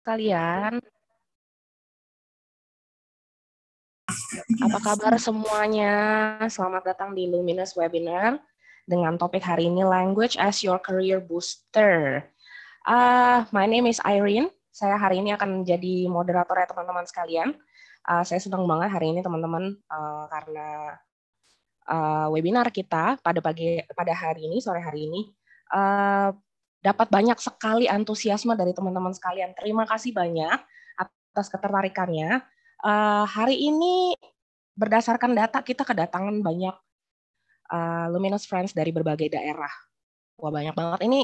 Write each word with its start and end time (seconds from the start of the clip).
sekalian. 0.00 0.80
Apa 4.64 4.78
kabar 4.80 5.14
semuanya? 5.20 5.92
Selamat 6.48 6.88
datang 6.88 7.12
di 7.12 7.28
Luminous 7.28 7.76
Webinar 7.76 8.40
dengan 8.88 9.20
topik 9.20 9.44
hari 9.44 9.68
ini 9.68 9.84
Language 9.84 10.40
as 10.40 10.64
Your 10.64 10.80
Career 10.80 11.20
Booster. 11.20 12.24
Uh, 12.88 13.44
my 13.52 13.68
name 13.68 13.84
is 13.84 14.00
Irene. 14.08 14.48
Saya 14.72 14.96
hari 14.96 15.20
ini 15.20 15.36
akan 15.36 15.62
menjadi 15.62 16.08
moderator 16.08 16.56
ya 16.56 16.64
teman-teman 16.64 17.04
sekalian. 17.04 17.52
Uh, 18.08 18.24
saya 18.24 18.40
senang 18.40 18.64
banget 18.64 18.88
hari 18.88 19.12
ini 19.12 19.20
teman-teman 19.20 19.76
uh, 19.92 20.24
karena 20.32 20.96
uh, 21.84 22.26
webinar 22.32 22.72
kita 22.72 23.20
pada 23.20 23.44
pagi 23.44 23.84
pada 23.92 24.16
hari 24.16 24.48
ini 24.48 24.64
sore 24.64 24.80
hari 24.80 25.12
ini 25.12 25.28
uh, 25.76 26.32
dapat 26.80 27.12
banyak 27.12 27.36
sekali 27.36 27.84
antusiasme 27.86 28.56
dari 28.56 28.72
teman-teman 28.72 29.12
sekalian. 29.12 29.52
Terima 29.52 29.84
kasih 29.84 30.16
banyak 30.16 30.58
atas 30.96 31.46
ketertarikannya. 31.52 32.40
Uh, 32.80 33.28
hari 33.28 33.60
ini 33.68 34.16
berdasarkan 34.72 35.36
data 35.36 35.60
kita 35.60 35.84
kedatangan 35.84 36.40
banyak 36.40 36.72
uh, 37.68 38.06
Luminous 38.08 38.48
Friends 38.48 38.72
dari 38.72 38.90
berbagai 38.96 39.28
daerah. 39.28 39.70
Wah 40.40 40.48
banyak 40.48 40.72
banget. 40.72 41.00
Ini 41.04 41.20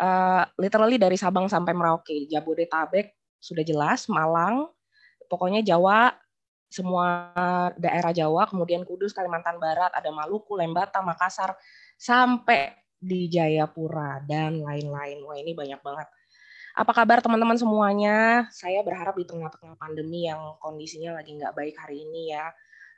uh, 0.00 0.48
literally 0.56 0.96
dari 0.96 1.20
Sabang 1.20 1.44
sampai 1.52 1.76
Merauke, 1.76 2.24
Jabodetabek 2.24 3.12
sudah 3.36 3.64
jelas, 3.64 4.08
Malang, 4.08 4.68
pokoknya 5.28 5.60
Jawa, 5.60 6.12
semua 6.72 7.34
daerah 7.76 8.12
Jawa, 8.16 8.48
kemudian 8.48 8.88
Kudus, 8.88 9.12
Kalimantan 9.12 9.60
Barat, 9.60 9.92
ada 9.92 10.08
Maluku, 10.08 10.56
Lembata, 10.56 11.04
Makassar, 11.04 11.52
sampai 12.00 12.79
di 13.00 13.32
Jayapura 13.32 14.20
dan 14.28 14.60
lain-lain. 14.60 15.24
Wah 15.24 15.36
ini 15.40 15.56
banyak 15.56 15.80
banget. 15.80 16.08
Apa 16.76 16.92
kabar 16.94 17.18
teman-teman 17.18 17.58
semuanya? 17.58 18.46
Saya 18.54 18.84
berharap 18.86 19.18
di 19.18 19.26
tengah-tengah 19.26 19.74
pandemi 19.74 20.30
yang 20.30 20.54
kondisinya 20.62 21.18
lagi 21.18 21.34
nggak 21.34 21.56
baik 21.56 21.74
hari 21.74 22.06
ini 22.06 22.30
ya, 22.30 22.46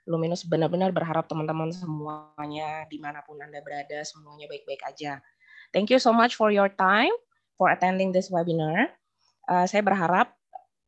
Luminus 0.02 0.42
benar-benar 0.42 0.90
berharap 0.90 1.30
teman-teman 1.30 1.70
semuanya 1.70 2.84
di 2.90 2.98
mana 2.98 3.22
pun 3.22 3.38
Anda 3.38 3.62
berada, 3.62 4.02
semuanya 4.02 4.50
baik-baik 4.50 4.82
aja. 4.82 5.22
Thank 5.70 5.94
you 5.94 6.02
so 6.02 6.10
much 6.10 6.34
for 6.34 6.50
your 6.50 6.68
time, 6.68 7.14
for 7.54 7.70
attending 7.70 8.10
this 8.10 8.26
webinar. 8.26 8.90
Uh, 9.46 9.64
saya 9.64 9.80
berharap 9.80 10.34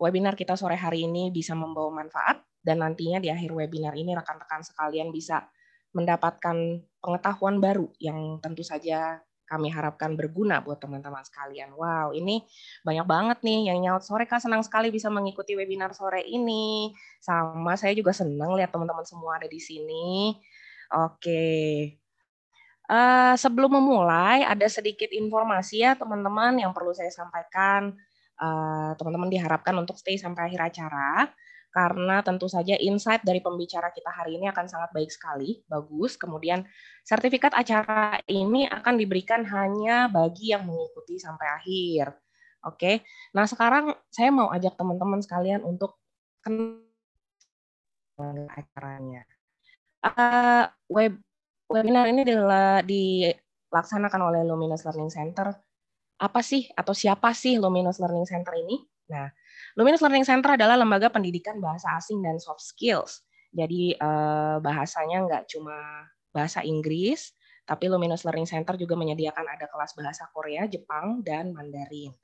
webinar 0.03 0.35
kita 0.35 0.59
sore 0.59 0.75
hari 0.75 1.07
ini 1.07 1.31
bisa 1.31 1.55
membawa 1.55 2.05
manfaat 2.05 2.43
dan 2.61 2.83
nantinya 2.83 3.23
di 3.23 3.31
akhir 3.31 3.55
webinar 3.55 3.95
ini 3.95 4.19
rekan-rekan 4.19 4.67
sekalian 4.67 5.15
bisa 5.15 5.47
mendapatkan 5.95 6.83
pengetahuan 7.05 7.61
baru 7.61 7.93
yang 8.01 8.41
tentu 8.41 8.65
saja 8.65 9.21
kami 9.45 9.69
harapkan 9.69 10.17
berguna 10.17 10.65
buat 10.65 10.81
teman-teman 10.81 11.21
sekalian. 11.21 11.77
Wow, 11.77 12.17
ini 12.17 12.41
banyak 12.81 13.05
banget 13.05 13.39
nih 13.45 13.69
yang 13.69 13.79
nyaut 13.85 14.01
sore 14.01 14.25
Kak 14.25 14.41
senang 14.41 14.65
sekali 14.65 14.89
bisa 14.89 15.13
mengikuti 15.13 15.53
webinar 15.53 15.93
sore 15.93 16.25
ini. 16.25 16.97
Sama 17.21 17.77
saya 17.77 17.93
juga 17.93 18.17
senang 18.17 18.57
lihat 18.57 18.73
teman-teman 18.73 19.05
semua 19.05 19.37
ada 19.37 19.45
di 19.45 19.61
sini. 19.61 20.33
Oke. 20.97 21.45
Uh, 22.85 23.33
sebelum 23.37 23.81
memulai 23.81 24.45
ada 24.45 24.69
sedikit 24.69 25.09
informasi 25.09 25.85
ya 25.85 25.97
teman-teman 25.97 26.61
yang 26.61 26.73
perlu 26.73 26.97
saya 26.97 27.13
sampaikan. 27.13 27.93
Eh, 28.35 28.91
teman-teman 28.99 29.31
uh, 29.31 29.33
diharapkan 29.39 29.79
untuk 29.79 29.95
stay 29.95 30.19
sampai 30.19 30.51
akhir 30.51 30.75
acara 30.75 31.31
karena 31.75 32.23
tentu 32.23 32.47
saja 32.47 32.79
insight 32.79 33.27
dari 33.27 33.43
pembicara 33.43 33.91
kita 33.91 34.07
hari 34.07 34.39
ini 34.39 34.47
akan 34.47 34.71
sangat 34.71 34.95
baik 34.95 35.11
sekali, 35.11 35.59
bagus. 35.67 36.15
Kemudian 36.15 36.63
sertifikat 37.03 37.51
acara 37.51 38.23
ini 38.31 38.71
akan 38.71 38.95
diberikan 38.95 39.43
hanya 39.43 40.07
bagi 40.07 40.55
yang 40.55 40.71
mengikuti 40.71 41.19
sampai 41.19 41.51
akhir. 41.51 42.15
Oke. 42.71 43.03
Nah, 43.35 43.51
sekarang 43.51 43.91
saya 44.07 44.31
mau 44.31 44.55
ajak 44.55 44.79
teman-teman 44.79 45.19
sekalian 45.19 45.67
untuk 45.67 45.99
kenal 46.47 46.79
acaranya. 48.55 49.27
Uh, 49.99 50.71
web 50.87 51.19
webinar 51.67 52.07
ini 52.07 52.23
dilaksanakan 52.87 54.21
oleh 54.31 54.47
Luminous 54.47 54.87
Learning 54.87 55.11
Center. 55.11 55.51
Apa 56.23 56.39
sih 56.39 56.71
atau 56.71 56.95
siapa 56.95 57.35
sih 57.35 57.59
Luminous 57.59 57.99
Learning 57.99 58.31
Center 58.31 58.55
ini? 58.55 58.79
Nah, 59.11 59.27
Luminous 59.75 60.03
Learning 60.03 60.27
Center 60.27 60.55
adalah 60.55 60.79
lembaga 60.79 61.11
pendidikan 61.11 61.59
bahasa 61.59 61.91
asing 61.99 62.23
dan 62.23 62.39
soft 62.39 62.63
skills. 62.63 63.27
Jadi 63.51 63.95
eh, 63.95 64.57
bahasanya 64.63 65.27
nggak 65.27 65.45
cuma 65.51 65.75
bahasa 66.35 66.63
Inggris, 66.67 67.35
tapi 67.67 67.87
Luminous 67.91 68.27
Learning 68.27 68.47
Center 68.47 68.75
juga 68.75 68.95
menyediakan 68.99 69.47
ada 69.47 69.67
kelas 69.71 69.95
bahasa 69.95 70.27
Korea, 70.31 70.67
Jepang, 70.67 71.23
dan 71.23 71.55
Mandarin. 71.55 72.15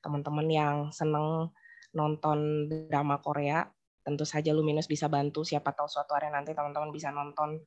Teman-teman 0.00 0.46
yang 0.48 0.76
seneng 0.92 1.52
nonton 1.92 2.68
drama 2.88 3.20
Korea, 3.20 3.68
tentu 4.04 4.24
saja 4.24 4.52
Luminous 4.56 4.88
bisa 4.88 5.08
bantu. 5.08 5.44
Siapa 5.44 5.76
tahu 5.76 5.88
suatu 5.88 6.16
hari 6.16 6.32
nanti 6.32 6.56
teman-teman 6.56 6.88
bisa 6.88 7.12
nonton 7.12 7.60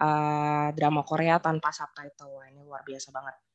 uh, 0.00 0.68
drama 0.76 1.02
Korea 1.04 1.40
tanpa 1.40 1.72
subtitle. 1.72 2.44
Ini 2.52 2.60
luar 2.64 2.84
biasa 2.84 3.08
banget. 3.10 3.47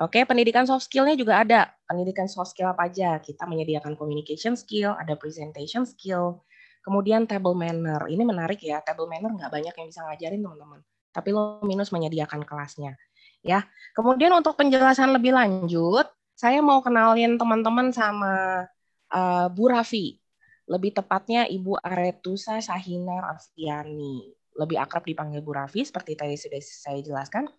Oke, 0.00 0.24
pendidikan 0.24 0.64
soft 0.64 0.88
skill-nya 0.88 1.12
juga 1.12 1.44
ada. 1.44 1.68
Pendidikan 1.84 2.24
soft 2.24 2.56
skill 2.56 2.72
apa 2.72 2.88
aja? 2.88 3.20
Kita 3.20 3.44
menyediakan 3.44 4.00
communication 4.00 4.56
skill, 4.56 4.96
ada 4.96 5.12
presentation 5.12 5.84
skill, 5.84 6.40
kemudian 6.80 7.28
table 7.28 7.52
manner. 7.52 8.08
Ini 8.08 8.24
menarik 8.24 8.64
ya, 8.64 8.80
table 8.80 9.04
manner 9.04 9.28
nggak 9.28 9.52
banyak 9.52 9.74
yang 9.76 9.86
bisa 9.92 10.00
ngajarin 10.08 10.40
teman-teman. 10.40 10.80
Tapi 11.12 11.28
lo 11.36 11.60
minus 11.68 11.92
menyediakan 11.92 12.48
kelasnya. 12.48 12.96
Ya, 13.44 13.68
kemudian 13.92 14.32
untuk 14.32 14.56
penjelasan 14.56 15.12
lebih 15.12 15.36
lanjut, 15.36 16.08
saya 16.32 16.64
mau 16.64 16.80
kenalin 16.80 17.36
teman-teman 17.36 17.92
sama 17.92 18.64
uh, 19.12 19.46
Bu 19.52 19.68
Raffi. 19.68 20.16
Lebih 20.64 20.96
tepatnya 20.96 21.44
Ibu 21.44 21.76
Aretusa 21.76 22.56
Sahina 22.64 23.36
Arfiani. 23.36 24.32
Lebih 24.56 24.80
akrab 24.80 25.04
dipanggil 25.04 25.44
Bu 25.44 25.52
Raffi, 25.52 25.84
seperti 25.84 26.16
tadi 26.16 26.40
sudah 26.40 26.60
saya 26.64 27.04
jelaskan. 27.04 27.52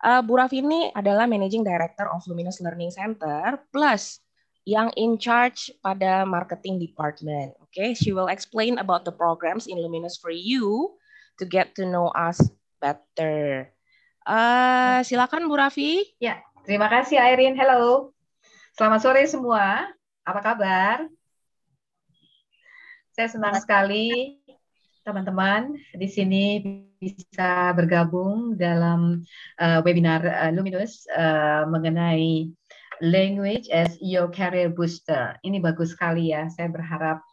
Uh, 0.00 0.24
Bu 0.24 0.40
Raffi 0.40 0.64
ini 0.64 0.88
adalah 0.96 1.28
Managing 1.28 1.60
Director 1.60 2.08
of 2.08 2.24
Luminous 2.24 2.64
Learning 2.64 2.88
Center 2.88 3.60
plus 3.68 4.24
yang 4.64 4.88
in 4.96 5.20
charge 5.20 5.68
pada 5.84 6.24
marketing 6.24 6.80
department. 6.80 7.52
Okay, 7.68 7.92
she 7.92 8.16
will 8.16 8.32
explain 8.32 8.80
about 8.80 9.04
the 9.04 9.12
programs 9.12 9.68
in 9.68 9.76
Luminous 9.76 10.16
for 10.16 10.32
you 10.32 10.96
to 11.36 11.44
get 11.44 11.76
to 11.76 11.84
know 11.84 12.08
us 12.16 12.40
better. 12.80 13.68
Uh, 14.24 15.04
silakan 15.04 15.48
Bu 15.48 15.60
Raffi. 15.60 16.16
Ya, 16.16 16.40
terima 16.64 16.88
kasih 16.88 17.20
Irene. 17.20 17.56
Hello. 17.56 18.16
Selamat 18.76 19.00
sore 19.04 19.24
semua. 19.28 19.84
Apa 20.24 20.40
kabar? 20.40 20.96
Saya 23.12 23.28
senang 23.28 23.56
sekali 23.60 24.40
teman-teman 25.04 25.76
di 25.92 26.08
sini 26.08 26.44
bisa 27.00 27.72
bergabung 27.72 28.60
dalam 28.60 29.24
uh, 29.56 29.80
webinar 29.80 30.20
uh, 30.20 30.52
Luminous 30.52 31.08
uh, 31.08 31.64
mengenai 31.64 32.52
language 33.00 33.72
as 33.72 33.96
your 34.04 34.28
career 34.28 34.68
booster. 34.68 35.40
Ini 35.40 35.64
bagus 35.64 35.96
sekali 35.96 36.36
ya. 36.36 36.52
Saya 36.52 36.68
berharap 36.68 37.24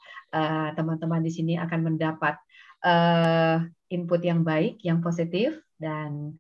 teman-teman 0.76 1.20
uh, 1.20 1.26
di 1.28 1.32
sini 1.32 1.54
akan 1.60 1.92
mendapat 1.92 2.40
uh, 2.88 3.64
input 3.92 4.24
yang 4.24 4.48
baik, 4.48 4.80
yang 4.88 5.04
positif 5.04 5.60
dan 5.76 6.40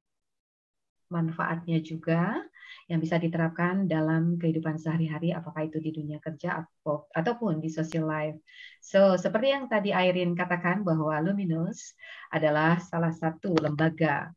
manfaatnya 1.12 1.84
juga 1.84 2.40
yang 2.88 3.03
bisa 3.03 3.20
diterapkan 3.20 3.84
dalam 3.84 4.40
kehidupan 4.40 4.80
sehari-hari, 4.80 5.36
apakah 5.36 5.68
itu 5.68 5.84
di 5.84 5.92
dunia 5.92 6.24
kerja 6.24 6.64
ataupun 7.12 7.59
di 7.59 7.68
social 7.68 8.08
life. 8.08 8.40
So, 8.80 9.20
seperti 9.20 9.52
yang 9.52 9.68
tadi 9.68 9.92
Irene 9.92 10.40
katakan 10.40 10.88
bahwa 10.88 11.20
Luminous 11.20 11.92
adalah 12.31 12.80
salah 12.80 13.12
satu 13.12 13.59
lembaga 13.59 14.31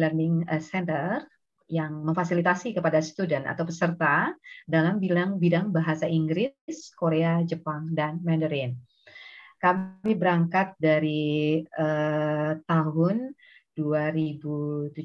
learning 0.00 0.48
uh, 0.48 0.60
center 0.60 1.28
yang 1.68 2.00
memfasilitasi 2.00 2.72
kepada 2.72 3.04
student 3.04 3.44
atau 3.44 3.68
peserta 3.68 4.32
dalam 4.64 4.96
bidang 4.96 5.36
bidang 5.36 5.68
bahasa 5.68 6.08
Inggris, 6.08 6.94
Korea, 6.96 7.44
Jepang, 7.44 7.92
dan 7.92 8.24
Mandarin. 8.24 8.72
Kami 9.60 10.16
berangkat 10.16 10.78
dari 10.80 11.60
uh, 11.76 12.56
tahun 12.64 13.36
2017 13.76 14.96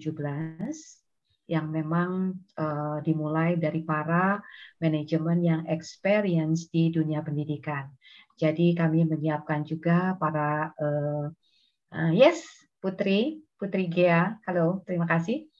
yang 1.52 1.68
memang 1.68 2.40
uh, 2.56 3.04
dimulai 3.04 3.60
dari 3.60 3.84
para 3.84 4.40
manajemen 4.80 5.44
yang 5.44 5.62
experience 5.68 6.72
di 6.72 6.88
dunia 6.96 7.20
pendidikan. 7.20 7.92
Jadi 8.40 8.72
kami 8.72 9.04
menyiapkan 9.04 9.68
juga 9.68 10.16
para 10.16 10.72
uh, 10.80 11.28
uh, 11.92 12.12
yes 12.16 12.48
Putri 12.80 13.44
Putri 13.60 13.92
Gea, 13.92 14.40
halo 14.48 14.82
terima 14.88 15.06
kasih 15.06 15.52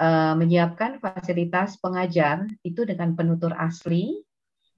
uh, 0.00 0.34
menyiapkan 0.38 1.02
fasilitas 1.02 1.76
pengajar 1.82 2.48
itu 2.64 2.86
dengan 2.86 3.12
penutur 3.18 3.52
asli, 3.58 4.22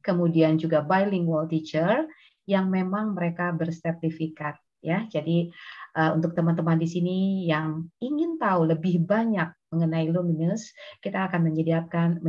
kemudian 0.03 0.59
juga 0.59 0.83
bilingual 0.83 1.47
teacher 1.47 2.09
yang 2.45 2.69
memang 2.69 3.15
mereka 3.15 3.55
bersertifikat 3.55 4.59
ya. 4.85 5.07
Jadi 5.09 5.49
uh, 5.97 6.13
untuk 6.17 6.37
teman-teman 6.37 6.77
di 6.77 6.89
sini 6.89 7.19
yang 7.49 7.89
ingin 8.03 8.37
tahu 8.37 8.69
lebih 8.69 9.05
banyak 9.05 9.49
mengenai 9.75 10.07
Luminous, 10.15 10.71
kita 11.03 11.27
akan 11.27 11.51
menyediakan 11.51 12.23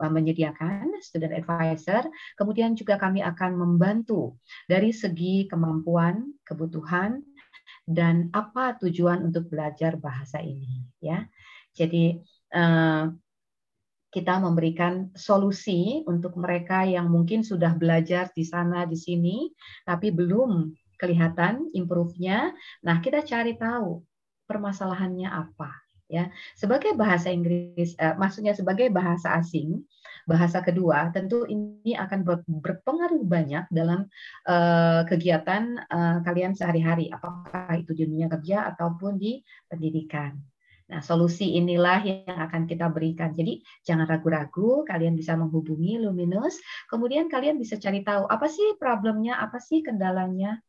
menyediakan 0.00 0.96
student 1.04 1.36
advisor, 1.36 2.08
kemudian 2.40 2.72
juga 2.72 2.96
kami 2.96 3.20
akan 3.20 3.60
membantu 3.60 4.40
dari 4.64 4.90
segi 4.90 5.44
kemampuan, 5.46 6.32
kebutuhan, 6.48 7.20
dan 7.84 8.32
apa 8.32 8.80
tujuan 8.80 9.26
untuk 9.26 9.52
belajar 9.52 10.00
bahasa 10.00 10.40
ini 10.40 10.86
ya. 11.02 11.26
Jadi 11.76 12.16
eh, 12.52 13.04
kita 14.12 14.34
memberikan 14.44 15.08
solusi 15.16 16.04
untuk 16.04 16.36
mereka 16.36 16.84
yang 16.84 17.08
mungkin 17.08 17.40
sudah 17.40 17.72
belajar 17.72 18.28
di 18.36 18.44
sana 18.44 18.84
di 18.84 18.94
sini 18.94 19.48
tapi 19.88 20.12
belum 20.12 20.68
kelihatan 21.00 21.72
improve-nya. 21.74 22.52
Nah, 22.84 22.96
kita 23.02 23.24
cari 23.24 23.56
tahu 23.58 24.04
permasalahannya 24.46 25.26
apa 25.26 25.72
ya. 26.12 26.28
Sebagai 26.52 26.92
bahasa 26.92 27.32
Inggris 27.32 27.96
eh, 27.96 28.14
maksudnya 28.20 28.52
sebagai 28.52 28.92
bahasa 28.92 29.32
asing, 29.40 29.80
bahasa 30.28 30.60
kedua 30.60 31.10
tentu 31.10 31.48
ini 31.48 31.96
akan 31.96 32.22
berpengaruh 32.46 33.26
banyak 33.26 33.66
dalam 33.74 34.06
uh, 34.46 35.02
kegiatan 35.10 35.82
uh, 35.90 36.22
kalian 36.22 36.54
sehari-hari 36.54 37.10
apakah 37.10 37.74
itu 37.74 37.90
dunia 37.96 38.30
kerja 38.30 38.70
ataupun 38.70 39.18
di 39.18 39.42
pendidikan. 39.66 40.38
Nah, 40.92 41.00
solusi 41.00 41.56
inilah 41.56 42.04
yang 42.04 42.36
akan 42.36 42.68
kita 42.68 42.92
berikan. 42.92 43.32
Jadi, 43.32 43.64
jangan 43.80 44.04
ragu-ragu, 44.04 44.84
kalian 44.84 45.16
bisa 45.16 45.32
menghubungi 45.40 45.96
Luminous, 45.96 46.60
kemudian 46.84 47.32
kalian 47.32 47.56
bisa 47.56 47.80
cari 47.80 48.04
tahu 48.04 48.28
apa 48.28 48.44
sih 48.44 48.76
problemnya, 48.76 49.40
apa 49.40 49.56
sih 49.56 49.80
kendalanya. 49.80 50.60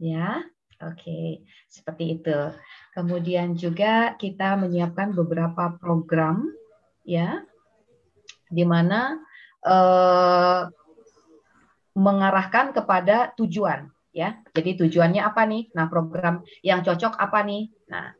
Ya, 0.00 0.40
oke, 0.82 0.94
okay. 0.94 1.42
seperti 1.66 2.18
itu. 2.18 2.38
Kemudian 2.94 3.54
juga 3.54 4.14
kita 4.18 4.58
menyiapkan 4.58 5.14
beberapa 5.14 5.74
program 5.78 6.48
ya 7.06 7.42
di 8.48 8.64
mana 8.64 9.18
eh, 9.64 10.62
mengarahkan 11.98 12.70
kepada 12.74 13.34
tujuan 13.34 13.90
ya. 14.14 14.38
Jadi 14.54 14.86
tujuannya 14.86 15.22
apa 15.22 15.42
nih? 15.46 15.70
Nah, 15.74 15.86
program 15.90 16.42
yang 16.62 16.82
cocok 16.82 17.18
apa 17.18 17.38
nih? 17.42 17.70
Nah, 17.90 18.14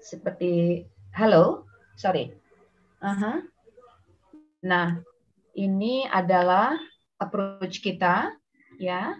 seperti 0.00 0.84
halo, 1.16 1.68
sorry. 1.96 2.32
Uh 3.00 3.16
-huh. 3.16 3.36
Nah, 4.64 5.00
ini 5.56 6.04
adalah 6.04 6.76
approach 7.20 7.80
kita 7.84 8.32
ya 8.80 9.16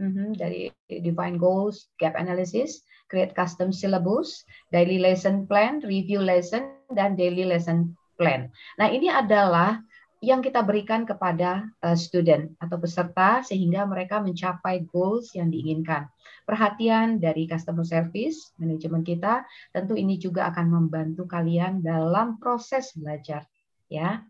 mm 0.00 0.10
-hmm, 0.12 0.28
dari 0.36 0.72
define 0.88 1.36
goals, 1.36 1.88
gap 2.00 2.16
analysis, 2.16 2.84
create 3.08 3.32
custom 3.34 3.70
syllabus, 3.70 4.44
daily 4.74 4.98
lesson 4.98 5.46
plan, 5.46 5.80
review 5.84 6.20
lesson, 6.20 6.74
dan 6.94 7.14
daily 7.14 7.46
lesson 7.46 7.94
plan. 8.18 8.50
Nah, 8.80 8.88
ini 8.90 9.12
adalah 9.12 9.80
yang 10.24 10.40
kita 10.40 10.64
berikan 10.64 11.04
kepada 11.04 11.68
uh, 11.84 11.94
student 11.94 12.48
atau 12.56 12.80
peserta 12.80 13.44
sehingga 13.44 13.84
mereka 13.84 14.18
mencapai 14.18 14.88
goals 14.88 15.36
yang 15.36 15.52
diinginkan. 15.52 16.08
Perhatian 16.48 17.20
dari 17.20 17.44
customer 17.44 17.84
service 17.84 18.56
manajemen 18.56 19.04
kita 19.04 19.44
tentu 19.76 19.92
ini 19.92 20.16
juga 20.16 20.48
akan 20.48 20.66
membantu 20.72 21.28
kalian 21.28 21.84
dalam 21.84 22.40
proses 22.40 22.96
belajar 22.96 23.44
ya. 23.92 24.24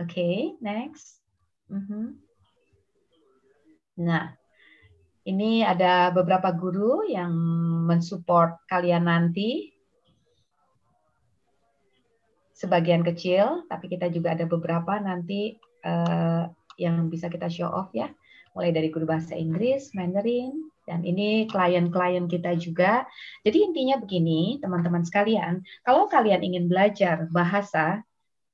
Oke, 0.00 0.16
okay, 0.18 0.36
next. 0.64 1.20
Mm 1.70 1.82
-hmm. 1.86 2.04
Nah, 4.00 4.39
ini 5.30 5.62
ada 5.62 6.10
beberapa 6.10 6.50
guru 6.50 7.06
yang 7.06 7.30
mensupport 7.86 8.58
kalian 8.66 9.06
nanti 9.06 9.70
sebagian 12.60 13.00
kecil, 13.00 13.64
tapi 13.70 13.88
kita 13.88 14.12
juga 14.12 14.36
ada 14.36 14.44
beberapa 14.44 15.00
nanti 15.00 15.56
uh, 15.86 16.44
yang 16.76 17.08
bisa 17.08 17.32
kita 17.32 17.48
show 17.48 17.72
off 17.72 17.88
ya, 17.96 18.12
mulai 18.52 18.68
dari 18.74 18.92
guru 18.92 19.08
bahasa 19.08 19.32
Inggris, 19.32 19.96
Mandarin, 19.96 20.68
dan 20.84 21.00
ini 21.06 21.48
klien-klien 21.48 22.28
kita 22.28 22.58
juga. 22.60 23.08
Jadi 23.46 23.64
intinya 23.64 23.96
begini, 23.96 24.60
teman-teman 24.60 25.06
sekalian, 25.06 25.64
kalau 25.86 26.10
kalian 26.10 26.44
ingin 26.44 26.68
belajar 26.68 27.30
bahasa, 27.32 28.04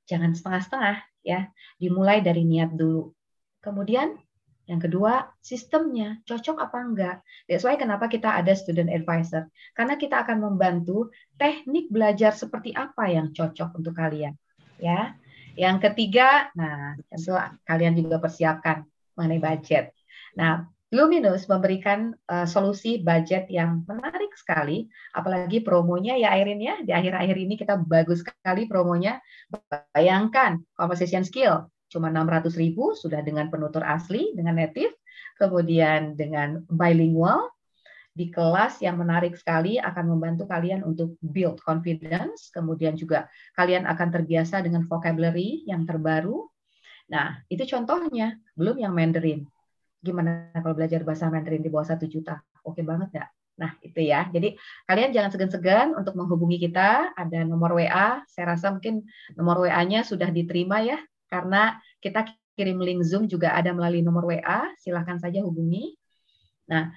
jangan 0.07 0.39
setengah-setengah 0.39 1.03
ya, 1.27 1.51
dimulai 1.83 2.23
dari 2.23 2.47
niat 2.47 2.79
dulu. 2.79 3.11
Kemudian 3.59 4.15
yang 4.67 4.83
kedua, 4.83 5.31
sistemnya 5.39 6.19
cocok 6.27 6.59
apa 6.59 6.79
enggak. 6.83 7.17
That's 7.47 7.63
why 7.63 7.79
kenapa 7.79 8.11
kita 8.11 8.35
ada 8.35 8.51
student 8.59 8.91
advisor. 8.91 9.47
Karena 9.79 9.95
kita 9.95 10.27
akan 10.27 10.43
membantu 10.43 11.15
teknik 11.39 11.87
belajar 11.87 12.35
seperti 12.35 12.75
apa 12.75 13.07
yang 13.07 13.31
cocok 13.31 13.79
untuk 13.79 13.95
kalian. 13.95 14.35
Ya. 14.83 15.15
Yang 15.55 15.89
ketiga, 15.89 16.51
nah 16.53 16.99
tentu 17.09 17.33
kalian 17.65 17.95
juga 17.95 18.19
persiapkan 18.19 18.85
mengenai 19.17 19.41
budget. 19.41 19.95
Nah, 20.37 20.69
Luminous 20.95 21.51
memberikan 21.51 22.15
uh, 22.31 22.47
solusi 22.47 23.03
budget 23.03 23.51
yang 23.51 23.83
menarik 23.91 24.31
sekali, 24.39 24.87
apalagi 25.11 25.59
promonya 25.59 26.15
ya 26.15 26.31
Airin 26.35 26.63
ya 26.63 26.79
di 26.79 26.95
akhir-akhir 26.95 27.37
ini 27.39 27.55
kita 27.59 27.75
bagus 27.75 28.23
sekali 28.23 28.71
promonya. 28.71 29.19
Bayangkan 29.91 30.63
conversation 30.79 31.27
skill 31.27 31.67
cuma 31.97 32.13
600 32.13 32.53
ribu 32.61 32.93
sudah 32.93 33.25
dengan 33.25 33.49
penutur 33.49 33.81
asli 33.81 34.37
dengan 34.37 34.61
native 34.61 34.93
kemudian 35.41 36.13
dengan 36.13 36.61
bilingual 36.69 37.49
di 38.13 38.29
kelas 38.29 38.85
yang 38.85 39.01
menarik 39.01 39.33
sekali 39.37 39.81
akan 39.81 40.13
membantu 40.13 40.45
kalian 40.45 40.85
untuk 40.85 41.17
build 41.25 41.57
confidence 41.65 42.53
kemudian 42.53 42.93
juga 43.01 43.33
kalian 43.57 43.89
akan 43.89 44.09
terbiasa 44.13 44.61
dengan 44.61 44.85
vocabulary 44.85 45.65
yang 45.65 45.89
terbaru 45.89 46.45
nah 47.09 47.41
itu 47.49 47.65
contohnya 47.65 48.37
belum 48.53 48.77
yang 48.77 48.93
Mandarin 48.93 49.49
gimana 50.05 50.53
kalau 50.53 50.77
belajar 50.77 51.01
bahasa 51.01 51.33
Mandarin 51.33 51.65
di 51.65 51.73
bawah 51.73 51.97
satu 51.97 52.05
juta 52.05 52.45
oke 52.61 52.85
banget 52.85 53.09
nggak 53.17 53.31
Nah, 53.57 53.73
itu 53.81 54.05
ya. 54.05 54.29
Jadi 54.29 54.53
kalian 54.85 55.17
jangan 55.17 55.33
segan-segan 55.33 55.97
untuk 55.97 56.13
menghubungi 56.13 56.61
kita. 56.69 57.17
Ada 57.17 57.41
nomor 57.41 57.73
WA. 57.73 58.21
Saya 58.29 58.53
rasa 58.53 58.69
mungkin 58.69 59.09
nomor 59.33 59.65
WA-nya 59.65 60.05
sudah 60.05 60.29
diterima 60.29 60.85
ya 60.85 61.01
karena 61.27 61.79
kita 62.01 62.27
kirim 62.57 62.81
link 62.81 63.05
Zoom 63.05 63.29
juga 63.29 63.53
ada 63.53 63.71
melalui 63.77 64.01
nomor 64.01 64.25
WA, 64.25 64.73
silahkan 64.81 65.21
saja 65.21 65.45
hubungi. 65.45 65.93
Nah, 66.73 66.91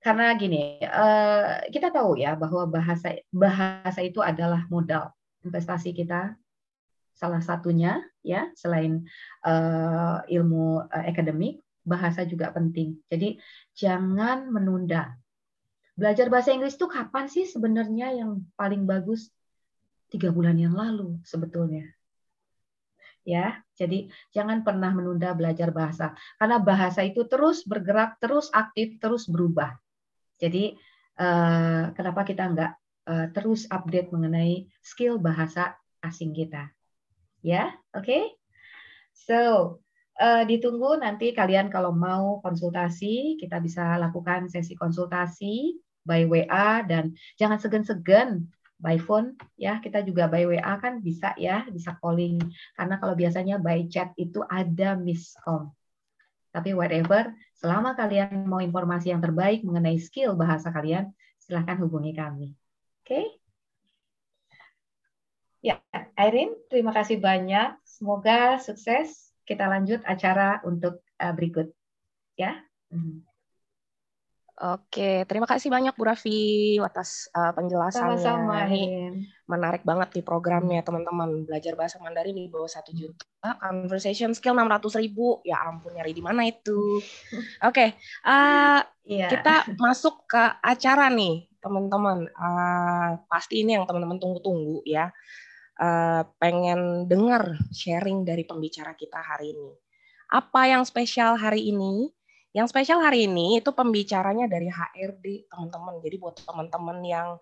karena 0.00 0.32
gini, 0.40 0.80
eh, 0.80 1.68
kita 1.68 1.92
tahu 1.92 2.16
ya 2.16 2.34
bahwa 2.34 2.64
bahasa 2.66 3.20
bahasa 3.28 4.00
itu 4.00 4.24
adalah 4.24 4.64
modal 4.72 5.12
investasi 5.44 5.92
kita 5.92 6.34
salah 7.18 7.42
satunya 7.42 7.98
ya 8.22 8.46
selain 8.54 9.02
uh, 9.42 10.22
ilmu 10.30 10.86
uh, 10.86 11.04
akademik 11.10 11.58
bahasa 11.82 12.22
juga 12.22 12.54
penting. 12.54 12.94
Jadi 13.10 13.42
jangan 13.74 14.46
menunda. 14.54 15.18
Belajar 15.98 16.30
bahasa 16.30 16.54
Inggris 16.54 16.78
itu 16.78 16.86
kapan 16.86 17.26
sih 17.26 17.42
sebenarnya 17.42 18.14
yang 18.22 18.46
paling 18.54 18.86
bagus? 18.86 19.34
Tiga 20.06 20.30
bulan 20.30 20.54
yang 20.62 20.78
lalu 20.78 21.18
sebetulnya 21.26 21.97
ya. 23.28 23.60
Jadi 23.76 24.08
jangan 24.32 24.64
pernah 24.64 24.88
menunda 24.96 25.36
belajar 25.36 25.68
bahasa 25.68 26.16
karena 26.40 26.56
bahasa 26.56 27.04
itu 27.04 27.28
terus 27.28 27.68
bergerak, 27.68 28.16
terus 28.16 28.48
aktif, 28.56 28.96
terus 28.96 29.28
berubah. 29.28 29.76
Jadi 30.40 30.72
eh, 31.20 31.84
kenapa 31.92 32.24
kita 32.24 32.48
nggak 32.48 32.72
eh, 33.12 33.26
terus 33.36 33.68
update 33.68 34.08
mengenai 34.08 34.64
skill 34.80 35.20
bahasa 35.20 35.76
asing 36.00 36.32
kita? 36.32 36.72
Ya, 37.44 37.76
oke. 37.92 38.08
Okay? 38.08 38.22
So 39.12 39.38
uh, 40.18 40.42
ditunggu 40.44 40.98
nanti 41.00 41.30
kalian 41.32 41.70
kalau 41.70 41.94
mau 41.94 42.42
konsultasi 42.42 43.38
kita 43.38 43.62
bisa 43.62 43.96
lakukan 43.96 44.50
sesi 44.50 44.74
konsultasi 44.74 45.78
by 46.02 46.26
WA 46.26 46.82
dan 46.84 47.14
jangan 47.38 47.60
segan-segan 47.60 48.48
by 48.78 48.94
phone 48.96 49.34
ya 49.58 49.82
kita 49.82 50.06
juga 50.06 50.30
by 50.30 50.46
WA 50.46 50.74
kan 50.78 51.02
bisa 51.02 51.34
ya 51.34 51.66
bisa 51.68 51.98
calling. 51.98 52.38
Karena 52.78 52.94
kalau 53.02 53.14
biasanya 53.18 53.58
by 53.58 53.90
chat 53.90 54.14
itu 54.14 54.40
ada 54.46 54.94
miskom 54.94 55.74
tapi 56.48 56.72
whatever 56.72 57.28
selama 57.54 57.92
kalian 57.94 58.48
mau 58.48 58.58
informasi 58.58 59.12
yang 59.12 59.20
terbaik 59.20 59.62
mengenai 59.62 60.00
skill 60.00 60.34
bahasa 60.34 60.72
kalian 60.72 61.12
silahkan 61.38 61.76
hubungi 61.78 62.16
kami. 62.16 62.56
Oke? 63.04 63.06
Okay? 63.06 63.26
ya 65.58 65.76
Irene 66.18 66.54
terima 66.70 66.94
kasih 66.94 67.18
banyak. 67.22 67.78
Semoga 67.86 68.58
sukses. 68.62 69.30
Kita 69.46 69.64
lanjut 69.64 70.04
acara 70.04 70.60
untuk 70.66 71.00
uh, 71.22 71.32
berikut 71.32 71.72
ya. 72.36 72.58
Mm 72.92 73.00
-hmm. 73.00 73.16
Oke, 74.58 75.22
terima 75.30 75.46
kasih 75.46 75.70
banyak 75.70 75.94
Bu 75.94 76.02
Raffi 76.02 76.74
atas 76.82 77.30
uh, 77.30 77.54
penjelasannya. 77.54 78.18
Sama-sama. 78.18 78.66
Menarik 79.46 79.86
banget 79.86 80.18
di 80.18 80.22
programnya 80.26 80.82
teman-teman. 80.82 81.46
Belajar 81.46 81.78
bahasa 81.78 82.02
Mandarin 82.02 82.34
di 82.34 82.50
bawah 82.50 82.66
satu 82.66 82.90
juta, 82.90 83.22
conversation 83.38 84.34
skill 84.34 84.58
600 84.58 84.98
ribu. 84.98 85.38
Ya 85.46 85.62
ampun, 85.62 85.94
nyari 85.94 86.10
di 86.10 86.18
mana 86.18 86.42
itu? 86.42 86.98
Oke, 87.70 87.94
uh, 88.26 88.82
yeah. 89.06 89.30
kita 89.30 89.78
masuk 89.78 90.26
ke 90.26 90.42
acara 90.58 91.06
nih, 91.06 91.46
teman-teman. 91.62 92.26
Uh, 92.34 93.22
pasti 93.30 93.62
ini 93.62 93.78
yang 93.78 93.86
teman-teman 93.86 94.18
tunggu-tunggu 94.18 94.82
ya. 94.82 95.14
uh, 95.78 96.26
pengen 96.42 97.06
dengar 97.06 97.54
sharing 97.70 98.26
dari 98.26 98.42
pembicara 98.42 98.98
kita 98.98 99.22
hari 99.22 99.54
ini. 99.54 99.70
Apa 100.34 100.66
yang 100.66 100.82
spesial 100.82 101.38
hari 101.38 101.70
ini? 101.70 102.10
Yang 102.58 102.74
spesial 102.74 102.98
hari 102.98 103.30
ini 103.30 103.62
itu 103.62 103.70
pembicaranya 103.70 104.50
dari 104.50 104.66
HRD, 104.66 105.46
teman-teman. 105.46 106.02
Jadi 106.02 106.16
buat 106.18 106.42
teman-teman 106.42 106.98
yang 107.06 107.38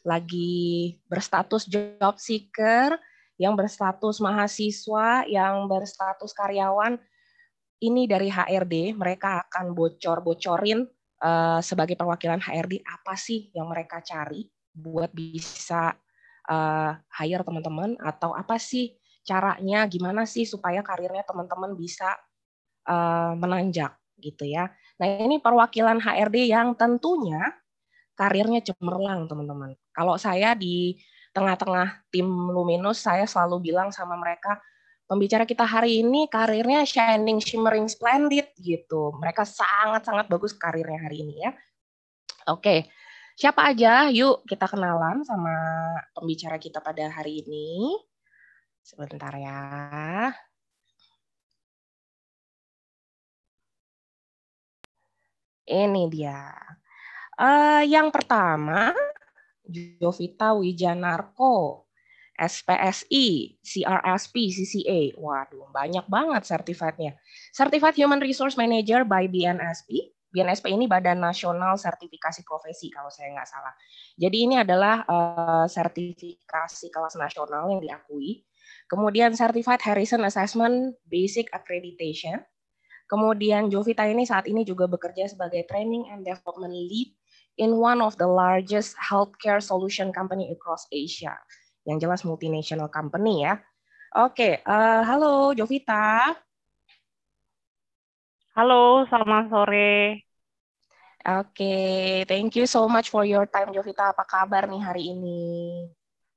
lagi 0.00 0.96
berstatus 1.04 1.68
job 1.68 2.16
seeker, 2.16 2.96
yang 3.36 3.52
berstatus 3.60 4.24
mahasiswa, 4.24 5.28
yang 5.28 5.68
berstatus 5.68 6.32
karyawan, 6.32 6.96
ini 7.84 8.08
dari 8.08 8.32
HRD, 8.32 8.96
mereka 8.96 9.44
akan 9.44 9.76
bocor-bocorin 9.76 10.88
uh, 11.20 11.60
sebagai 11.60 12.00
perwakilan 12.00 12.40
HRD 12.40 12.80
apa 12.88 13.20
sih 13.20 13.52
yang 13.52 13.68
mereka 13.68 14.00
cari 14.00 14.48
buat 14.72 15.12
bisa 15.12 15.92
uh, 16.48 16.92
hire 17.20 17.44
teman-teman 17.44 18.00
atau 18.00 18.32
apa 18.32 18.56
sih 18.56 18.96
caranya 19.28 19.84
gimana 19.92 20.24
sih 20.24 20.48
supaya 20.48 20.80
karirnya 20.80 21.20
teman-teman 21.28 21.76
bisa 21.76 22.16
uh, 22.88 23.36
menanjak 23.36 23.92
gitu 24.18 24.46
ya. 24.46 24.70
Nah, 25.00 25.06
ini 25.06 25.42
perwakilan 25.42 25.98
HRD 25.98 26.50
yang 26.50 26.74
tentunya 26.78 27.40
karirnya 28.14 28.62
cemerlang, 28.62 29.26
teman-teman. 29.26 29.74
Kalau 29.90 30.14
saya 30.18 30.54
di 30.54 30.98
tengah-tengah 31.34 32.06
tim 32.14 32.26
Luminus, 32.26 33.02
saya 33.02 33.26
selalu 33.26 33.70
bilang 33.74 33.90
sama 33.90 34.14
mereka, 34.14 34.62
pembicara 35.10 35.44
kita 35.44 35.66
hari 35.66 36.00
ini 36.06 36.30
karirnya 36.30 36.86
shining, 36.86 37.42
shimmering, 37.42 37.90
splendid 37.90 38.54
gitu. 38.56 39.12
Mereka 39.18 39.42
sangat-sangat 39.42 40.30
bagus 40.30 40.54
karirnya 40.54 41.02
hari 41.02 41.26
ini 41.26 41.34
ya. 41.42 41.50
Oke, 42.48 42.86
siapa 43.34 43.74
aja? 43.74 44.08
Yuk 44.14 44.46
kita 44.46 44.70
kenalan 44.70 45.26
sama 45.26 45.54
pembicara 46.14 46.56
kita 46.56 46.78
pada 46.78 47.10
hari 47.10 47.42
ini. 47.42 47.98
Sebentar 48.84 49.32
ya. 49.34 50.30
Ini 55.64 56.04
dia. 56.12 56.52
Uh, 57.34 57.82
yang 57.88 58.12
pertama, 58.12 58.92
Jovita 59.64 60.52
Wijanarko. 60.54 61.84
SPSI, 62.34 63.58
CRSP, 63.62 64.34
CCA. 64.50 65.00
Waduh, 65.14 65.70
banyak 65.70 66.02
banget 66.10 66.42
sertifikatnya. 66.42 67.14
Certified 67.54 67.94
Human 67.94 68.18
Resource 68.18 68.58
Manager 68.58 69.06
by 69.06 69.30
BNSP. 69.30 70.10
BNSP 70.34 70.74
ini 70.74 70.90
Badan 70.90 71.22
Nasional 71.22 71.78
Sertifikasi 71.78 72.42
Profesi 72.42 72.90
kalau 72.90 73.06
saya 73.06 73.30
nggak 73.30 73.46
salah. 73.46 73.70
Jadi 74.18 74.50
ini 74.50 74.58
adalah 74.58 75.06
uh, 75.06 75.66
sertifikasi 75.70 76.90
kelas 76.90 77.14
nasional 77.14 77.70
yang 77.70 77.78
diakui. 77.78 78.42
Kemudian 78.90 79.38
Certified 79.38 79.78
Harrison 79.86 80.26
Assessment 80.26 80.98
Basic 81.06 81.46
Accreditation. 81.54 82.42
Kemudian 83.04 83.68
Jovita 83.68 84.08
ini 84.08 84.24
saat 84.24 84.48
ini 84.48 84.64
juga 84.64 84.88
bekerja 84.88 85.28
sebagai 85.28 85.64
Training 85.68 86.08
and 86.08 86.24
Development 86.24 86.72
Lead 86.72 87.12
in 87.60 87.76
one 87.76 88.00
of 88.00 88.16
the 88.16 88.26
largest 88.26 88.96
healthcare 88.98 89.60
solution 89.60 90.10
company 90.10 90.50
across 90.50 90.88
Asia 90.90 91.36
yang 91.84 92.00
jelas 92.00 92.24
multinational 92.24 92.88
company 92.88 93.44
ya. 93.44 93.60
Oke, 94.14 94.62
uh, 94.64 95.02
halo 95.04 95.52
Jovita. 95.52 96.32
Halo, 98.54 99.02
selamat 99.10 99.50
sore. 99.50 100.22
Oke, 101.24 101.74
thank 102.28 102.54
you 102.54 102.68
so 102.70 102.86
much 102.86 103.10
for 103.10 103.26
your 103.26 103.48
time 103.50 103.74
Jovita. 103.74 104.14
Apa 104.14 104.22
kabar 104.22 104.70
nih 104.70 104.82
hari 104.84 105.02
ini? 105.10 105.42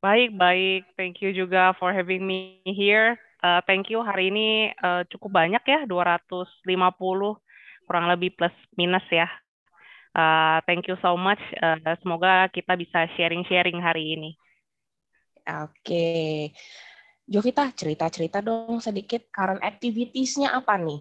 Baik, 0.01 0.33
baik. 0.33 0.81
Thank 0.97 1.21
you 1.21 1.29
juga 1.29 1.75
for 1.77 1.93
having 1.93 2.25
me 2.25 2.63
here. 2.65 3.19
Uh, 3.37 3.61
thank 3.69 3.93
you. 3.93 4.01
Hari 4.01 4.33
ini 4.33 4.73
uh, 4.81 5.05
cukup 5.13 5.37
banyak 5.45 5.61
ya, 5.61 5.79
250 5.85 6.65
kurang 7.87 8.05
lebih 8.11 8.35
plus 8.35 8.53
minus 8.75 9.05
ya. 9.13 9.29
Uh, 10.17 10.57
thank 10.65 10.89
you 10.89 10.97
so 10.99 11.13
much. 11.13 11.39
Uh, 11.61 11.77
semoga 12.01 12.49
kita 12.49 12.73
bisa 12.73 13.05
sharing-sharing 13.13 13.77
hari 13.77 14.17
ini. 14.17 14.31
Oke. 15.47 16.51
Jovita, 17.27 17.69
cerita-cerita 17.75 18.39
dong 18.41 18.79
sedikit 18.79 19.29
current 19.29 19.61
activities-nya 19.61 20.57
apa 20.57 20.79
nih? 20.79 20.99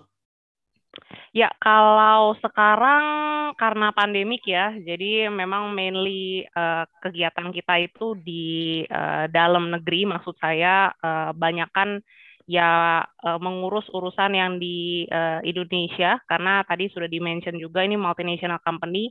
Ya, 1.36 1.52
kalau 1.60 2.34
sekarang 2.40 3.04
karena 3.60 3.92
pandemik 3.92 4.42
ya, 4.48 4.72
jadi 4.74 5.28
memang 5.28 5.76
mainly 5.76 6.48
uh, 6.56 6.88
kegiatan 7.04 7.52
kita 7.52 7.74
itu 7.84 8.16
di 8.16 8.82
uh, 8.88 9.28
dalam 9.28 9.68
negeri, 9.70 10.08
maksud 10.08 10.34
saya 10.40 10.90
uh, 10.98 11.36
banyakkan 11.36 12.00
ya 12.46 13.02
uh, 13.02 13.38
mengurus 13.42 13.86
urusan 13.90 14.32
yang 14.34 14.62
di 14.62 15.06
uh, 15.10 15.42
Indonesia, 15.42 16.22
karena 16.30 16.62
tadi 16.62 16.86
sudah 16.90 17.10
di-mention 17.10 17.58
juga 17.58 17.82
ini 17.82 17.98
multinational 17.98 18.62
company, 18.62 19.10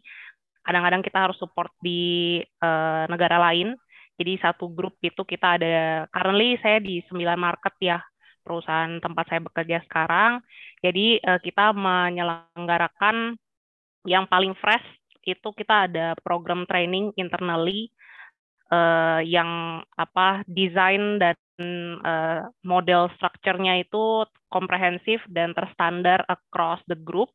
kadang-kadang 0.63 1.04
kita 1.04 1.30
harus 1.30 1.38
support 1.38 1.72
di 1.84 2.39
uh, 2.63 3.06
negara 3.12 3.38
lain, 3.51 3.75
jadi 4.15 4.39
satu 4.39 4.72
grup 4.72 4.96
itu 5.04 5.22
kita 5.27 5.60
ada 5.60 6.08
currently 6.08 6.56
saya 6.63 6.80
di 6.80 7.04
9 7.12 7.20
market 7.36 7.75
ya 7.84 8.00
perusahaan 8.46 9.01
tempat 9.04 9.25
saya 9.27 9.42
bekerja 9.44 9.84
sekarang. 9.89 10.39
Jadi 10.80 11.20
uh, 11.20 11.39
kita 11.44 11.75
menyelenggarakan 11.75 13.36
yang 14.08 14.30
paling 14.30 14.56
fresh 14.56 14.86
itu 15.25 15.50
kita 15.58 15.89
ada 15.89 16.13
program 16.22 16.70
training 16.70 17.10
internally 17.18 17.89
uh, 18.70 19.20
yang 19.25 19.82
apa 19.98 20.46
desain 20.46 21.18
dan 21.18 21.34
uh, 21.60 22.48
model 22.64 23.12
strukturnya 23.16 23.80
itu 23.80 24.28
komprehensif 24.52 25.24
dan 25.32 25.56
terstandar 25.56 26.24
across 26.28 26.80
the 26.88 26.96
group. 26.96 27.32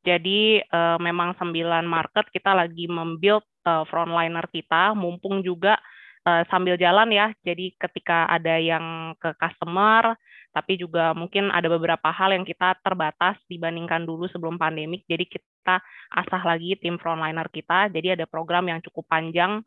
Jadi 0.00 0.64
uh, 0.64 0.96
memang 0.96 1.36
sembilan 1.36 1.84
market 1.84 2.32
kita 2.32 2.56
lagi 2.56 2.88
membuild 2.88 3.44
uh, 3.68 3.84
frontliner 3.84 4.48
kita, 4.48 4.96
mumpung 4.96 5.44
juga 5.44 5.76
uh, 6.24 6.42
sambil 6.48 6.80
jalan 6.80 7.12
ya. 7.12 7.32
Jadi 7.44 7.76
ketika 7.76 8.24
ada 8.32 8.56
yang 8.56 9.12
ke 9.20 9.36
customer, 9.36 10.16
tapi 10.50 10.74
juga 10.78 11.14
mungkin 11.14 11.48
ada 11.54 11.70
beberapa 11.70 12.10
hal 12.10 12.34
yang 12.34 12.42
kita 12.42 12.74
terbatas 12.82 13.38
dibandingkan 13.46 14.02
dulu 14.02 14.26
sebelum 14.26 14.58
pandemik. 14.58 15.06
Jadi 15.06 15.30
kita 15.30 15.78
asah 16.10 16.42
lagi 16.42 16.74
tim 16.82 16.98
frontliner 16.98 17.46
kita. 17.54 17.86
Jadi 17.94 18.18
ada 18.18 18.26
program 18.26 18.66
yang 18.66 18.82
cukup 18.82 19.06
panjang 19.06 19.62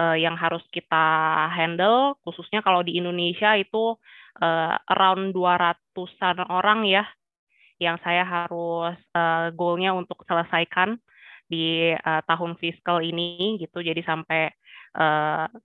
uh, 0.00 0.16
yang 0.16 0.32
harus 0.36 0.64
kita 0.72 1.04
handle, 1.52 2.16
khususnya 2.24 2.64
kalau 2.64 2.80
di 2.80 2.96
Indonesia 2.96 3.52
itu 3.60 3.96
uh, 4.40 4.74
around 4.88 5.36
200-an 5.36 6.48
orang 6.48 6.88
ya 6.88 7.04
yang 7.76 7.98
saya 8.00 8.22
harus 8.22 8.96
uh, 9.12 9.50
goalnya 9.52 9.92
untuk 9.92 10.22
selesaikan 10.24 10.96
di 11.50 11.92
uh, 11.92 12.22
tahun 12.24 12.56
fiskal 12.56 13.04
ini 13.04 13.60
gitu. 13.60 13.84
Jadi 13.84 14.00
sampai 14.04 14.48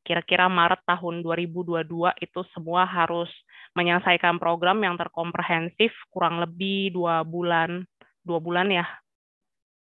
kira-kira 0.08 0.48
Maret 0.48 0.88
tahun 0.88 1.20
2022 1.20 1.84
itu 2.24 2.42
semua 2.56 2.88
harus 2.88 3.28
menyelesaikan 3.76 4.38
program 4.38 4.80
yang 4.86 4.96
terkomprehensif 4.96 5.92
kurang 6.14 6.40
lebih 6.40 6.94
dua 6.94 7.26
bulan 7.28 7.84
dua 8.24 8.40
bulan 8.40 8.72
ya. 8.72 8.86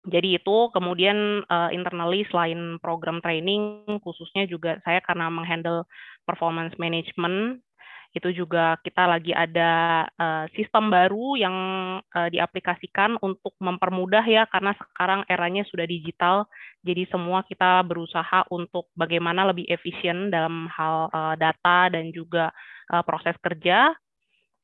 Jadi 0.02 0.34
itu 0.34 0.56
kemudian 0.74 1.46
uh, 1.46 1.70
internally 1.70 2.26
selain 2.26 2.82
program 2.82 3.22
training 3.22 3.86
khususnya 4.02 4.50
juga 4.50 4.82
saya 4.82 4.98
karena 4.98 5.30
menghandle 5.30 5.86
performance 6.26 6.74
management 6.74 7.62
itu 8.12 8.44
juga 8.44 8.76
kita 8.84 9.08
lagi 9.08 9.32
ada 9.32 10.04
uh, 10.20 10.44
sistem 10.52 10.92
baru 10.92 11.32
yang 11.40 11.56
uh, 12.12 12.28
diaplikasikan 12.28 13.16
untuk 13.24 13.56
mempermudah 13.56 14.20
ya 14.28 14.44
karena 14.52 14.76
sekarang 14.76 15.24
eranya 15.32 15.64
sudah 15.64 15.88
digital. 15.88 16.44
Jadi 16.84 17.08
semua 17.08 17.40
kita 17.48 17.80
berusaha 17.88 18.44
untuk 18.52 18.92
bagaimana 18.92 19.48
lebih 19.48 19.64
efisien 19.64 20.28
dalam 20.28 20.68
hal 20.68 21.08
uh, 21.08 21.34
data 21.40 21.88
dan 21.88 22.12
juga 22.12 22.52
uh, 22.92 23.00
proses 23.00 23.32
kerja. 23.40 23.96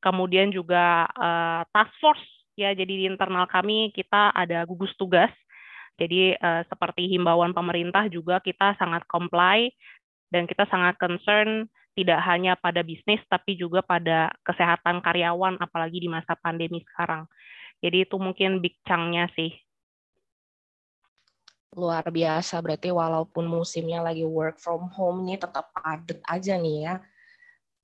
Kemudian 0.04 0.52
juga 0.52 1.08
uh, 1.16 1.64
task 1.72 1.96
force 2.04 2.26
ya 2.52 2.76
jadi 2.76 2.92
di 3.00 3.04
internal 3.08 3.48
kami 3.48 3.96
kita 3.96 4.28
ada 4.36 4.68
gugus 4.68 4.92
tugas. 5.00 5.32
Jadi 5.96 6.36
uh, 6.36 6.68
seperti 6.68 7.08
himbauan 7.16 7.56
pemerintah 7.56 8.12
juga 8.12 8.44
kita 8.44 8.76
sangat 8.76 9.08
comply 9.08 9.72
dan 10.28 10.44
kita 10.44 10.68
sangat 10.68 11.00
concern 11.00 11.64
tidak 11.98 12.22
hanya 12.30 12.54
pada 12.54 12.86
bisnis 12.86 13.18
tapi 13.26 13.58
juga 13.58 13.82
pada 13.82 14.30
kesehatan 14.46 15.02
karyawan 15.02 15.58
apalagi 15.58 15.98
di 15.98 16.06
masa 16.06 16.38
pandemi 16.38 16.78
sekarang. 16.86 17.26
Jadi 17.82 18.06
itu 18.06 18.14
mungkin 18.22 18.62
big 18.62 18.78
chunk-nya 18.86 19.26
sih. 19.34 19.50
Luar 21.74 22.06
biasa 22.06 22.62
berarti 22.62 22.94
walaupun 22.94 23.50
musimnya 23.50 23.98
lagi 23.98 24.22
work 24.22 24.62
from 24.62 24.86
home 24.94 25.26
nih 25.26 25.42
tetap 25.42 25.74
padat 25.74 26.22
aja 26.22 26.54
nih 26.54 26.86
ya. 26.86 26.94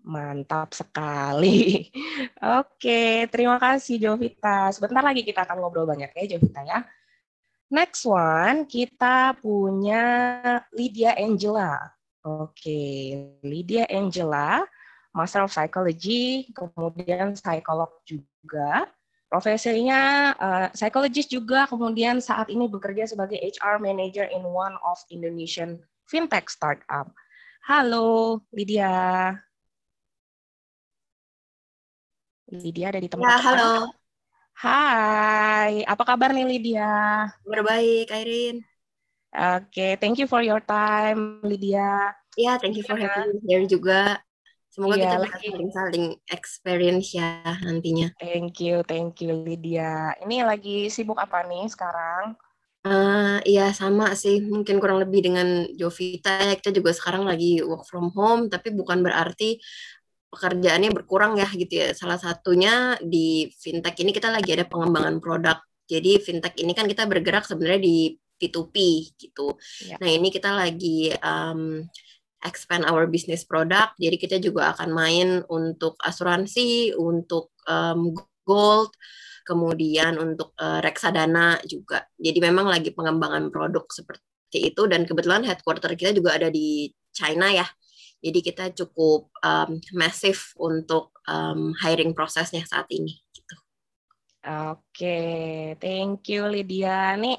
Mantap 0.06 0.70
sekali. 0.78 1.90
Oke, 2.62 3.26
terima 3.34 3.58
kasih 3.58 3.98
Jovita. 3.98 4.70
Sebentar 4.70 5.02
lagi 5.02 5.26
kita 5.26 5.42
akan 5.42 5.58
ngobrol 5.58 5.90
banyak 5.90 6.14
ya 6.14 6.38
Jovita 6.38 6.62
ya. 6.62 6.86
Next 7.74 8.06
one, 8.06 8.70
kita 8.70 9.34
punya 9.42 10.02
Lydia 10.70 11.18
Angela. 11.18 11.93
Oke, 12.24 12.80
Lydia 13.44 13.84
Angela 13.92 14.64
Master 15.12 15.44
of 15.44 15.52
Psychology, 15.52 16.48
kemudian 16.56 17.36
psikolog 17.36 18.00
juga. 18.08 18.88
Profesinya 19.28 20.32
uh, 20.40 20.66
psikologis 20.72 21.28
juga, 21.28 21.68
kemudian 21.68 22.24
saat 22.24 22.48
ini 22.48 22.64
bekerja 22.64 23.04
sebagai 23.04 23.36
HR 23.36 23.76
Manager 23.76 24.24
in 24.32 24.40
one 24.40 24.72
of 24.82 24.96
Indonesian 25.12 25.78
fintech 26.08 26.48
startup. 26.48 27.12
Halo, 27.68 28.40
Lydia. 28.56 29.36
Lydia 32.48 32.88
ada 32.88 33.00
di 33.04 33.08
tempat. 33.12 33.36
Ya, 33.36 33.36
halo. 33.52 33.72
Hai, 34.54 35.84
apa 35.84 36.02
kabar 36.08 36.32
nih 36.32 36.46
Lydia? 36.46 37.28
Berbaik, 37.44 38.08
Irene. 38.08 38.73
Oke, 39.34 39.66
okay, 39.66 39.92
thank 39.98 40.14
you 40.22 40.30
for 40.30 40.46
your 40.46 40.62
time, 40.62 41.42
Lydia. 41.42 42.14
Ya, 42.38 42.54
yeah, 42.54 42.54
thank 42.54 42.78
you 42.78 42.86
for 42.86 42.94
having 42.94 43.34
me 43.34 43.42
here 43.42 43.66
juga. 43.66 44.22
Semoga 44.70 44.94
yeah, 44.94 45.18
kita 45.18 45.26
bisa 45.26 45.38
saling-saling 45.54 46.06
experience 46.30 47.18
ya 47.18 47.42
nantinya. 47.66 48.14
Thank 48.22 48.62
you, 48.62 48.86
thank 48.86 49.18
you 49.22 49.34
Lydia. 49.34 50.14
Ini 50.22 50.46
lagi 50.46 50.86
sibuk 50.86 51.18
apa 51.18 51.42
nih 51.50 51.66
sekarang? 51.66 52.38
Uh, 52.86 53.42
iya 53.42 53.74
sama 53.74 54.14
sih, 54.14 54.38
mungkin 54.38 54.78
kurang 54.78 55.02
lebih 55.02 55.26
dengan 55.26 55.66
Jovita 55.74 56.38
ya 56.38 56.54
kita 56.54 56.70
juga 56.70 56.94
sekarang 56.94 57.26
lagi 57.26 57.58
work 57.58 57.90
from 57.90 58.14
home, 58.14 58.46
tapi 58.46 58.70
bukan 58.70 59.02
berarti 59.02 59.58
pekerjaannya 60.30 60.94
berkurang 60.94 61.38
ya 61.42 61.50
gitu 61.58 61.74
ya. 61.74 61.90
Salah 61.90 62.22
satunya 62.22 62.94
di 63.02 63.50
fintech 63.50 63.98
ini 63.98 64.14
kita 64.14 64.30
lagi 64.30 64.54
ada 64.54 64.62
pengembangan 64.62 65.18
produk. 65.18 65.58
Jadi 65.90 66.22
fintech 66.22 66.54
ini 66.62 66.70
kan 66.70 66.86
kita 66.86 67.06
bergerak 67.10 67.42
sebenarnya 67.42 67.82
di 67.82 68.14
P2P 68.44 68.76
gitu. 69.16 69.56
Ya. 69.88 69.96
Nah 69.96 70.10
ini 70.12 70.28
kita 70.28 70.52
lagi 70.52 71.16
um, 71.24 71.80
expand 72.44 72.84
our 72.84 73.08
business 73.08 73.42
product. 73.42 73.96
Jadi 73.96 74.16
kita 74.20 74.36
juga 74.36 74.76
akan 74.76 74.90
main 74.92 75.28
untuk 75.48 75.96
asuransi, 76.04 76.92
untuk 76.92 77.56
um, 77.64 78.12
gold, 78.44 78.92
kemudian 79.48 80.20
untuk 80.20 80.52
uh, 80.60 80.84
reksadana 80.84 81.56
juga. 81.64 82.04
Jadi 82.20 82.38
memang 82.44 82.68
lagi 82.68 82.92
pengembangan 82.92 83.48
produk 83.48 83.88
seperti 83.88 84.70
itu 84.70 84.84
dan 84.86 85.08
kebetulan 85.08 85.42
headquarter 85.42 85.96
kita 85.96 86.12
juga 86.12 86.36
ada 86.36 86.52
di 86.52 86.92
China 87.10 87.48
ya. 87.48 87.64
Jadi 88.24 88.40
kita 88.40 88.72
cukup 88.72 89.32
um, 89.44 89.80
masif 89.96 90.56
untuk 90.56 91.12
um, 91.28 91.76
hiring 91.80 92.16
prosesnya 92.16 92.64
saat 92.64 92.88
ini. 92.92 93.20
Gitu. 93.32 93.56
Oke, 94.44 95.20
thank 95.80 96.28
you 96.28 96.48
Lydia. 96.48 97.16
Nih 97.16 97.36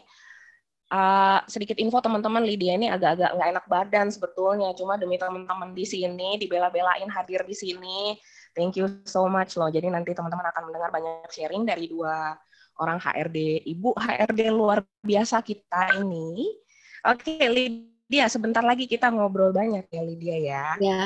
Uh, 0.85 1.41
sedikit 1.49 1.81
info 1.81 1.97
teman-teman. 1.97 2.45
Lydia 2.45 2.77
ini 2.77 2.93
agak-agak 2.93 3.33
nggak 3.33 3.49
enak 3.57 3.65
badan 3.65 4.07
sebetulnya. 4.13 4.69
Cuma 4.77 5.01
demi 5.01 5.17
teman-teman 5.17 5.73
di 5.73 5.85
sini 5.85 6.37
dibela-belain 6.37 7.09
hadir 7.09 7.41
di 7.41 7.55
sini. 7.57 8.13
Thank 8.53 8.77
you 8.77 9.01
so 9.09 9.25
much 9.25 9.57
loh. 9.57 9.67
Jadi 9.67 9.89
nanti 9.89 10.13
teman-teman 10.13 10.45
akan 10.53 10.63
mendengar 10.69 10.89
banyak 10.93 11.29
sharing 11.33 11.65
dari 11.65 11.89
dua 11.89 12.37
orang 12.79 12.99
HRD 12.99 13.63
ibu 13.71 13.95
HRD 13.95 14.51
luar 14.51 14.83
biasa 15.01 15.41
kita 15.41 15.99
ini. 15.99 16.53
Oke 17.05 17.37
okay, 17.37 17.47
Lydia 17.49 18.27
sebentar 18.27 18.61
lagi 18.61 18.89
kita 18.89 19.09
ngobrol 19.09 19.55
banyak 19.55 19.87
ya 19.89 20.01
Lydia 20.03 20.37
ya. 20.37 20.65
Ya. 20.81 21.03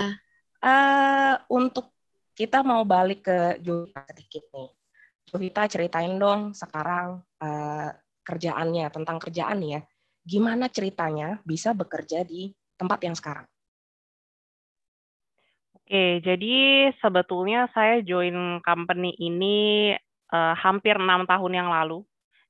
Uh, 0.59 1.36
untuk 1.48 1.95
kita 2.36 2.63
mau 2.63 2.83
balik 2.83 3.27
ke 3.27 3.59
Jovita 3.63 4.03
sedikit 4.12 4.43
nih. 4.51 4.69
Jovita 5.29 5.62
ceritain 5.69 6.15
dong 6.17 6.57
sekarang 6.57 7.21
uh, 7.43 7.89
kerjaannya, 8.29 8.86
tentang 8.93 9.17
kerjaan 9.17 9.65
ya. 9.65 9.81
Gimana 10.21 10.69
ceritanya 10.69 11.41
bisa 11.41 11.74
bekerja 11.74 12.21
di 12.21 12.53
tempat 12.77 13.01
yang 13.01 13.17
sekarang? 13.17 13.50
Oke, 15.74 16.21
jadi 16.21 16.93
sebetulnya 17.01 17.65
saya 17.74 18.05
join 18.05 18.62
company 18.62 19.17
ini 19.17 19.98
uh, 20.29 20.53
hampir 20.53 20.93
enam 21.01 21.25
tahun 21.25 21.65
yang 21.65 21.69
lalu. 21.74 22.05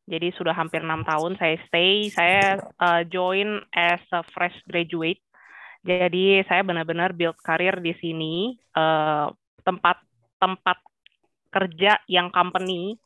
Jadi 0.09 0.35
sudah 0.35 0.51
hampir 0.51 0.83
enam 0.83 1.07
tahun 1.07 1.39
saya 1.39 1.55
stay. 1.71 2.11
Saya 2.11 2.59
uh, 2.83 3.07
join 3.07 3.63
as 3.71 4.03
a 4.11 4.27
fresh 4.35 4.59
graduate. 4.67 5.23
Jadi 5.87 6.43
saya 6.51 6.67
benar-benar 6.67 7.15
build 7.15 7.39
karir 7.39 7.79
di 7.79 7.95
sini. 8.03 8.59
Uh, 8.75 9.31
tempat 9.63 10.03
tempat 10.41 10.83
kerja 11.47 11.95
yang 12.11 12.33
company 12.35 12.99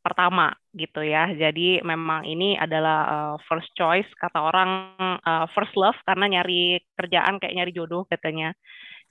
pertama 0.00 0.52
gitu 0.72 1.04
ya. 1.04 1.28
Jadi 1.32 1.84
memang 1.84 2.24
ini 2.24 2.56
adalah 2.56 3.00
uh, 3.06 3.36
first 3.46 3.70
choice 3.76 4.08
kata 4.16 4.40
orang 4.40 4.96
uh, 5.22 5.46
first 5.52 5.72
love 5.76 5.96
karena 6.08 6.40
nyari 6.40 6.80
kerjaan 6.96 7.38
kayak 7.38 7.56
nyari 7.56 7.72
jodoh 7.72 8.08
katanya. 8.08 8.56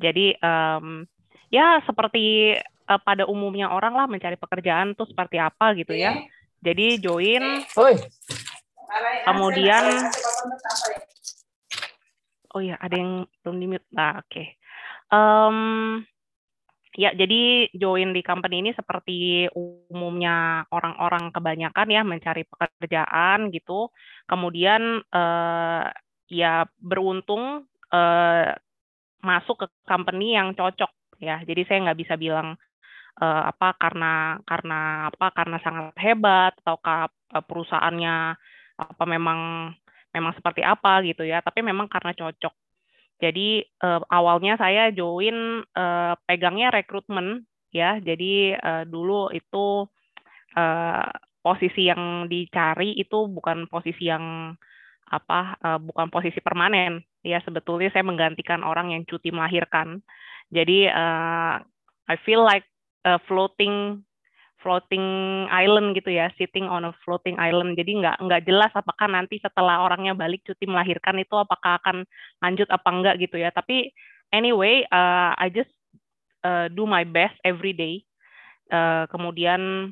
Jadi 0.02 0.34
um, 0.42 1.06
ya 1.54 1.82
seperti 1.86 2.58
uh, 2.90 3.02
pada 3.02 3.30
umumnya 3.30 3.70
orang 3.70 3.94
lah 3.94 4.06
mencari 4.10 4.36
pekerjaan 4.36 4.98
tuh 4.98 5.08
seperti 5.08 5.38
apa 5.38 5.78
gitu 5.78 5.94
ya. 5.94 6.18
Jadi 6.60 7.00
join. 7.00 7.64
Kemudian 9.24 10.10
Oh 12.50 12.62
ya, 12.66 12.82
ada 12.82 12.96
yang 12.98 13.30
belum 13.46 13.58
di 13.62 13.68
mute. 13.70 13.86
Nah, 13.94 14.26
oke. 14.26 14.30
Okay. 14.34 14.58
Um, 15.14 15.58
Ya, 16.98 17.14
jadi 17.14 17.70
join 17.78 18.18
di 18.18 18.26
company 18.26 18.66
ini 18.66 18.72
seperti 18.74 19.46
umumnya 19.54 20.66
orang-orang 20.74 21.30
kebanyakan 21.30 21.88
ya 21.94 22.02
mencari 22.02 22.42
pekerjaan 22.50 23.54
gitu. 23.54 23.94
Kemudian 24.26 24.98
eh, 25.14 25.86
ya 26.34 26.66
beruntung 26.82 27.70
eh, 27.94 28.50
masuk 29.22 29.56
ke 29.64 29.68
company 29.86 30.34
yang 30.38 30.58
cocok 30.58 30.90
ya. 31.22 31.42
Jadi 31.46 31.62
saya 31.70 31.78
nggak 31.92 32.00
bisa 32.02 32.16
bilang 32.18 32.58
eh, 33.22 33.44
apa 33.52 33.76
karena 33.82 34.40
karena 34.48 35.10
apa 35.14 35.28
karena 35.38 35.58
sangat 35.66 35.96
hebat 36.02 36.54
atau 36.66 36.78
eh, 36.82 37.44
perusahaannya 37.46 38.16
apa 38.80 39.04
memang 39.06 39.40
memang 40.16 40.34
seperti 40.38 40.62
apa 40.66 41.06
gitu 41.06 41.24
ya. 41.28 41.42
Tapi 41.46 41.62
memang 41.66 41.88
karena 41.92 42.14
cocok 42.18 42.54
jadi 43.20 43.68
uh, 43.84 44.00
awalnya 44.08 44.56
saya 44.56 44.96
join 44.96 45.68
uh, 45.76 46.16
pegangnya 46.24 46.72
rekrutmen 46.72 47.44
ya. 47.76 48.00
Jadi 48.00 48.56
uh, 48.56 48.88
dulu 48.88 49.28
itu 49.36 49.84
uh, 50.56 51.06
posisi 51.44 51.92
yang 51.92 52.32
dicari 52.32 52.96
itu 52.96 53.28
bukan 53.28 53.68
posisi 53.68 54.08
yang 54.08 54.56
apa 55.10 55.58
uh, 55.60 55.80
bukan 55.82 56.08
posisi 56.14 56.38
permanen 56.40 57.02
ya 57.26 57.42
sebetulnya 57.42 57.90
saya 57.90 58.06
menggantikan 58.08 58.64
orang 58.64 58.96
yang 58.96 59.04
cuti 59.04 59.36
melahirkan. 59.36 60.00
Jadi 60.50 60.88
uh, 60.88 61.60
I 62.10 62.16
feel 62.24 62.42
like 62.42 62.66
uh, 63.04 63.20
floating 63.28 64.02
floating 64.60 65.04
island 65.50 65.96
gitu 65.96 66.12
ya, 66.12 66.32
sitting 66.36 66.68
on 66.68 66.88
a 66.88 66.94
floating 67.04 67.40
island. 67.40 67.80
Jadi 67.80 68.04
nggak 68.04 68.18
nggak 68.20 68.44
jelas 68.46 68.72
apakah 68.76 69.08
nanti 69.08 69.40
setelah 69.40 69.84
orangnya 69.84 70.14
balik 70.14 70.44
cuti 70.44 70.68
melahirkan 70.68 71.20
itu 71.20 71.36
apakah 71.36 71.80
akan 71.80 72.04
lanjut 72.44 72.68
apa 72.68 72.90
enggak 72.92 73.16
gitu 73.24 73.40
ya. 73.40 73.50
Tapi 73.56 73.92
anyway, 74.36 74.84
uh, 74.92 75.34
I 75.40 75.48
just 75.50 75.72
uh, 76.44 76.68
do 76.72 76.84
my 76.84 77.08
best 77.08 77.40
every 77.44 77.72
day. 77.72 78.04
Uh, 78.70 79.10
kemudian 79.10 79.92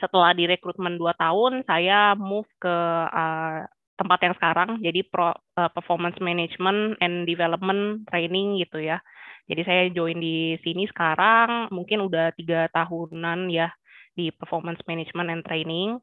setelah 0.00 0.32
di 0.32 0.48
rekrutmen 0.48 0.96
2 0.96 1.12
tahun, 1.20 1.52
saya 1.68 2.16
move 2.16 2.48
ke 2.56 2.76
uh, 3.12 3.68
tempat 4.02 4.18
yang 4.26 4.34
sekarang, 4.34 4.82
jadi 4.82 5.06
pro, 5.06 5.30
uh, 5.30 5.70
performance 5.70 6.18
management 6.18 6.98
and 6.98 7.22
development 7.22 8.02
training 8.10 8.58
gitu 8.58 8.82
ya. 8.82 8.98
Jadi 9.46 9.62
saya 9.62 9.82
join 9.94 10.18
di 10.18 10.58
sini 10.66 10.90
sekarang 10.90 11.70
mungkin 11.70 12.02
udah 12.02 12.34
tiga 12.34 12.66
tahunan 12.74 13.46
ya 13.50 13.70
di 14.18 14.34
performance 14.34 14.82
management 14.90 15.30
and 15.30 15.42
training. 15.46 16.02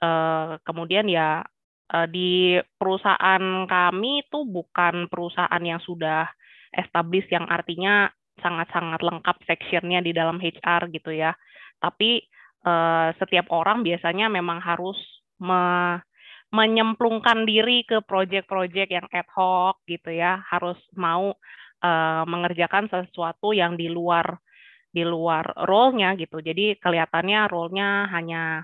Uh, 0.00 0.56
kemudian 0.64 1.04
ya 1.06 1.44
uh, 1.92 2.08
di 2.08 2.56
perusahaan 2.80 3.68
kami 3.68 4.24
itu 4.24 4.48
bukan 4.48 5.06
perusahaan 5.12 5.62
yang 5.64 5.80
sudah 5.84 6.28
established 6.74 7.30
yang 7.30 7.46
artinya 7.46 8.08
sangat-sangat 8.40 9.00
lengkap 9.04 9.36
sectionnya 9.46 10.00
di 10.00 10.10
dalam 10.16 10.40
HR 10.40 10.90
gitu 10.90 11.12
ya. 11.14 11.36
Tapi 11.78 12.24
uh, 12.64 13.12
setiap 13.20 13.52
orang 13.52 13.84
biasanya 13.84 14.26
memang 14.32 14.58
harus 14.58 14.96
menyemplungkan 16.54 17.42
diri 17.42 17.82
ke 17.82 17.98
proyek-proyek 18.06 18.88
yang 18.94 19.06
ad 19.10 19.26
hoc 19.34 19.82
gitu 19.90 20.14
ya, 20.14 20.38
harus 20.46 20.78
mau 20.94 21.34
uh, 21.82 22.22
mengerjakan 22.30 22.86
sesuatu 22.86 23.50
yang 23.50 23.74
di 23.74 23.90
luar 23.90 24.38
di 24.94 25.02
luar 25.02 25.66
role-nya 25.66 26.14
gitu. 26.14 26.38
Jadi 26.38 26.78
kelihatannya 26.78 27.50
role-nya 27.50 28.06
hanya 28.14 28.62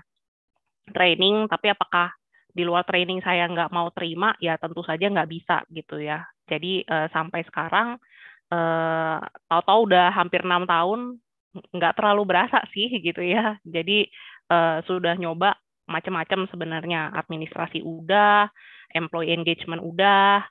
training, 0.87 1.51
tapi 1.51 1.75
apakah 1.75 2.15
di 2.51 2.63
luar 2.63 2.87
training 2.87 3.19
saya 3.19 3.51
nggak 3.51 3.75
mau 3.75 3.91
terima, 3.91 4.31
ya 4.39 4.55
tentu 4.55 4.79
saja 4.87 5.11
nggak 5.11 5.27
bisa 5.27 5.67
gitu 5.67 5.99
ya. 5.99 6.23
Jadi 6.47 6.87
uh, 6.87 7.11
sampai 7.11 7.43
sekarang 7.43 7.99
uh, 8.47 9.19
tahu-tahu 9.51 9.79
udah 9.91 10.15
hampir 10.15 10.47
enam 10.47 10.63
tahun, 10.63 11.19
nggak 11.75 11.99
terlalu 11.99 12.23
berasa 12.23 12.63
sih 12.71 12.87
gitu 13.03 13.19
ya. 13.19 13.59
Jadi 13.67 14.07
uh, 14.47 14.79
sudah 14.87 15.19
nyoba 15.19 15.59
macam-macam 15.89 16.49
sebenarnya, 16.49 17.13
administrasi 17.15 17.81
udah, 17.81 18.49
employee 18.91 19.33
engagement 19.33 19.81
udah, 19.81 20.45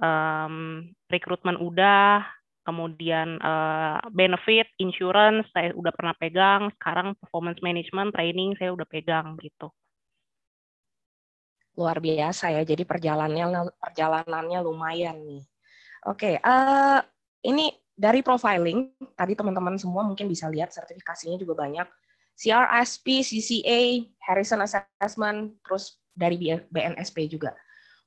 um, 0.00 0.84
rekrutmen 1.08 1.56
udah, 1.60 2.24
kemudian 2.64 3.36
uh, 3.44 4.00
benefit, 4.10 4.66
insurance 4.80 5.44
saya 5.52 5.76
udah 5.76 5.92
pernah 5.92 6.16
pegang, 6.16 6.72
sekarang 6.80 7.12
performance 7.20 7.60
management, 7.60 8.16
training 8.16 8.56
saya 8.56 8.72
udah 8.72 8.88
pegang 8.88 9.36
gitu. 9.38 9.68
Luar 11.76 12.00
biasa 12.00 12.54
ya, 12.54 12.62
jadi 12.64 12.86
perjalanannya 12.86 13.74
perjalanannya 13.76 14.58
lumayan 14.64 15.18
nih. 15.26 15.44
Oke, 16.08 16.36
okay, 16.38 16.40
uh, 16.40 17.00
ini 17.44 17.68
dari 17.94 18.24
profiling 18.24 18.90
tadi 19.14 19.38
teman-teman 19.38 19.78
semua 19.78 20.02
mungkin 20.02 20.26
bisa 20.26 20.48
lihat 20.48 20.72
sertifikasinya 20.72 21.38
juga 21.38 21.54
banyak. 21.62 21.86
CRSP, 22.34 23.22
CCA, 23.22 24.02
Harrison 24.26 24.60
Assessment, 24.62 25.54
terus 25.62 25.98
dari 26.14 26.38
BNSP 26.70 27.30
juga. 27.30 27.54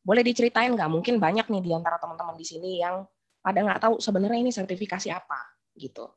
Boleh 0.03 0.23
diceritain 0.23 0.71
nggak? 0.71 0.91
Mungkin 0.91 1.19
banyak 1.19 1.47
nih 1.51 1.61
di 1.63 1.71
antara 1.75 1.99
teman-teman 1.99 2.39
di 2.39 2.47
sini 2.47 2.79
yang 2.79 3.03
pada 3.43 3.59
nggak 3.63 3.79
tahu 3.83 3.95
sebenarnya 3.99 4.39
ini 4.43 4.51
sertifikasi 4.51 5.11
apa 5.11 5.39
gitu. 5.75 6.07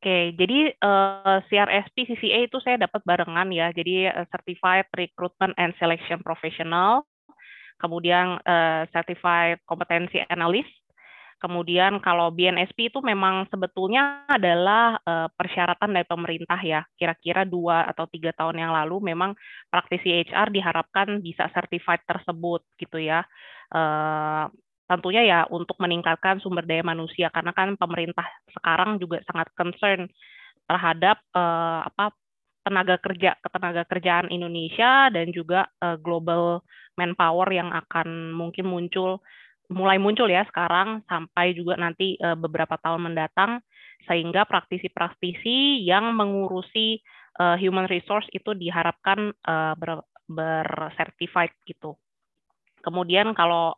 Oke, 0.00 0.32
jadi 0.32 0.72
uh, 0.80 1.36
eh, 1.36 1.40
CRSP 1.52 2.08
CCA 2.08 2.48
itu 2.48 2.56
saya 2.64 2.80
dapat 2.80 3.04
barengan 3.04 3.52
ya. 3.52 3.68
Jadi 3.68 4.08
uh, 4.08 4.24
Certified 4.32 4.88
Recruitment 4.96 5.52
and 5.60 5.76
Selection 5.76 6.24
Professional, 6.24 7.04
kemudian 7.76 8.40
uh, 8.48 8.88
Certified 8.96 9.60
Competency 9.68 10.24
Analyst, 10.32 10.72
kemudian 11.40 11.98
kalau 12.04 12.28
BNSP 12.30 12.92
itu 12.92 13.00
memang 13.00 13.48
sebetulnya 13.48 14.28
adalah 14.28 15.00
uh, 15.02 15.28
persyaratan 15.32 15.96
dari 15.96 16.06
pemerintah 16.06 16.60
ya. 16.60 16.84
Kira-kira 16.94 17.48
dua 17.48 17.88
atau 17.88 18.04
tiga 18.06 18.30
tahun 18.36 18.60
yang 18.60 18.72
lalu 18.76 19.10
memang 19.10 19.32
praktisi 19.72 20.22
HR 20.22 20.52
diharapkan 20.52 21.24
bisa 21.24 21.48
certified 21.50 22.04
tersebut 22.04 22.60
gitu 22.76 23.00
ya. 23.00 23.24
Uh, 23.72 24.52
tentunya 24.90 25.22
ya 25.22 25.40
untuk 25.48 25.78
meningkatkan 25.80 26.42
sumber 26.42 26.66
daya 26.66 26.82
manusia 26.82 27.30
karena 27.30 27.54
kan 27.54 27.78
pemerintah 27.78 28.26
sekarang 28.52 28.98
juga 28.98 29.22
sangat 29.22 29.48
concern 29.54 30.10
terhadap 30.66 31.22
uh, 31.32 31.86
apa 31.86 32.10
tenaga 32.66 33.00
kerja 33.00 33.38
ketenaga 33.40 33.82
kerjaan 33.88 34.28
Indonesia 34.28 35.08
dan 35.08 35.32
juga 35.32 35.70
uh, 35.80 35.96
global 35.96 36.60
manpower 36.98 37.48
yang 37.54 37.72
akan 37.72 38.34
mungkin 38.34 38.68
muncul 38.68 39.22
mulai 39.70 40.02
muncul 40.02 40.26
ya 40.26 40.42
sekarang 40.50 41.06
sampai 41.06 41.54
juga 41.54 41.78
nanti 41.78 42.18
uh, 42.18 42.34
beberapa 42.34 42.74
tahun 42.82 43.10
mendatang 43.10 43.62
sehingga 44.10 44.42
praktisi-praktisi 44.44 45.86
yang 45.86 46.10
mengurusi 46.18 46.98
uh, 47.38 47.54
human 47.54 47.86
resource 47.86 48.26
itu 48.34 48.50
diharapkan 48.58 49.30
uh, 49.46 49.78
ber, 49.78 50.02
bersertified 50.26 51.54
gitu. 51.66 51.94
Kemudian 52.80 53.36
kalau 53.36 53.76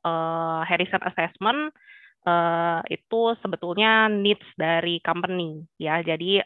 Harrison 0.62 1.02
Assessment 1.02 1.74
itu 2.86 3.20
sebetulnya 3.42 4.06
needs 4.06 4.46
dari 4.54 5.02
company 5.02 5.58
ya. 5.74 5.98
Jadi 6.06 6.38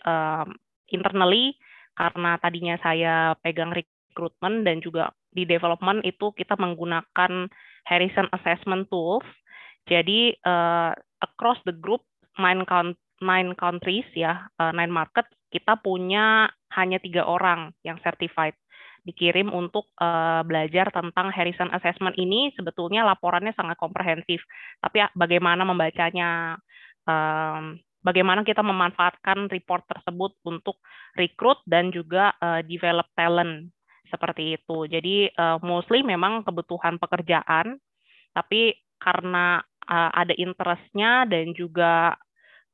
internally 0.88 1.52
karena 1.92 2.40
tadinya 2.40 2.80
saya 2.80 3.36
pegang 3.44 3.76
recruitment 3.76 4.64
dan 4.64 4.80
juga 4.80 5.12
di 5.28 5.44
development 5.44 6.00
itu 6.08 6.32
kita 6.32 6.56
menggunakan 6.56 7.52
Harrison 7.86 8.26
Assessment 8.34 8.90
Tools. 8.90 9.24
Jadi 9.86 10.34
uh, 10.42 10.90
across 11.22 11.62
the 11.62 11.72
group 11.72 12.02
nine 12.36 12.66
count 12.66 12.98
nine 13.22 13.54
countries 13.56 14.04
ya, 14.12 14.50
uh, 14.58 14.74
nine 14.74 14.92
market 14.92 15.24
kita 15.54 15.78
punya 15.80 16.50
hanya 16.74 16.98
tiga 17.00 17.24
orang 17.24 17.72
yang 17.86 17.96
certified 18.02 18.58
dikirim 19.06 19.54
untuk 19.54 19.86
uh, 20.02 20.42
belajar 20.42 20.90
tentang 20.90 21.30
Harrison 21.30 21.70
Assessment 21.70 22.18
ini 22.18 22.50
sebetulnya 22.58 23.06
laporannya 23.06 23.54
sangat 23.54 23.78
komprehensif. 23.78 24.42
Tapi 24.82 24.98
ya, 24.98 25.08
bagaimana 25.14 25.62
membacanya, 25.62 26.58
um, 27.06 27.78
bagaimana 28.02 28.42
kita 28.42 28.66
memanfaatkan 28.66 29.46
report 29.46 29.86
tersebut 29.86 30.34
untuk 30.42 30.82
rekrut 31.14 31.62
dan 31.70 31.94
juga 31.94 32.34
uh, 32.42 32.66
develop 32.66 33.06
talent 33.14 33.70
seperti 34.08 34.58
itu. 34.58 34.86
Jadi 34.86 35.30
uh, 35.34 35.58
mostly 35.62 36.02
memang 36.02 36.42
kebutuhan 36.46 36.96
pekerjaan, 36.96 37.78
tapi 38.32 38.74
karena 38.98 39.60
uh, 39.86 40.10
ada 40.14 40.34
interestnya 40.36 41.28
dan 41.28 41.52
juga 41.52 42.16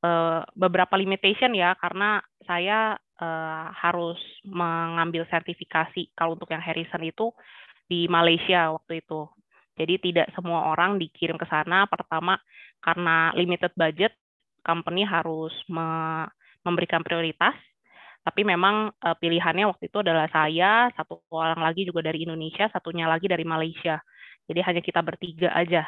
uh, 0.02 0.42
beberapa 0.54 0.94
limitation 0.96 1.52
ya, 1.56 1.74
karena 1.78 2.22
saya 2.46 2.96
uh, 3.22 3.66
harus 3.72 4.18
mengambil 4.46 5.26
sertifikasi 5.30 6.10
kalau 6.16 6.34
untuk 6.34 6.50
yang 6.50 6.62
Harrison 6.62 7.02
itu 7.02 7.30
di 7.86 8.08
Malaysia 8.08 8.72
waktu 8.72 9.04
itu. 9.04 9.28
Jadi 9.76 10.12
tidak 10.12 10.28
semua 10.36 10.68
orang 10.68 11.00
dikirim 11.00 11.40
ke 11.40 11.48
sana. 11.48 11.88
Pertama 11.88 12.36
karena 12.84 13.32
limited 13.32 13.72
budget, 13.78 14.12
company 14.60 15.02
harus 15.06 15.52
me 15.68 15.88
memberikan 16.62 17.02
prioritas. 17.02 17.56
Tapi 18.22 18.46
memang 18.46 18.94
uh, 18.94 19.16
pilihannya 19.18 19.66
waktu 19.66 19.90
itu 19.90 19.98
adalah 19.98 20.30
saya, 20.30 20.86
satu 20.94 21.26
orang 21.34 21.58
lagi 21.58 21.82
juga 21.82 22.06
dari 22.06 22.22
Indonesia, 22.22 22.70
satunya 22.70 23.10
lagi 23.10 23.26
dari 23.26 23.42
Malaysia. 23.42 23.98
Jadi 24.46 24.60
hanya 24.62 24.82
kita 24.82 25.02
bertiga 25.02 25.50
aja 25.50 25.82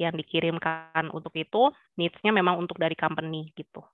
yang 0.00 0.16
dikirimkan 0.16 1.12
untuk 1.12 1.36
itu. 1.36 1.68
Needs-nya 2.00 2.32
memang 2.32 2.56
untuk 2.56 2.80
dari 2.80 2.96
company 2.96 3.52
gitu. 3.52 3.84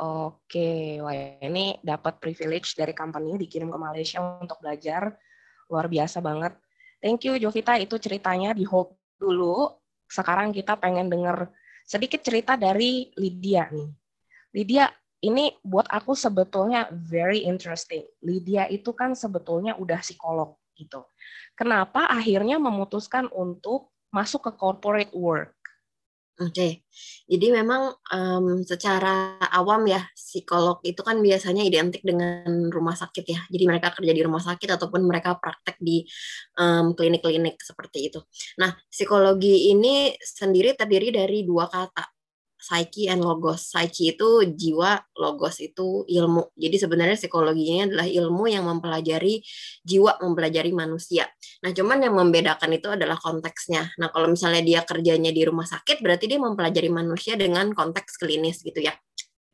Oke, 0.00 0.96
wah 1.04 1.12
ini 1.44 1.76
dapat 1.84 2.16
privilege 2.16 2.72
dari 2.72 2.96
company 2.96 3.36
dikirim 3.36 3.68
ke 3.68 3.76
Malaysia 3.76 4.16
untuk 4.40 4.56
belajar. 4.64 5.12
Luar 5.68 5.92
biasa 5.92 6.24
banget. 6.24 6.56
Thank 7.04 7.28
you 7.28 7.36
Jovita, 7.36 7.76
itu 7.76 8.00
ceritanya 8.00 8.56
di 8.56 8.64
hold 8.64 8.96
dulu. 9.20 9.68
Sekarang 10.08 10.56
kita 10.56 10.80
pengen 10.80 11.12
denger 11.12 11.52
sedikit 11.84 12.24
cerita 12.24 12.56
dari 12.56 13.12
Lydia 13.12 13.68
nih. 13.68 13.92
Lydia, 14.56 14.88
ini 15.20 15.52
buat 15.60 15.84
aku 15.88 16.16
sebetulnya 16.16 16.88
very 16.92 17.44
interesting. 17.44 18.04
Lydia 18.24 18.68
itu 18.72 18.92
kan 18.96 19.12
sebetulnya 19.12 19.76
udah 19.76 20.00
psikolog 20.00 20.56
gitu. 20.76 21.04
Kenapa 21.52 22.08
akhirnya 22.08 22.56
memutuskan 22.56 23.28
untuk 23.28 23.92
masuk 24.08 24.48
ke 24.48 24.52
corporate 24.56 25.12
work? 25.12 25.60
Oke, 26.40 26.56
okay. 26.56 26.72
jadi 27.28 27.52
memang 27.52 27.92
um, 28.16 28.64
secara 28.64 29.36
awam 29.52 29.84
ya 29.84 30.00
psikolog 30.16 30.80
itu 30.88 31.04
kan 31.04 31.20
biasanya 31.20 31.60
identik 31.60 32.00
dengan 32.00 32.72
rumah 32.72 32.96
sakit 32.96 33.24
ya. 33.28 33.44
Jadi 33.52 33.64
mereka 33.68 33.92
kerja 33.92 34.08
di 34.08 34.24
rumah 34.24 34.40
sakit 34.40 34.72
ataupun 34.72 35.04
mereka 35.04 35.36
praktek 35.36 35.76
di 35.76 36.00
klinik-klinik 36.96 37.60
um, 37.60 37.66
seperti 37.68 38.08
itu. 38.08 38.24
Nah, 38.56 38.72
psikologi 38.88 39.68
ini 39.68 40.16
sendiri 40.16 40.72
terdiri 40.72 41.12
dari 41.12 41.44
dua 41.44 41.68
kata, 41.68 42.08
psyche 42.60 43.08
and 43.08 43.24
logos. 43.24 43.72
Psyche 43.72 44.14
itu 44.14 44.44
jiwa, 44.52 45.00
logos 45.16 45.58
itu 45.64 46.04
ilmu. 46.06 46.52
Jadi 46.54 46.76
sebenarnya 46.76 47.16
psikologinya 47.16 47.90
adalah 47.90 48.06
ilmu 48.06 48.44
yang 48.46 48.68
mempelajari 48.68 49.40
jiwa, 49.82 50.20
mempelajari 50.20 50.70
manusia. 50.76 51.24
Nah, 51.64 51.72
cuman 51.72 52.04
yang 52.04 52.14
membedakan 52.14 52.70
itu 52.76 52.92
adalah 52.92 53.16
konteksnya. 53.16 53.90
Nah, 53.96 54.12
kalau 54.12 54.28
misalnya 54.28 54.60
dia 54.60 54.80
kerjanya 54.84 55.32
di 55.32 55.42
rumah 55.42 55.64
sakit, 55.64 56.04
berarti 56.04 56.28
dia 56.28 56.38
mempelajari 56.38 56.92
manusia 56.92 57.34
dengan 57.34 57.72
konteks 57.72 58.20
klinis 58.20 58.60
gitu 58.60 58.84
ya 58.84 58.92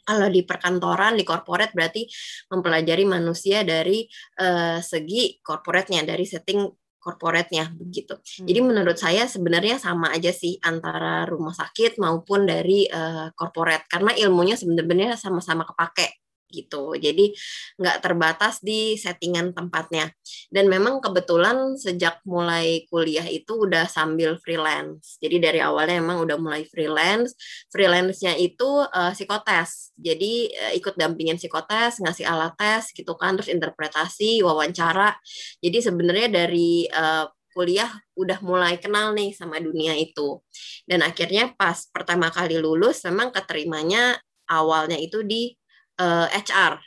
kalau 0.06 0.30
di 0.30 0.46
perkantoran, 0.46 1.18
di 1.18 1.26
corporate 1.26 1.74
berarti 1.74 2.06
mempelajari 2.54 3.02
manusia 3.02 3.66
dari 3.66 4.06
uh, 4.38 4.78
segi 4.78 5.42
corporate-nya, 5.42 6.06
dari 6.06 6.22
setting 6.22 6.62
corporate-nya 7.06 7.70
begitu. 7.78 8.18
Hmm. 8.18 8.46
Jadi 8.50 8.60
menurut 8.66 8.98
saya 8.98 9.30
sebenarnya 9.30 9.78
sama 9.78 10.10
aja 10.10 10.34
sih 10.34 10.58
antara 10.58 11.22
rumah 11.30 11.54
sakit 11.54 12.02
maupun 12.02 12.50
dari 12.50 12.90
uh, 12.90 13.30
corporate 13.38 13.86
karena 13.86 14.10
ilmunya 14.18 14.58
sebenarnya 14.58 15.14
sama-sama 15.14 15.62
kepake 15.62 16.25
gitu. 16.50 16.94
Jadi 16.96 17.34
nggak 17.78 17.98
terbatas 18.02 18.62
di 18.62 18.94
settingan 18.94 19.52
tempatnya. 19.52 20.10
Dan 20.50 20.70
memang 20.70 21.02
kebetulan 21.02 21.74
sejak 21.76 22.22
mulai 22.24 22.86
kuliah 22.90 23.26
itu 23.26 23.66
udah 23.66 23.86
sambil 23.86 24.38
freelance. 24.40 25.18
Jadi 25.18 25.36
dari 25.42 25.60
awalnya 25.60 26.00
emang 26.00 26.22
udah 26.22 26.38
mulai 26.38 26.64
freelance. 26.66 27.34
Freelance-nya 27.70 28.38
itu 28.38 28.86
uh, 28.86 29.12
psikotes. 29.12 29.94
Jadi 29.98 30.50
uh, 30.54 30.72
ikut 30.76 30.94
dampingin 30.94 31.36
psikotes, 31.36 32.02
ngasih 32.02 32.26
alat 32.26 32.54
tes 32.56 32.94
gitu 32.94 33.14
kan, 33.18 33.34
terus 33.36 33.52
interpretasi, 33.52 34.40
wawancara. 34.42 35.16
Jadi 35.60 35.78
sebenarnya 35.82 36.28
dari 36.32 36.86
uh, 36.90 37.26
kuliah 37.56 37.88
udah 38.20 38.44
mulai 38.44 38.76
kenal 38.76 39.16
nih 39.16 39.32
sama 39.32 39.56
dunia 39.56 39.96
itu. 39.96 40.44
Dan 40.84 41.00
akhirnya 41.00 41.56
pas 41.56 41.88
pertama 41.88 42.28
kali 42.28 42.60
lulus 42.60 43.00
memang 43.08 43.32
keterimanya 43.32 44.20
awalnya 44.52 45.00
itu 45.00 45.24
di 45.24 45.56
uh, 46.00 46.26
eh, 46.30 46.42
HR 46.42 46.80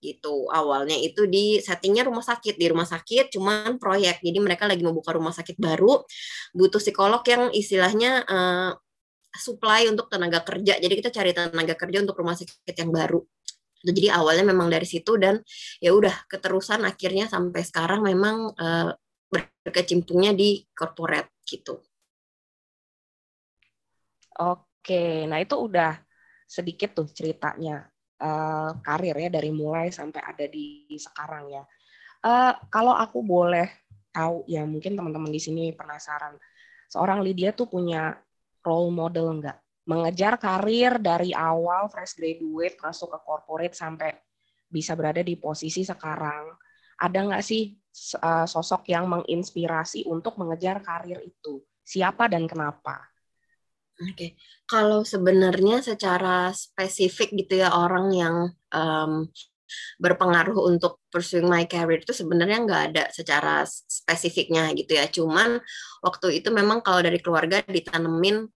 gitu. 0.00 0.46
Awalnya 0.52 0.96
itu 1.00 1.26
di 1.26 1.58
settingnya 1.58 2.06
rumah 2.06 2.22
sakit 2.22 2.54
di 2.54 2.66
rumah 2.70 2.86
sakit 2.86 3.32
cuman 3.34 3.80
proyek. 3.80 4.22
Jadi 4.22 4.38
mereka 4.38 4.68
lagi 4.70 4.82
mau 4.84 4.94
buka 4.94 5.16
rumah 5.16 5.34
sakit 5.34 5.56
baru 5.58 6.04
butuh 6.54 6.78
psikolog 6.78 7.22
yang 7.26 7.50
istilahnya 7.50 8.22
uh, 8.28 8.70
supply 9.34 9.88
untuk 9.90 10.08
tenaga 10.12 10.44
kerja. 10.46 10.78
Jadi 10.78 10.94
kita 11.00 11.10
cari 11.12 11.30
tenaga 11.34 11.74
kerja 11.74 11.98
untuk 12.04 12.16
rumah 12.20 12.36
sakit 12.38 12.76
yang 12.76 12.92
baru. 12.92 13.20
Jadi 13.86 14.08
awalnya 14.10 14.50
memang 14.50 14.66
dari 14.66 14.88
situ 14.88 15.14
dan 15.20 15.38
ya 15.78 15.94
udah 15.94 16.26
keterusan 16.26 16.82
akhirnya 16.82 17.30
sampai 17.30 17.62
sekarang 17.62 18.02
memang 18.02 18.50
uh, 18.56 18.90
berkecimpungnya 19.62 20.32
di 20.34 20.64
corporate 20.74 21.30
gitu. 21.46 21.78
Oke, 24.36 25.24
nah 25.24 25.40
itu 25.40 25.54
udah 25.56 25.96
sedikit 26.46 26.94
tuh 26.98 27.08
ceritanya 27.10 27.88
uh, 28.20 28.70
karir 28.80 29.16
ya 29.16 29.28
dari 29.28 29.50
mulai 29.52 29.92
sampai 29.92 30.22
ada 30.22 30.46
di 30.48 30.88
sekarang 30.96 31.52
ya. 31.52 31.62
Uh, 32.24 32.52
kalau 32.72 32.96
aku 32.96 33.22
boleh 33.22 33.68
tahu 34.10 34.42
ya 34.48 34.64
mungkin 34.64 34.96
teman-teman 34.96 35.28
di 35.28 35.40
sini 35.40 35.70
penasaran, 35.76 36.36
seorang 36.88 37.20
Lydia 37.20 37.52
tuh 37.52 37.68
punya 37.68 38.16
role 38.64 38.92
model 38.92 39.40
enggak? 39.40 39.58
Mengejar 39.86 40.34
karir 40.42 40.98
dari 40.98 41.30
awal 41.30 41.86
fresh 41.86 42.18
graduate 42.18 42.74
masuk 42.82 43.14
ke 43.14 43.18
corporate 43.22 43.76
sampai 43.78 44.10
bisa 44.66 44.98
berada 44.98 45.22
di 45.22 45.38
posisi 45.38 45.86
sekarang. 45.86 46.50
Ada 46.98 47.18
nggak 47.22 47.44
sih 47.44 47.76
uh, 48.18 48.48
sosok 48.48 48.90
yang 48.90 49.06
menginspirasi 49.06 50.08
untuk 50.10 50.40
mengejar 50.40 50.82
karir 50.82 51.22
itu? 51.22 51.62
Siapa 51.86 52.26
dan 52.26 52.50
kenapa? 52.50 52.98
Oke, 53.96 54.12
okay. 54.12 54.30
kalau 54.68 55.08
sebenarnya 55.08 55.80
secara 55.80 56.52
spesifik 56.52 57.32
gitu 57.32 57.64
ya 57.64 57.72
orang 57.72 58.12
yang 58.12 58.36
um, 58.76 59.24
berpengaruh 59.98 60.68
untuk 60.68 61.02
pursuing 61.08 61.48
my 61.48 61.64
career 61.64 62.04
itu 62.04 62.12
sebenarnya 62.12 62.58
nggak 62.62 62.82
ada 62.92 63.04
secara 63.10 63.64
spesifiknya 63.66 64.70
gitu 64.76 64.94
ya. 64.94 65.08
Cuman 65.08 65.58
waktu 66.04 66.44
itu 66.44 66.52
memang 66.52 66.84
kalau 66.84 67.02
dari 67.02 67.18
keluarga 67.18 67.64
ditanemin 67.64 68.46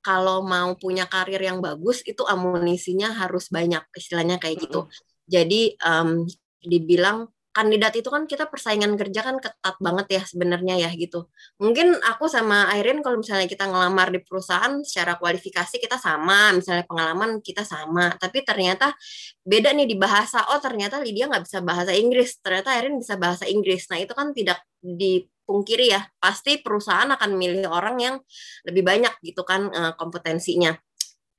kalau 0.00 0.40
mau 0.46 0.72
punya 0.78 1.04
karir 1.04 1.42
yang 1.42 1.58
bagus 1.60 2.00
itu 2.06 2.22
amunisinya 2.24 3.12
harus 3.12 3.50
banyak 3.52 3.82
istilahnya 3.92 4.40
kayak 4.40 4.64
gitu. 4.66 4.88
Jadi 5.28 5.76
um, 5.84 6.24
dibilang 6.64 7.28
kandidat 7.58 7.90
itu 7.98 8.06
kan 8.06 8.22
kita 8.30 8.46
persaingan 8.46 8.94
kerja 8.94 9.26
kan 9.26 9.42
ketat 9.42 9.76
banget 9.82 10.06
ya 10.14 10.22
sebenarnya 10.22 10.78
ya 10.86 10.90
gitu. 10.94 11.26
Mungkin 11.58 11.98
aku 12.06 12.30
sama 12.30 12.70
Irene 12.78 13.02
kalau 13.02 13.18
misalnya 13.18 13.50
kita 13.50 13.66
ngelamar 13.66 14.14
di 14.14 14.22
perusahaan 14.22 14.78
secara 14.86 15.18
kualifikasi 15.18 15.82
kita 15.82 15.98
sama, 15.98 16.54
misalnya 16.54 16.86
pengalaman 16.86 17.42
kita 17.42 17.66
sama, 17.66 18.14
tapi 18.22 18.46
ternyata 18.46 18.94
beda 19.42 19.74
nih 19.74 19.90
di 19.90 19.98
bahasa. 19.98 20.46
Oh 20.54 20.62
ternyata 20.62 21.02
Lydia 21.02 21.26
nggak 21.26 21.50
bisa 21.50 21.58
bahasa 21.58 21.90
Inggris, 21.90 22.38
ternyata 22.38 22.78
Irene 22.78 23.02
bisa 23.02 23.18
bahasa 23.18 23.44
Inggris. 23.50 23.90
Nah 23.90 23.98
itu 23.98 24.14
kan 24.14 24.30
tidak 24.30 24.62
dipungkiri 24.78 25.90
ya, 25.90 26.06
pasti 26.22 26.62
perusahaan 26.62 27.10
akan 27.10 27.34
milih 27.34 27.66
orang 27.66 27.98
yang 27.98 28.16
lebih 28.70 28.86
banyak 28.86 29.18
gitu 29.26 29.42
kan 29.42 29.66
eh, 29.74 29.92
kompetensinya. 29.98 30.78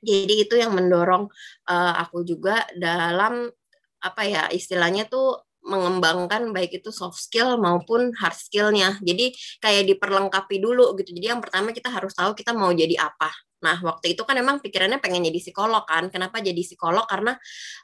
Jadi 0.03 0.47
itu 0.47 0.55
yang 0.55 0.71
mendorong 0.71 1.27
uh, 1.67 1.93
aku 1.99 2.23
juga 2.23 2.63
dalam 2.71 3.51
apa 3.99 4.21
ya 4.23 4.47
istilahnya 4.47 5.11
tuh 5.11 5.48
mengembangkan 5.65 6.51
baik 6.55 6.79
itu 6.83 6.89
soft 6.89 7.19
skill 7.19 7.59
maupun 7.59 8.11
hard 8.15 8.37
skillnya. 8.37 8.97
Jadi 9.03 9.35
kayak 9.59 9.83
diperlengkapi 9.95 10.57
dulu 10.61 10.95
gitu. 10.99 11.11
Jadi 11.15 11.27
yang 11.31 11.41
pertama 11.43 11.75
kita 11.75 11.91
harus 11.91 12.15
tahu 12.15 12.35
kita 12.35 12.55
mau 12.55 12.71
jadi 12.71 12.95
apa. 12.99 13.48
Nah, 13.59 13.77
waktu 13.83 14.15
itu 14.15 14.23
kan 14.23 14.39
emang 14.39 14.63
pikirannya 14.63 15.03
pengen 15.03 15.27
jadi 15.27 15.39
psikolog 15.39 15.83
kan. 15.83 16.07
Kenapa 16.07 16.39
jadi 16.39 16.59
psikolog? 16.63 17.03
Karena 17.03 17.35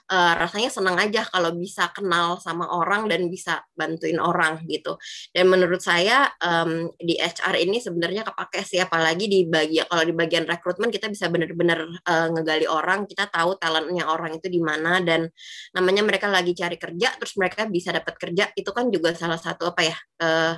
uh, 0.08 0.34
rasanya 0.40 0.72
senang 0.72 0.96
aja 0.96 1.28
kalau 1.28 1.52
bisa 1.52 1.92
kenal 1.92 2.40
sama 2.40 2.72
orang 2.72 3.12
dan 3.12 3.28
bisa 3.28 3.60
bantuin 3.76 4.16
orang 4.24 4.64
gitu. 4.72 4.96
Dan 5.36 5.52
menurut 5.52 5.84
saya 5.84 6.32
um, 6.40 6.88
di 6.96 7.20
HR 7.20 7.60
ini 7.60 7.84
sebenarnya 7.84 8.24
kepake 8.24 8.64
sih 8.64 8.80
apalagi 8.80 9.28
di 9.28 9.44
bagian 9.52 9.88
kalau 9.92 10.04
di 10.08 10.16
bagian 10.16 10.48
rekrutmen 10.48 10.90
kita 10.90 11.12
bisa 11.12 11.28
benar-benar 11.28 11.84
uh, 12.08 12.28
ngegali 12.32 12.68
orang, 12.72 13.04
kita 13.04 13.28
tahu 13.28 13.60
talentnya 13.60 14.08
orang 14.08 14.40
itu 14.40 14.48
di 14.48 14.64
mana 14.64 15.04
dan 15.04 15.28
namanya 15.76 16.08
mereka 16.08 16.32
lagi 16.32 16.56
cari 16.56 16.80
kerja 16.80 17.20
terus 17.20 17.36
mereka 17.36 17.68
bisa 17.68 17.92
dapat 17.92 18.16
kerja 18.16 18.48
itu 18.56 18.72
kan 18.72 18.88
juga 18.88 19.12
salah 19.12 19.40
satu 19.40 19.76
apa 19.76 19.82
ya? 19.84 19.98
Uh, 20.24 20.56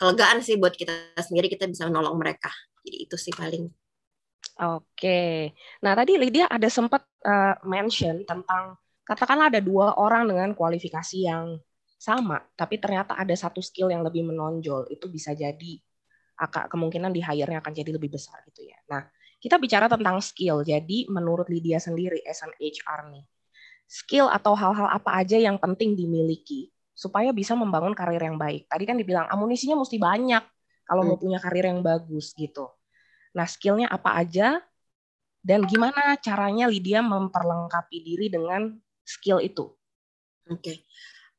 kelegaan 0.00 0.40
sih 0.40 0.56
buat 0.56 0.72
kita 0.74 1.14
sendiri 1.20 1.52
kita 1.52 1.68
bisa 1.68 1.86
menolong 1.86 2.16
mereka. 2.16 2.50
Jadi 2.80 2.96
itu 3.04 3.16
sih 3.20 3.30
paling. 3.36 3.79
Oke. 4.60 5.56
Nah, 5.80 5.96
tadi 5.96 6.20
Lydia 6.20 6.44
ada 6.44 6.68
sempat 6.68 7.00
uh, 7.24 7.56
mention 7.64 8.28
tentang 8.28 8.76
katakanlah 9.08 9.48
ada 9.48 9.60
dua 9.64 9.96
orang 9.96 10.28
dengan 10.28 10.52
kualifikasi 10.52 11.18
yang 11.24 11.56
sama, 11.96 12.44
tapi 12.56 12.76
ternyata 12.76 13.16
ada 13.16 13.32
satu 13.32 13.64
skill 13.64 13.88
yang 13.88 14.04
lebih 14.04 14.20
menonjol. 14.28 14.92
Itu 14.92 15.08
bisa 15.08 15.32
jadi 15.32 15.80
akak 16.40 16.72
kemungkinan 16.72 17.12
di 17.12 17.24
hire-nya 17.24 17.64
akan 17.64 17.72
jadi 17.72 17.96
lebih 17.96 18.12
besar 18.12 18.40
gitu 18.48 18.68
ya. 18.68 18.76
Nah, 18.92 19.08
kita 19.40 19.56
bicara 19.56 19.88
tentang 19.88 20.20
skill. 20.20 20.60
Jadi 20.60 21.08
menurut 21.08 21.48
Lydia 21.48 21.80
sendiri 21.80 22.20
as 22.28 22.44
an 22.44 22.52
HR 22.60 23.12
nih, 23.16 23.24
skill 23.88 24.28
atau 24.28 24.52
hal-hal 24.52 24.92
apa 24.92 25.24
aja 25.24 25.40
yang 25.40 25.56
penting 25.56 25.96
dimiliki 25.96 26.68
supaya 26.92 27.32
bisa 27.32 27.56
membangun 27.56 27.96
karir 27.96 28.20
yang 28.20 28.36
baik. 28.36 28.68
Tadi 28.68 28.84
kan 28.84 29.00
dibilang 29.00 29.24
amunisinya 29.32 29.80
mesti 29.80 29.96
banyak 29.96 30.44
kalau 30.84 31.00
hmm. 31.00 31.08
mau 31.08 31.16
punya 31.16 31.38
karir 31.40 31.64
yang 31.72 31.80
bagus 31.80 32.36
gitu. 32.36 32.68
Nah, 33.36 33.46
skillnya 33.46 33.86
apa 33.90 34.16
aja 34.18 34.58
dan 35.40 35.64
gimana 35.64 36.18
caranya 36.20 36.68
Lydia 36.68 37.00
memperlengkapi 37.00 37.98
diri 38.02 38.26
dengan 38.28 38.76
skill 39.06 39.40
itu? 39.40 39.72
Oke. 40.50 40.58
Okay 40.60 40.78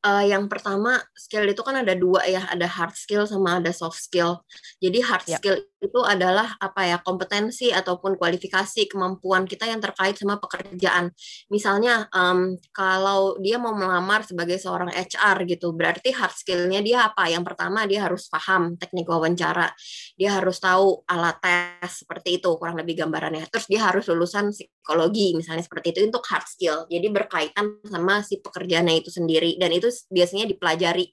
uh, 0.06 0.24
yang 0.26 0.50
pertama 0.50 1.00
skill 1.14 1.46
itu 1.46 1.62
kan 1.62 1.82
ada 1.82 1.94
dua 1.94 2.26
ya, 2.26 2.46
ada 2.50 2.66
hard 2.66 2.98
skill 2.98 3.24
sama 3.30 3.62
ada 3.62 3.72
soft 3.74 4.02
skill. 4.02 4.42
Jadi 4.82 5.00
hard 5.02 5.26
ya. 5.30 5.38
skill 5.38 5.56
itu 5.82 6.00
adalah 6.06 6.54
apa 6.62 6.86
ya 6.86 6.98
kompetensi 7.02 7.74
ataupun 7.74 8.14
kualifikasi 8.14 8.86
kemampuan 8.86 9.50
kita 9.50 9.66
yang 9.66 9.82
terkait 9.82 10.14
sama 10.14 10.38
pekerjaan. 10.38 11.10
Misalnya 11.50 12.06
um, 12.14 12.54
kalau 12.70 13.42
dia 13.42 13.58
mau 13.58 13.74
melamar 13.74 14.22
sebagai 14.22 14.62
seorang 14.62 14.94
HR 14.94 15.50
gitu, 15.50 15.74
berarti 15.74 16.14
hard 16.14 16.38
skillnya 16.38 16.86
dia 16.86 17.10
apa? 17.10 17.26
Yang 17.34 17.50
pertama 17.50 17.90
dia 17.90 18.06
harus 18.06 18.30
paham 18.30 18.78
teknik 18.78 19.10
wawancara, 19.10 19.74
dia 20.14 20.38
harus 20.38 20.62
tahu 20.62 21.02
alat 21.10 21.42
tes 21.42 22.06
seperti 22.06 22.38
itu 22.38 22.50
kurang 22.62 22.78
lebih 22.78 23.02
gambarannya. 23.02 23.50
Terus 23.50 23.66
dia 23.66 23.82
harus 23.90 24.06
lulusan 24.06 24.54
psikologi 24.54 25.34
misalnya 25.34 25.66
seperti 25.66 25.98
itu 25.98 26.00
untuk 26.06 26.22
hard 26.30 26.46
skill. 26.46 26.78
Jadi 26.86 27.08
berkaitan 27.10 27.82
sama 27.90 28.22
si 28.22 28.38
pekerjaannya 28.38 29.02
itu 29.02 29.10
sendiri 29.10 29.58
dan 29.58 29.74
itu 29.74 29.90
biasanya 30.14 30.46
dipelajari 30.46 31.10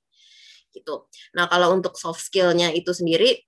gitu. 0.68 1.08
Nah 1.32 1.48
kalau 1.48 1.72
untuk 1.72 1.96
soft 1.96 2.20
skillnya 2.20 2.70
itu 2.76 2.92
sendiri 2.92 3.47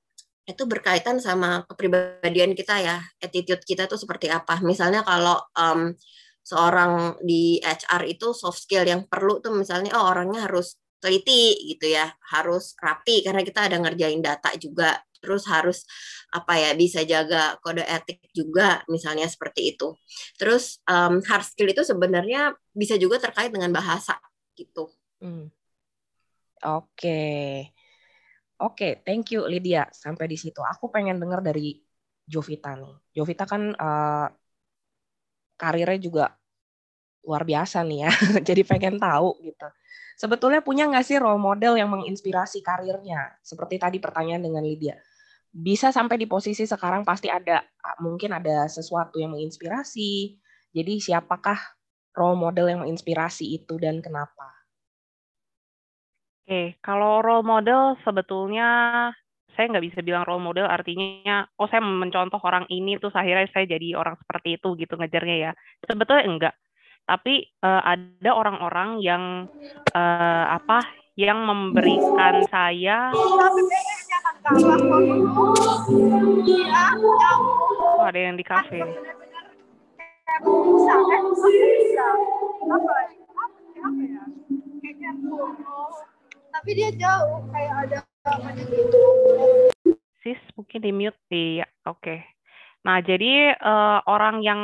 itu 0.50 0.66
berkaitan 0.66 1.22
sama 1.22 1.62
kepribadian 1.70 2.52
kita 2.58 2.76
ya, 2.82 2.96
attitude 3.22 3.62
kita 3.62 3.86
tuh 3.86 3.96
seperti 3.96 4.28
apa. 4.28 4.58
Misalnya 4.60 5.06
kalau 5.06 5.38
um, 5.54 5.94
seorang 6.42 7.16
di 7.22 7.62
HR 7.62 8.10
itu 8.10 8.34
soft 8.34 8.66
skill 8.66 8.82
yang 8.82 9.06
perlu 9.06 9.38
tuh 9.38 9.54
misalnya 9.54 9.94
oh 9.94 10.10
orangnya 10.10 10.50
harus 10.50 10.76
teliti 11.00 11.56
gitu 11.72 11.94
ya, 11.94 12.12
harus 12.34 12.76
rapi 12.76 13.24
karena 13.24 13.40
kita 13.40 13.70
ada 13.70 13.80
ngerjain 13.80 14.20
data 14.20 14.52
juga, 14.60 15.00
terus 15.22 15.48
harus 15.48 15.88
apa 16.34 16.60
ya 16.60 16.70
bisa 16.76 17.02
jaga 17.08 17.56
kode 17.64 17.82
etik 17.86 18.20
juga 18.36 18.84
misalnya 18.90 19.24
seperti 19.30 19.76
itu. 19.76 19.96
Terus 20.36 20.84
um, 20.90 21.24
hard 21.24 21.46
skill 21.46 21.72
itu 21.72 21.86
sebenarnya 21.86 22.52
bisa 22.76 23.00
juga 23.00 23.16
terkait 23.22 23.48
dengan 23.54 23.72
bahasa 23.72 24.20
gitu. 24.58 24.92
Hmm. 25.24 25.48
Oke. 26.60 26.84
Okay. 27.00 27.79
Oke, 28.60 28.76
okay, 28.76 28.92
thank 29.00 29.32
you 29.32 29.48
Lydia. 29.48 29.88
Sampai 29.88 30.28
di 30.28 30.36
situ. 30.36 30.60
Aku 30.60 30.92
pengen 30.92 31.16
dengar 31.16 31.40
dari 31.40 31.80
Jovita 32.28 32.76
nih. 32.76 32.92
Jovita 33.16 33.48
kan 33.48 33.72
uh, 33.72 34.28
karirnya 35.56 35.96
juga 35.96 36.24
luar 37.24 37.48
biasa 37.48 37.80
nih 37.84 37.98
ya. 38.04 38.10
Jadi 38.48 38.62
pengen 38.68 39.00
tahu 39.00 39.40
gitu. 39.40 39.68
Sebetulnya 40.20 40.60
punya 40.60 40.84
nggak 40.84 41.04
sih 41.08 41.16
role 41.16 41.40
model 41.40 41.80
yang 41.80 41.88
menginspirasi 41.88 42.60
karirnya? 42.60 43.40
Seperti 43.40 43.80
tadi 43.80 43.96
pertanyaan 43.96 44.44
dengan 44.44 44.60
Lydia. 44.60 45.00
Bisa 45.48 45.88
sampai 45.88 46.20
di 46.20 46.28
posisi 46.28 46.68
sekarang 46.68 47.02
pasti 47.02 47.32
ada 47.32 47.64
mungkin 48.04 48.36
ada 48.36 48.68
sesuatu 48.68 49.16
yang 49.16 49.32
menginspirasi. 49.32 50.36
Jadi 50.76 51.00
siapakah 51.00 51.56
role 52.12 52.36
model 52.36 52.68
yang 52.68 52.80
menginspirasi 52.84 53.56
itu 53.56 53.80
dan 53.80 54.04
kenapa? 54.04 54.59
Oke, 56.50 56.74
kalau 56.82 57.22
role 57.22 57.46
model 57.46 57.94
sebetulnya 58.02 58.66
saya 59.54 59.70
nggak 59.70 59.86
bisa 59.86 60.02
bilang 60.02 60.26
role 60.26 60.42
model 60.42 60.66
artinya, 60.66 61.46
oh 61.54 61.70
saya 61.70 61.78
mencontoh 61.78 62.42
orang 62.42 62.66
ini 62.66 62.98
terus 62.98 63.14
akhirnya 63.14 63.46
saya 63.54 63.70
jadi 63.70 63.94
orang 63.94 64.18
seperti 64.18 64.58
itu 64.58 64.74
gitu 64.74 64.98
ngejarnya 64.98 65.36
ya. 65.38 65.54
Sebetulnya 65.86 66.26
enggak. 66.26 66.58
Tapi 67.06 67.46
uh, 67.62 67.86
ada 67.86 68.30
orang-orang 68.34 68.98
yang 68.98 69.46
uh, 69.94 70.44
apa 70.50 70.90
yang 71.14 71.38
memberikan 71.46 72.42
saya 72.50 73.14
oh, 77.94 78.02
ada 78.02 78.18
yang 78.18 78.34
di 78.34 78.42
kafe. 78.42 78.82
Tapi 86.50 86.70
dia 86.76 86.90
jauh 86.94 87.46
kayak 87.54 87.74
ada 87.86 87.98
gitu 88.58 89.02
sis 90.20 90.40
mungkin 90.58 90.80
di 90.84 90.92
mute 90.92 91.18
ya 91.30 91.66
oke 91.88 92.02
okay. 92.02 92.18
nah 92.84 93.00
jadi 93.00 93.56
uh, 93.56 94.04
orang 94.04 94.44
yang 94.44 94.60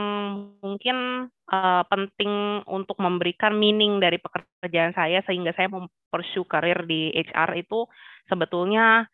mungkin 0.60 1.30
uh, 1.48 1.82
penting 1.88 2.62
untuk 2.68 2.98
memberikan 3.00 3.56
meaning 3.56 4.02
dari 4.02 4.20
pekerjaan 4.20 4.92
saya 4.92 5.22
sehingga 5.24 5.54
saya 5.56 5.72
mempersu 5.72 6.44
karir 6.44 6.84
di 6.84 7.14
HR 7.14 7.50
itu 7.56 7.88
sebetulnya 8.28 9.06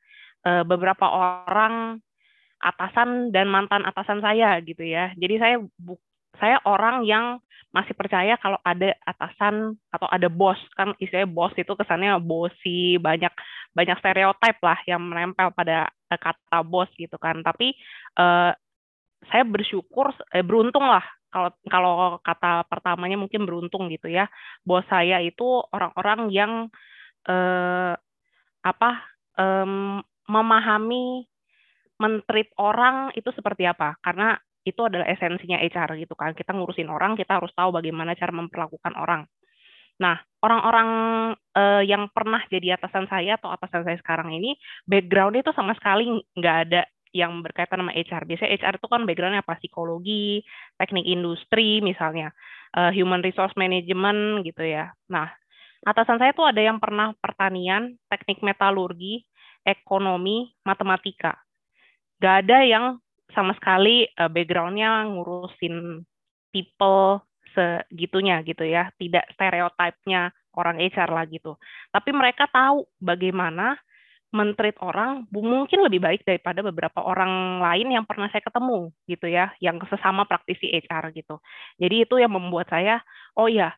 uh, 0.43 0.65
beberapa 0.67 1.07
orang 1.07 2.03
atasan 2.63 3.35
dan 3.35 3.51
mantan 3.51 3.83
atasan 3.83 4.23
saya 4.23 4.55
gitu 4.63 4.87
ya. 4.87 5.11
Jadi 5.19 5.35
saya 5.43 5.57
bu 5.59 5.99
saya 6.41 6.61
orang 6.65 7.05
yang 7.05 7.41
masih 7.73 7.97
percaya 7.97 8.37
kalau 8.37 8.61
ada 8.63 8.93
atasan 9.09 9.81
atau 9.89 10.05
ada 10.13 10.29
bos. 10.29 10.61
Kan 10.77 10.93
istilahnya 11.01 11.33
bos 11.33 11.53
itu 11.57 11.73
kesannya 11.73 12.21
bosi 12.21 13.01
banyak 13.01 13.33
banyak 13.73 13.97
stereotip 13.99 14.61
lah 14.61 14.79
yang 14.85 15.01
menempel 15.01 15.49
pada 15.57 15.89
eh, 16.13 16.21
kata 16.21 16.61
bos 16.69 16.93
gitu 17.01 17.17
kan. 17.17 17.41
Tapi 17.41 17.73
uh, 18.21 18.53
saya 19.33 19.45
bersyukur 19.49 20.13
eh, 20.37 20.45
beruntung 20.45 20.85
lah 20.85 21.05
kalau 21.33 21.51
kalau 21.65 21.95
kata 22.21 22.69
pertamanya 22.69 23.17
mungkin 23.17 23.49
beruntung 23.49 23.89
gitu 23.89 24.13
ya. 24.13 24.29
Bos 24.69 24.85
saya 24.93 25.25
itu 25.25 25.65
orang-orang 25.73 26.29
yang 26.29 26.53
eh, 27.25 27.97
apa 28.63 28.91
um, 29.41 30.05
memahami 30.29 31.25
mentreat 31.97 32.53
orang 32.61 33.17
itu 33.17 33.33
seperti 33.33 33.65
apa. 33.65 33.97
Karena 34.05 34.37
itu 34.63 34.81
adalah 34.83 35.07
esensinya 35.11 35.59
HR 35.59 35.99
gitu 35.99 36.15
kan. 36.15 36.33
Kita 36.33 36.55
ngurusin 36.55 36.89
orang, 36.91 37.19
kita 37.19 37.39
harus 37.39 37.51
tahu 37.55 37.75
bagaimana 37.75 38.15
cara 38.15 38.31
memperlakukan 38.31 38.95
orang. 38.95 39.27
Nah, 40.01 40.19
orang-orang 40.43 40.89
uh, 41.55 41.83
yang 41.85 42.09
pernah 42.11 42.43
jadi 42.49 42.75
atasan 42.79 43.07
saya 43.07 43.37
atau 43.39 43.53
atasan 43.55 43.87
saya 43.87 43.99
sekarang 44.01 44.35
ini, 44.35 44.57
background 44.89 45.39
itu 45.39 45.51
sama 45.55 45.77
sekali 45.79 46.09
nggak 46.35 46.57
ada 46.69 46.83
yang 47.13 47.45
berkaitan 47.45 47.85
sama 47.85 47.93
HR. 47.93 48.25
Biasanya 48.25 48.51
HR 48.57 48.75
itu 48.81 48.89
kan 48.89 49.03
backgroundnya 49.05 49.45
apa? 49.45 49.61
Psikologi, 49.61 50.41
teknik 50.81 51.05
industri 51.05 51.85
misalnya, 51.85 52.33
uh, 52.75 52.91
human 52.91 53.21
resource 53.21 53.53
management 53.55 54.49
gitu 54.49 54.65
ya. 54.65 54.91
Nah, 55.13 55.29
atasan 55.85 56.19
saya 56.19 56.33
tuh 56.33 56.49
ada 56.49 56.63
yang 56.65 56.81
pernah 56.81 57.13
pertanian, 57.21 57.95
teknik 58.09 58.41
metalurgi, 58.41 59.23
ekonomi, 59.63 60.51
matematika. 60.67 61.39
Gak 62.19 62.47
ada 62.47 62.59
yang 62.63 62.85
sama 63.33 63.57
sekali 63.59 64.09
uh, 64.17 64.29
backgroundnya 64.29 65.09
ngurusin 65.09 66.05
people 66.53 67.25
segitunya 67.53 68.41
gitu 68.45 68.65
ya, 68.65 68.89
tidak 68.97 69.29
stereotipnya 69.37 70.33
orang 70.57 70.81
HR 70.81 71.11
lah 71.13 71.25
gitu. 71.29 71.57
Tapi 71.93 72.11
mereka 72.13 72.49
tahu 72.49 72.85
bagaimana 73.01 73.77
mentreat 74.33 74.81
orang 74.81 75.29
mungkin 75.29 75.85
lebih 75.85 76.01
baik 76.01 76.25
daripada 76.25 76.65
beberapa 76.65 77.05
orang 77.05 77.61
lain 77.61 77.93
yang 77.93 78.05
pernah 78.09 78.33
saya 78.33 78.41
ketemu 78.41 78.89
gitu 79.05 79.29
ya, 79.29 79.53
yang 79.61 79.77
sesama 79.89 80.25
praktisi 80.25 80.73
HR 80.73 81.13
gitu. 81.13 81.37
Jadi 81.77 82.09
itu 82.09 82.17
yang 82.17 82.33
membuat 82.33 82.73
saya, 82.73 83.05
oh 83.37 83.49
ya, 83.53 83.77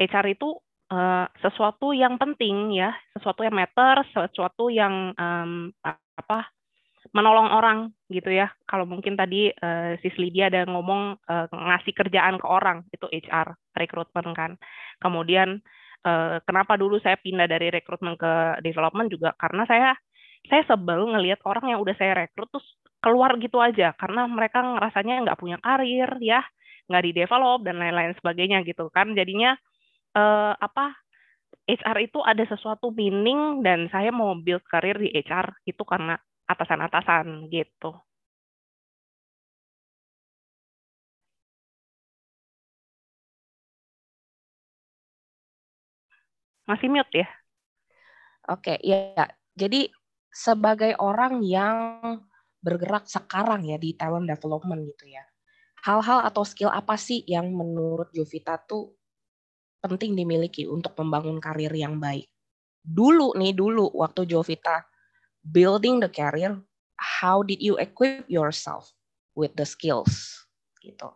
HR 0.00 0.32
itu 0.32 0.56
uh, 0.88 1.28
sesuatu 1.44 1.92
yang 1.92 2.16
penting 2.16 2.72
ya, 2.72 2.96
sesuatu 3.12 3.44
yang 3.44 3.52
matter, 3.52 4.00
sesuatu 4.16 4.72
yang 4.72 5.12
um, 5.16 5.68
apa 6.16 6.48
menolong 7.12 7.48
orang 7.52 7.78
gitu 8.08 8.32
ya. 8.32 8.48
Kalau 8.64 8.88
mungkin 8.88 9.16
tadi 9.16 9.52
uh, 9.52 9.96
Sis 10.00 10.16
Lydia 10.16 10.48
ada 10.48 10.64
ngomong 10.64 11.20
uh, 11.28 11.46
ngasih 11.48 11.92
kerjaan 11.92 12.40
ke 12.40 12.46
orang 12.48 12.88
itu 12.92 13.06
HR 13.08 13.52
rekrutmen 13.76 14.32
kan. 14.32 14.56
Kemudian 15.00 15.60
uh, 16.08 16.40
kenapa 16.44 16.80
dulu 16.80 16.98
saya 16.98 17.20
pindah 17.20 17.46
dari 17.46 17.68
rekrutmen 17.68 18.16
ke 18.16 18.64
development 18.64 19.12
juga 19.12 19.36
karena 19.36 19.68
saya 19.68 19.92
saya 20.50 20.66
sebel 20.66 21.06
ngelihat 21.06 21.38
orang 21.46 21.76
yang 21.76 21.80
udah 21.84 21.94
saya 21.94 22.18
rekrut 22.18 22.50
terus 22.50 22.66
keluar 23.02 23.34
gitu 23.38 23.58
aja 23.62 23.94
karena 23.98 24.26
mereka 24.26 24.62
ngerasanya 24.62 25.22
nggak 25.26 25.38
punya 25.38 25.58
karir 25.62 26.10
ya 26.22 26.42
nggak 26.90 27.02
di 27.02 27.12
develop 27.14 27.62
dan 27.62 27.78
lain-lain 27.78 28.14
sebagainya 28.18 28.66
gitu 28.66 28.90
kan 28.90 29.14
jadinya 29.14 29.54
uh, 30.18 30.54
apa 30.58 30.98
HR 31.66 32.10
itu 32.10 32.18
ada 32.26 32.42
sesuatu 32.42 32.90
meaning 32.90 33.62
dan 33.62 33.86
saya 33.94 34.10
mau 34.10 34.34
build 34.34 34.66
karir 34.66 34.98
di 34.98 35.14
HR 35.14 35.62
itu 35.62 35.82
karena 35.86 36.18
atasan-atasan 36.50 37.48
gitu. 37.50 37.94
Masih 46.68 46.88
mute 46.90 47.10
ya? 47.22 47.26
Oke, 48.50 48.78
ya. 48.82 49.26
Jadi 49.54 49.86
sebagai 50.32 50.98
orang 50.98 51.44
yang 51.44 51.76
bergerak 52.62 53.06
sekarang 53.06 53.66
ya 53.66 53.78
di 53.78 53.94
talent 53.94 54.26
development 54.26 54.82
gitu 54.94 55.14
ya. 55.14 55.22
Hal-hal 55.86 56.22
atau 56.26 56.42
skill 56.46 56.70
apa 56.70 56.94
sih 56.98 57.22
yang 57.26 57.50
menurut 57.54 58.10
Jovita 58.14 58.58
tuh 58.62 58.94
penting 59.82 60.14
dimiliki 60.18 60.66
untuk 60.66 60.94
membangun 60.98 61.38
karir 61.42 61.70
yang 61.74 61.98
baik? 61.98 62.30
Dulu 62.82 63.34
nih, 63.38 63.54
dulu 63.54 63.90
waktu 63.94 64.26
Jovita 64.30 64.82
building 65.46 65.98
the 65.98 66.08
career, 66.08 66.58
how 66.96 67.42
did 67.42 67.58
you 67.58 67.76
equip 67.78 68.26
yourself 68.30 68.94
with 69.34 69.54
the 69.58 69.66
skills? 69.66 70.46
Gitu? 70.78 71.10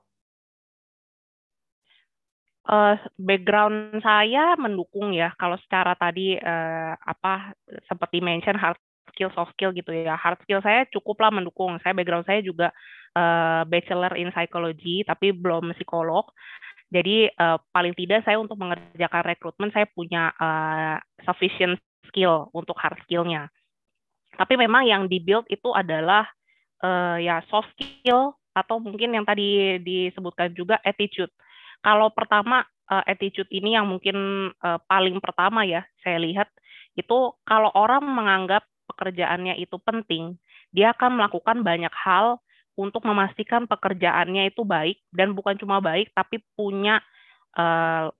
Uh, 2.67 2.99
background 3.15 4.03
saya 4.03 4.59
mendukung 4.59 5.15
ya. 5.15 5.31
Kalau 5.39 5.55
secara 5.63 5.95
tadi 5.95 6.35
uh, 6.35 6.99
apa 6.99 7.55
seperti 7.87 8.19
mention 8.19 8.59
hard 8.59 8.75
skill 9.15 9.31
soft 9.39 9.55
skill 9.55 9.71
gitu 9.71 9.95
ya. 9.95 10.19
Hard 10.19 10.43
skill 10.43 10.59
saya 10.67 10.83
cukuplah 10.91 11.31
mendukung. 11.31 11.79
Saya 11.87 11.95
background 11.95 12.27
saya 12.27 12.43
juga 12.43 12.75
uh, 13.15 13.63
bachelor 13.71 14.19
in 14.19 14.35
psychology 14.35 15.07
tapi 15.07 15.31
belum 15.31 15.71
psikolog. 15.79 16.27
Jadi 16.91 17.31
uh, 17.39 17.59
paling 17.71 17.95
tidak 17.95 18.27
saya 18.27 18.39
untuk 18.39 18.59
mengerjakan 18.59 19.23
rekrutmen 19.23 19.71
saya 19.71 19.87
punya 19.91 20.35
uh, 20.39 20.99
sufficient 21.23 21.79
skill 22.11 22.51
untuk 22.51 22.75
hard 22.79 22.99
skillnya 23.07 23.51
tapi 24.37 24.61
memang 24.61 24.85
yang 24.85 25.09
di-build 25.09 25.49
itu 25.49 25.73
adalah 25.73 26.29
uh, 26.85 27.17
ya 27.19 27.41
soft 27.49 27.73
skill 27.77 28.37
atau 28.57 28.81
mungkin 28.81 29.13
yang 29.13 29.25
tadi 29.25 29.81
disebutkan 29.81 30.53
juga 30.57 30.81
attitude. 30.81 31.33
Kalau 31.85 32.09
pertama 32.13 32.65
uh, 32.89 33.05
attitude 33.05 33.49
ini 33.53 33.77
yang 33.77 33.89
mungkin 33.89 34.49
uh, 34.65 34.81
paling 34.89 35.21
pertama 35.21 35.65
ya 35.69 35.85
saya 36.01 36.21
lihat 36.21 36.49
itu 36.97 37.37
kalau 37.45 37.69
orang 37.77 38.01
menganggap 38.05 38.65
pekerjaannya 38.89 39.61
itu 39.61 39.77
penting, 39.85 40.41
dia 40.73 40.97
akan 40.97 41.21
melakukan 41.21 41.61
banyak 41.61 41.93
hal 41.93 42.41
untuk 42.77 43.05
memastikan 43.05 43.69
pekerjaannya 43.69 44.53
itu 44.53 44.65
baik 44.65 45.01
dan 45.13 45.33
bukan 45.37 45.57
cuma 45.61 45.81
baik 45.81 46.13
tapi 46.13 46.41
punya 46.57 47.01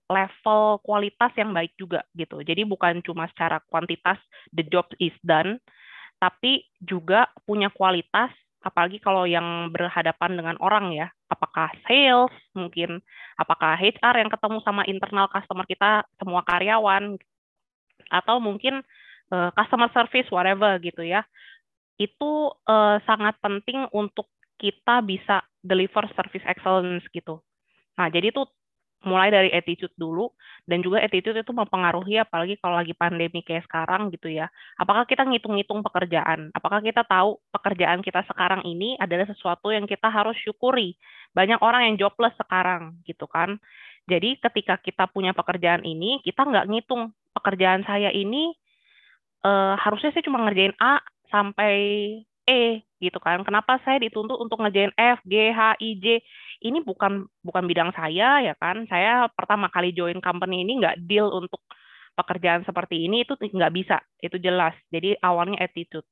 level 0.09 0.81
kualitas 0.81 1.29
yang 1.37 1.53
baik 1.53 1.69
juga 1.77 2.01
gitu. 2.17 2.41
Jadi 2.41 2.65
bukan 2.65 3.05
cuma 3.05 3.29
secara 3.29 3.61
kuantitas 3.69 4.17
the 4.49 4.65
job 4.65 4.89
is 4.97 5.13
done, 5.21 5.61
tapi 6.17 6.65
juga 6.81 7.29
punya 7.45 7.69
kualitas 7.69 8.33
apalagi 8.65 8.99
kalau 8.99 9.23
yang 9.23 9.71
berhadapan 9.71 10.35
dengan 10.35 10.55
orang 10.59 10.91
ya. 10.91 11.07
Apakah 11.31 11.71
sales 11.87 12.33
mungkin 12.51 12.99
apakah 13.39 13.79
HR 13.79 14.15
yang 14.19 14.31
ketemu 14.31 14.57
sama 14.65 14.83
internal 14.89 15.31
customer 15.31 15.63
kita 15.63 16.03
semua 16.19 16.41
karyawan 16.43 17.15
atau 18.11 18.35
mungkin 18.39 18.81
uh, 19.31 19.49
customer 19.55 19.87
service 19.93 20.27
whatever 20.33 20.75
gitu 20.83 21.05
ya. 21.05 21.23
Itu 21.95 22.51
uh, 22.67 22.97
sangat 23.07 23.39
penting 23.39 23.87
untuk 23.95 24.27
kita 24.57 25.05
bisa 25.05 25.45
deliver 25.61 26.09
service 26.17 26.43
excellence 26.49 27.05
gitu. 27.13 27.39
Nah 27.95 28.09
jadi 28.09 28.33
itu 28.33 28.43
mulai 29.07 29.31
dari 29.31 29.49
attitude 29.55 29.95
dulu 29.95 30.29
dan 30.67 30.83
juga 30.83 30.99
attitude 30.99 31.39
itu 31.39 31.55
mempengaruhi 31.55 32.19
apalagi 32.19 32.59
kalau 32.59 32.75
lagi 32.77 32.91
pandemi 32.91 33.39
kayak 33.41 33.63
sekarang 33.65 34.11
gitu 34.11 34.27
ya. 34.27 34.51
Apakah 34.75 35.07
kita 35.07 35.23
ngitung-ngitung 35.23 35.79
pekerjaan? 35.81 36.51
Apakah 36.51 36.83
kita 36.83 37.07
tahu 37.07 37.39
pekerjaan 37.55 38.03
kita 38.03 38.27
sekarang 38.27 38.67
ini 38.67 38.99
adalah 38.99 39.25
sesuatu 39.31 39.71
yang 39.71 39.87
kita 39.87 40.11
harus 40.11 40.35
syukuri? 40.43 40.99
Banyak 41.31 41.63
orang 41.63 41.87
yang 41.87 41.95
jobless 41.95 42.35
sekarang 42.35 42.99
gitu 43.07 43.25
kan. 43.31 43.55
Jadi 44.07 44.39
ketika 44.43 44.79
kita 44.79 45.07
punya 45.11 45.31
pekerjaan 45.31 45.83
ini, 45.87 46.19
kita 46.23 46.43
nggak 46.43 46.67
ngitung 46.67 47.15
pekerjaan 47.31 47.87
saya 47.87 48.11
ini 48.11 48.51
eh, 49.47 49.73
harusnya 49.79 50.11
saya 50.11 50.23
cuma 50.27 50.43
ngerjain 50.43 50.75
A 50.83 50.99
sampai 51.31 51.73
E 52.47 52.87
gitu 53.03 53.19
kan. 53.19 53.43
Kenapa 53.43 53.77
saya 53.83 53.99
dituntut 53.99 54.39
untuk 54.39 54.57
ngerjain 54.63 54.95
F, 54.95 55.19
G, 55.27 55.51
H, 55.51 55.77
I, 55.83 55.89
J? 55.99 56.05
ini 56.65 56.81
bukan 56.81 57.29
bukan 57.45 57.63
bidang 57.69 57.93
saya 57.93 58.41
ya 58.41 58.55
kan? 58.57 58.87
Saya 58.89 59.29
pertama 59.35 59.69
kali 59.69 59.93
join 59.93 60.17
company 60.23 60.65
ini 60.65 60.81
nggak 60.81 61.05
deal 61.05 61.29
untuk 61.29 61.61
pekerjaan 62.17 62.65
seperti 62.65 63.05
ini 63.05 63.27
itu 63.27 63.37
nggak 63.37 63.73
bisa. 63.75 64.01
Itu 64.17 64.41
jelas. 64.41 64.73
Jadi 64.89 65.19
awalnya 65.21 65.61
attitude. 65.61 66.07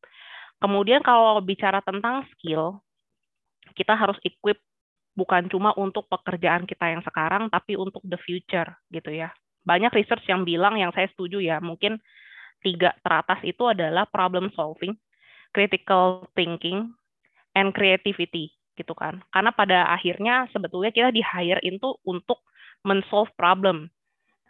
Kemudian 0.62 1.02
kalau 1.02 1.42
bicara 1.42 1.82
tentang 1.82 2.28
skill 2.36 2.78
kita 3.74 3.98
harus 3.98 4.20
equip 4.22 4.62
bukan 5.18 5.48
cuma 5.50 5.72
untuk 5.80 6.06
pekerjaan 6.12 6.68
kita 6.68 6.92
yang 6.92 7.02
sekarang 7.02 7.48
tapi 7.50 7.80
untuk 7.80 8.04
the 8.06 8.20
future 8.22 8.68
gitu 8.94 9.10
ya. 9.10 9.32
Banyak 9.66 9.96
research 9.96 10.28
yang 10.30 10.46
bilang 10.46 10.78
yang 10.78 10.94
saya 10.94 11.10
setuju 11.10 11.42
ya 11.42 11.58
mungkin 11.64 11.98
tiga 12.62 12.94
teratas 13.02 13.42
itu 13.46 13.66
adalah 13.66 14.06
problem 14.10 14.54
solving 14.54 14.94
critical 15.56 16.28
thinking 16.36 16.92
and 17.56 17.72
creativity 17.72 18.52
gitu 18.76 18.92
kan. 18.92 19.24
Karena 19.32 19.56
pada 19.56 19.88
akhirnya 19.96 20.52
sebetulnya 20.52 20.92
kita 20.92 21.16
di 21.16 21.24
hire 21.24 21.64
itu 21.64 21.96
untuk 22.04 22.44
men-solve 22.84 23.32
problem. 23.40 23.88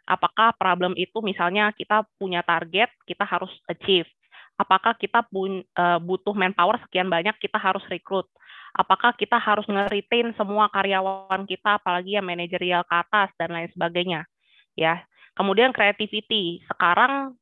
Apakah 0.10 0.58
problem 0.58 0.98
itu 0.98 1.22
misalnya 1.22 1.70
kita 1.78 2.06
punya 2.18 2.42
target, 2.42 2.90
kita 3.06 3.22
harus 3.22 3.54
achieve. 3.70 4.10
apakah 4.56 4.96
kita 4.96 5.20
pun, 5.28 5.68
uh, 5.76 6.00
butuh 6.00 6.32
manpower 6.32 6.80
sekian 6.88 7.12
banyak 7.12 7.36
kita 7.44 7.60
harus 7.60 7.84
rekrut 7.92 8.24
apakah 8.76 9.16
kita 9.16 9.40
harus 9.40 9.64
nge-retain 9.72 10.36
semua 10.36 10.68
karyawan 10.68 11.48
kita 11.48 11.80
apalagi 11.80 12.20
yang 12.20 12.28
manajerial 12.28 12.84
ke 12.84 12.96
atas 12.96 13.32
dan 13.40 13.56
lain 13.56 13.72
sebagainya 13.72 14.28
ya 14.76 15.00
kemudian 15.40 15.72
creativity 15.72 16.60
sekarang 16.68 17.40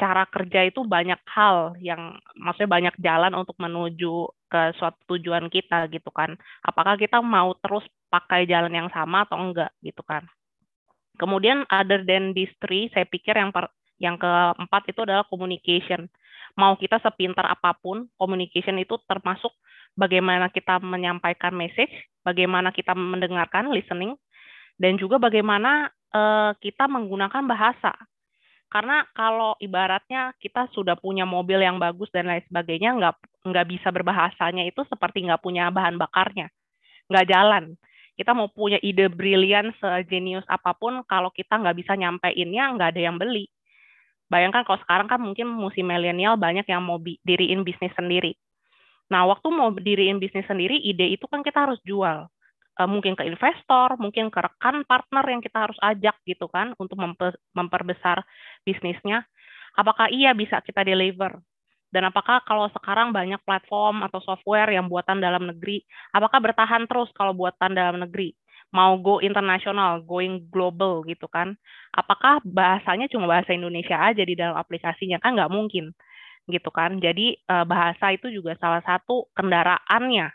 cara 0.00 0.24
kerja 0.26 0.66
itu 0.66 0.82
banyak 0.82 1.20
hal 1.28 1.76
yang 1.78 2.16
maksudnya 2.34 2.70
banyak 2.70 2.94
jalan 2.98 3.32
untuk 3.36 3.54
menuju 3.60 4.28
ke 4.48 4.76
suatu 4.76 5.16
tujuan 5.16 5.48
kita 5.52 5.88
gitu 5.92 6.10
kan. 6.10 6.36
Apakah 6.64 6.96
kita 6.96 7.20
mau 7.20 7.54
terus 7.60 7.84
pakai 8.12 8.44
jalan 8.44 8.72
yang 8.72 8.88
sama 8.92 9.24
atau 9.24 9.40
enggak 9.40 9.72
gitu 9.80 10.04
kan. 10.04 10.28
Kemudian 11.16 11.64
other 11.68 12.04
than 12.04 12.32
these 12.32 12.52
three 12.60 12.88
saya 12.92 13.04
pikir 13.04 13.36
yang 13.36 13.52
per, 13.52 13.68
yang 14.00 14.16
keempat 14.18 14.90
itu 14.90 15.04
adalah 15.04 15.24
communication. 15.28 16.08
Mau 16.58 16.76
kita 16.76 17.00
sepintar 17.00 17.48
apa 17.48 17.72
pun 17.80 18.08
communication 18.20 18.76
itu 18.76 19.00
termasuk 19.08 19.52
bagaimana 19.96 20.52
kita 20.52 20.80
menyampaikan 20.80 21.52
message, 21.56 21.92
bagaimana 22.24 22.72
kita 22.72 22.92
mendengarkan 22.92 23.72
listening, 23.72 24.16
dan 24.76 24.96
juga 25.00 25.16
bagaimana 25.16 25.88
uh, 26.12 26.52
kita 26.60 26.88
menggunakan 26.88 27.44
bahasa. 27.48 27.92
Karena 28.72 29.04
kalau 29.12 29.52
ibaratnya 29.60 30.32
kita 30.40 30.72
sudah 30.72 30.96
punya 30.96 31.28
mobil 31.28 31.60
yang 31.60 31.76
bagus 31.76 32.08
dan 32.08 32.24
lain 32.24 32.40
sebagainya, 32.48 32.96
nggak 32.96 33.14
nggak 33.44 33.66
bisa 33.68 33.88
berbahasanya 33.92 34.64
itu 34.64 34.80
seperti 34.88 35.28
nggak 35.28 35.44
punya 35.44 35.68
bahan 35.68 36.00
bakarnya, 36.00 36.48
nggak 37.12 37.26
jalan. 37.28 37.76
Kita 38.16 38.32
mau 38.32 38.48
punya 38.48 38.80
ide 38.80 39.12
brilian 39.12 39.76
sejenius 39.76 40.44
apa 40.48 40.72
pun, 40.72 41.04
kalau 41.04 41.28
kita 41.28 41.60
nggak 41.60 41.76
bisa 41.76 41.92
nyampeinnya, 42.00 42.64
nggak 42.76 42.88
ada 42.96 43.02
yang 43.12 43.16
beli. 43.20 43.52
Bayangkan 44.32 44.64
kalau 44.64 44.80
sekarang 44.80 45.08
kan 45.12 45.20
mungkin 45.20 45.44
musim 45.52 45.84
milenial 45.84 46.40
banyak 46.40 46.64
yang 46.64 46.80
mau 46.80 46.96
diriin 47.00 47.60
bisnis 47.68 47.92
sendiri 47.92 48.32
Nah, 49.12 49.28
waktu 49.28 49.48
mau 49.52 49.68
diriin 49.76 50.16
bisnis 50.16 50.48
sendiri, 50.48 50.80
ide 50.80 51.12
itu 51.12 51.28
kan 51.28 51.44
kita 51.44 51.68
harus 51.68 51.76
jual. 51.84 52.32
Uh, 52.72 52.88
mungkin 52.88 53.12
ke 53.12 53.28
investor, 53.28 54.00
mungkin 54.00 54.32
ke 54.32 54.40
rekan 54.40 54.80
partner 54.88 55.24
yang 55.28 55.44
kita 55.44 55.68
harus 55.68 55.76
ajak 55.84 56.16
gitu 56.24 56.48
kan 56.48 56.72
untuk 56.80 56.96
memperbesar 57.52 58.24
bisnisnya. 58.64 59.28
Apakah 59.76 60.08
iya 60.08 60.32
bisa 60.32 60.64
kita 60.64 60.80
deliver? 60.80 61.36
Dan 61.92 62.08
apakah 62.08 62.40
kalau 62.48 62.72
sekarang 62.72 63.12
banyak 63.12 63.36
platform 63.44 64.00
atau 64.00 64.24
software 64.24 64.72
yang 64.72 64.88
buatan 64.88 65.20
dalam 65.20 65.44
negeri, 65.44 65.84
apakah 66.16 66.40
bertahan 66.40 66.88
terus 66.88 67.12
kalau 67.12 67.36
buatan 67.36 67.76
dalam 67.76 68.00
negeri? 68.00 68.32
Mau 68.72 68.96
go 69.04 69.20
internasional, 69.20 70.00
going 70.00 70.48
global 70.48 71.04
gitu 71.04 71.28
kan? 71.28 71.52
Apakah 71.92 72.40
bahasanya 72.40 73.12
cuma 73.12 73.28
bahasa 73.28 73.52
Indonesia 73.52 74.00
aja 74.00 74.24
di 74.24 74.32
dalam 74.32 74.56
aplikasinya? 74.56 75.20
Kan 75.20 75.36
nggak 75.36 75.52
mungkin 75.52 75.92
gitu 76.48 76.72
kan. 76.72 76.96
Jadi 76.96 77.36
uh, 77.52 77.68
bahasa 77.68 78.16
itu 78.16 78.32
juga 78.32 78.56
salah 78.56 78.80
satu 78.80 79.28
kendaraannya, 79.36 80.32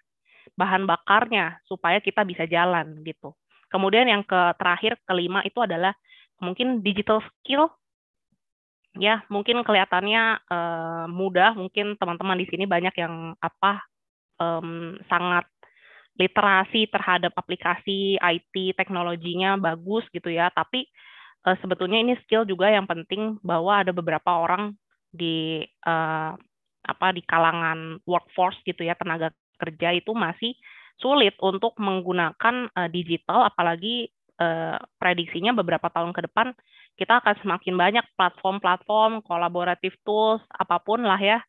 bahan 0.58 0.90
bakarnya 0.90 1.62
supaya 1.70 2.02
kita 2.02 2.26
bisa 2.26 2.50
jalan 2.50 3.06
gitu. 3.06 3.38
Kemudian 3.70 4.10
yang 4.10 4.26
ke 4.26 4.58
terakhir 4.58 4.98
kelima 5.06 5.46
itu 5.46 5.62
adalah 5.62 5.94
mungkin 6.42 6.82
digital 6.82 7.22
skill. 7.22 7.70
Ya, 8.98 9.22
mungkin 9.30 9.62
kelihatannya 9.62 10.42
uh, 10.50 11.06
mudah, 11.06 11.54
mungkin 11.54 11.94
teman-teman 12.02 12.42
di 12.42 12.50
sini 12.50 12.66
banyak 12.66 12.98
yang 12.98 13.38
apa 13.38 13.86
um, 14.42 14.98
sangat 15.06 15.46
literasi 16.18 16.90
terhadap 16.90 17.30
aplikasi 17.38 18.18
IT 18.18 18.74
teknologinya 18.74 19.54
bagus 19.62 20.02
gitu 20.10 20.34
ya, 20.34 20.50
tapi 20.50 20.90
uh, 21.46 21.54
sebetulnya 21.62 22.02
ini 22.02 22.18
skill 22.26 22.42
juga 22.50 22.74
yang 22.74 22.90
penting 22.90 23.38
bahwa 23.46 23.86
ada 23.86 23.94
beberapa 23.94 24.34
orang 24.34 24.74
di 25.14 25.62
uh, 25.86 26.34
apa 26.88 27.08
di 27.14 27.22
kalangan 27.22 28.02
workforce 28.08 28.58
gitu 28.66 28.82
ya 28.82 28.98
tenaga 28.98 29.30
kerja 29.58 29.94
itu 29.94 30.14
masih 30.14 30.56
sulit 30.98 31.38
untuk 31.42 31.78
menggunakan 31.78 32.72
uh, 32.74 32.90
digital 32.90 33.46
apalagi 33.46 34.10
uh, 34.42 34.78
prediksinya 34.98 35.54
beberapa 35.54 35.90
tahun 35.94 36.14
ke 36.14 36.30
depan 36.30 36.54
kita 36.98 37.22
akan 37.22 37.36
semakin 37.46 37.76
banyak 37.78 38.06
platform-platform 38.18 39.22
kolaboratif 39.22 39.94
tools 40.02 40.42
apa 40.50 40.82
pun 40.82 41.06
lah 41.06 41.22
ya 41.22 41.40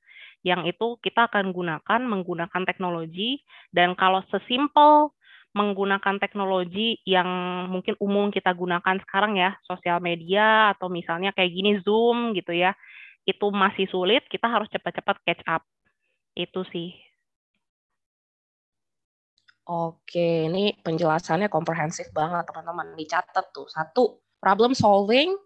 yang 0.44 0.68
itu 0.68 1.00
kita 1.00 1.26
akan 1.32 1.50
gunakan 1.50 2.00
menggunakan 2.04 2.62
teknologi 2.68 3.42
dan 3.72 3.96
kalau 3.96 4.20
sesimpel 4.28 5.10
menggunakan 5.56 6.20
teknologi 6.20 7.00
yang 7.08 7.26
mungkin 7.72 7.96
umum 7.98 8.28
kita 8.28 8.52
gunakan 8.52 9.00
sekarang 9.08 9.40
ya 9.40 9.56
sosial 9.64 9.98
media 9.98 10.76
atau 10.76 10.92
misalnya 10.92 11.32
kayak 11.32 11.50
gini 11.50 11.80
Zoom 11.80 12.36
gitu 12.36 12.52
ya 12.52 12.76
itu 13.28 13.46
masih 13.52 13.84
sulit, 13.92 14.24
kita 14.32 14.48
harus 14.48 14.72
cepat-cepat 14.72 15.16
catch 15.28 15.44
up. 15.44 15.60
Itu 16.32 16.64
sih. 16.72 16.96
Oke, 19.68 20.48
ini 20.48 20.72
penjelasannya 20.80 21.52
komprehensif 21.52 22.08
banget 22.16 22.48
teman-teman. 22.48 22.96
Dicatat 22.96 23.52
tuh. 23.52 23.68
Satu, 23.68 24.24
problem 24.40 24.72
solving, 24.72 25.36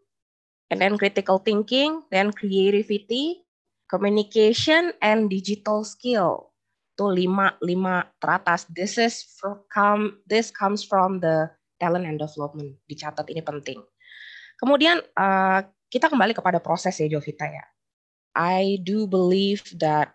and 0.71 0.79
then 0.79 0.95
critical 0.95 1.43
thinking, 1.43 2.07
then 2.15 2.31
creativity, 2.31 3.43
communication, 3.91 4.95
and 5.03 5.27
digital 5.27 5.83
skill. 5.83 6.55
Itu 6.95 7.11
lima, 7.11 7.59
lima 7.59 8.07
teratas. 8.23 8.71
This 8.71 8.95
is 8.95 9.27
from, 9.75 10.23
this 10.31 10.55
comes 10.55 10.87
from 10.87 11.19
the 11.19 11.51
talent 11.83 12.07
and 12.07 12.23
development. 12.23 12.79
Dicatat 12.87 13.27
ini 13.27 13.43
penting. 13.43 13.83
Kemudian 14.63 15.03
uh, 15.19 15.67
kita 15.91 16.07
kembali 16.07 16.31
kepada 16.31 16.63
proses 16.63 16.95
ya 16.95 17.11
Jovita 17.11 17.51
ya. 17.51 17.67
I 18.39 18.79
do 18.87 19.11
believe 19.11 19.67
that 19.83 20.15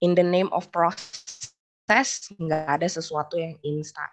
in 0.00 0.16
the 0.16 0.24
name 0.24 0.48
of 0.48 0.72
proses 1.84 2.32
nggak 2.40 2.80
ada 2.80 2.88
sesuatu 2.88 3.36
yang 3.36 3.60
instan. 3.60 4.08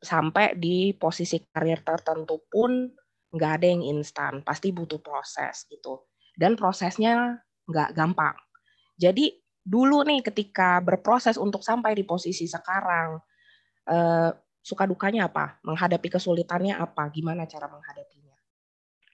Sampai 0.00 0.56
di 0.56 0.96
posisi 0.96 1.44
karir 1.52 1.84
tertentu 1.84 2.40
pun 2.48 2.88
nggak 3.30 3.52
ada 3.60 3.66
yang 3.68 3.84
instan, 3.84 4.40
pasti 4.40 4.72
butuh 4.72 4.98
proses 4.98 5.68
gitu. 5.68 6.08
Dan 6.32 6.56
prosesnya 6.56 7.36
nggak 7.68 7.92
gampang. 7.92 8.34
Jadi 8.96 9.36
dulu 9.60 10.02
nih 10.08 10.24
ketika 10.24 10.80
berproses 10.80 11.36
untuk 11.36 11.60
sampai 11.60 11.92
di 11.92 12.02
posisi 12.02 12.48
sekarang, 12.48 13.20
eh, 13.86 14.32
suka 14.64 14.88
dukanya 14.88 15.28
apa? 15.28 15.60
Menghadapi 15.60 16.08
kesulitannya 16.08 16.80
apa? 16.80 17.12
Gimana 17.12 17.44
cara 17.44 17.68
menghadapinya? 17.68 18.36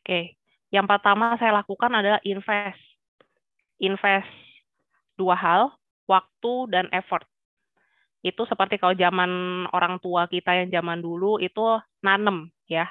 Oke, 0.06 0.38
yang 0.70 0.86
pertama 0.86 1.34
saya 1.34 1.50
lakukan 1.50 1.90
adalah 1.90 2.22
invest. 2.22 2.78
Invest 3.82 4.30
dua 5.18 5.34
hal, 5.34 5.74
waktu 6.06 6.70
dan 6.70 6.86
effort. 6.94 7.26
Itu 8.26 8.42
seperti 8.50 8.82
kalau 8.82 8.98
zaman 8.98 9.30
orang 9.70 10.02
tua 10.02 10.26
kita 10.26 10.58
yang 10.58 10.68
zaman 10.74 10.98
dulu 10.98 11.38
itu 11.38 11.78
nanem 12.02 12.50
ya. 12.66 12.90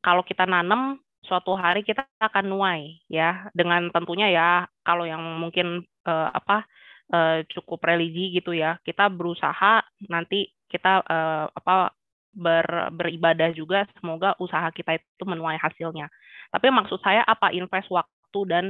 Kalau 0.00 0.24
kita 0.24 0.48
nanem, 0.48 0.96
suatu 1.22 1.54
hari 1.54 1.84
kita 1.84 2.08
akan 2.18 2.50
nuai 2.50 2.98
ya 3.06 3.46
dengan 3.54 3.92
tentunya 3.92 4.32
ya 4.32 4.48
kalau 4.82 5.06
yang 5.06 5.22
mungkin 5.38 5.86
uh, 6.08 6.28
apa 6.34 6.66
uh, 7.14 7.46
cukup 7.46 7.78
religi 7.86 8.34
gitu 8.34 8.50
ya 8.50 8.82
kita 8.82 9.06
berusaha 9.06 9.86
nanti 10.10 10.50
kita 10.66 10.98
uh, 11.06 11.46
apa 11.46 11.94
ber, 12.34 12.90
beribadah 12.90 13.54
juga 13.54 13.86
semoga 14.02 14.34
usaha 14.42 14.66
kita 14.74 14.98
itu 14.98 15.22
menuai 15.22 15.62
hasilnya 15.62 16.10
tapi 16.52 16.68
maksud 16.68 17.00
saya 17.00 17.24
apa 17.24 17.54
invest 17.54 17.88
waktu 17.88 18.40
dan 18.44 18.64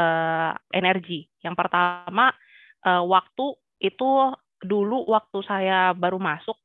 uh, 0.00 0.56
energi. 0.72 1.28
Yang 1.44 1.54
pertama 1.60 2.32
uh, 2.88 3.04
waktu 3.04 3.56
itu 3.84 4.32
dulu 4.62 5.04
waktu 5.08 5.38
saya 5.44 5.92
baru 5.92 6.16
masuk 6.16 6.56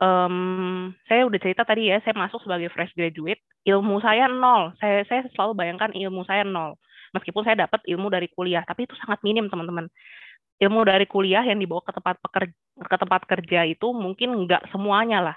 um, 0.00 0.92
saya 1.08 1.24
udah 1.28 1.40
cerita 1.40 1.62
tadi 1.64 1.88
ya, 1.92 2.00
saya 2.04 2.14
masuk 2.16 2.42
sebagai 2.44 2.68
fresh 2.72 2.92
graduate, 2.96 3.40
ilmu 3.64 4.00
saya 4.04 4.28
nol. 4.28 4.72
Saya 4.80 5.04
saya 5.08 5.24
selalu 5.32 5.52
bayangkan 5.56 5.90
ilmu 5.92 6.24
saya 6.28 6.44
nol. 6.44 6.76
Meskipun 7.16 7.46
saya 7.46 7.64
dapat 7.68 7.80
ilmu 7.88 8.12
dari 8.12 8.28
kuliah, 8.28 8.60
tapi 8.66 8.84
itu 8.84 8.92
sangat 9.00 9.22
minim, 9.24 9.48
teman-teman. 9.48 9.88
Ilmu 10.60 10.80
dari 10.88 11.04
kuliah 11.08 11.44
yang 11.44 11.60
dibawa 11.60 11.84
ke 11.84 11.92
tempat 11.92 12.16
pekerja, 12.20 12.54
ke 12.80 12.96
tempat 12.96 13.22
kerja 13.28 13.60
itu 13.68 13.92
mungkin 13.92 14.32
nggak 14.44 14.72
semuanya 14.72 15.20
lah 15.32 15.36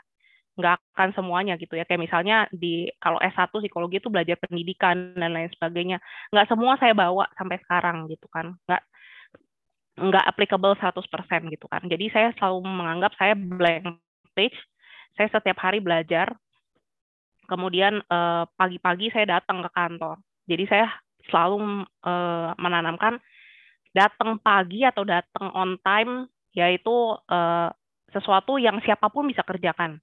nggak 0.60 0.76
akan 0.92 1.10
semuanya 1.16 1.56
gitu 1.56 1.80
ya 1.80 1.88
kayak 1.88 2.04
misalnya 2.04 2.44
di 2.52 2.92
kalau 3.00 3.16
S1 3.24 3.48
psikologi 3.48 4.04
itu 4.04 4.12
belajar 4.12 4.36
pendidikan 4.44 5.16
dan 5.16 5.32
lain 5.32 5.48
sebagainya 5.56 6.04
nggak 6.36 6.52
semua 6.52 6.76
saya 6.76 6.92
bawa 6.92 7.32
sampai 7.40 7.64
sekarang 7.64 8.12
gitu 8.12 8.28
kan 8.28 8.60
nggak 8.68 8.84
nggak 10.00 10.26
applicable 10.26 10.74
100% 10.80 11.52
gitu 11.52 11.66
kan. 11.68 11.84
Jadi 11.86 12.10
saya 12.10 12.32
selalu 12.40 12.64
menganggap 12.64 13.14
saya 13.20 13.36
blank 13.36 14.00
page. 14.34 14.56
Saya 15.20 15.28
setiap 15.30 15.60
hari 15.60 15.84
belajar. 15.84 16.32
Kemudian 17.50 18.00
eh, 18.00 18.44
pagi-pagi 18.56 19.12
saya 19.12 19.40
datang 19.40 19.66
ke 19.66 19.70
kantor. 19.76 20.22
Jadi 20.48 20.64
saya 20.70 20.88
selalu 21.28 21.84
eh, 21.84 22.50
menanamkan 22.58 23.20
datang 23.92 24.40
pagi 24.40 24.86
atau 24.86 25.04
datang 25.04 25.52
on 25.52 25.76
time 25.84 26.32
yaitu 26.56 26.96
eh, 27.30 27.70
sesuatu 28.16 28.58
yang 28.58 28.80
siapa 28.82 29.12
pun 29.12 29.28
bisa 29.28 29.44
kerjakan. 29.44 30.00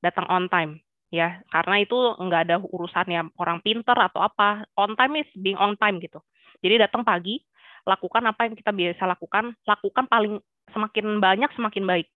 Datang 0.00 0.26
on 0.32 0.48
time 0.48 0.80
ya. 1.12 1.42
Karena 1.50 1.82
itu 1.82 1.98
nggak 2.16 2.42
ada 2.48 2.56
urusannya 2.62 3.34
orang 3.36 3.60
pinter 3.60 3.94
atau 3.98 4.22
apa. 4.24 4.64
On 4.78 4.94
time 4.96 5.20
is 5.20 5.30
being 5.36 5.58
on 5.58 5.76
time 5.76 5.98
gitu. 6.00 6.22
Jadi 6.60 6.80
datang 6.86 7.02
pagi, 7.02 7.40
lakukan 7.86 8.22
apa 8.26 8.48
yang 8.48 8.54
kita 8.56 8.72
biasa 8.72 9.02
lakukan, 9.08 9.54
lakukan 9.64 10.04
paling 10.06 10.40
semakin 10.72 11.06
banyak 11.18 11.50
semakin 11.56 11.84
baik. 11.86 12.08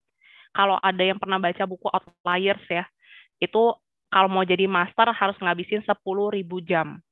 Kalau 0.55 0.79
ada 0.79 1.03
yang 1.03 1.19
pernah 1.19 1.43
baca 1.43 1.67
buku 1.67 1.91
Outliers 1.91 2.63
ya, 2.71 2.87
itu 3.43 3.75
kalau 4.13 4.29
mau 4.31 4.47
jadi 4.47 4.71
master 4.71 5.11
harus 5.11 5.35
ngabisin 5.43 5.83
10.000 5.83 5.99
jam 6.63 7.03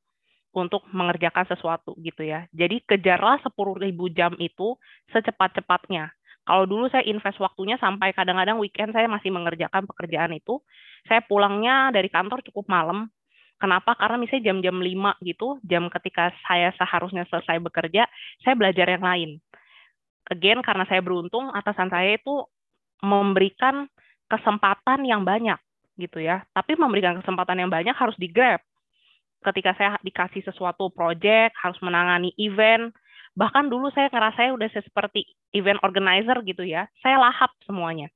untuk 0.54 0.84
mengerjakan 0.92 1.48
sesuatu 1.50 1.96
gitu 1.98 2.22
ya. 2.22 2.46
Jadi 2.54 2.84
kejarlah 2.86 3.42
10.000 3.42 3.82
jam 4.14 4.32
itu 4.38 4.78
secepat-cepatnya. 5.10 6.12
Kalau 6.42 6.66
dulu 6.66 6.90
saya 6.90 7.06
invest 7.06 7.38
waktunya 7.38 7.78
sampai 7.78 8.14
kadang-kadang 8.14 8.58
weekend 8.58 8.90
saya 8.94 9.06
masih 9.06 9.30
mengerjakan 9.30 9.86
pekerjaan 9.86 10.34
itu, 10.34 10.62
saya 11.06 11.22
pulangnya 11.22 11.90
dari 11.94 12.10
kantor 12.10 12.42
cukup 12.46 12.66
malam. 12.66 13.10
Kenapa? 13.62 13.94
Karena 13.94 14.18
misalnya 14.18 14.50
jam-jam 14.50 14.82
5 14.82 15.22
gitu, 15.22 15.62
jam 15.62 15.86
ketika 15.86 16.34
saya 16.42 16.74
seharusnya 16.74 17.22
selesai 17.30 17.62
bekerja, 17.62 18.10
saya 18.42 18.58
belajar 18.58 18.90
yang 18.90 19.06
lain. 19.06 19.30
Again, 20.26 20.66
karena 20.66 20.82
saya 20.90 20.98
beruntung, 20.98 21.54
atasan 21.54 21.86
saya 21.86 22.18
itu 22.18 22.42
memberikan 23.06 23.86
kesempatan 24.26 25.06
yang 25.06 25.22
banyak 25.22 25.62
gitu 25.94 26.18
ya. 26.18 26.42
Tapi 26.50 26.74
memberikan 26.74 27.22
kesempatan 27.22 27.62
yang 27.62 27.70
banyak 27.70 27.94
harus 27.94 28.18
di-grab. 28.18 28.58
Ketika 29.46 29.78
saya 29.78 29.94
dikasih 30.02 30.42
sesuatu 30.42 30.90
project, 30.90 31.54
harus 31.62 31.78
menangani 31.78 32.34
event, 32.42 32.90
bahkan 33.32 33.68
dulu 33.68 33.88
saya 33.94 34.12
ngerasa 34.12 34.36
saya 34.36 34.50
udah 34.52 34.68
seperti 34.74 35.24
event 35.56 35.80
organizer 35.80 36.36
gitu 36.44 36.64
ya 36.64 36.88
saya 37.00 37.16
lahap 37.16 37.52
semuanya 37.64 38.12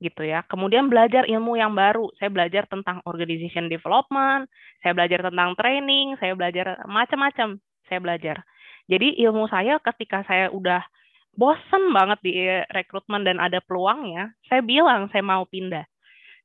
gitu 0.00 0.24
ya. 0.24 0.42
Kemudian 0.48 0.88
belajar 0.88 1.28
ilmu 1.28 1.60
yang 1.60 1.76
baru. 1.76 2.08
Saya 2.16 2.32
belajar 2.32 2.64
tentang 2.66 3.04
organization 3.04 3.68
development 3.68 4.48
saya 4.80 4.96
belajar 4.96 5.20
tentang 5.28 5.52
training 5.54 6.16
saya 6.16 6.32
belajar 6.32 6.80
macam-macam 6.88 7.60
saya 7.86 8.00
belajar. 8.00 8.36
Jadi 8.88 9.20
ilmu 9.22 9.46
saya 9.46 9.78
ketika 9.78 10.24
saya 10.26 10.48
udah 10.50 10.82
bosen 11.36 11.94
banget 11.94 12.18
di 12.26 12.34
rekrutmen 12.74 13.22
dan 13.22 13.38
ada 13.38 13.62
peluangnya 13.62 14.34
saya 14.48 14.64
bilang 14.64 15.12
saya 15.12 15.22
mau 15.22 15.44
pindah. 15.46 15.84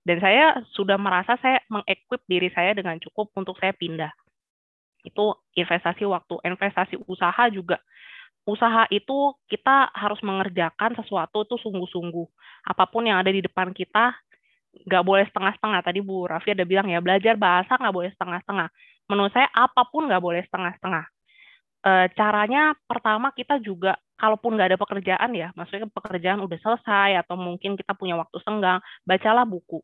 Dan 0.06 0.22
saya 0.22 0.62
sudah 0.78 1.02
merasa 1.02 1.34
saya 1.42 1.58
mengequip 1.66 2.22
diri 2.30 2.54
saya 2.54 2.78
dengan 2.78 3.02
cukup 3.02 3.34
untuk 3.34 3.58
saya 3.58 3.74
pindah. 3.74 4.14
Itu 5.02 5.34
investasi 5.58 6.06
waktu 6.06 6.38
investasi 6.46 7.02
usaha 7.10 7.50
juga 7.50 7.82
usaha 8.46 8.86
itu 8.94 9.34
kita 9.50 9.90
harus 9.92 10.22
mengerjakan 10.22 10.94
sesuatu 10.94 11.44
itu 11.44 11.58
sungguh-sungguh. 11.60 12.28
Apa 12.70 12.86
pun 12.86 13.10
yang 13.10 13.18
ada 13.18 13.34
di 13.34 13.42
depan 13.42 13.74
kita 13.74 14.14
nggak 14.86 15.04
boleh 15.04 15.26
setengah-setengah. 15.30 15.82
Tadi 15.82 16.00
Bu 16.06 16.30
Raffi 16.30 16.54
ada 16.54 16.64
bilang 16.64 16.86
ya 16.88 17.02
belajar 17.02 17.36
bahasa 17.36 17.74
nggak 17.76 17.96
boleh 17.96 18.12
setengah-setengah. 18.14 18.68
Menurut 19.10 19.32
saya 19.34 19.50
apa 19.54 19.90
pun 19.90 20.06
nggak 20.06 20.22
boleh 20.22 20.42
setengah-setengah. 20.46 21.06
E, 21.86 21.92
caranya 22.18 22.74
pertama 22.86 23.34
kita 23.34 23.58
juga 23.62 23.98
kalaupun 24.18 24.58
nggak 24.58 24.70
ada 24.74 24.80
pekerjaan 24.80 25.32
ya 25.36 25.52
maksudnya 25.60 25.92
pekerjaan 25.92 26.40
udah 26.40 26.58
selesai 26.58 27.20
atau 27.26 27.36
mungkin 27.36 27.76
kita 27.76 27.94
punya 27.98 28.16
waktu 28.18 28.38
senggang 28.46 28.80
bacalah 29.06 29.46
buku. 29.46 29.82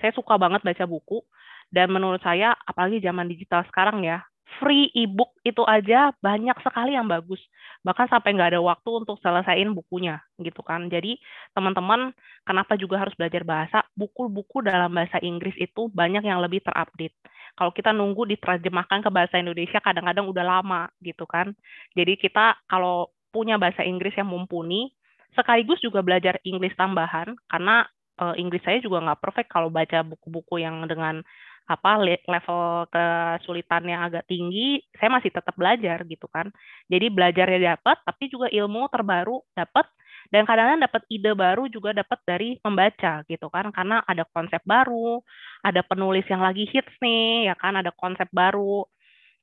Saya 0.00 0.12
suka 0.12 0.36
banget 0.36 0.60
baca 0.60 0.84
buku 0.84 1.24
dan 1.72 1.88
menurut 1.88 2.20
saya 2.20 2.52
apalagi 2.68 3.00
zaman 3.00 3.28
digital 3.30 3.64
sekarang 3.68 4.04
ya 4.04 4.24
free 4.60 4.92
ebook 4.94 5.34
itu 5.42 5.64
aja 5.66 6.14
banyak 6.22 6.54
sekali 6.62 6.94
yang 6.94 7.10
bagus. 7.10 7.40
Bahkan 7.82 8.06
sampai 8.08 8.36
nggak 8.36 8.56
ada 8.56 8.60
waktu 8.62 8.90
untuk 9.04 9.18
selesaiin 9.20 9.72
bukunya 9.74 10.20
gitu 10.40 10.62
kan. 10.62 10.86
Jadi 10.88 11.18
teman-teman 11.52 12.14
kenapa 12.46 12.78
juga 12.78 13.02
harus 13.02 13.12
belajar 13.18 13.42
bahasa? 13.42 13.82
Buku-buku 13.96 14.62
dalam 14.64 14.92
bahasa 14.92 15.18
Inggris 15.20 15.56
itu 15.58 15.90
banyak 15.90 16.24
yang 16.24 16.38
lebih 16.40 16.62
terupdate. 16.64 17.16
Kalau 17.54 17.70
kita 17.70 17.94
nunggu 17.94 18.26
diterjemahkan 18.34 19.02
ke 19.06 19.10
bahasa 19.10 19.38
Indonesia 19.38 19.78
kadang-kadang 19.78 20.26
udah 20.26 20.44
lama 20.44 20.82
gitu 21.02 21.24
kan. 21.26 21.54
Jadi 21.94 22.18
kita 22.18 22.58
kalau 22.66 23.10
punya 23.34 23.58
bahasa 23.58 23.82
Inggris 23.82 24.14
yang 24.14 24.30
mumpuni 24.30 24.94
sekaligus 25.34 25.82
juga 25.82 25.98
belajar 26.00 26.38
Inggris 26.46 26.70
tambahan 26.78 27.34
karena 27.50 27.82
uh, 28.22 28.34
Inggris 28.38 28.62
saya 28.62 28.78
juga 28.78 29.02
nggak 29.02 29.20
perfect 29.20 29.50
kalau 29.50 29.68
baca 29.70 30.06
buku-buku 30.06 30.62
yang 30.62 30.86
dengan 30.86 31.26
apa 31.64 31.96
level 32.28 32.84
kesulitan 32.92 33.88
yang 33.88 34.04
agak 34.04 34.28
tinggi, 34.28 34.84
saya 35.00 35.08
masih 35.08 35.32
tetap 35.32 35.56
belajar 35.56 36.04
gitu 36.04 36.28
kan. 36.28 36.52
Jadi 36.92 37.08
belajarnya 37.08 37.60
dapat, 37.76 37.96
tapi 38.04 38.28
juga 38.28 38.52
ilmu 38.52 38.84
terbaru 38.92 39.40
dapat 39.56 39.88
dan 40.32 40.48
kadang-kadang 40.48 40.84
dapat 40.88 41.02
ide 41.12 41.32
baru 41.36 41.68
juga 41.68 41.92
dapat 41.96 42.20
dari 42.24 42.56
membaca 42.60 43.24
gitu 43.28 43.46
kan. 43.48 43.72
Karena 43.72 44.04
ada 44.04 44.24
konsep 44.28 44.60
baru 44.64 45.20
ada 45.64 45.80
penulis 45.84 46.24
yang 46.28 46.44
lagi 46.44 46.68
hits 46.68 46.92
nih 47.00 47.48
ya 47.48 47.54
kan 47.56 47.76
ada 47.80 47.92
konsep 47.96 48.28
baru. 48.32 48.84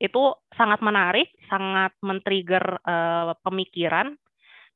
Itu 0.02 0.38
sangat 0.58 0.82
menarik 0.82 1.30
sangat 1.50 1.94
men-trigger 2.02 2.82
uh, 2.86 3.34
pemikiran 3.46 4.18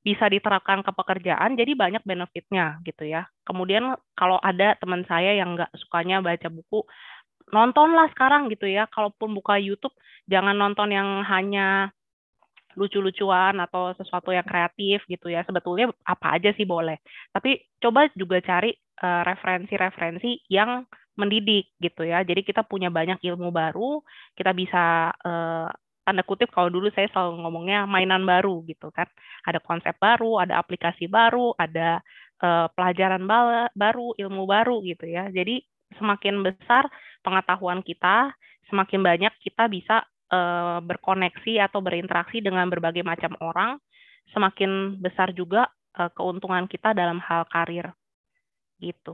bisa 0.06 0.30
diterapkan 0.30 0.86
ke 0.86 0.94
pekerjaan 0.94 1.58
jadi 1.58 1.74
banyak 1.74 2.06
benefitnya 2.06 2.78
gitu 2.86 3.10
ya. 3.10 3.26
Kemudian 3.42 3.98
kalau 4.14 4.38
ada 4.38 4.78
teman 4.78 5.02
saya 5.10 5.34
yang 5.34 5.58
nggak 5.58 5.74
sukanya 5.82 6.22
baca 6.22 6.46
buku 6.54 6.86
nontonlah 7.52 8.10
sekarang 8.14 8.50
gitu 8.54 8.66
ya. 8.70 8.88
Kalaupun 8.90 9.34
buka 9.36 9.60
YouTube, 9.60 9.94
jangan 10.30 10.58
nonton 10.58 10.90
yang 10.94 11.22
hanya 11.26 11.92
lucu-lucuan 12.76 13.56
atau 13.64 13.96
sesuatu 13.96 14.36
yang 14.36 14.44
kreatif 14.44 15.04
gitu 15.08 15.32
ya. 15.32 15.44
Sebetulnya 15.48 15.92
apa 16.04 16.36
aja 16.36 16.52
sih 16.54 16.68
boleh. 16.68 17.00
Tapi 17.32 17.64
coba 17.80 18.08
juga 18.16 18.42
cari 18.44 18.76
referensi 18.96 19.76
referensi-referensi 19.76 20.32
yang 20.52 20.88
mendidik 21.16 21.76
gitu 21.80 22.04
ya. 22.04 22.24
Jadi 22.24 22.44
kita 22.44 22.64
punya 22.68 22.92
banyak 22.92 23.24
ilmu 23.24 23.52
baru, 23.52 24.04
kita 24.36 24.52
bisa 24.52 25.12
uh, 25.24 25.68
tanda 26.06 26.24
kutip 26.28 26.52
kalau 26.52 26.70
dulu 26.70 26.92
saya 26.92 27.08
selalu 27.12 27.44
ngomongnya 27.44 27.88
mainan 27.88 28.24
baru 28.28 28.64
gitu 28.68 28.92
kan. 28.92 29.08
Ada 29.48 29.64
konsep 29.64 29.96
baru, 30.00 30.44
ada 30.44 30.60
aplikasi 30.60 31.08
baru, 31.08 31.56
ada 31.56 32.04
uh, 32.44 32.68
pelajaran 32.76 33.24
baru, 33.76 34.16
ilmu 34.20 34.44
baru 34.44 34.84
gitu 34.84 35.08
ya. 35.08 35.32
Jadi 35.32 35.64
semakin 35.94 36.42
besar 36.42 36.90
pengetahuan 37.22 37.86
kita, 37.86 38.34
semakin 38.70 39.02
banyak 39.06 39.34
kita 39.42 39.70
bisa 39.70 40.06
uh, 40.34 40.82
berkoneksi 40.82 41.62
atau 41.62 41.80
berinteraksi 41.82 42.42
dengan 42.42 42.66
berbagai 42.70 43.06
macam 43.06 43.38
orang, 43.42 43.78
semakin 44.34 44.98
besar 44.98 45.32
juga 45.34 45.70
uh, 45.98 46.10
keuntungan 46.14 46.66
kita 46.66 46.98
dalam 46.98 47.22
hal 47.22 47.46
karir. 47.50 47.94
Gitu. 48.82 49.14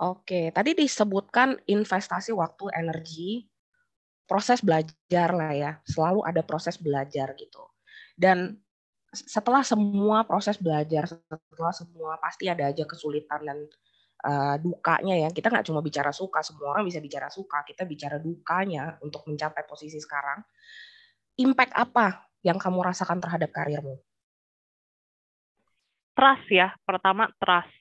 Oke, 0.00 0.48
tadi 0.56 0.72
disebutkan 0.72 1.60
investasi 1.68 2.32
waktu, 2.32 2.72
energi, 2.72 3.44
proses 4.24 4.64
belajar 4.64 5.28
lah 5.36 5.52
ya. 5.52 5.72
Selalu 5.84 6.24
ada 6.24 6.40
proses 6.40 6.80
belajar 6.80 7.36
gitu. 7.36 7.68
Dan 8.16 8.56
setelah 9.10 9.66
semua 9.66 10.22
proses 10.22 10.54
belajar, 10.56 11.06
setelah 11.10 11.74
semua 11.74 12.14
pasti 12.22 12.46
ada 12.46 12.70
aja 12.70 12.86
kesulitan 12.86 13.42
dan 13.42 13.58
uh, 14.22 14.56
dukanya 14.62 15.26
ya. 15.26 15.28
Kita 15.34 15.50
nggak 15.50 15.66
cuma 15.66 15.82
bicara 15.82 16.14
suka, 16.14 16.46
semua 16.46 16.74
orang 16.74 16.86
bisa 16.86 17.02
bicara 17.02 17.26
suka. 17.26 17.66
Kita 17.66 17.82
bicara 17.82 18.22
dukanya 18.22 18.98
untuk 19.02 19.26
mencapai 19.26 19.66
posisi 19.66 19.98
sekarang. 19.98 20.38
Impact 21.42 21.74
apa 21.74 22.30
yang 22.46 22.56
kamu 22.56 22.86
rasakan 22.86 23.18
terhadap 23.18 23.50
karirmu? 23.50 23.98
Trust 26.14 26.46
ya, 26.52 26.70
pertama 26.86 27.26
trust. 27.42 27.72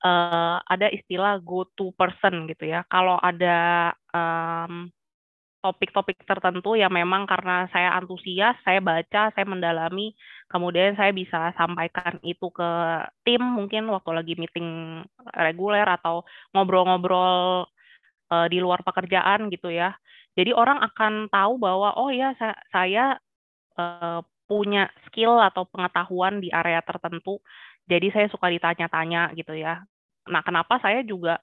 Uh, 0.00 0.60
ada 0.68 0.92
istilah 0.92 1.40
go 1.40 1.64
to 1.76 1.92
person 1.96 2.44
gitu 2.48 2.68
ya. 2.68 2.84
Kalau 2.88 3.16
ada 3.16 3.90
um, 4.12 4.88
topik-topik 5.60 6.24
tertentu 6.24 6.72
yang 6.76 6.92
memang 6.92 7.28
karena 7.28 7.68
saya 7.68 7.92
antusias, 7.96 8.56
saya 8.64 8.80
baca, 8.80 9.28
saya 9.32 9.44
mendalami, 9.44 10.16
kemudian 10.48 10.96
saya 10.96 11.12
bisa 11.12 11.52
sampaikan 11.54 12.16
itu 12.24 12.48
ke 12.48 12.70
tim 13.28 13.44
mungkin 13.44 13.88
waktu 13.92 14.10
lagi 14.16 14.34
meeting 14.40 15.00
reguler 15.36 15.84
atau 15.84 16.24
ngobrol-ngobrol 16.56 17.68
uh, 18.32 18.46
di 18.48 18.58
luar 18.58 18.80
pekerjaan 18.80 19.52
gitu 19.52 19.68
ya. 19.68 19.92
Jadi 20.34 20.56
orang 20.56 20.80
akan 20.80 21.28
tahu 21.28 21.60
bahwa 21.60 21.92
oh 22.00 22.08
ya 22.08 22.32
saya, 22.40 22.56
saya 22.72 23.04
uh, 23.76 24.24
punya 24.48 24.88
skill 25.06 25.38
atau 25.38 25.68
pengetahuan 25.68 26.40
di 26.40 26.48
area 26.50 26.80
tertentu. 26.82 27.38
Jadi 27.86 28.10
saya 28.10 28.26
suka 28.32 28.48
ditanya-tanya 28.48 29.36
gitu 29.36 29.54
ya. 29.54 29.84
Nah, 30.30 30.42
kenapa 30.46 30.78
saya 30.82 31.02
juga 31.02 31.38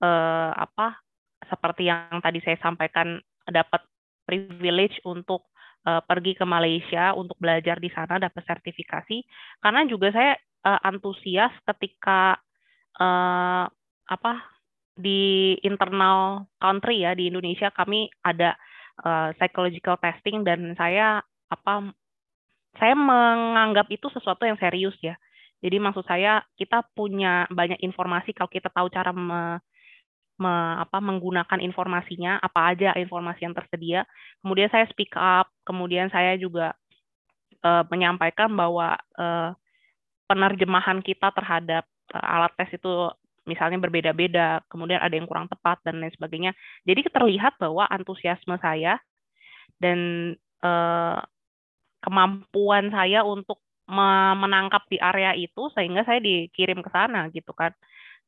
uh, 0.00 0.50
apa 0.54 0.98
seperti 1.46 1.86
yang 1.90 2.18
tadi 2.18 2.42
saya 2.42 2.58
sampaikan 2.58 3.22
dapat 3.48 3.84
privilege 4.28 5.00
untuk 5.08 5.48
uh, 5.88 6.04
pergi 6.04 6.36
ke 6.36 6.44
Malaysia 6.44 7.16
untuk 7.16 7.36
belajar 7.40 7.80
di 7.80 7.88
sana 7.92 8.20
dapat 8.20 8.44
sertifikasi 8.44 9.24
karena 9.64 9.88
juga 9.88 10.12
saya 10.12 10.36
uh, 10.68 10.80
antusias 10.84 11.52
ketika 11.64 12.36
uh, 13.00 13.64
apa 14.08 14.32
di 14.98 15.54
internal 15.62 16.50
country 16.58 17.06
ya 17.06 17.14
di 17.14 17.30
Indonesia 17.30 17.70
kami 17.70 18.10
ada 18.26 18.58
uh, 19.06 19.30
psychological 19.38 19.94
testing 20.02 20.42
dan 20.42 20.74
saya 20.74 21.22
apa 21.48 21.94
saya 22.76 22.94
menganggap 22.94 23.88
itu 23.90 24.06
sesuatu 24.12 24.44
yang 24.46 24.58
serius 24.60 24.94
ya. 25.02 25.18
Jadi 25.58 25.82
maksud 25.82 26.06
saya 26.06 26.46
kita 26.54 26.86
punya 26.94 27.50
banyak 27.50 27.82
informasi 27.82 28.30
kalau 28.30 28.46
kita 28.46 28.70
tahu 28.70 28.86
cara 28.94 29.10
me, 29.10 29.58
me, 30.38 30.54
apa, 30.78 31.02
menggunakan 31.02 31.58
informasinya, 31.58 32.38
apa 32.38 32.72
aja 32.74 32.94
informasi 32.94 33.44
yang 33.44 33.54
tersedia. 33.54 34.00
Kemudian 34.40 34.70
saya 34.70 34.86
speak 34.88 35.12
up, 35.18 35.50
kemudian 35.66 36.08
saya 36.14 36.38
juga 36.38 36.78
uh, 37.66 37.84
menyampaikan 37.90 38.54
bahwa 38.54 38.94
uh, 39.18 39.50
penerjemahan 40.30 41.02
kita 41.02 41.34
terhadap 41.34 41.84
uh, 42.14 42.26
alat 42.38 42.54
tes 42.54 42.78
itu 42.78 43.10
misalnya 43.48 43.80
berbeda-beda, 43.80 44.60
kemudian 44.68 45.00
ada 45.00 45.16
yang 45.16 45.24
kurang 45.24 45.48
tepat 45.48 45.80
dan 45.82 45.98
lain 46.04 46.12
sebagainya. 46.12 46.52
Jadi 46.84 47.08
terlihat 47.08 47.56
bahwa 47.56 47.88
antusiasme 47.88 48.60
saya 48.60 49.00
dan 49.80 50.32
uh, 50.60 51.18
kemampuan 52.04 52.92
saya 52.92 53.24
untuk 53.24 53.58
menangkap 53.88 54.84
di 54.92 55.00
area 55.00 55.32
itu 55.32 55.72
sehingga 55.72 56.04
saya 56.04 56.20
dikirim 56.20 56.84
ke 56.84 56.92
sana 56.92 57.32
gitu 57.32 57.56
kan. 57.56 57.72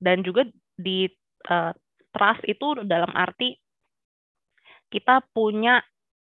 Dan 0.01 0.25
juga 0.25 0.49
di 0.81 1.05
uh, 1.53 1.77
trust 2.11 2.43
itu 2.47 2.83
dalam 2.87 3.11
arti 3.15 3.59
kita 4.91 5.23
punya 5.31 5.81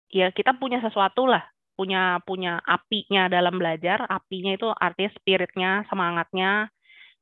ya 0.08 0.32
kita 0.32 0.56
punya 0.56 0.80
sesuatu 0.80 1.28
lah 1.28 1.44
punya 1.76 2.24
punya 2.24 2.64
apinya 2.64 3.28
dalam 3.28 3.60
belajar. 3.60 4.08
Apinya 4.08 4.56
itu 4.56 4.72
artinya 4.72 5.12
spiritnya 5.20 5.72
semangatnya. 5.92 6.72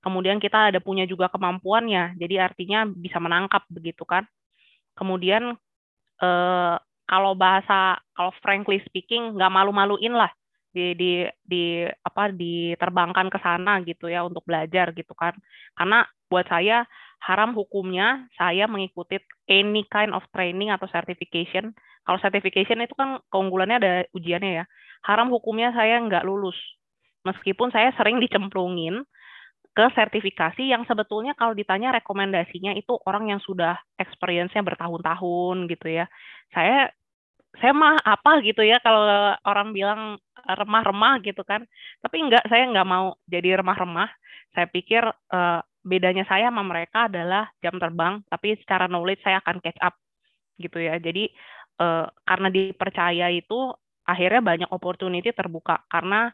Kemudian 0.05 0.37
kita 0.37 0.69
ada 0.71 0.79
punya 0.83 1.09
juga 1.09 1.31
kemampuannya 1.33 2.19
jadi 2.21 2.45
artinya 2.51 2.85
bisa 2.87 3.17
menangkap 3.17 3.65
begitu 3.73 4.05
kan. 4.05 4.23
Kemudian 4.93 5.57
eh, 6.21 6.75
kalau 7.09 7.33
bahasa 7.35 7.97
kalau 8.13 8.31
frankly 8.45 8.79
speaking 8.87 9.35
nggak 9.35 9.51
malu-maluin 9.51 10.13
lah 10.13 10.31
di 10.73 10.97
di 10.97 11.11
di 11.45 11.85
apa 11.85 12.33
diterbangkan 12.33 13.29
ke 13.29 13.37
sana 13.41 13.81
gitu 13.85 14.09
ya 14.09 14.21
untuk 14.27 14.45
belajar 14.45 14.93
gitu 14.93 15.13
kan. 15.17 15.33
Karena 15.73 16.05
buat 16.29 16.45
saya 16.49 16.85
haram 17.23 17.55
hukumnya 17.55 18.27
saya 18.35 18.67
mengikuti 18.67 19.19
any 19.47 19.87
kind 19.87 20.11
of 20.11 20.23
training 20.35 20.69
atau 20.69 20.85
certification 20.91 21.71
kalau 22.03 22.19
certification 22.19 22.83
itu 22.83 22.93
kan 22.99 23.23
keunggulannya 23.31 23.77
ada 23.79 23.93
ujiannya 24.11 24.63
ya. 24.63 24.65
Haram 25.07 25.31
hukumnya 25.31 25.71
saya 25.71 25.99
nggak 26.03 26.27
lulus. 26.27 26.55
Meskipun 27.23 27.71
saya 27.71 27.95
sering 27.95 28.19
dicemplungin 28.19 29.07
ke 29.73 29.85
sertifikasi 29.95 30.69
yang 30.69 30.83
sebetulnya 30.85 31.33
kalau 31.33 31.55
ditanya 31.55 31.95
rekomendasinya 31.97 32.75
itu 32.77 32.99
orang 33.07 33.33
yang 33.33 33.41
sudah 33.41 33.79
experience-nya 33.97 34.61
bertahun-tahun 34.61 35.71
gitu 35.71 35.87
ya. 35.89 36.05
Saya 36.51 36.91
saya 37.57 37.71
mah 37.71 38.01
apa 38.03 38.43
gitu 38.43 38.65
ya 38.65 38.83
kalau 38.83 39.33
orang 39.47 39.71
bilang 39.71 40.19
remah-remah 40.43 41.23
gitu 41.23 41.41
kan. 41.47 41.63
Tapi 42.03 42.15
enggak, 42.19 42.43
saya 42.51 42.67
nggak 42.67 42.87
mau 42.87 43.15
jadi 43.31 43.63
remah-remah. 43.63 44.11
Saya 44.51 44.67
pikir 44.67 45.07
uh, 45.07 45.63
bedanya 45.83 46.23
saya 46.25 46.47
sama 46.47 46.63
mereka 46.63 47.11
adalah 47.11 47.51
jam 47.59 47.75
terbang, 47.75 48.23
tapi 48.31 48.55
secara 48.63 48.87
knowledge 48.87 49.21
saya 49.21 49.43
akan 49.43 49.59
catch 49.59 49.79
up 49.83 49.95
gitu 50.57 50.79
ya. 50.79 50.95
Jadi 50.97 51.29
uh, 51.83 52.07
karena 52.23 52.47
dipercaya 52.49 53.27
itu 53.29 53.75
akhirnya 54.03 54.41
banyak 54.43 54.69
opportunity 54.71 55.31
terbuka 55.31 55.83
karena 55.91 56.31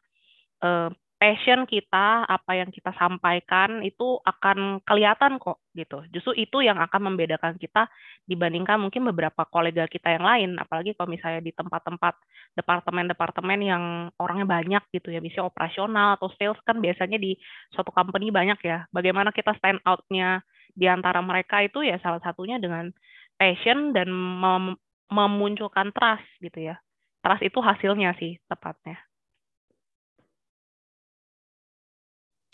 uh, 0.62 0.90
passion 1.20 1.68
kita 1.68 2.24
apa 2.24 2.52
yang 2.56 2.72
kita 2.72 2.96
sampaikan 2.96 3.84
itu 3.84 4.24
akan 4.24 4.80
kelihatan 4.88 5.36
kok 5.36 5.60
gitu 5.76 6.00
justru 6.16 6.32
itu 6.40 6.64
yang 6.64 6.80
akan 6.80 7.12
membedakan 7.12 7.60
kita 7.60 7.92
dibandingkan 8.24 8.80
mungkin 8.80 9.04
beberapa 9.12 9.44
kolega 9.52 9.84
kita 9.92 10.16
yang 10.16 10.24
lain 10.24 10.50
apalagi 10.56 10.96
kalau 10.96 11.12
misalnya 11.12 11.44
di 11.44 11.52
tempat-tempat 11.52 12.16
departemen-departemen 12.56 13.60
yang 13.60 13.84
orangnya 14.16 14.48
banyak 14.48 14.84
gitu 14.96 15.12
ya 15.12 15.20
misalnya 15.20 15.52
operasional 15.52 16.16
atau 16.16 16.32
sales 16.40 16.60
kan 16.64 16.80
biasanya 16.80 17.20
di 17.20 17.36
suatu 17.76 17.92
company 17.92 18.32
banyak 18.32 18.60
ya 18.64 18.88
bagaimana 18.96 19.36
kita 19.36 19.52
stand 19.60 19.84
out-nya 19.84 20.40
di 20.72 20.88
antara 20.88 21.20
mereka 21.20 21.60
itu 21.60 21.84
ya 21.84 22.00
salah 22.00 22.24
satunya 22.24 22.56
dengan 22.56 22.96
passion 23.36 23.92
dan 23.92 24.08
mem 24.12 24.80
memunculkan 25.10 25.90
trust 25.90 26.28
gitu 26.38 26.70
ya. 26.70 26.78
Trust 27.26 27.42
itu 27.42 27.60
hasilnya 27.60 28.14
sih 28.22 28.38
tepatnya. 28.46 29.09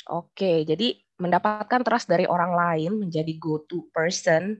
Oke, 0.05 0.61
jadi 0.67 0.93
mendapatkan 1.17 1.81
trust 1.81 2.11
dari 2.11 2.29
orang 2.29 2.53
lain 2.53 2.91
menjadi 3.07 3.33
go-to 3.41 3.89
person 3.89 4.59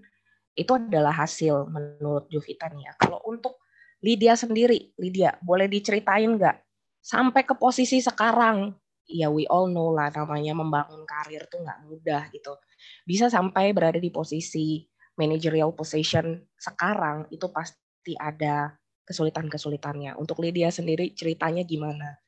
itu 0.56 0.72
adalah 0.74 1.12
hasil 1.14 1.68
menurut 1.70 2.32
Jovita 2.32 2.72
nih 2.72 2.90
ya. 2.90 2.94
Kalau 2.98 3.20
untuk 3.28 3.60
Lydia 4.02 4.34
sendiri, 4.40 4.96
Lydia, 4.98 5.38
boleh 5.44 5.70
diceritain 5.70 6.32
nggak 6.40 6.58
sampai 7.04 7.44
ke 7.46 7.54
posisi 7.58 8.02
sekarang? 8.02 8.74
Ya 9.06 9.30
we 9.30 9.46
all 9.46 9.70
know 9.70 9.94
lah 9.94 10.10
namanya 10.10 10.58
membangun 10.58 11.06
karir 11.06 11.46
tuh 11.52 11.62
nggak 11.62 11.80
mudah 11.86 12.24
gitu. 12.34 12.58
Bisa 13.06 13.30
sampai 13.30 13.70
berada 13.76 14.02
di 14.02 14.10
posisi 14.10 14.82
managerial 15.20 15.72
position 15.78 16.42
sekarang 16.58 17.30
itu 17.30 17.46
pasti 17.54 17.86
pasti 18.06 18.14
ada 18.22 18.70
kesulitan-kesulitannya. 19.10 20.14
Untuk 20.22 20.38
Lydia 20.38 20.70
sendiri 20.70 21.18
ceritanya 21.18 21.66
gimana? 21.66 22.22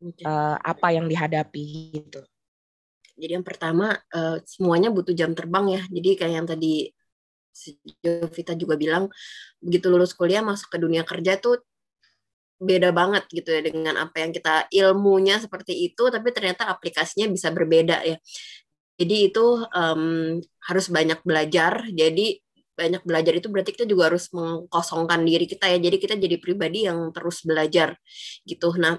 Uh, 0.00 0.56
apa 0.56 0.96
yang 0.96 1.04
dihadapi 1.04 1.92
gitu? 1.92 2.24
Jadi 3.20 3.36
yang 3.36 3.44
pertama 3.44 4.00
uh, 4.16 4.40
semuanya 4.48 4.88
butuh 4.88 5.12
jam 5.12 5.36
terbang 5.36 5.76
ya. 5.76 5.82
Jadi 5.92 6.10
kayak 6.16 6.34
yang 6.40 6.48
tadi 6.48 6.88
Jovita 8.00 8.56
juga 8.56 8.80
bilang, 8.80 9.12
begitu 9.60 9.92
lulus 9.92 10.16
kuliah 10.16 10.40
masuk 10.40 10.72
ke 10.72 10.78
dunia 10.80 11.04
kerja 11.04 11.36
tuh 11.36 11.60
beda 12.60 12.92
banget 12.92 13.24
gitu 13.28 13.52
ya 13.52 13.60
dengan 13.64 13.96
apa 14.00 14.24
yang 14.24 14.32
kita 14.32 14.68
ilmunya 14.72 15.36
seperti 15.36 15.92
itu, 15.92 16.08
tapi 16.08 16.32
ternyata 16.32 16.72
aplikasinya 16.72 17.28
bisa 17.28 17.52
berbeda 17.52 18.00
ya. 18.00 18.16
Jadi 18.96 19.16
itu 19.32 19.64
um, 19.68 20.40
harus 20.64 20.86
banyak 20.88 21.20
belajar. 21.24 21.84
Jadi 21.92 22.40
banyak 22.80 23.02
belajar 23.04 23.32
itu 23.36 23.48
berarti 23.52 23.76
kita 23.76 23.84
juga 23.84 24.08
harus 24.08 24.32
mengkosongkan 24.32 25.20
diri 25.28 25.44
kita 25.44 25.68
ya 25.68 25.76
jadi 25.76 25.96
kita 26.00 26.14
jadi 26.16 26.36
pribadi 26.40 26.88
yang 26.88 27.12
terus 27.12 27.44
belajar 27.44 27.92
gitu 28.48 28.72
nah 28.80 28.96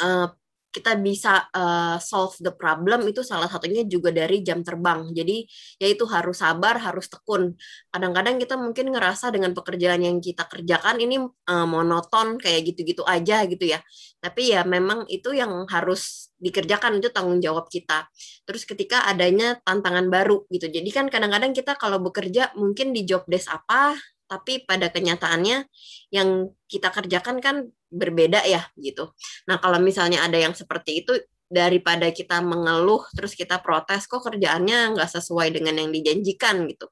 uh, 0.00 0.32
kita 0.72 0.96
bisa 0.96 1.52
uh, 1.52 2.00
solve 2.00 2.40
the 2.40 2.48
problem 2.48 3.04
itu 3.04 3.20
salah 3.20 3.46
satunya 3.46 3.84
juga 3.84 4.08
dari 4.08 4.40
jam 4.40 4.64
terbang. 4.64 5.12
Jadi 5.12 5.44
ya 5.76 5.86
itu 5.92 6.08
harus 6.08 6.40
sabar, 6.40 6.80
harus 6.80 7.12
tekun. 7.12 7.52
Kadang-kadang 7.92 8.40
kita 8.40 8.56
mungkin 8.56 8.88
ngerasa 8.88 9.28
dengan 9.28 9.52
pekerjaan 9.52 10.00
yang 10.00 10.16
kita 10.24 10.48
kerjakan 10.48 10.96
ini 11.04 11.20
uh, 11.28 11.68
monoton 11.68 12.40
kayak 12.40 12.72
gitu-gitu 12.72 13.04
aja 13.04 13.44
gitu 13.44 13.68
ya. 13.68 13.84
Tapi 14.24 14.56
ya 14.56 14.64
memang 14.64 15.04
itu 15.12 15.36
yang 15.36 15.68
harus 15.68 16.32
dikerjakan 16.40 17.04
itu 17.04 17.12
tanggung 17.12 17.38
jawab 17.44 17.68
kita. 17.68 18.08
Terus 18.48 18.64
ketika 18.64 19.04
adanya 19.04 19.60
tantangan 19.60 20.08
baru 20.08 20.48
gitu. 20.48 20.72
Jadi 20.72 20.88
kan 20.88 21.06
kadang-kadang 21.12 21.52
kita 21.52 21.76
kalau 21.76 22.00
bekerja 22.00 22.56
mungkin 22.56 22.96
di 22.96 23.04
job 23.04 23.28
desk 23.28 23.52
apa 23.52 23.92
tapi 24.32 24.64
pada 24.64 24.88
kenyataannya 24.88 25.68
yang 26.08 26.48
kita 26.64 26.88
kerjakan 26.88 27.44
kan 27.44 27.68
berbeda 27.92 28.40
ya 28.48 28.64
gitu. 28.80 29.12
Nah 29.44 29.60
kalau 29.60 29.76
misalnya 29.76 30.24
ada 30.24 30.40
yang 30.40 30.56
seperti 30.56 31.04
itu 31.04 31.12
daripada 31.52 32.08
kita 32.08 32.40
mengeluh 32.40 33.04
terus 33.12 33.36
kita 33.36 33.60
protes 33.60 34.08
kok 34.08 34.24
kerjaannya 34.24 34.96
nggak 34.96 35.10
sesuai 35.20 35.52
dengan 35.52 35.76
yang 35.84 35.92
dijanjikan 35.92 36.64
gitu. 36.64 36.88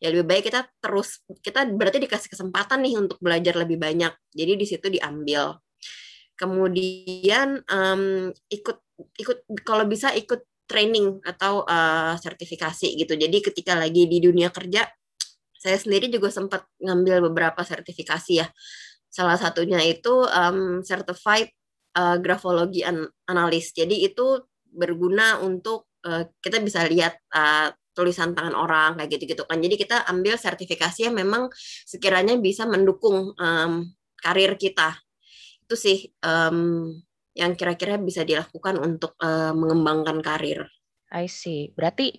Ya 0.00 0.08
lebih 0.08 0.24
baik 0.24 0.48
kita 0.48 0.64
terus 0.80 1.20
kita 1.44 1.68
berarti 1.68 2.00
dikasih 2.00 2.32
kesempatan 2.32 2.80
nih 2.88 2.96
untuk 2.96 3.20
belajar 3.20 3.52
lebih 3.60 3.76
banyak. 3.76 4.16
Jadi 4.32 4.52
di 4.56 4.64
situ 4.64 4.88
diambil. 4.88 5.60
Kemudian 6.40 7.60
um, 7.68 8.32
ikut 8.48 8.78
ikut 9.20 9.38
kalau 9.60 9.84
bisa 9.84 10.16
ikut 10.16 10.40
training 10.64 11.20
atau 11.24 11.68
uh, 11.68 12.16
sertifikasi 12.16 12.96
gitu. 12.96 13.12
Jadi 13.12 13.44
ketika 13.44 13.76
lagi 13.76 14.08
di 14.08 14.20
dunia 14.24 14.48
kerja 14.48 14.88
saya 15.58 15.76
sendiri 15.76 16.06
juga 16.06 16.30
sempat 16.30 16.62
ngambil 16.78 17.28
beberapa 17.30 17.60
sertifikasi 17.66 18.32
ya 18.40 18.48
Salah 19.08 19.40
satunya 19.40 19.80
itu 19.82 20.12
um, 20.28 20.84
certified 20.84 21.48
uh, 21.96 22.20
grafologi 22.20 22.84
an 22.84 23.08
analis. 23.24 23.72
Jadi 23.72 24.04
itu 24.04 24.38
berguna 24.68 25.40
untuk 25.40 25.88
uh, 26.04 26.28
kita 26.44 26.60
bisa 26.60 26.84
lihat 26.84 27.16
uh, 27.32 27.72
tulisan 27.96 28.36
tangan 28.36 28.54
orang 28.54 29.00
kayak 29.00 29.18
gitu-gitu 29.18 29.42
kan. 29.48 29.58
Jadi 29.58 29.74
kita 29.74 30.06
ambil 30.06 30.36
sertifikasi 30.38 31.08
yang 31.08 31.16
memang 31.16 31.48
sekiranya 31.88 32.36
bisa 32.38 32.68
mendukung 32.68 33.32
um, 33.34 33.72
karir 34.20 34.54
kita. 34.60 34.94
Itu 35.64 35.74
sih 35.74 36.12
um, 36.22 36.92
yang 37.32 37.56
kira-kira 37.56 37.96
bisa 37.98 38.22
dilakukan 38.22 38.76
untuk 38.78 39.16
uh, 39.18 39.56
mengembangkan 39.56 40.20
karir. 40.20 40.68
I 41.08 41.26
see. 41.26 41.72
Berarti 41.72 42.12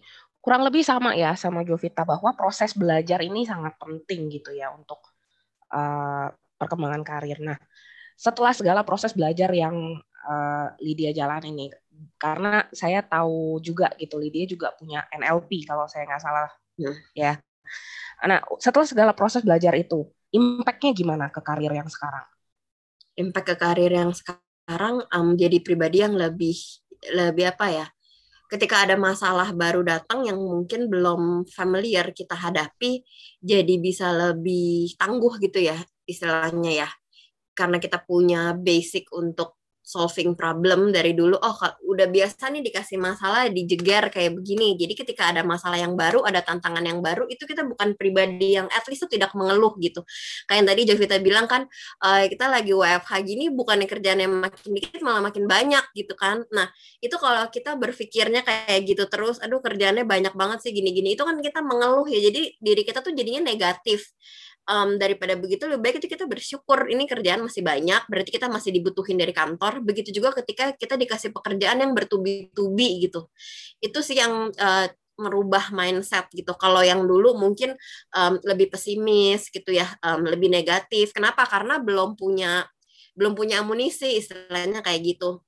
kurang 0.49 0.65
lebih 0.65 0.81
sama 0.81 1.13
ya 1.13 1.37
sama 1.37 1.61
Jovita 1.61 2.01
bahwa 2.01 2.33
proses 2.33 2.73
belajar 2.73 3.21
ini 3.21 3.45
sangat 3.45 3.77
penting 3.77 4.33
gitu 4.33 4.49
ya 4.49 4.73
untuk 4.73 4.97
uh, 5.69 6.25
perkembangan 6.57 7.05
karir. 7.05 7.37
Nah, 7.37 7.53
setelah 8.17 8.49
segala 8.57 8.81
proses 8.81 9.13
belajar 9.13 9.53
yang 9.53 10.01
uh, 10.25 10.67
Lydia 10.81 11.13
jalan 11.13 11.53
ini, 11.53 11.69
karena 12.17 12.65
saya 12.73 13.05
tahu 13.05 13.61
juga 13.61 13.93
gitu 14.01 14.17
Lydia 14.17 14.49
juga 14.49 14.73
punya 14.73 15.05
NLP 15.13 15.69
kalau 15.69 15.85
saya 15.85 16.09
nggak 16.09 16.23
salah 16.25 16.49
hmm. 16.81 16.97
ya. 17.13 17.37
Nah, 18.25 18.41
setelah 18.57 18.89
segala 18.89 19.11
proses 19.13 19.45
belajar 19.45 19.77
itu, 19.77 20.09
impactnya 20.33 20.97
gimana 20.97 21.29
ke 21.29 21.45
karir 21.45 21.77
yang 21.77 21.93
sekarang? 21.93 22.25
Impact 23.21 23.53
ke 23.53 23.55
karir 23.55 23.93
yang 23.93 24.17
sekarang 24.17 25.05
um, 25.13 25.37
jadi 25.37 25.61
pribadi 25.61 26.01
yang 26.01 26.17
lebih 26.17 26.57
lebih 27.13 27.53
apa 27.53 27.69
ya? 27.69 27.85
Ketika 28.49 28.83
ada 28.85 28.97
masalah 28.97 29.53
baru 29.53 29.85
datang 29.85 30.25
yang 30.25 30.39
mungkin 30.41 30.89
belum 30.89 31.45
familiar 31.49 32.11
kita 32.11 32.33
hadapi, 32.35 33.05
jadi 33.41 33.73
bisa 33.79 34.09
lebih 34.11 34.97
tangguh 34.99 35.37
gitu 35.41 35.61
ya 35.61 35.77
istilahnya 36.09 36.71
ya. 36.85 36.89
Karena 37.53 37.77
kita 37.77 38.01
punya 38.03 38.55
basic 38.57 39.11
untuk 39.13 39.58
solving 39.89 40.37
problem 40.37 40.93
dari 40.93 41.17
dulu 41.17 41.33
oh 41.41 41.57
udah 41.89 42.05
biasa 42.05 42.53
nih 42.53 42.61
dikasih 42.61 43.01
masalah 43.01 43.49
dijeger 43.49 44.13
kayak 44.13 44.37
begini. 44.37 44.77
Jadi 44.77 44.93
ketika 44.93 45.33
ada 45.33 45.41
masalah 45.41 45.81
yang 45.81 45.97
baru 45.97 46.21
ada 46.21 46.45
tantangan 46.45 46.85
yang 46.85 47.01
baru 47.01 47.25
itu 47.25 47.49
kita 47.49 47.65
bukan 47.65 47.97
pribadi 47.97 48.53
yang 48.53 48.69
at 48.69 48.85
least 48.85 49.09
itu 49.09 49.17
tidak 49.17 49.33
mengeluh 49.33 49.73
gitu. 49.81 50.05
Kayak 50.45 50.57
yang 50.61 50.67
tadi 50.69 50.81
Jovita 50.85 51.17
bilang 51.17 51.49
kan 51.49 51.65
uh, 52.05 52.23
kita 52.29 52.45
lagi 52.45 52.69
WFH 52.69 53.11
gini 53.25 53.49
bukannya 53.49 53.89
kerjaan 53.89 54.21
yang 54.21 54.33
makin 54.37 54.69
dikit 54.77 55.01
malah 55.01 55.25
makin 55.25 55.49
banyak 55.49 55.85
gitu 55.97 56.13
kan. 56.13 56.45
Nah 56.53 56.69
itu 57.01 57.17
kalau 57.17 57.49
kita 57.49 57.73
berpikirnya 57.73 58.45
kayak 58.45 58.85
gitu 58.85 59.09
terus 59.09 59.41
aduh 59.41 59.57
kerjaannya 59.57 60.05
banyak 60.05 60.37
banget 60.37 60.69
sih 60.69 60.71
gini-gini 60.71 61.17
itu 61.17 61.25
kan 61.25 61.41
kita 61.41 61.65
mengeluh 61.65 62.05
ya. 62.05 62.21
Jadi 62.21 62.61
diri 62.61 62.85
kita 62.85 63.01
tuh 63.01 63.17
jadinya 63.17 63.49
negatif 63.49 64.13
um, 64.67 64.99
daripada 64.99 65.37
begitu 65.39 65.69
lebih 65.69 65.81
baik 65.81 65.95
itu 66.03 66.07
kita 66.11 66.25
bersyukur 66.27 66.89
ini 66.89 67.07
kerjaan 67.07 67.45
masih 67.45 67.63
banyak 67.63 68.03
berarti 68.09 68.29
kita 68.33 68.47
masih 68.51 68.73
dibutuhin 68.75 69.15
dari 69.15 69.31
kantor. 69.31 69.85
Begitu 69.85 70.11
juga 70.11 70.35
ketika 70.41 70.73
kita 70.75 70.99
dikasih 70.99 71.31
pekerjaan 71.31 71.79
yang 71.79 71.91
bertubi-tubi 71.93 73.07
gitu. 73.07 73.29
Itu 73.79 74.03
sih 74.03 74.19
yang 74.19 74.51
uh, 74.51 74.87
merubah 75.19 75.75
mindset 75.75 76.31
gitu. 76.31 76.55
Kalau 76.55 76.79
yang 76.79 77.03
dulu 77.03 77.35
mungkin 77.35 77.75
um, 78.15 78.39
lebih 78.47 78.71
pesimis 78.71 79.51
gitu 79.51 79.75
ya 79.75 79.85
um, 80.01 80.23
lebih 80.23 80.47
negatif. 80.47 81.11
Kenapa? 81.11 81.43
Karena 81.43 81.77
belum 81.83 82.15
punya 82.15 82.63
belum 83.19 83.35
punya 83.35 83.59
amunisi 83.59 84.15
istilahnya 84.15 84.79
kayak 84.79 85.03
gitu. 85.03 85.43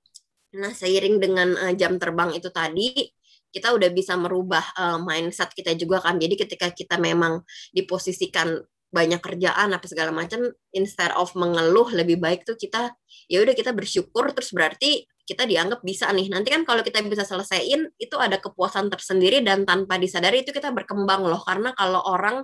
Nah 0.60 0.76
seiring 0.76 1.24
dengan 1.24 1.56
uh, 1.56 1.74
jam 1.74 1.96
terbang 1.96 2.36
itu 2.36 2.52
tadi 2.52 3.08
kita 3.52 3.76
udah 3.76 3.90
bisa 3.92 4.16
merubah 4.16 4.64
uh, 4.76 5.00
mindset 5.00 5.56
kita 5.56 5.76
juga 5.80 6.04
kan. 6.04 6.20
Jadi 6.20 6.36
ketika 6.36 6.68
kita 6.72 7.00
memang 7.00 7.44
diposisikan 7.72 8.60
banyak 8.92 9.24
kerjaan 9.24 9.72
apa 9.72 9.88
segala 9.88 10.12
macam 10.12 10.52
instead 10.76 11.16
of 11.16 11.32
mengeluh 11.34 11.88
lebih 11.96 12.20
baik 12.20 12.44
tuh 12.44 12.60
kita 12.60 12.92
ya 13.32 13.40
udah 13.40 13.56
kita 13.56 13.72
bersyukur 13.72 14.36
terus 14.36 14.52
berarti 14.52 15.08
kita 15.32 15.48
dianggap 15.48 15.80
bisa 15.80 16.12
nih. 16.12 16.28
Nanti 16.28 16.52
kan 16.52 16.68
kalau 16.68 16.84
kita 16.84 17.00
bisa 17.08 17.24
selesaiin 17.24 17.88
itu 17.96 18.16
ada 18.20 18.36
kepuasan 18.36 18.92
tersendiri 18.92 19.40
dan 19.40 19.64
tanpa 19.64 19.96
disadari 19.96 20.44
itu 20.44 20.52
kita 20.52 20.76
berkembang 20.76 21.24
loh. 21.24 21.40
Karena 21.40 21.72
kalau 21.72 22.04
orang 22.04 22.44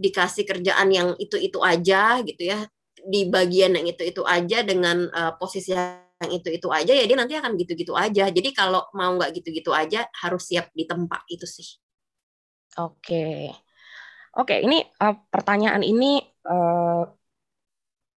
dikasih 0.00 0.48
kerjaan 0.48 0.88
yang 0.88 1.08
itu 1.20 1.36
itu 1.36 1.60
aja 1.60 2.18
gitu 2.24 2.48
ya 2.48 2.64
di 3.04 3.28
bagian 3.28 3.76
yang 3.76 3.86
itu 3.86 4.02
itu 4.02 4.24
aja 4.24 4.64
dengan 4.64 5.06
uh, 5.12 5.36
posisi 5.36 5.76
yang 5.76 6.32
itu 6.32 6.48
itu 6.50 6.66
aja 6.72 6.90
ya 6.96 7.04
dia 7.04 7.18
nanti 7.20 7.36
akan 7.36 7.52
gitu 7.60 7.76
gitu 7.76 7.92
aja. 7.92 8.32
Jadi 8.32 8.48
kalau 8.56 8.88
mau 8.96 9.12
nggak 9.20 9.44
gitu 9.44 9.52
gitu 9.52 9.70
aja 9.76 10.08
harus 10.24 10.48
siap 10.48 10.72
di 10.72 10.88
tempat 10.88 11.20
itu 11.28 11.44
sih. 11.44 11.76
Oke 12.80 13.63
Oke, 14.34 14.58
ini 14.58 14.82
uh, 14.98 15.14
pertanyaan 15.30 15.82
ini 15.86 16.18
uh, 16.50 17.06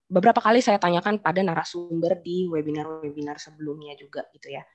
beberapa 0.09 0.39
kali 0.41 0.65
saya 0.65 0.81
tanyakan 0.81 1.21
pada 1.21 1.45
narasumber 1.45 2.17
di 2.25 2.49
webinar-webinar 2.49 3.37
sebelumnya 3.37 3.93
juga 3.99 4.25
gitu 4.33 4.49
ya. 4.49 4.65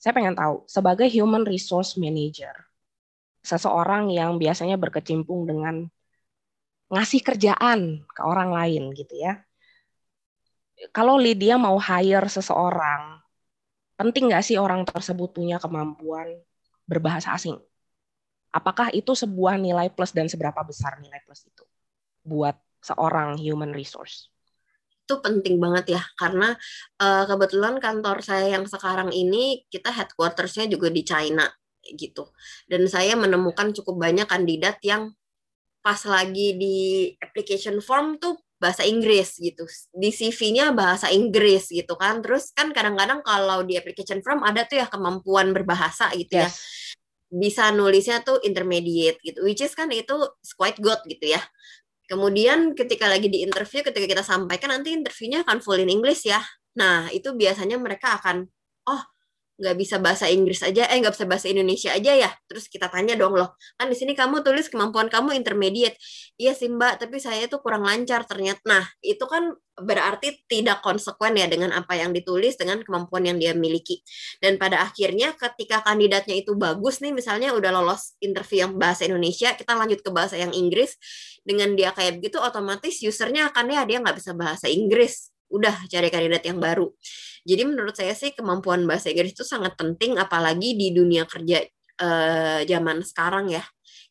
Saya 0.00 0.14
pengen 0.16 0.38
tahu, 0.38 0.64
sebagai 0.64 1.10
human 1.10 1.44
resource 1.44 1.98
manager, 2.00 2.54
seseorang 3.42 4.08
yang 4.08 4.38
biasanya 4.38 4.78
berkecimpung 4.78 5.44
dengan 5.44 5.84
ngasih 6.88 7.20
kerjaan 7.20 8.08
ke 8.08 8.22
orang 8.24 8.54
lain 8.54 8.94
gitu 8.96 9.12
ya. 9.18 9.44
Kalau 10.94 11.18
Lydia 11.18 11.58
mau 11.58 11.76
hire 11.76 12.30
seseorang, 12.30 13.18
penting 13.98 14.30
nggak 14.30 14.46
sih 14.46 14.56
orang 14.56 14.86
tersebut 14.86 15.34
punya 15.34 15.58
kemampuan 15.58 16.38
berbahasa 16.86 17.34
asing? 17.34 17.58
Apakah 18.52 18.88
itu 18.96 19.12
sebuah 19.12 19.60
nilai 19.60 19.92
plus 19.92 20.16
dan 20.16 20.26
seberapa 20.26 20.60
besar 20.64 20.96
nilai 21.00 21.20
plus 21.24 21.44
itu 21.44 21.64
buat 22.24 22.56
seorang 22.80 23.36
human 23.36 23.72
resource? 23.76 24.32
Itu 25.08 25.24
penting 25.24 25.56
banget 25.56 25.96
ya, 25.96 26.02
karena 26.20 26.52
uh, 27.00 27.24
kebetulan 27.24 27.80
kantor 27.80 28.20
saya 28.20 28.60
yang 28.60 28.68
sekarang 28.68 29.08
ini 29.12 29.64
kita 29.72 29.88
headquartersnya 29.88 30.68
juga 30.68 30.92
di 30.92 31.00
China 31.04 31.48
gitu. 31.88 32.28
Dan 32.68 32.84
saya 32.84 33.16
menemukan 33.16 33.72
cukup 33.72 33.96
banyak 33.96 34.28
kandidat 34.28 34.76
yang 34.84 35.16
pas 35.80 36.04
lagi 36.04 36.52
di 36.60 36.76
application 37.24 37.80
form 37.80 38.20
tuh 38.20 38.36
bahasa 38.60 38.84
Inggris 38.84 39.40
gitu. 39.40 39.64
Di 39.96 40.12
CV-nya 40.12 40.76
bahasa 40.76 41.08
Inggris 41.08 41.72
gitu 41.72 41.96
kan. 41.96 42.20
Terus 42.20 42.52
kan 42.52 42.76
kadang-kadang 42.76 43.24
kalau 43.24 43.64
di 43.64 43.80
application 43.80 44.20
form 44.20 44.44
ada 44.44 44.68
tuh 44.68 44.84
ya 44.84 44.86
kemampuan 44.92 45.56
berbahasa 45.56 46.12
gitu 46.12 46.36
ya. 46.36 46.52
yes. 46.52 46.60
ya 46.60 46.97
bisa 47.28 47.68
nulisnya 47.76 48.24
tuh 48.24 48.40
intermediate 48.40 49.20
gitu 49.20 49.44
which 49.44 49.60
is 49.60 49.76
kan 49.76 49.92
itu 49.92 50.16
quite 50.56 50.80
good 50.80 50.98
gitu 51.08 51.36
ya. 51.36 51.42
Kemudian 52.08 52.72
ketika 52.72 53.04
lagi 53.04 53.28
di 53.28 53.44
interview 53.44 53.84
ketika 53.84 54.06
kita 54.08 54.24
sampaikan 54.24 54.72
nanti 54.72 54.96
interviewnya 54.96 55.44
akan 55.44 55.60
full 55.60 55.76
in 55.76 55.92
English 55.92 56.24
ya. 56.24 56.40
Nah 56.80 57.12
itu 57.12 57.36
biasanya 57.36 57.76
mereka 57.76 58.16
akan 58.16 58.48
nggak 59.58 59.76
bisa 59.76 59.98
bahasa 59.98 60.30
Inggris 60.30 60.62
aja, 60.62 60.86
eh 60.86 60.96
nggak 61.02 61.18
bisa 61.18 61.26
bahasa 61.26 61.46
Indonesia 61.50 61.90
aja 61.90 62.12
ya. 62.14 62.30
Terus 62.46 62.70
kita 62.70 62.86
tanya 62.86 63.18
dong 63.18 63.34
loh, 63.34 63.58
kan 63.74 63.90
di 63.90 63.96
sini 63.98 64.14
kamu 64.14 64.46
tulis 64.46 64.70
kemampuan 64.70 65.10
kamu 65.10 65.34
intermediate. 65.34 65.98
Iya 66.38 66.54
sih 66.54 66.70
mbak, 66.70 67.02
tapi 67.02 67.18
saya 67.18 67.50
tuh 67.50 67.58
kurang 67.58 67.82
lancar 67.82 68.22
ternyata. 68.22 68.62
Nah 68.70 68.86
itu 69.02 69.26
kan 69.26 69.50
berarti 69.78 70.42
tidak 70.50 70.82
konsekuen 70.82 71.38
ya 71.38 71.46
dengan 71.46 71.70
apa 71.70 71.94
yang 71.94 72.10
ditulis 72.10 72.58
dengan 72.58 72.82
kemampuan 72.86 73.26
yang 73.26 73.38
dia 73.38 73.54
miliki. 73.54 74.02
Dan 74.38 74.58
pada 74.58 74.82
akhirnya 74.82 75.34
ketika 75.34 75.82
kandidatnya 75.82 76.38
itu 76.38 76.54
bagus 76.54 77.02
nih, 77.02 77.10
misalnya 77.14 77.54
udah 77.54 77.70
lolos 77.74 78.14
interview 78.22 78.66
yang 78.66 78.74
bahasa 78.78 79.06
Indonesia, 79.06 79.54
kita 79.54 79.74
lanjut 79.74 80.02
ke 80.02 80.10
bahasa 80.10 80.34
yang 80.38 80.54
Inggris, 80.54 80.98
dengan 81.42 81.74
dia 81.74 81.90
kayak 81.96 82.22
begitu 82.22 82.38
otomatis 82.38 83.00
usernya 83.02 83.50
akan 83.50 83.72
ya 83.72 83.82
dia 83.88 83.98
nggak 84.04 84.16
bisa 84.18 84.36
bahasa 84.36 84.68
Inggris 84.68 85.32
udah 85.48 85.88
cari 85.88 86.08
kandidat 86.12 86.44
yang 86.44 86.60
baru. 86.60 86.88
Jadi 87.48 87.62
menurut 87.64 87.96
saya 87.96 88.12
sih 88.12 88.36
kemampuan 88.36 88.84
bahasa 88.84 89.08
Inggris 89.08 89.32
itu 89.32 89.44
sangat 89.46 89.74
penting 89.80 90.20
apalagi 90.20 90.76
di 90.76 90.92
dunia 90.92 91.24
kerja 91.24 91.64
eh, 91.98 92.60
zaman 92.68 93.00
sekarang 93.04 93.52
ya. 93.52 93.64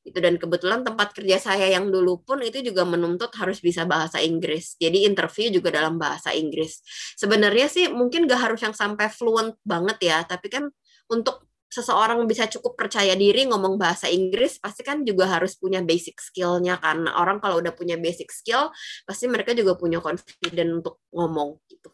Itu 0.07 0.23
dan 0.23 0.39
kebetulan 0.39 0.87
tempat 0.87 1.11
kerja 1.11 1.35
saya 1.35 1.67
yang 1.67 1.91
dulu 1.91 2.23
pun 2.23 2.39
itu 2.39 2.63
juga 2.63 2.87
menuntut 2.87 3.27
harus 3.35 3.59
bisa 3.59 3.83
bahasa 3.83 4.23
Inggris. 4.23 4.79
Jadi 4.79 5.03
interview 5.03 5.51
juga 5.51 5.69
dalam 5.69 5.99
bahasa 5.99 6.31
Inggris. 6.31 6.79
Sebenarnya 7.19 7.67
sih 7.67 7.91
mungkin 7.91 8.23
gak 8.23 8.39
harus 8.39 8.59
yang 8.63 8.71
sampai 8.71 9.11
fluent 9.11 9.59
banget 9.67 9.97
ya, 9.99 10.17
tapi 10.23 10.47
kan 10.47 10.71
untuk 11.11 11.46
seseorang 11.67 12.23
bisa 12.23 12.47
cukup 12.47 12.79
percaya 12.79 13.11
diri 13.13 13.43
ngomong 13.43 13.75
bahasa 13.75 14.07
Inggris 14.07 14.55
pasti 14.57 14.87
kan 14.87 15.03
juga 15.03 15.27
harus 15.27 15.59
punya 15.59 15.83
basic 15.83 16.17
skillnya 16.23 16.79
kan 16.79 17.03
orang 17.11 17.43
kalau 17.43 17.59
udah 17.59 17.75
punya 17.75 17.99
basic 17.99 18.31
skill 18.31 18.71
pasti 19.03 19.27
mereka 19.27 19.51
juga 19.51 19.75
punya 19.75 19.99
confident 19.99 20.83
untuk 20.83 21.03
ngomong 21.11 21.59
gitu. 21.67 21.91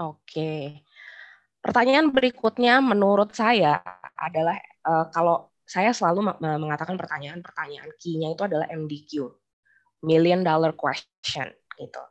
Oke, 0.00 0.80
pertanyaan 1.60 2.08
berikutnya 2.08 2.80
menurut 2.80 3.36
saya 3.36 3.84
adalah 4.16 4.56
uh, 4.88 5.12
kalau 5.12 5.52
saya 5.68 5.94
selalu 5.94 6.34
mengatakan 6.42 6.98
pertanyaan-pertanyaan 6.98 7.94
key-nya 7.94 8.34
itu 8.34 8.42
adalah 8.42 8.66
MDQ, 8.72 9.30
million 10.02 10.42
dollar 10.42 10.74
question 10.74 11.46
gitu. 11.78 12.02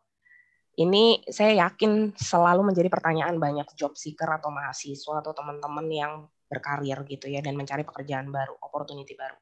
Ini 0.80 1.28
saya 1.28 1.68
yakin 1.68 2.16
selalu 2.16 2.72
menjadi 2.72 2.88
pertanyaan 2.88 3.36
banyak 3.36 3.68
job 3.76 4.00
seeker 4.00 4.32
atau 4.32 4.48
mahasiswa 4.48 5.20
atau 5.20 5.36
teman-teman 5.36 5.88
yang 5.92 6.14
berkarir 6.50 6.98
gitu 7.06 7.30
ya 7.30 7.40
dan 7.46 7.54
mencari 7.54 7.86
pekerjaan 7.86 8.34
baru, 8.34 8.58
opportunity 8.60 9.14
baru. 9.14 9.38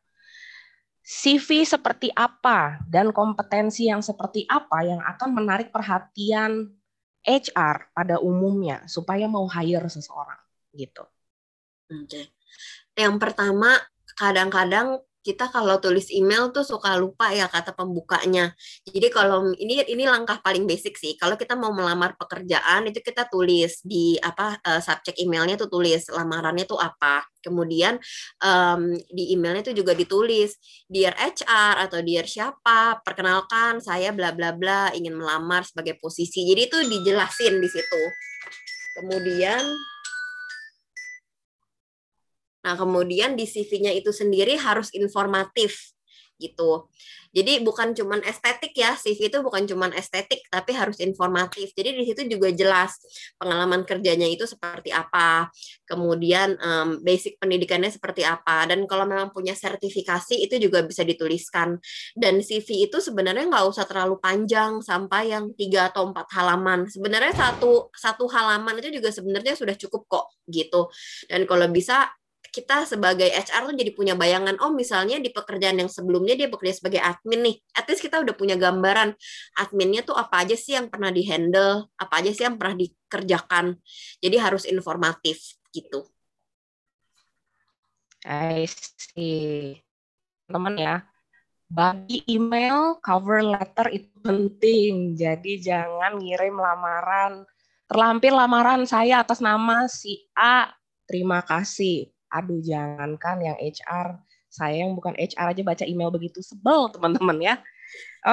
CV 1.08 1.64
seperti 1.64 2.12
apa 2.12 2.84
dan 2.84 3.16
kompetensi 3.16 3.88
yang 3.88 4.04
seperti 4.04 4.44
apa 4.44 4.84
yang 4.84 5.00
akan 5.00 5.40
menarik 5.40 5.72
perhatian 5.72 6.68
HR 7.24 7.96
pada 7.96 8.20
umumnya 8.20 8.84
supaya 8.92 9.24
mau 9.32 9.48
hire 9.48 9.88
seseorang 9.88 10.40
gitu. 10.76 11.08
Oke. 11.88 12.36
Yang 12.92 13.16
pertama 13.24 13.80
kadang-kadang 14.20 15.00
kita 15.28 15.52
kalau 15.52 15.76
tulis 15.84 16.08
email 16.16 16.56
tuh 16.56 16.64
suka 16.64 16.96
lupa 16.96 17.36
ya 17.36 17.52
kata 17.52 17.76
pembukanya. 17.76 18.56
Jadi 18.88 19.12
kalau 19.12 19.52
ini 19.60 19.84
ini 19.92 20.08
langkah 20.08 20.40
paling 20.40 20.64
basic 20.64 20.96
sih. 20.96 21.20
Kalau 21.20 21.36
kita 21.36 21.60
mau 21.60 21.76
melamar 21.76 22.16
pekerjaan 22.16 22.88
itu 22.88 23.04
kita 23.04 23.28
tulis 23.28 23.84
di 23.84 24.16
apa 24.24 24.56
uh, 24.64 24.80
subjek 24.80 25.20
emailnya 25.20 25.60
tuh 25.60 25.68
tulis 25.68 26.08
lamarannya 26.08 26.64
tuh 26.64 26.80
apa. 26.80 27.28
Kemudian 27.44 28.00
um, 28.40 28.96
di 29.12 29.36
emailnya 29.36 29.68
tuh 29.68 29.76
juga 29.76 29.92
ditulis 29.92 30.56
dear 30.88 31.12
HR 31.12 31.84
atau 31.92 32.00
dear 32.00 32.24
siapa, 32.24 33.04
perkenalkan 33.04 33.84
saya 33.84 34.16
bla 34.16 34.32
bla 34.32 34.56
bla 34.56 34.96
ingin 34.96 35.12
melamar 35.12 35.68
sebagai 35.68 36.00
posisi. 36.00 36.48
Jadi 36.48 36.62
itu 36.72 36.78
dijelasin 36.88 37.60
di 37.60 37.68
situ. 37.68 38.04
Kemudian 38.96 39.60
Nah, 42.68 42.76
kemudian 42.76 43.40
di 43.40 43.48
CV-nya 43.48 43.96
itu 43.96 44.12
sendiri 44.12 44.60
harus 44.60 44.92
informatif. 44.92 45.96
gitu. 46.38 46.86
Jadi 47.34 47.62
bukan 47.62 47.94
cuman 47.94 48.22
estetik 48.26 48.74
ya, 48.78 48.94
CV 48.94 49.30
itu 49.30 49.42
bukan 49.42 49.66
cuman 49.66 49.94
estetik 49.94 50.46
tapi 50.50 50.74
harus 50.74 50.98
informatif. 51.04 51.74
Jadi 51.74 51.98
di 51.98 52.04
situ 52.06 52.22
juga 52.30 52.50
jelas 52.54 52.98
pengalaman 53.38 53.84
kerjanya 53.86 54.26
itu 54.26 54.46
seperti 54.46 54.90
apa, 54.94 55.50
kemudian 55.86 56.58
um, 56.58 57.02
basic 57.02 57.38
pendidikannya 57.42 57.90
seperti 57.90 58.22
apa 58.22 58.70
dan 58.70 58.86
kalau 58.90 59.06
memang 59.06 59.30
punya 59.34 59.54
sertifikasi 59.54 60.38
itu 60.38 60.58
juga 60.62 60.86
bisa 60.86 61.02
dituliskan. 61.02 61.78
Dan 62.14 62.42
CV 62.42 62.90
itu 62.90 62.98
sebenarnya 63.02 63.50
nggak 63.50 63.66
usah 63.74 63.86
terlalu 63.86 64.18
panjang 64.22 64.80
sampai 64.82 65.34
yang 65.34 65.54
tiga 65.54 65.90
atau 65.94 66.10
empat 66.10 66.30
halaman. 66.38 66.86
Sebenarnya 66.90 67.34
satu 67.34 67.90
satu 67.94 68.26
halaman 68.30 68.82
itu 68.82 68.98
juga 68.98 69.14
sebenarnya 69.14 69.54
sudah 69.58 69.74
cukup 69.74 70.06
kok 70.10 70.26
gitu. 70.50 70.90
Dan 71.30 71.50
kalau 71.50 71.66
bisa 71.70 72.14
kita 72.58 72.90
sebagai 72.90 73.30
HR 73.30 73.70
tuh 73.70 73.76
jadi 73.78 73.94
punya 73.94 74.18
bayangan 74.18 74.58
oh 74.66 74.74
misalnya 74.74 75.22
di 75.22 75.30
pekerjaan 75.30 75.78
yang 75.78 75.86
sebelumnya 75.94 76.34
dia 76.34 76.50
bekerja 76.50 76.82
sebagai 76.82 76.98
admin 76.98 77.46
nih 77.46 77.56
at 77.78 77.86
least 77.86 78.02
kita 78.02 78.18
udah 78.18 78.34
punya 78.34 78.58
gambaran 78.58 79.14
adminnya 79.62 80.02
tuh 80.02 80.18
apa 80.18 80.42
aja 80.42 80.58
sih 80.58 80.74
yang 80.74 80.90
pernah 80.90 81.14
dihandle 81.14 81.86
apa 81.94 82.14
aja 82.18 82.34
sih 82.34 82.44
yang 82.50 82.58
pernah 82.58 82.74
dikerjakan. 82.74 83.78
Jadi 84.18 84.36
harus 84.42 84.66
informatif 84.66 85.62
gitu. 85.70 86.02
I 88.26 88.66
see. 88.66 89.78
Teman 90.50 90.82
ya 90.82 91.06
bagi 91.68 92.24
email 92.26 92.98
cover 93.04 93.46
letter 93.46 93.94
itu 93.94 94.10
penting. 94.24 95.14
Jadi 95.14 95.62
jangan 95.62 96.18
ngirim 96.18 96.58
lamaran. 96.58 97.46
Terlampir 97.88 98.34
lamaran 98.34 98.84
saya 98.90 99.22
atas 99.22 99.40
nama 99.40 99.86
si 99.86 100.26
A. 100.34 100.72
Terima 101.08 101.40
kasih 101.40 102.17
aduh 102.38 102.62
jangankan 102.62 103.38
yang 103.42 103.58
HR, 103.58 104.22
saya 104.48 104.86
yang 104.86 104.94
bukan 104.94 105.18
HR 105.18 105.58
aja 105.58 105.62
baca 105.66 105.84
email 105.90 106.14
begitu 106.14 106.40
sebel 106.46 106.94
teman-teman 106.94 107.38
ya. 107.42 107.56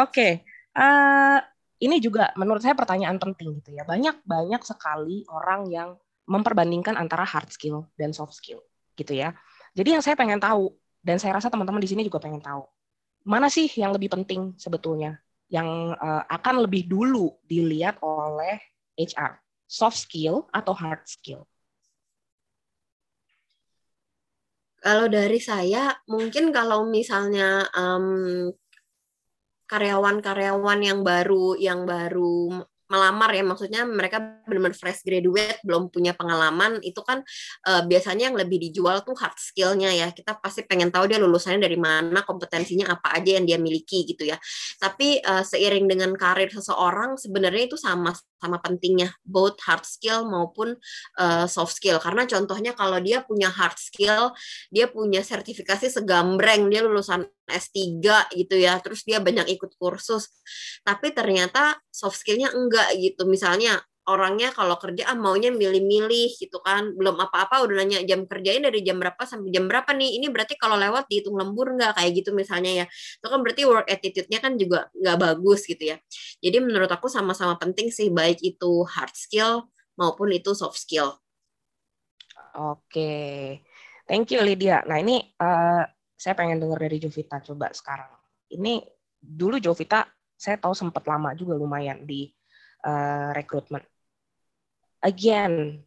Oke, 0.05 0.45
uh, 0.77 1.39
ini 1.81 1.97
juga 2.05 2.31
menurut 2.37 2.61
saya 2.61 2.77
pertanyaan 2.77 3.17
penting 3.17 3.65
gitu 3.65 3.73
ya. 3.73 3.89
Banyak 3.89 4.23
banyak 4.29 4.63
sekali 4.63 5.25
orang 5.33 5.73
yang 5.73 5.97
memperbandingkan 6.29 6.97
antara 7.01 7.25
hard 7.25 7.49
skill 7.49 7.89
dan 7.97 8.13
soft 8.13 8.37
skill 8.37 8.61
gitu 8.95 9.17
ya. 9.17 9.33
Jadi 9.73 9.97
yang 9.97 10.03
saya 10.05 10.15
pengen 10.15 10.39
tahu 10.39 10.73
dan 11.01 11.17
saya 11.17 11.37
rasa 11.37 11.49
teman-teman 11.49 11.81
di 11.81 11.89
sini 11.91 12.03
juga 12.07 12.21
pengen 12.21 12.41
tahu 12.41 12.65
mana 13.25 13.49
sih 13.49 13.67
yang 13.81 13.91
lebih 13.97 14.13
penting 14.13 14.53
sebetulnya 14.61 15.17
yang 15.49 15.97
uh, 15.97 16.23
akan 16.29 16.69
lebih 16.69 16.85
dulu 16.89 17.33
dilihat 17.49 17.97
oleh 18.05 18.61
HR, 19.01 19.41
soft 19.65 19.97
skill 19.97 20.45
atau 20.53 20.77
hard 20.77 21.05
skill? 21.09 21.49
Kalau 24.85 25.09
dari 25.09 25.41
saya, 25.41 25.97
mungkin 26.05 26.53
kalau 26.53 26.85
misalnya 26.85 27.65
um, 27.73 28.53
karyawan-karyawan 29.65 30.81
yang 30.85 31.01
baru 31.01 31.57
yang 31.57 31.89
baru 31.89 32.61
melamar 32.85 33.33
ya 33.33 33.41
maksudnya 33.41 33.83
mereka 33.89 34.21
benar-benar 34.45 34.77
fresh 34.77 35.01
graduate 35.03 35.59
belum 35.65 35.89
punya 35.89 36.13
pengalaman 36.13 36.85
itu 36.85 37.01
kan 37.01 37.25
uh, 37.65 37.83
biasanya 37.89 38.29
yang 38.33 38.37
lebih 38.37 38.61
dijual 38.61 39.01
tuh 39.03 39.17
hard 39.17 39.37
skillnya 39.41 39.91
ya. 39.93 40.09
Kita 40.13 40.37
pasti 40.39 40.63
pengen 40.69 40.93
tahu 40.93 41.09
dia 41.09 41.17
lulusannya 41.17 41.61
dari 41.65 41.81
mana 41.81 42.23
kompetensinya 42.23 42.93
apa 42.93 43.17
aja 43.17 43.41
yang 43.41 43.47
dia 43.49 43.59
miliki 43.59 44.05
gitu 44.05 44.29
ya. 44.29 44.37
Tapi 44.77 45.25
uh, 45.25 45.43
seiring 45.43 45.89
dengan 45.89 46.13
karir 46.13 46.53
seseorang 46.53 47.17
sebenarnya 47.17 47.73
itu 47.73 47.77
sama 47.81 48.13
sama 48.39 48.61
pentingnya 48.61 49.09
both 49.25 49.57
hard 49.65 49.89
skill 49.89 50.29
maupun 50.29 50.77
uh, 51.17 51.49
soft 51.49 51.73
skill. 51.81 51.97
Karena 51.97 52.29
contohnya 52.29 52.77
kalau 52.77 53.01
dia 53.01 53.25
punya 53.25 53.49
hard 53.49 53.81
skill 53.81 54.37
dia 54.69 54.87
punya 54.93 55.25
sertifikasi 55.25 55.89
segambreng 55.89 56.69
dia 56.69 56.85
lulusan 56.85 57.25
S3 57.49 58.01
gitu 58.35 58.55
ya 58.57 58.81
terus 58.81 59.05
dia 59.05 59.21
banyak 59.21 59.49
ikut 59.55 59.77
kursus. 59.77 60.33
Tapi 60.83 61.13
ternyata 61.13 61.79
soft 61.89 62.21
skillnya 62.21 62.53
enggak 62.53 62.97
gitu. 62.99 63.29
Misalnya 63.29 63.81
orangnya 64.05 64.53
kalau 64.53 64.77
kerja 64.77 65.09
ah, 65.09 65.17
maunya 65.17 65.49
milih-milih 65.49 66.37
gitu 66.37 66.61
kan. 66.61 66.93
Belum 66.93 67.17
apa-apa 67.17 67.65
udah 67.65 67.85
nanya 67.85 68.05
jam 68.05 68.29
kerjanya 68.29 68.69
dari 68.69 68.85
jam 68.85 69.01
berapa 69.01 69.23
sampai 69.25 69.49
jam 69.53 69.65
berapa 69.65 69.91
nih? 69.97 70.21
Ini 70.21 70.27
berarti 70.29 70.55
kalau 70.61 70.77
lewat 70.77 71.09
dihitung 71.09 71.37
lembur 71.37 71.73
nggak 71.77 71.97
kayak 71.97 72.11
gitu 72.21 72.31
misalnya 72.37 72.85
ya. 72.85 72.87
Itu 72.91 73.27
kan 73.33 73.41
berarti 73.41 73.63
work 73.65 73.89
attitude-nya 73.89 74.39
kan 74.45 74.53
juga 74.61 74.89
nggak 74.93 75.17
bagus 75.21 75.65
gitu 75.65 75.97
ya. 75.97 75.97
Jadi 76.45 76.57
menurut 76.61 76.91
aku 76.93 77.09
sama-sama 77.09 77.57
penting 77.57 77.89
sih 77.89 78.13
baik 78.13 78.41
itu 78.45 78.85
hard 78.85 79.15
skill 79.17 79.69
maupun 79.97 80.31
itu 80.35 80.53
soft 80.53 80.77
skill. 80.77 81.17
Oke. 82.55 83.65
Thank 84.05 84.37
you 84.37 84.45
Lydia. 84.45 84.85
Nah 84.85 85.01
ini 85.01 85.33
uh, 85.41 85.83
saya 86.15 86.35
pengen 86.39 86.63
dengar 86.63 86.79
dari 86.79 87.03
Jovita 87.03 87.43
coba 87.43 87.71
sekarang. 87.75 88.11
Ini 88.55 88.81
dulu 89.19 89.59
Jovita 89.59 90.07
saya 90.35 90.59
tahu 90.59 90.75
sempat 90.75 91.07
lama 91.07 91.33
juga 91.33 91.55
lumayan 91.55 92.05
di 92.05 92.29
uh, 92.87 93.31
rekrutmen. 93.33 93.83
Again, 95.05 95.85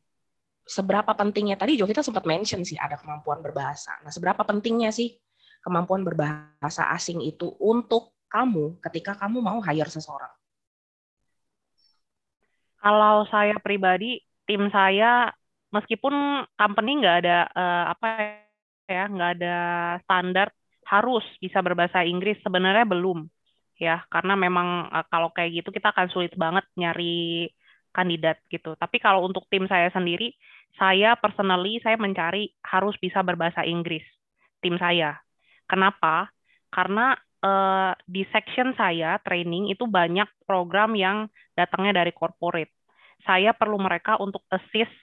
seberapa 0.68 1.14
pentingnya 1.16 1.58
tadi 1.58 1.80
Jovita 1.80 2.04
sempat 2.04 2.28
mention 2.28 2.62
sih 2.62 2.78
ada 2.78 3.00
kemampuan 3.00 3.40
berbahasa. 3.42 3.98
Nah, 4.04 4.12
seberapa 4.14 4.44
pentingnya 4.44 4.94
sih 4.94 5.16
kemampuan 5.64 6.06
berbahasa 6.06 6.92
asing 6.94 7.24
itu 7.24 7.56
untuk 7.60 8.18
kamu 8.28 8.78
ketika 8.84 9.16
kamu 9.16 9.40
mau 9.40 9.60
hire 9.64 9.90
seseorang? 9.90 10.32
Kalau 12.78 13.26
saya 13.28 13.58
pribadi, 13.58 14.22
tim 14.46 14.70
saya 14.70 15.34
meskipun 15.74 16.46
company 16.56 17.04
nggak 17.04 17.18
ada 17.26 17.38
uh, 17.52 17.84
apa 17.92 18.47
ya 18.88 19.04
nggak 19.12 19.32
ada 19.40 19.58
standar 20.08 20.48
harus 20.88 21.24
bisa 21.44 21.60
berbahasa 21.60 22.08
Inggris. 22.08 22.40
Sebenarnya 22.42 22.88
belum 22.88 23.28
ya. 23.78 24.08
Karena 24.08 24.34
memang 24.40 24.90
uh, 24.90 25.06
kalau 25.12 25.30
kayak 25.36 25.62
gitu 25.64 25.70
kita 25.76 25.92
akan 25.92 26.08
sulit 26.10 26.34
banget 26.40 26.64
nyari 26.80 27.52
kandidat 27.92 28.40
gitu. 28.48 28.74
Tapi 28.80 28.98
kalau 29.04 29.28
untuk 29.28 29.46
tim 29.52 29.68
saya 29.68 29.92
sendiri 29.92 30.34
saya 30.78 31.18
personally 31.18 31.82
saya 31.82 31.98
mencari 31.98 32.54
harus 32.64 32.96
bisa 33.02 33.20
berbahasa 33.26 33.68
Inggris 33.68 34.04
tim 34.62 34.78
saya. 34.78 35.18
Kenapa? 35.68 36.32
Karena 36.72 37.18
uh, 37.44 37.92
di 38.06 38.24
section 38.30 38.74
saya 38.78 39.18
training 39.26 39.74
itu 39.74 39.86
banyak 39.90 40.28
program 40.46 40.94
yang 40.94 41.28
datangnya 41.58 42.04
dari 42.04 42.14
corporate. 42.14 42.72
Saya 43.26 43.52
perlu 43.52 43.82
mereka 43.82 44.16
untuk 44.22 44.46
assist 44.54 44.94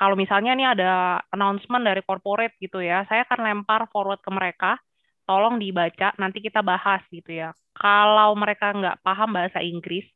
kalau 0.00 0.16
misalnya 0.16 0.56
nih 0.56 0.68
ada 0.72 1.20
announcement 1.28 1.84
dari 1.84 2.00
corporate 2.00 2.56
gitu 2.56 2.80
ya, 2.80 3.04
saya 3.04 3.28
akan 3.28 3.44
lempar 3.44 3.84
forward 3.92 4.24
ke 4.24 4.32
mereka, 4.32 4.80
tolong 5.28 5.60
dibaca, 5.60 6.16
nanti 6.16 6.40
kita 6.40 6.64
bahas 6.64 7.04
gitu 7.12 7.36
ya. 7.36 7.52
Kalau 7.76 8.32
mereka 8.32 8.72
nggak 8.72 9.04
paham 9.04 9.36
bahasa 9.36 9.60
Inggris, 9.60 10.08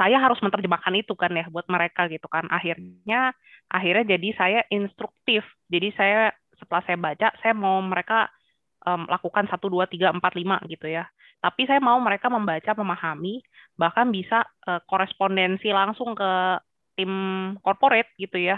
saya 0.00 0.16
harus 0.16 0.40
menerjemahkan 0.40 0.96
itu 0.96 1.12
kan 1.12 1.28
ya 1.36 1.44
buat 1.52 1.68
mereka 1.68 2.08
gitu 2.08 2.24
kan. 2.24 2.48
Akhirnya 2.48 3.36
akhirnya 3.68 4.16
jadi 4.16 4.28
saya 4.32 4.60
instruktif. 4.72 5.44
Jadi 5.68 5.92
saya 5.92 6.32
setelah 6.56 6.82
saya 6.88 6.96
baca, 6.96 7.28
saya 7.44 7.52
mau 7.52 7.76
mereka 7.84 8.32
um, 8.88 9.04
lakukan 9.12 9.44
satu 9.52 9.68
dua 9.68 9.84
tiga 9.92 10.08
empat 10.08 10.32
lima 10.40 10.56
gitu 10.72 10.88
ya. 10.88 11.04
Tapi 11.44 11.68
saya 11.68 11.84
mau 11.84 12.00
mereka 12.00 12.32
membaca, 12.32 12.72
memahami, 12.72 13.44
bahkan 13.76 14.08
bisa 14.08 14.40
uh, 14.64 14.80
korespondensi 14.88 15.68
langsung 15.68 16.16
ke 16.16 16.32
tim 16.96 17.12
corporate 17.60 18.08
gitu 18.16 18.40
ya 18.40 18.56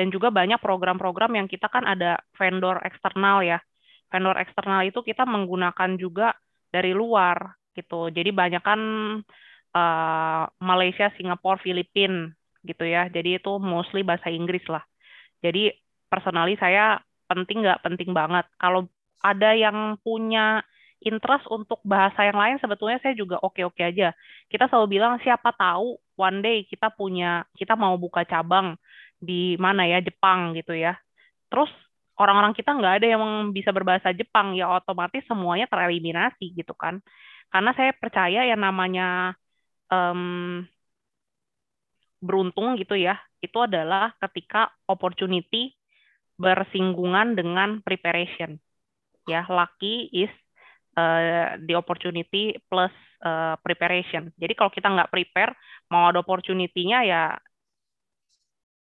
dan 0.00 0.08
juga 0.08 0.32
banyak 0.32 0.56
program-program 0.64 1.36
yang 1.36 1.44
kita 1.44 1.68
kan 1.68 1.84
ada 1.84 2.16
vendor 2.40 2.80
eksternal 2.80 3.44
ya. 3.44 3.60
Vendor 4.08 4.40
eksternal 4.40 4.88
itu 4.88 5.04
kita 5.04 5.28
menggunakan 5.28 6.00
juga 6.00 6.32
dari 6.72 6.96
luar 6.96 7.52
gitu. 7.76 8.08
Jadi 8.08 8.32
banyak 8.32 8.64
kan 8.64 8.80
uh, 9.76 10.44
Malaysia, 10.56 11.12
Singapura, 11.20 11.60
Filipina 11.60 12.32
gitu 12.64 12.88
ya. 12.88 13.12
Jadi 13.12 13.36
itu 13.44 13.60
mostly 13.60 14.00
bahasa 14.00 14.32
Inggris 14.32 14.64
lah. 14.72 14.80
Jadi 15.44 15.68
personally 16.08 16.56
saya 16.56 16.96
penting 17.28 17.60
nggak 17.60 17.84
penting 17.84 18.16
banget. 18.16 18.48
Kalau 18.56 18.88
ada 19.20 19.52
yang 19.52 20.00
punya 20.00 20.64
interest 21.04 21.44
untuk 21.52 21.84
bahasa 21.84 22.24
yang 22.24 22.40
lain 22.40 22.56
sebetulnya 22.56 22.96
saya 23.04 23.12
juga 23.12 23.36
oke-oke 23.36 23.84
aja. 23.84 24.16
Kita 24.48 24.64
selalu 24.64 24.96
bilang 24.96 25.20
siapa 25.20 25.52
tahu 25.52 26.00
one 26.16 26.40
day 26.40 26.64
kita 26.64 26.88
punya 26.88 27.44
kita 27.52 27.76
mau 27.76 28.00
buka 28.00 28.24
cabang 28.24 28.80
di 29.20 29.54
mana 29.60 29.84
ya 29.84 30.00
Jepang 30.00 30.56
gitu 30.56 30.72
ya. 30.72 30.96
Terus 31.52 31.70
orang-orang 32.16 32.56
kita 32.56 32.72
nggak 32.72 32.94
ada 33.00 33.06
yang 33.16 33.24
bisa 33.52 33.70
berbahasa 33.70 34.10
Jepang 34.16 34.56
ya 34.56 34.68
otomatis 34.72 35.22
semuanya 35.28 35.68
tereliminasi 35.68 36.56
gitu 36.56 36.72
kan. 36.74 36.98
Karena 37.52 37.70
saya 37.76 37.92
percaya 37.92 38.48
yang 38.48 38.60
namanya 38.60 39.36
um, 39.92 40.64
beruntung 42.20 42.76
gitu 42.76 42.94
ya 42.96 43.16
itu 43.40 43.56
adalah 43.56 44.12
ketika 44.20 44.68
opportunity 44.84 45.72
bersinggungan 46.36 47.36
dengan 47.36 47.80
preparation. 47.84 48.60
Ya, 49.28 49.44
lucky 49.48 50.08
is 50.12 50.32
uh, 50.96 51.56
the 51.60 51.76
opportunity 51.76 52.56
plus 52.68 52.92
uh, 53.24 53.56
preparation. 53.60 54.32
Jadi 54.36 54.52
kalau 54.56 54.72
kita 54.72 54.88
nggak 54.88 55.12
prepare, 55.12 55.52
mau 55.92 56.08
ada 56.08 56.24
opportunity-nya 56.24 57.04
ya 57.04 57.22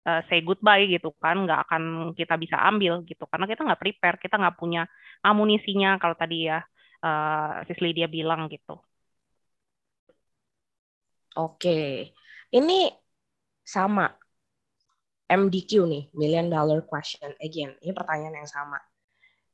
uh, 0.09 0.21
say 0.29 0.41
goodbye 0.47 0.85
gitu 0.89 1.13
kan 1.19 1.45
nggak 1.45 1.61
akan 1.69 1.83
kita 2.19 2.35
bisa 2.41 2.57
ambil 2.71 3.03
gitu 3.09 3.25
karena 3.31 3.47
kita 3.51 3.61
nggak 3.67 3.81
prepare 3.83 4.17
kita 4.21 4.35
nggak 4.41 4.57
punya 4.61 4.83
amunisinya 5.25 5.97
kalau 6.03 6.17
tadi 6.17 6.49
ya 6.49 6.59
uh, 7.05 7.65
Sis 7.69 7.81
Lydia 7.85 8.09
bilang 8.09 8.49
gitu. 8.49 8.81
Oke, 11.35 12.15
ini 12.55 12.95
sama 13.67 14.07
MDQ 15.27 15.71
nih, 15.89 16.05
million 16.15 16.47
dollar 16.47 16.85
question. 16.87 17.35
Again, 17.43 17.75
ini 17.83 17.93
pertanyaan 17.97 18.45
yang 18.45 18.51
sama. 18.51 18.79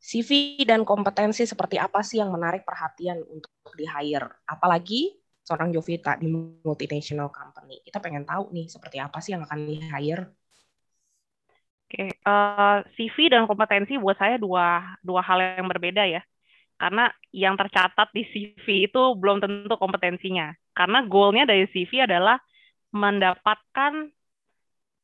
CV 0.01 0.61
dan 0.65 0.85
kompetensi 0.85 1.45
seperti 1.45 1.77
apa 1.77 2.01
sih 2.01 2.21
yang 2.21 2.33
menarik 2.33 2.65
perhatian 2.65 3.21
untuk 3.29 3.53
di 3.77 3.85
hire? 3.85 4.45
Apalagi 4.49 5.13
seorang 5.45 5.73
Jovita 5.73 6.17
di 6.17 6.29
multinational 6.65 7.29
company. 7.33 7.81
Kita 7.85 8.01
pengen 8.01 8.25
tahu 8.25 8.53
nih 8.53 8.67
seperti 8.69 8.97
apa 9.01 9.21
sih 9.21 9.37
yang 9.37 9.45
akan 9.45 9.61
di 9.69 9.77
hire. 9.81 10.40
Oke, 11.91 12.07
okay. 12.07 12.11
uh, 12.23 12.87
eh, 12.87 12.87
CV 12.95 13.35
dan 13.35 13.51
kompetensi 13.51 13.99
buat 13.99 14.15
saya 14.15 14.39
dua 14.39 14.95
dua 15.03 15.27
hal 15.27 15.59
yang 15.59 15.67
berbeda 15.67 16.07
ya. 16.07 16.23
Karena 16.79 17.11
yang 17.35 17.59
tercatat 17.59 18.15
di 18.15 18.23
CV 18.31 18.87
itu 18.87 19.03
belum 19.19 19.43
tentu 19.43 19.75
kompetensinya. 19.75 20.55
Karena 20.71 21.03
goalnya 21.03 21.51
dari 21.51 21.67
CV 21.67 22.07
adalah 22.07 22.39
mendapatkan 22.95 24.07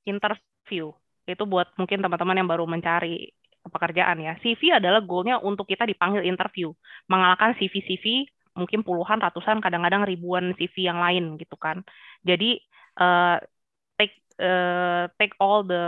interview. 0.06 0.94
Itu 1.26 1.42
buat 1.50 1.74
mungkin 1.74 2.06
teman-teman 2.06 2.38
yang 2.38 2.46
baru 2.46 2.70
mencari 2.70 3.34
pekerjaan 3.66 4.22
ya. 4.22 4.38
CV 4.38 4.78
adalah 4.78 5.02
goalnya 5.02 5.42
untuk 5.42 5.66
kita 5.66 5.90
dipanggil 5.90 6.22
interview, 6.22 6.70
mengalahkan 7.10 7.58
CV-CV 7.58 8.30
mungkin 8.54 8.86
puluhan, 8.86 9.18
ratusan, 9.18 9.58
kadang-kadang 9.58 10.06
ribuan 10.06 10.54
CV 10.54 10.86
yang 10.86 11.02
lain 11.02 11.34
gitu 11.34 11.58
kan. 11.58 11.82
Jadi 12.22 12.62
uh, 13.02 13.42
take 13.98 14.22
uh, 14.38 15.10
take 15.18 15.34
all 15.42 15.66
the 15.66 15.82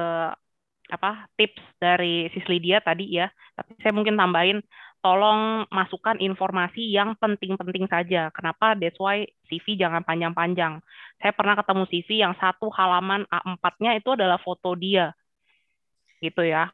apa 0.88 1.28
tips 1.36 1.60
dari 1.78 2.32
Sis 2.32 2.44
Lydia 2.48 2.80
tadi 2.80 3.16
ya. 3.16 3.28
Tapi 3.54 3.76
saya 3.80 3.92
mungkin 3.92 4.16
tambahin 4.16 4.64
tolong 4.98 5.68
masukkan 5.70 6.18
informasi 6.18 6.90
yang 6.90 7.14
penting-penting 7.20 7.86
saja. 7.86 8.32
Kenapa? 8.34 8.74
That's 8.74 8.98
why 8.98 9.28
CV 9.46 9.78
jangan 9.78 10.02
panjang-panjang. 10.02 10.82
Saya 11.22 11.32
pernah 11.36 11.54
ketemu 11.54 11.84
CV 11.86 12.08
yang 12.24 12.34
satu 12.40 12.68
halaman 12.74 13.28
A4-nya 13.30 13.94
itu 14.00 14.14
adalah 14.18 14.42
foto 14.42 14.74
dia. 14.74 15.14
Gitu 16.18 16.42
ya 16.42 16.72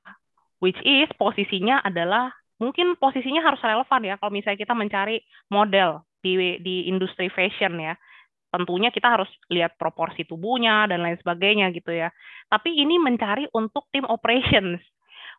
which 0.65 0.81
is 0.81 1.13
posisinya 1.21 1.85
adalah 1.85 2.33
mungkin 2.57 2.97
posisinya 2.97 3.45
harus 3.45 3.61
relevan 3.61 4.03
ya 4.09 4.15
kalau 4.17 4.33
misalnya 4.33 4.65
kita 4.65 4.73
mencari 4.73 5.21
model 5.53 6.01
di 6.25 6.57
di 6.65 6.89
industri 6.89 7.29
fashion 7.29 7.77
ya 7.77 7.93
tentunya 8.55 8.95
kita 8.95 9.19
harus 9.19 9.31
lihat 9.51 9.75
proporsi 9.75 10.23
tubuhnya 10.23 10.87
dan 10.87 11.03
lain 11.03 11.19
sebagainya 11.19 11.75
gitu 11.75 11.91
ya. 11.91 12.15
Tapi 12.47 12.71
ini 12.71 13.03
mencari 13.03 13.51
untuk 13.51 13.91
tim 13.91 14.07
operations 14.07 14.79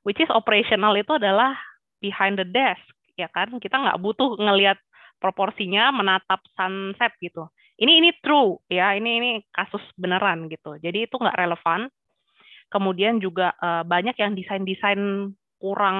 which 0.03 0.19
is 0.19 0.29
operational 0.29 0.91
itu 0.99 1.15
adalah 1.15 1.55
behind 2.03 2.35
the 2.35 2.45
desk 2.45 2.83
ya 3.15 3.31
kan? 3.31 3.55
Kita 3.57 3.79
nggak 3.79 3.99
butuh 4.03 4.35
ngelihat 4.35 4.75
proporsinya 5.17 5.95
menatap 5.95 6.43
sunset 6.53 7.15
gitu. 7.23 7.47
Ini 7.79 8.03
ini 8.03 8.09
true 8.19 8.59
ya. 8.67 8.93
Ini 8.95 9.11
ini 9.19 9.29
kasus 9.51 9.81
beneran 9.95 10.51
gitu. 10.51 10.75
Jadi 10.79 11.07
itu 11.07 11.15
nggak 11.15 11.39
relevan. 11.39 11.87
Kemudian 12.67 13.23
juga 13.23 13.55
uh, 13.59 13.83
banyak 13.87 14.15
yang 14.19 14.35
desain-desain 14.35 15.31
kurang 15.59 15.99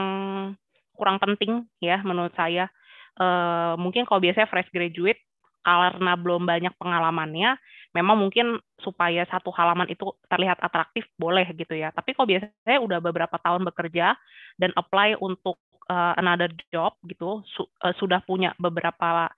kurang 0.96 1.18
penting 1.20 1.68
ya 1.80 2.00
menurut 2.04 2.32
saya. 2.36 2.68
Uh, 3.16 3.80
mungkin 3.80 4.04
kalau 4.04 4.20
biasanya 4.20 4.48
fresh 4.48 4.68
graduate 4.76 5.20
karena 5.66 6.14
belum 6.14 6.46
banyak 6.46 6.78
pengalamannya, 6.78 7.58
memang 7.98 8.22
mungkin 8.22 8.62
supaya 8.78 9.26
satu 9.26 9.50
halaman 9.50 9.90
itu 9.90 10.14
terlihat 10.30 10.62
atraktif 10.62 11.10
boleh 11.18 11.50
gitu 11.58 11.74
ya. 11.74 11.90
Tapi 11.90 12.14
kalau 12.14 12.30
biasanya 12.30 12.80
udah 12.86 13.00
beberapa 13.02 13.42
tahun 13.42 13.66
bekerja 13.74 14.14
dan 14.62 14.70
apply 14.78 15.18
untuk 15.18 15.58
uh, 15.90 16.14
another 16.22 16.54
job 16.70 16.94
gitu, 17.10 17.42
su 17.50 17.66
uh, 17.66 17.96
sudah 17.98 18.22
punya 18.22 18.54
beberapa 18.62 19.34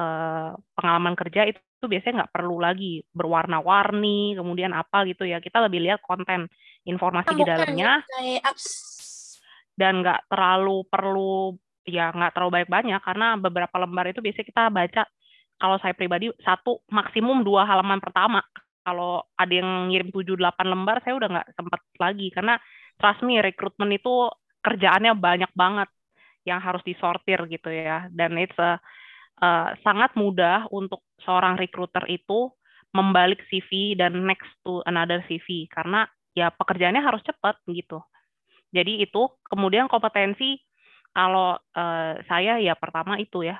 uh, 0.00 0.50
pengalaman 0.72 1.12
kerja 1.12 1.52
itu 1.52 1.60
itu 1.76 1.92
biasanya 1.92 2.24
nggak 2.24 2.34
perlu 2.34 2.56
lagi 2.56 3.04
berwarna-warni, 3.12 4.32
kemudian 4.34 4.72
apa 4.72 5.04
gitu 5.04 5.28
ya. 5.28 5.38
Kita 5.44 5.60
lebih 5.60 5.84
lihat 5.84 6.00
konten 6.00 6.48
informasi 6.88 7.36
nah, 7.36 7.38
di 7.38 7.44
dalamnya. 7.44 7.92
Dan 9.76 10.00
nggak 10.00 10.32
terlalu 10.32 10.88
perlu 10.88 11.52
ya 11.86 12.10
nggak 12.10 12.32
terlalu 12.34 12.50
banyak 12.58 12.70
banyak 12.72 13.00
karena 13.04 13.28
beberapa 13.38 13.76
lembar 13.78 14.10
itu 14.10 14.18
biasanya 14.18 14.48
kita 14.50 14.62
baca 14.74 15.02
kalau 15.56 15.80
saya 15.80 15.96
pribadi 15.96 16.28
satu 16.44 16.84
maksimum 16.92 17.40
dua 17.40 17.64
halaman 17.64 18.00
pertama. 18.00 18.44
Kalau 18.86 19.26
ada 19.34 19.50
yang 19.50 19.90
ngirim 19.90 20.14
tujuh 20.14 20.38
delapan 20.38 20.70
lembar 20.70 21.02
saya 21.02 21.18
udah 21.18 21.28
nggak 21.32 21.48
sempat 21.58 21.80
lagi 21.98 22.30
karena 22.30 22.54
trust 23.02 23.26
me 23.26 23.42
rekrutmen 23.42 23.90
itu 23.90 24.30
kerjaannya 24.62 25.18
banyak 25.18 25.50
banget 25.58 25.90
yang 26.46 26.62
harus 26.62 26.86
disortir 26.86 27.50
gitu 27.50 27.66
ya 27.66 28.06
dan 28.14 28.38
it's 28.38 28.54
a 28.62 28.78
uh, 29.42 29.74
sangat 29.82 30.14
mudah 30.14 30.70
untuk 30.70 31.02
seorang 31.26 31.58
recruiter 31.58 32.06
itu 32.06 32.54
membalik 32.94 33.42
CV 33.50 33.98
dan 33.98 34.22
next 34.22 34.48
to 34.62 34.80
another 34.86 35.18
CV 35.26 35.66
karena 35.66 36.06
ya 36.32 36.54
pekerjaannya 36.54 37.02
harus 37.02 37.26
cepat 37.26 37.58
gitu. 37.66 37.98
Jadi 38.70 39.02
itu 39.02 39.26
kemudian 39.50 39.90
kompetensi 39.90 40.62
kalau 41.10 41.58
uh, 41.58 42.12
saya 42.30 42.62
ya 42.62 42.78
pertama 42.78 43.18
itu 43.18 43.42
ya 43.42 43.58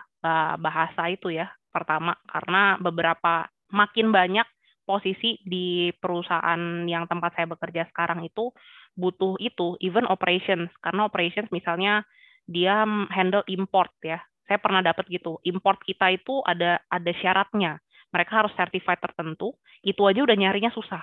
bahasa 0.58 1.06
itu 1.06 1.30
ya 1.30 1.46
pertama 1.76 2.16
karena 2.24 2.80
beberapa 2.80 3.44
makin 3.68 4.08
banyak 4.08 4.48
posisi 4.88 5.36
di 5.44 5.90
perusahaan 5.98 6.86
yang 6.88 7.04
tempat 7.10 7.36
saya 7.36 7.50
bekerja 7.50 7.90
sekarang 7.92 8.24
itu 8.24 8.54
butuh 8.96 9.36
itu 9.42 9.76
even 9.84 10.08
operations. 10.08 10.72
Karena 10.80 11.04
operations 11.04 11.52
misalnya 11.52 12.06
dia 12.48 12.86
handle 13.12 13.44
import 13.50 13.92
ya. 14.00 14.22
Saya 14.46 14.62
pernah 14.62 14.80
dapat 14.80 15.10
gitu 15.10 15.42
import 15.44 15.82
kita 15.82 16.14
itu 16.14 16.40
ada 16.46 16.80
ada 16.88 17.12
syaratnya. 17.20 17.82
Mereka 18.14 18.32
harus 18.32 18.54
certified 18.54 19.02
tertentu 19.02 19.58
itu 19.82 20.00
aja 20.06 20.22
udah 20.22 20.38
nyarinya 20.38 20.70
susah. 20.72 21.02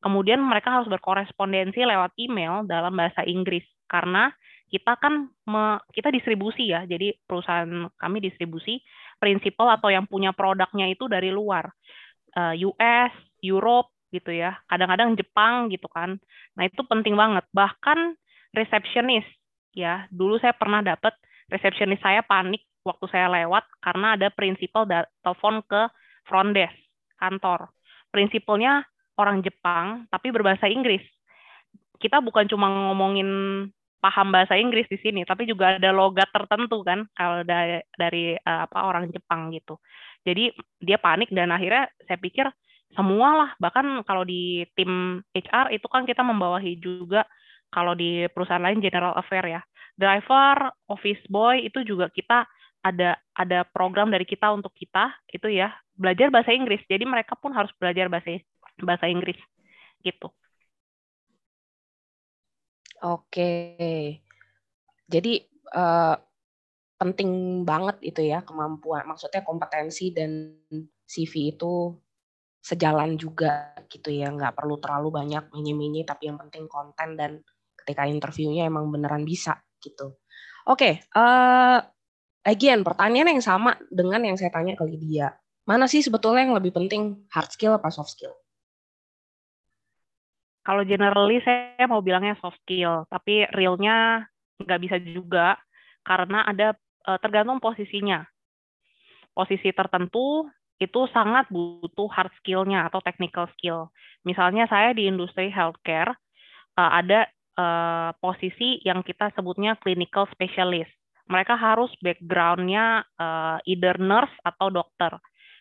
Kemudian 0.00 0.40
mereka 0.40 0.72
harus 0.72 0.88
berkorespondensi 0.88 1.84
lewat 1.84 2.16
email 2.16 2.64
dalam 2.64 2.96
bahasa 2.96 3.22
Inggris 3.28 3.62
karena 3.86 4.32
kita 4.68 5.00
kan 5.00 5.32
me, 5.48 5.80
kita 5.92 6.12
distribusi 6.12 6.72
ya. 6.72 6.84
Jadi 6.84 7.16
perusahaan 7.24 7.88
kami 7.96 8.24
distribusi 8.24 8.80
prinsipal 9.18 9.68
atau 9.74 9.90
yang 9.90 10.06
punya 10.06 10.32
produknya 10.32 10.88
itu 10.90 11.10
dari 11.10 11.28
luar. 11.34 11.70
Eh, 12.34 12.64
US 12.64 13.12
Europe 13.42 13.92
gitu 14.14 14.32
ya. 14.32 14.56
Kadang-kadang 14.70 15.14
Jepang 15.18 15.68
gitu 15.68 15.86
kan. 15.90 16.16
Nah 16.56 16.64
itu 16.64 16.80
penting 16.86 17.14
banget. 17.14 17.44
Bahkan 17.52 18.16
resepsionis 18.56 19.26
ya. 19.76 20.08
Dulu 20.08 20.40
saya 20.40 20.56
pernah 20.56 20.80
dapat 20.80 21.14
resepsionis 21.52 22.00
saya 22.00 22.24
panik 22.24 22.64
waktu 22.86 23.04
saya 23.12 23.28
lewat 23.28 23.68
karena 23.84 24.16
ada 24.16 24.28
prinsipal 24.32 24.88
telepon 25.20 25.60
ke 25.68 25.82
front 26.24 26.56
desk 26.56 26.74
kantor. 27.20 27.68
Prinsipalnya 28.08 28.86
orang 29.20 29.44
Jepang 29.44 30.08
tapi 30.08 30.32
berbahasa 30.32 30.70
Inggris. 30.70 31.04
Kita 31.98 32.22
bukan 32.22 32.46
cuma 32.46 32.70
ngomongin 32.70 33.28
paham 33.98 34.30
bahasa 34.30 34.54
Inggris 34.54 34.86
di 34.86 34.98
sini, 35.02 35.26
tapi 35.26 35.44
juga 35.44 35.76
ada 35.76 35.90
logat 35.90 36.30
tertentu 36.30 36.86
kan 36.86 37.06
kalau 37.18 37.42
dari, 37.42 37.82
dari 37.98 38.24
uh, 38.38 38.66
apa 38.66 38.78
orang 38.86 39.10
Jepang 39.10 39.50
gitu. 39.50 39.78
Jadi 40.22 40.54
dia 40.78 40.98
panik 40.98 41.30
dan 41.34 41.50
akhirnya 41.50 41.90
saya 42.06 42.18
pikir 42.18 42.46
semualah 42.96 43.52
bahkan 43.60 44.00
kalau 44.08 44.24
di 44.24 44.64
tim 44.72 45.20
HR 45.36 45.76
itu 45.76 45.86
kan 45.90 46.08
kita 46.08 46.24
membawahi 46.24 46.80
juga 46.80 47.28
kalau 47.68 47.92
di 47.92 48.24
perusahaan 48.32 48.62
lain 48.62 48.80
general 48.80 49.12
affair 49.18 49.44
ya. 49.44 49.60
Driver, 49.98 50.70
office 50.86 51.20
boy 51.26 51.66
itu 51.66 51.82
juga 51.82 52.06
kita 52.14 52.46
ada 52.86 53.18
ada 53.34 53.66
program 53.66 54.14
dari 54.14 54.22
kita 54.22 54.46
untuk 54.54 54.70
kita 54.78 55.10
itu 55.34 55.50
ya 55.50 55.74
belajar 55.98 56.30
bahasa 56.30 56.54
Inggris. 56.54 56.80
Jadi 56.86 57.02
mereka 57.02 57.34
pun 57.34 57.50
harus 57.50 57.74
belajar 57.76 58.06
bahasa 58.06 58.38
bahasa 58.78 59.10
Inggris 59.10 59.36
gitu. 60.06 60.30
Oke. 63.04 63.52
Jadi 65.08 65.32
uh, 65.74 66.16
penting 66.98 67.62
banget 67.62 68.02
itu 68.02 68.26
ya 68.26 68.42
kemampuan, 68.42 69.06
maksudnya 69.06 69.46
kompetensi 69.46 70.10
dan 70.10 70.58
CV 71.08 71.54
itu 71.56 71.94
sejalan 72.58 73.14
juga 73.16 73.72
gitu 73.88 74.12
ya, 74.12 74.28
nggak 74.28 74.58
perlu 74.58 74.76
terlalu 74.82 75.08
banyak 75.24 75.54
mini-mini, 75.54 76.04
tapi 76.04 76.28
yang 76.28 76.36
penting 76.36 76.66
konten 76.66 77.16
dan 77.16 77.40
ketika 77.78 78.04
interviewnya 78.04 78.68
emang 78.68 78.90
beneran 78.92 79.24
bisa 79.24 79.56
gitu. 79.80 80.18
Oke, 80.68 81.00
uh, 81.16 81.80
Again, 82.48 82.80
pertanyaan 82.80 83.36
yang 83.36 83.44
sama 83.44 83.76
dengan 83.92 84.24
yang 84.24 84.40
saya 84.40 84.48
tanya 84.48 84.72
ke 84.72 84.80
Lydia. 84.88 85.36
Mana 85.68 85.84
sih 85.84 86.00
sebetulnya 86.00 86.48
yang 86.48 86.56
lebih 86.56 86.72
penting, 86.72 87.28
hard 87.28 87.52
skill 87.52 87.76
apa 87.76 87.92
soft 87.92 88.16
skill? 88.16 88.32
Kalau 90.68 90.84
generally 90.84 91.40
saya 91.40 91.88
mau 91.88 92.04
bilangnya 92.04 92.36
soft 92.44 92.60
skill, 92.60 93.08
tapi 93.08 93.48
realnya 93.56 94.28
nggak 94.60 94.80
bisa 94.84 95.00
juga 95.00 95.56
karena 96.04 96.44
ada 96.44 96.76
uh, 97.08 97.16
tergantung 97.16 97.56
posisinya. 97.56 98.28
Posisi 99.32 99.72
tertentu 99.72 100.44
itu 100.76 101.08
sangat 101.08 101.48
butuh 101.48 102.12
hard 102.12 102.36
skill-nya 102.44 102.84
atau 102.84 103.00
technical 103.00 103.48
skill. 103.56 103.88
Misalnya 104.28 104.68
saya 104.68 104.92
di 104.92 105.08
industri 105.08 105.48
healthcare 105.48 106.12
uh, 106.76 106.90
ada 107.00 107.24
uh, 107.56 108.12
posisi 108.20 108.84
yang 108.84 109.00
kita 109.00 109.32
sebutnya 109.32 109.80
clinical 109.80 110.28
specialist 110.36 110.92
mereka 111.28 111.60
harus 111.60 111.92
background-nya 112.00 113.04
either 113.68 114.00
nurse 114.00 114.32
atau 114.42 114.72
dokter. 114.72 115.12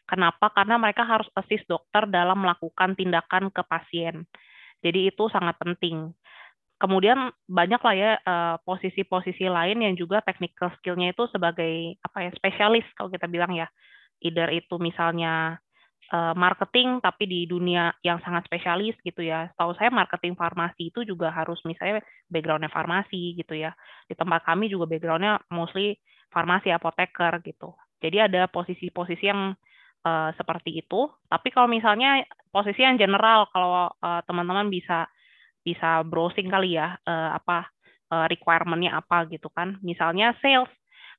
Kenapa? 0.08 0.48
Karena 0.56 0.80
mereka 0.80 1.04
harus 1.04 1.28
assist 1.36 1.68
dokter 1.68 2.08
dalam 2.08 2.40
melakukan 2.40 2.96
tindakan 2.96 3.52
ke 3.52 3.60
pasien. 3.68 4.24
Jadi 4.82 5.10
itu 5.10 5.24
sangat 5.34 5.58
penting. 5.58 6.14
Kemudian 6.78 7.34
banyak 7.50 7.82
lah 7.82 7.96
ya 7.98 8.12
uh, 8.22 8.56
posisi-posisi 8.62 9.50
lain 9.50 9.82
yang 9.82 9.98
juga 9.98 10.22
technical 10.22 10.70
skill-nya 10.78 11.10
itu 11.10 11.26
sebagai 11.34 11.98
apa 12.06 12.30
ya 12.30 12.32
spesialis 12.38 12.86
kalau 12.94 13.10
kita 13.10 13.26
bilang 13.26 13.58
ya. 13.58 13.66
Either 14.22 14.50
itu 14.54 14.78
misalnya 14.82 15.58
uh, 16.14 16.34
marketing 16.38 17.02
tapi 17.02 17.26
di 17.26 17.50
dunia 17.50 17.94
yang 18.06 18.22
sangat 18.22 18.46
spesialis 18.46 18.94
gitu 19.02 19.26
ya. 19.26 19.50
Tahu 19.58 19.74
saya 19.74 19.90
marketing 19.90 20.38
farmasi 20.38 20.94
itu 20.94 21.02
juga 21.02 21.34
harus 21.34 21.58
misalnya 21.66 22.06
backgroundnya 22.30 22.70
farmasi 22.70 23.34
gitu 23.38 23.58
ya. 23.58 23.74
Di 24.06 24.14
tempat 24.14 24.46
kami 24.46 24.70
juga 24.70 24.86
backgroundnya 24.86 25.42
mostly 25.50 25.98
farmasi 26.30 26.70
apoteker 26.70 27.42
gitu. 27.42 27.74
Jadi 27.98 28.22
ada 28.22 28.46
posisi-posisi 28.46 29.26
yang 29.26 29.58
uh, 30.06 30.30
seperti 30.38 30.78
itu. 30.78 31.10
Tapi 31.26 31.48
kalau 31.50 31.66
misalnya 31.66 32.22
posisi 32.58 32.82
yang 32.82 32.98
general, 32.98 33.46
kalau 33.54 33.94
uh, 34.02 34.22
teman-teman 34.26 34.74
bisa 34.74 35.06
bisa 35.62 36.02
browsing 36.02 36.50
kali 36.50 36.74
ya 36.74 36.98
uh, 37.06 37.38
apa 37.38 37.70
uh, 38.10 38.26
requirementnya 38.26 38.98
apa 38.98 39.30
gitu 39.30 39.54
kan. 39.54 39.78
Misalnya 39.86 40.34
sales. 40.42 40.72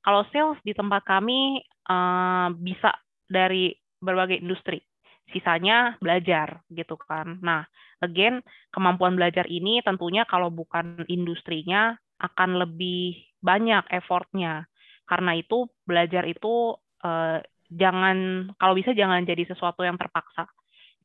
Kalau 0.03 0.27
sales 0.35 0.59
di 0.67 0.75
tempat 0.75 1.07
kami 1.07 1.63
uh, 1.87 2.51
bisa 2.59 2.91
dari 3.31 3.71
berbagai 4.03 4.43
industri. 4.43 4.83
Sisanya 5.31 5.95
belajar 6.03 6.65
gitu 6.73 6.99
kan. 6.99 7.39
Nah, 7.39 7.63
again 8.03 8.43
kemampuan 8.75 9.15
belajar 9.15 9.47
ini 9.47 9.79
tentunya 9.85 10.27
kalau 10.27 10.51
bukan 10.51 11.07
industrinya 11.07 11.95
akan 12.19 12.59
lebih 12.67 13.15
banyak 13.39 13.87
effortnya. 13.95 14.67
Karena 15.07 15.37
itu 15.39 15.71
belajar 15.87 16.25
itu 16.27 16.75
uh, 17.05 17.37
jangan 17.69 18.49
kalau 18.57 18.73
bisa 18.73 18.97
jangan 18.97 19.23
jadi 19.23 19.45
sesuatu 19.45 19.85
yang 19.85 19.95
terpaksa. 19.95 20.49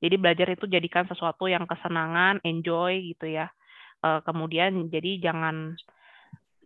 Jadi 0.05 0.21
belajar 0.21 0.53
itu 0.53 0.69
jadikan 0.69 1.09
sesuatu 1.09 1.49
yang 1.49 1.65
kesenangan, 1.65 2.45
enjoy 2.45 3.17
gitu 3.17 3.25
ya. 3.33 3.49
Uh, 4.05 4.21
kemudian 4.21 4.93
jadi 4.93 5.17
jangan 5.17 5.73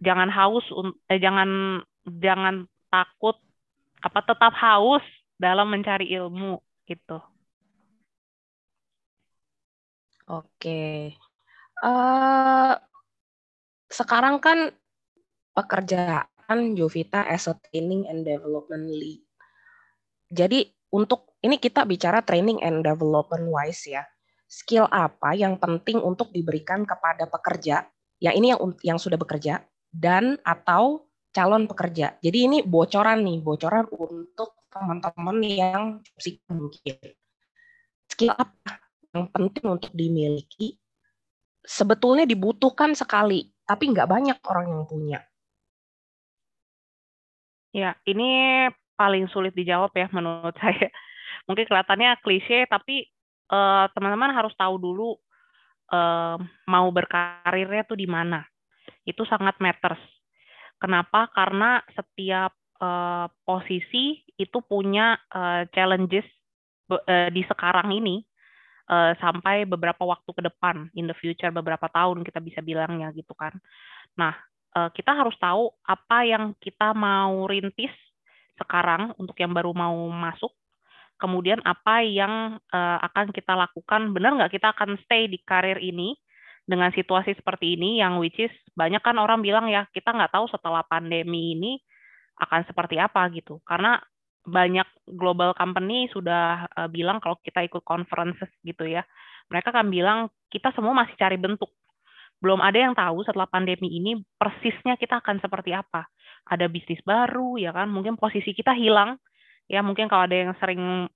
jangan 0.02 0.26
haus 0.26 0.66
eh, 1.06 1.22
jangan 1.22 1.80
jangan 2.02 2.66
takut 2.90 3.38
apa 4.02 4.20
tetap 4.26 4.50
haus 4.58 5.06
dalam 5.38 5.70
mencari 5.70 6.10
ilmu 6.18 6.58
gitu. 6.90 7.22
Oke. 10.26 11.14
Uh, 11.78 12.74
sekarang 13.86 14.42
kan 14.42 14.74
pekerjaan 15.54 16.74
Jovita 16.74 17.22
as 17.22 17.46
a 17.46 17.54
training 17.70 18.10
and 18.10 18.26
development 18.26 18.90
lead 18.90 19.22
jadi 20.28 20.68
untuk 20.92 21.32
ini 21.44 21.56
kita 21.62 21.86
bicara 21.86 22.22
training 22.24 22.58
and 22.66 22.82
development 22.82 23.46
wise 23.50 23.86
ya. 23.86 24.02
Skill 24.48 24.88
apa 24.88 25.36
yang 25.36 25.60
penting 25.60 26.00
untuk 26.00 26.32
diberikan 26.32 26.82
kepada 26.88 27.28
pekerja? 27.28 27.84
Ya 28.18 28.34
ini 28.34 28.50
yang 28.50 28.60
yang 28.82 28.98
sudah 28.98 29.20
bekerja 29.20 29.62
dan 29.92 30.40
atau 30.42 31.06
calon 31.30 31.70
pekerja. 31.70 32.18
Jadi 32.18 32.38
ini 32.50 32.58
bocoran 32.64 33.22
nih, 33.22 33.38
bocoran 33.44 33.86
untuk 33.92 34.58
teman-teman 34.72 35.36
yang 35.44 35.84
mungkin. 36.50 36.96
Skill 38.08 38.34
apa 38.34 38.82
yang 39.14 39.30
penting 39.30 39.66
untuk 39.68 39.92
dimiliki? 39.94 40.74
Sebetulnya 41.62 42.24
dibutuhkan 42.24 42.96
sekali, 42.96 43.52
tapi 43.68 43.92
nggak 43.92 44.08
banyak 44.08 44.38
orang 44.48 44.66
yang 44.72 44.84
punya. 44.88 45.20
Ya, 47.76 47.94
ini 48.08 48.64
paling 48.96 49.28
sulit 49.30 49.52
dijawab 49.52 49.92
ya 49.94 50.08
menurut 50.10 50.56
saya. 50.62 50.88
Mungkin 51.48 51.64
kelihatannya 51.64 52.20
klise, 52.20 52.68
tapi 52.68 53.08
eh, 53.48 53.86
teman-teman 53.96 54.36
harus 54.36 54.52
tahu 54.54 54.76
dulu 54.76 55.16
uh, 55.92 56.36
mau 56.68 56.88
berkarirnya 56.92 57.84
tuh 57.88 57.98
di 57.98 58.08
mana. 58.08 58.44
Itu 59.04 59.24
sangat 59.24 59.56
matters. 59.60 60.00
Kenapa? 60.78 61.32
Karena 61.32 61.82
setiap 61.90 62.54
uh, 62.78 63.26
posisi 63.42 64.22
itu 64.38 64.62
punya 64.62 65.18
uh, 65.32 65.66
challenges 65.74 66.26
uh, 66.92 67.28
di 67.32 67.42
sekarang 67.42 67.90
ini 67.90 68.22
uh, 68.86 69.16
sampai 69.18 69.66
beberapa 69.66 70.06
waktu 70.06 70.30
ke 70.30 70.42
depan, 70.44 70.92
in 70.94 71.10
the 71.10 71.16
future 71.18 71.50
beberapa 71.50 71.90
tahun 71.90 72.22
kita 72.22 72.38
bisa 72.38 72.60
bilangnya 72.62 73.10
gitu 73.16 73.34
kan. 73.34 73.56
Nah, 74.14 74.36
uh, 74.78 74.90
kita 74.94 75.16
harus 75.16 75.34
tahu 75.40 75.72
apa 75.82 76.22
yang 76.28 76.54
kita 76.62 76.94
mau 76.94 77.48
rintis 77.50 77.92
sekarang 78.58 79.14
untuk 79.18 79.38
yang 79.38 79.54
baru 79.54 79.70
mau 79.74 79.94
masuk 80.10 80.50
kemudian 81.18 81.58
apa 81.66 82.06
yang 82.06 82.62
uh, 82.70 82.98
akan 83.10 83.34
kita 83.34 83.52
lakukan 83.58 84.14
benar 84.14 84.38
nggak 84.38 84.54
kita 84.54 84.70
akan 84.72 84.96
stay 85.04 85.26
di 85.26 85.42
karir 85.42 85.76
ini 85.82 86.14
dengan 86.68 86.92
situasi 86.94 87.34
seperti 87.34 87.74
ini 87.74 87.98
yang 87.98 88.22
which 88.22 88.38
is 88.38 88.52
banyak 88.78 89.00
kan 89.02 89.16
orang 89.18 89.42
bilang 89.42 89.66
ya 89.66 89.88
kita 89.90 90.14
nggak 90.14 90.32
tahu 90.32 90.46
setelah 90.48 90.84
pandemi 90.86 91.58
ini 91.58 91.80
akan 92.38 92.62
seperti 92.70 93.02
apa 93.02 93.26
gitu. 93.34 93.58
Karena 93.66 93.98
banyak 94.46 94.86
global 95.18 95.52
company 95.52 96.08
sudah 96.14 96.70
uh, 96.72 96.88
bilang 96.88 97.18
kalau 97.20 97.36
kita 97.42 97.66
ikut 97.66 97.84
conferences 97.84 98.48
gitu 98.64 98.88
ya 98.88 99.04
mereka 99.48 99.72
kan 99.72 99.88
bilang 99.88 100.28
kita 100.52 100.72
semua 100.76 100.92
masih 100.92 101.16
cari 101.16 101.36
bentuk. 101.40 101.72
Belum 102.38 102.62
ada 102.62 102.78
yang 102.78 102.94
tahu 102.94 103.26
setelah 103.26 103.50
pandemi 103.50 103.90
ini 103.98 104.22
persisnya 104.38 104.94
kita 104.94 105.18
akan 105.24 105.42
seperti 105.42 105.74
apa. 105.74 106.06
Ada 106.46 106.70
bisnis 106.70 107.02
baru 107.02 107.58
ya 107.58 107.74
kan? 107.74 107.90
Mungkin 107.90 108.14
posisi 108.20 108.54
kita 108.54 108.76
hilang 108.76 109.18
ya 109.68 109.84
mungkin 109.84 110.08
kalau 110.08 110.24
ada 110.26 110.36
yang 110.36 110.52
sering 110.58 111.06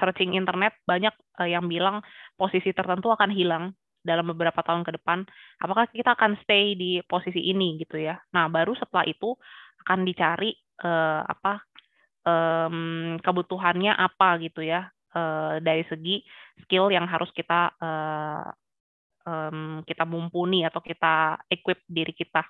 searching 0.00 0.36
internet 0.36 0.76
banyak 0.84 1.12
uh, 1.40 1.48
yang 1.48 1.64
bilang 1.66 2.04
posisi 2.36 2.70
tertentu 2.76 3.08
akan 3.08 3.32
hilang 3.32 3.72
dalam 4.04 4.28
beberapa 4.28 4.60
tahun 4.60 4.84
ke 4.84 5.00
depan. 5.00 5.24
Apakah 5.64 5.88
kita 5.88 6.12
akan 6.12 6.36
stay 6.44 6.76
di 6.76 7.00
posisi 7.08 7.40
ini 7.40 7.80
gitu 7.80 7.96
ya? 7.96 8.20
Nah 8.36 8.52
baru 8.52 8.76
setelah 8.76 9.08
itu 9.08 9.32
akan 9.88 10.04
dicari 10.04 10.52
uh, 10.84 11.24
apa 11.24 11.64
um, 12.28 13.16
kebutuhannya 13.24 13.96
apa 13.96 14.38
gitu 14.44 14.60
ya? 14.60 14.92
Uh, 15.14 15.62
dari 15.62 15.86
segi 15.86 16.26
skill 16.66 16.90
yang 16.90 17.06
harus 17.06 17.30
kita 17.30 17.70
uh, 17.78 18.50
um, 19.24 19.80
kita 19.88 20.04
mumpuni 20.04 20.66
atau 20.68 20.84
kita 20.84 21.40
equip 21.48 21.80
diri 21.88 22.12
kita. 22.12 22.44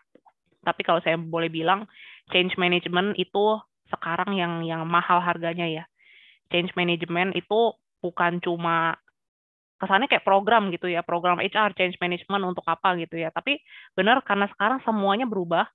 Tapi 0.65 0.81
kalau 0.83 0.99
saya 1.05 1.21
boleh 1.21 1.53
bilang 1.53 1.87
change 2.33 2.57
management 2.57 3.21
itu 3.21 3.61
sekarang 3.93 4.37
yang 4.37 4.65
yang 4.65 4.83
mahal 4.89 5.21
harganya 5.21 5.67
ya. 5.69 5.85
Change 6.53 6.73
management 6.77 7.37
itu 7.37 7.75
bukan 8.05 8.41
cuma 8.45 8.97
kesannya 9.81 10.07
kayak 10.09 10.25
program 10.25 10.71
gitu 10.71 10.87
ya, 10.89 11.05
program 11.05 11.43
HR 11.43 11.75
change 11.77 11.99
management 11.99 12.45
untuk 12.45 12.65
apa 12.65 12.95
gitu 13.01 13.19
ya. 13.19 13.29
Tapi 13.35 13.61
benar 13.93 14.23
karena 14.23 14.49
sekarang 14.53 14.81
semuanya 14.87 15.29
berubah 15.29 15.67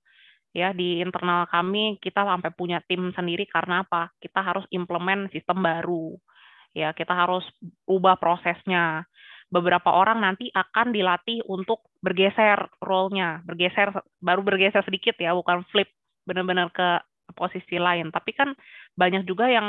ya 0.50 0.74
di 0.74 0.98
internal 0.98 1.46
kami 1.46 2.02
kita 2.02 2.26
sampai 2.26 2.50
punya 2.50 2.82
tim 2.86 3.14
sendiri 3.14 3.46
karena 3.46 3.86
apa? 3.86 4.10
Kita 4.18 4.42
harus 4.42 4.66
implement 4.74 5.30
sistem 5.30 5.62
baru. 5.62 6.18
Ya, 6.70 6.94
kita 6.94 7.10
harus 7.10 7.42
ubah 7.90 8.14
prosesnya 8.22 9.02
beberapa 9.50 9.90
orang 9.90 10.22
nanti 10.22 10.46
akan 10.54 10.94
dilatih 10.94 11.42
untuk 11.50 11.82
bergeser 11.98 12.70
role-nya, 12.78 13.42
bergeser 13.42 13.90
baru 14.22 14.46
bergeser 14.46 14.86
sedikit 14.86 15.18
ya, 15.18 15.34
bukan 15.34 15.66
flip 15.74 15.90
benar-benar 16.22 16.70
ke 16.70 17.02
posisi 17.32 17.76
lain. 17.76 18.10
Tapi 18.12 18.30
kan 18.34 18.52
banyak 18.94 19.26
juga 19.26 19.50
yang 19.50 19.68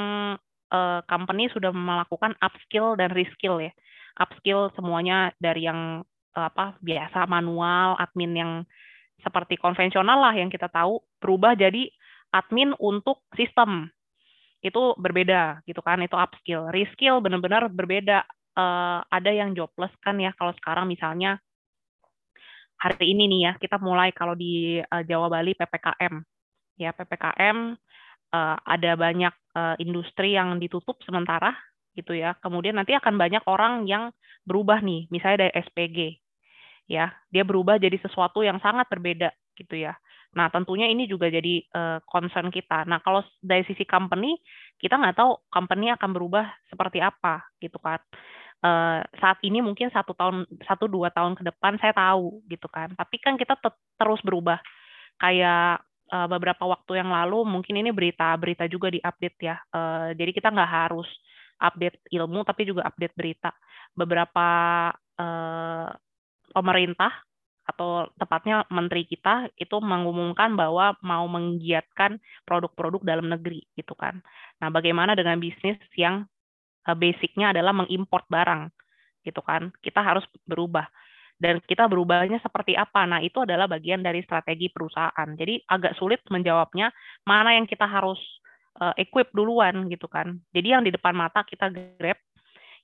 uh, 0.71 0.99
company 1.05 1.47
sudah 1.51 1.69
melakukan 1.73 2.35
upskill 2.39 2.95
dan 2.97 3.11
reskill 3.13 3.61
ya. 3.61 3.71
Upskill 4.19 4.73
semuanya 4.75 5.31
dari 5.39 5.65
yang 5.65 6.03
uh, 6.35 6.47
apa 6.51 6.75
biasa 6.83 7.27
manual, 7.27 7.95
admin 7.99 8.33
yang 8.35 8.51
seperti 9.21 9.57
konvensional 9.57 10.17
lah 10.17 10.33
yang 10.33 10.49
kita 10.49 10.67
tahu 10.67 11.01
berubah 11.21 11.53
jadi 11.53 11.88
admin 12.33 12.73
untuk 12.81 13.21
sistem 13.38 13.91
itu 14.61 14.93
berbeda 14.97 15.65
gitu 15.65 15.81
kan 15.81 16.01
itu 16.05 16.13
upskill 16.13 16.69
reskill 16.69 17.17
benar-benar 17.17 17.65
berbeda 17.69 18.25
uh, 18.57 19.01
ada 19.09 19.31
yang 19.33 19.57
jobless 19.57 19.93
kan 20.05 20.17
ya 20.21 20.33
kalau 20.38 20.53
sekarang 20.61 20.85
misalnya 20.85 21.41
hari 22.77 23.13
ini 23.13 23.29
nih 23.29 23.41
ya 23.45 23.51
kita 23.57 23.81
mulai 23.81 24.13
kalau 24.13 24.38
di 24.38 24.81
uh, 24.81 25.03
Jawa 25.05 25.29
Bali 25.29 25.53
PPKM 25.57 26.13
ya 26.81 26.91
PPKM 26.97 27.77
uh, 28.33 28.35
eh, 28.35 28.57
ada 28.65 28.91
banyak 28.97 29.33
uh, 29.53 29.75
industri 29.77 30.33
yang 30.33 30.57
ditutup 30.57 30.97
sementara 31.05 31.53
gitu 31.93 32.15
ya. 32.15 32.33
Kemudian 32.39 32.79
nanti 32.79 32.95
akan 32.97 33.19
banyak 33.19 33.43
orang 33.45 33.85
yang 33.85 34.09
berubah 34.47 34.81
nih 34.81 35.05
misalnya 35.13 35.47
dari 35.47 35.53
SPG 35.61 35.97
ya. 36.89 37.13
Dia 37.29 37.43
berubah 37.45 37.77
jadi 37.77 37.95
sesuatu 38.01 38.41
yang 38.41 38.57
sangat 38.63 38.89
berbeda 38.89 39.29
gitu 39.59 39.77
ya. 39.77 39.93
Nah 40.31 40.47
tentunya 40.47 40.87
ini 40.87 41.05
juga 41.05 41.27
jadi 41.27 41.61
uh, 41.75 41.99
concern 42.07 42.49
kita. 42.49 42.87
Nah 42.87 43.03
kalau 43.03 43.21
dari 43.43 43.67
sisi 43.67 43.83
company 43.83 44.39
kita 44.79 44.95
nggak 44.97 45.19
tahu 45.19 45.37
company 45.51 45.91
akan 45.91 46.09
berubah 46.15 46.47
seperti 46.71 47.03
apa 47.03 47.43
gitu 47.59 47.77
kan. 47.77 47.99
Uh, 48.61 49.01
saat 49.17 49.41
ini 49.41 49.57
mungkin 49.57 49.89
satu 49.89 50.13
tahun 50.13 50.45
satu 50.69 50.85
dua 50.85 51.09
tahun 51.09 51.33
ke 51.33 51.43
depan 51.49 51.81
saya 51.83 51.91
tahu 51.91 52.39
gitu 52.47 52.71
kan. 52.71 52.95
Tapi 52.95 53.19
kan 53.19 53.35
kita 53.35 53.59
terus 53.99 54.21
berubah. 54.23 54.63
Kayak 55.19 55.85
uh, 56.11 56.27
beberapa 56.27 56.67
waktu 56.67 56.99
yang 56.99 57.09
lalu 57.09 57.47
mungkin 57.47 57.79
ini 57.79 57.89
berita-berita 57.95 58.67
juga 58.67 58.91
diupdate 58.91 59.39
ya. 59.39 59.55
Uh, 59.71 60.11
jadi 60.13 60.31
kita 60.35 60.51
nggak 60.51 60.71
harus 60.71 61.07
update 61.57 62.03
ilmu 62.11 62.43
tapi 62.43 62.67
juga 62.67 62.85
update 62.85 63.15
berita. 63.15 63.55
Beberapa 63.95 64.47
uh, 65.17 65.89
pemerintah 66.51 67.11
atau 67.61 68.09
tepatnya 68.19 68.67
menteri 68.67 69.07
kita 69.07 69.47
itu 69.55 69.79
mengumumkan 69.79 70.57
bahwa 70.59 70.97
mau 70.99 71.23
menggiatkan 71.31 72.19
produk-produk 72.43 72.99
dalam 73.05 73.31
negeri 73.31 73.63
gitu 73.79 73.95
kan. 73.95 74.19
Nah, 74.59 74.67
bagaimana 74.73 75.15
dengan 75.15 75.39
bisnis 75.39 75.79
yang 75.95 76.27
basicnya 76.83 77.55
adalah 77.55 77.71
mengimport 77.71 78.27
barang 78.27 78.67
gitu 79.23 79.39
kan? 79.45 79.71
Kita 79.79 80.03
harus 80.03 80.25
berubah 80.43 80.89
dan 81.41 81.57
kita 81.65 81.89
berubahnya 81.89 82.38
seperti 82.45 82.77
apa. 82.77 83.09
Nah, 83.09 83.18
itu 83.26 83.41
adalah 83.41 83.65
bagian 83.65 84.05
dari 84.05 84.22
strategi 84.22 84.69
perusahaan. 84.69 85.30
Jadi 85.34 85.65
agak 85.65 85.97
sulit 85.97 86.22
menjawabnya 86.30 86.93
mana 87.26 87.57
yang 87.57 87.65
kita 87.65 87.89
harus 87.89 88.22
uh, 88.77 88.93
equip 88.93 89.34
duluan 89.34 89.89
gitu 89.89 90.05
kan. 90.05 90.38
Jadi 90.53 90.68
yang 90.69 90.85
di 90.85 90.93
depan 90.93 91.18
mata 91.18 91.41
kita 91.41 91.73
grab, 91.73 92.22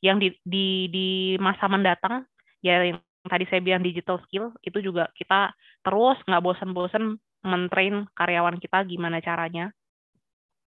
yang 0.02 0.18
di 0.18 0.34
di 0.42 0.90
di 0.90 1.08
masa 1.38 1.70
mendatang 1.70 2.26
ya 2.66 2.82
yang 2.82 2.98
tadi 3.30 3.46
saya 3.46 3.62
bilang 3.62 3.86
digital 3.86 4.18
skill 4.26 4.50
itu 4.66 4.82
juga 4.82 5.14
kita 5.14 5.54
terus 5.86 6.18
nggak 6.26 6.42
bosan-bosan 6.42 7.22
mentrain 7.46 8.10
karyawan 8.18 8.58
kita 8.58 8.82
gimana 8.90 9.22
caranya. 9.22 9.70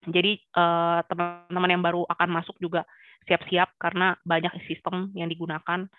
Jadi 0.05 0.41
eh, 0.41 0.99
teman-teman 1.05 1.69
yang 1.69 1.83
baru 1.85 2.01
akan 2.09 2.29
masuk 2.41 2.57
juga 2.57 2.85
siap-siap 3.25 3.77
karena 3.77 4.17
banyak 4.25 4.53
sistem 4.65 5.13
yang 5.17 5.29
digunakan. 5.29 5.89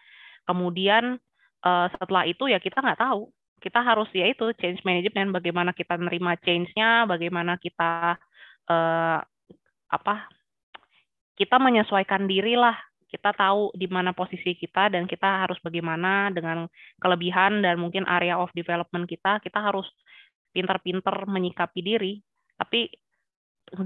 Kemudian 0.46 1.18
uh, 1.64 1.86
setelah 1.94 2.28
itu 2.28 2.50
ya 2.50 2.58
kita 2.60 2.82
nggak 2.82 3.00
tahu. 3.00 3.30
Kita 3.56 3.80
harus 3.80 4.06
ya 4.12 4.28
itu 4.28 4.52
change 4.60 4.84
management 4.84 5.32
bagaimana 5.32 5.72
kita 5.72 5.96
menerima 5.96 6.36
change-nya 6.44 7.08
bagaimana 7.08 7.56
kita 7.56 8.20
uh, 8.68 9.18
apa 9.86 10.14
kita 11.36 11.56
menyesuaikan 11.60 12.28
diri 12.28 12.56
lah. 12.56 12.76
Kita 13.06 13.32
tahu 13.32 13.70
di 13.72 13.86
mana 13.86 14.10
posisi 14.12 14.58
kita 14.58 14.90
dan 14.90 15.06
kita 15.06 15.46
harus 15.46 15.56
bagaimana 15.62 16.28
dengan 16.34 16.66
kelebihan 16.98 17.62
dan 17.62 17.78
mungkin 17.78 18.02
area 18.04 18.36
of 18.36 18.50
development 18.52 19.06
kita. 19.06 19.38
Kita 19.40 19.62
harus 19.62 19.86
pinter-pinter 20.50 21.14
menyikapi 21.24 21.80
diri. 21.80 22.18
Tapi 22.56 22.90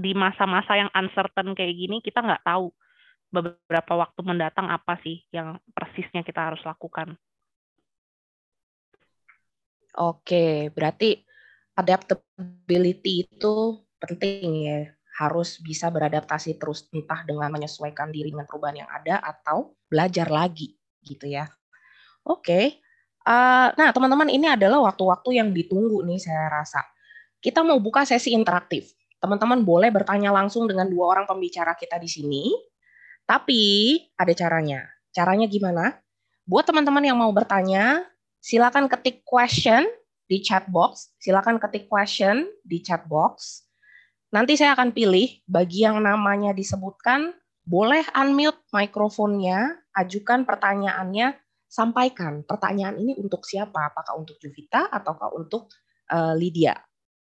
di 0.01 0.11
masa-masa 0.13 0.77
yang 0.77 0.89
uncertain 0.93 1.57
kayak 1.57 1.73
gini 1.73 1.97
kita 2.05 2.21
nggak 2.21 2.45
tahu 2.45 2.69
beberapa 3.31 3.93
waktu 3.97 4.21
mendatang 4.21 4.67
apa 4.69 4.99
sih 5.01 5.23
yang 5.31 5.57
persisnya 5.71 6.21
kita 6.21 6.51
harus 6.51 6.61
lakukan. 6.67 7.15
Oke, 9.99 10.71
berarti 10.71 11.19
adaptability 11.75 13.27
itu 13.27 13.55
penting 13.99 14.47
ya. 14.63 14.81
Harus 15.19 15.59
bisa 15.59 15.91
beradaptasi 15.91 16.55
terus 16.55 16.87
entah 16.95 17.21
dengan 17.27 17.51
menyesuaikan 17.51 18.09
diri 18.09 18.31
dengan 18.31 18.47
perubahan 18.47 18.87
yang 18.87 18.89
ada 18.89 19.19
atau 19.19 19.75
belajar 19.91 20.31
lagi 20.31 20.79
gitu 21.03 21.27
ya. 21.27 21.51
Oke. 22.23 22.79
Uh, 23.21 23.69
nah, 23.77 23.93
teman-teman 23.93 24.31
ini 24.33 24.49
adalah 24.49 24.81
waktu-waktu 24.89 25.37
yang 25.37 25.53
ditunggu 25.53 26.01
nih 26.07 26.17
saya 26.17 26.49
rasa. 26.49 26.81
Kita 27.37 27.61
mau 27.61 27.77
buka 27.77 28.07
sesi 28.07 28.33
interaktif. 28.33 28.93
Teman-teman 29.21 29.61
boleh 29.61 29.93
bertanya 29.93 30.33
langsung 30.33 30.65
dengan 30.65 30.89
dua 30.89 31.13
orang 31.13 31.29
pembicara 31.29 31.77
kita 31.77 32.01
di 32.01 32.09
sini. 32.09 32.43
Tapi 33.27 33.61
ada 34.17 34.33
caranya. 34.33 34.81
Caranya 35.13 35.45
gimana? 35.45 35.93
Buat 36.47 36.73
teman-teman 36.73 37.05
yang 37.05 37.17
mau 37.21 37.29
bertanya, 37.29 38.01
Silakan 38.41 38.89
ketik 38.89 39.21
question 39.21 39.85
di 40.25 40.41
chat 40.41 40.65
box. 40.65 41.13
Silakan 41.21 41.61
ketik 41.61 41.85
question 41.85 42.49
di 42.65 42.81
chat 42.81 43.05
box. 43.05 43.63
Nanti 44.33 44.57
saya 44.57 44.73
akan 44.73 44.89
pilih 44.97 45.29
bagi 45.45 45.85
yang 45.85 46.01
namanya 46.01 46.49
disebutkan, 46.49 47.37
boleh 47.61 48.01
unmute 48.17 48.57
mikrofonnya, 48.73 49.77
ajukan 49.93 50.49
pertanyaannya, 50.49 51.37
sampaikan 51.69 52.41
pertanyaan 52.41 52.97
ini 52.97 53.13
untuk 53.21 53.45
siapa? 53.45 53.93
Apakah 53.93 54.17
untuk 54.17 54.41
Juvita 54.41 54.89
ataukah 54.89 55.29
untuk 55.37 55.69
uh, 56.09 56.33
Lydia? 56.33 56.73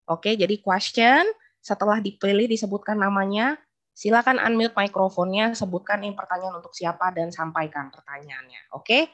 Oke, 0.06 0.38
jadi 0.38 0.54
question 0.62 1.26
setelah 1.58 1.98
dipilih 1.98 2.46
disebutkan 2.46 2.94
namanya, 2.94 3.58
silakan 3.90 4.38
unmute 4.38 4.78
mikrofonnya, 4.78 5.52
sebutkan 5.58 5.98
ini 6.06 6.14
pertanyaan 6.14 6.62
untuk 6.62 6.72
siapa 6.72 7.10
dan 7.10 7.34
sampaikan 7.34 7.90
pertanyaannya. 7.90 8.70
Oke. 8.78 9.10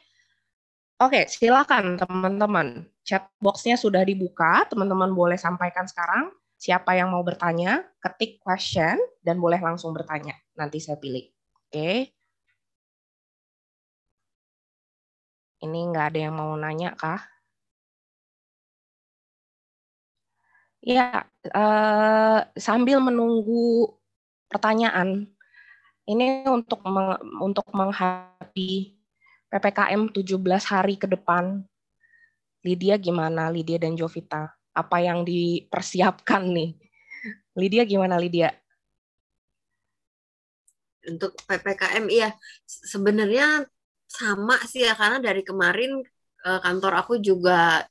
Oke, 1.03 1.27
silakan 1.27 1.99
teman-teman. 1.99 2.87
Chat 3.03 3.27
box-nya 3.43 3.75
sudah 3.75 4.07
dibuka, 4.07 4.63
teman-teman 4.71 5.11
boleh 5.11 5.35
sampaikan 5.35 5.91
sekarang. 5.91 6.31
Siapa 6.55 6.95
yang 6.95 7.11
mau 7.11 7.27
bertanya, 7.27 7.83
ketik 7.99 8.39
question 8.39 8.95
dan 9.27 9.43
boleh 9.43 9.59
langsung 9.59 9.91
bertanya. 9.91 10.39
Nanti 10.55 10.79
saya 10.79 10.95
pilih. 11.03 11.27
Oke. 11.67 12.15
Ini 15.63 15.79
nggak 15.91 16.07
ada 16.11 16.19
yang 16.27 16.35
mau 16.35 16.53
nanya 16.59 16.91
kah? 16.99 17.21
Ya, 20.83 21.29
eh, 21.55 22.39
sambil 22.59 22.99
menunggu 22.99 23.95
pertanyaan, 24.51 25.31
ini 26.09 26.47
untuk 26.49 26.81
untuk 27.43 27.67
menghadapi 27.75 28.94
PPKM 29.55 30.11
17 30.11 30.35
hari 30.67 30.99
ke 30.99 31.07
depan. 31.07 31.63
Lydia 32.67 32.99
gimana? 32.99 33.55
Lydia 33.55 33.79
dan 33.79 33.95
Jovita. 33.95 34.51
Apa 34.75 34.99
yang 34.99 35.23
dipersiapkan 35.23 36.43
nih? 36.51 36.75
Lydia 37.55 37.87
gimana 37.87 38.19
Lydia? 38.19 38.51
Untuk 41.07 41.39
PPKM 41.47 42.11
iya 42.11 42.35
sebenarnya 42.67 43.63
sama 44.11 44.59
sih 44.67 44.83
ya 44.83 44.99
karena 44.99 45.23
dari 45.23 45.47
kemarin 45.47 46.03
eh, 46.43 46.59
kantor 46.59 47.07
aku 47.07 47.23
juga 47.23 47.87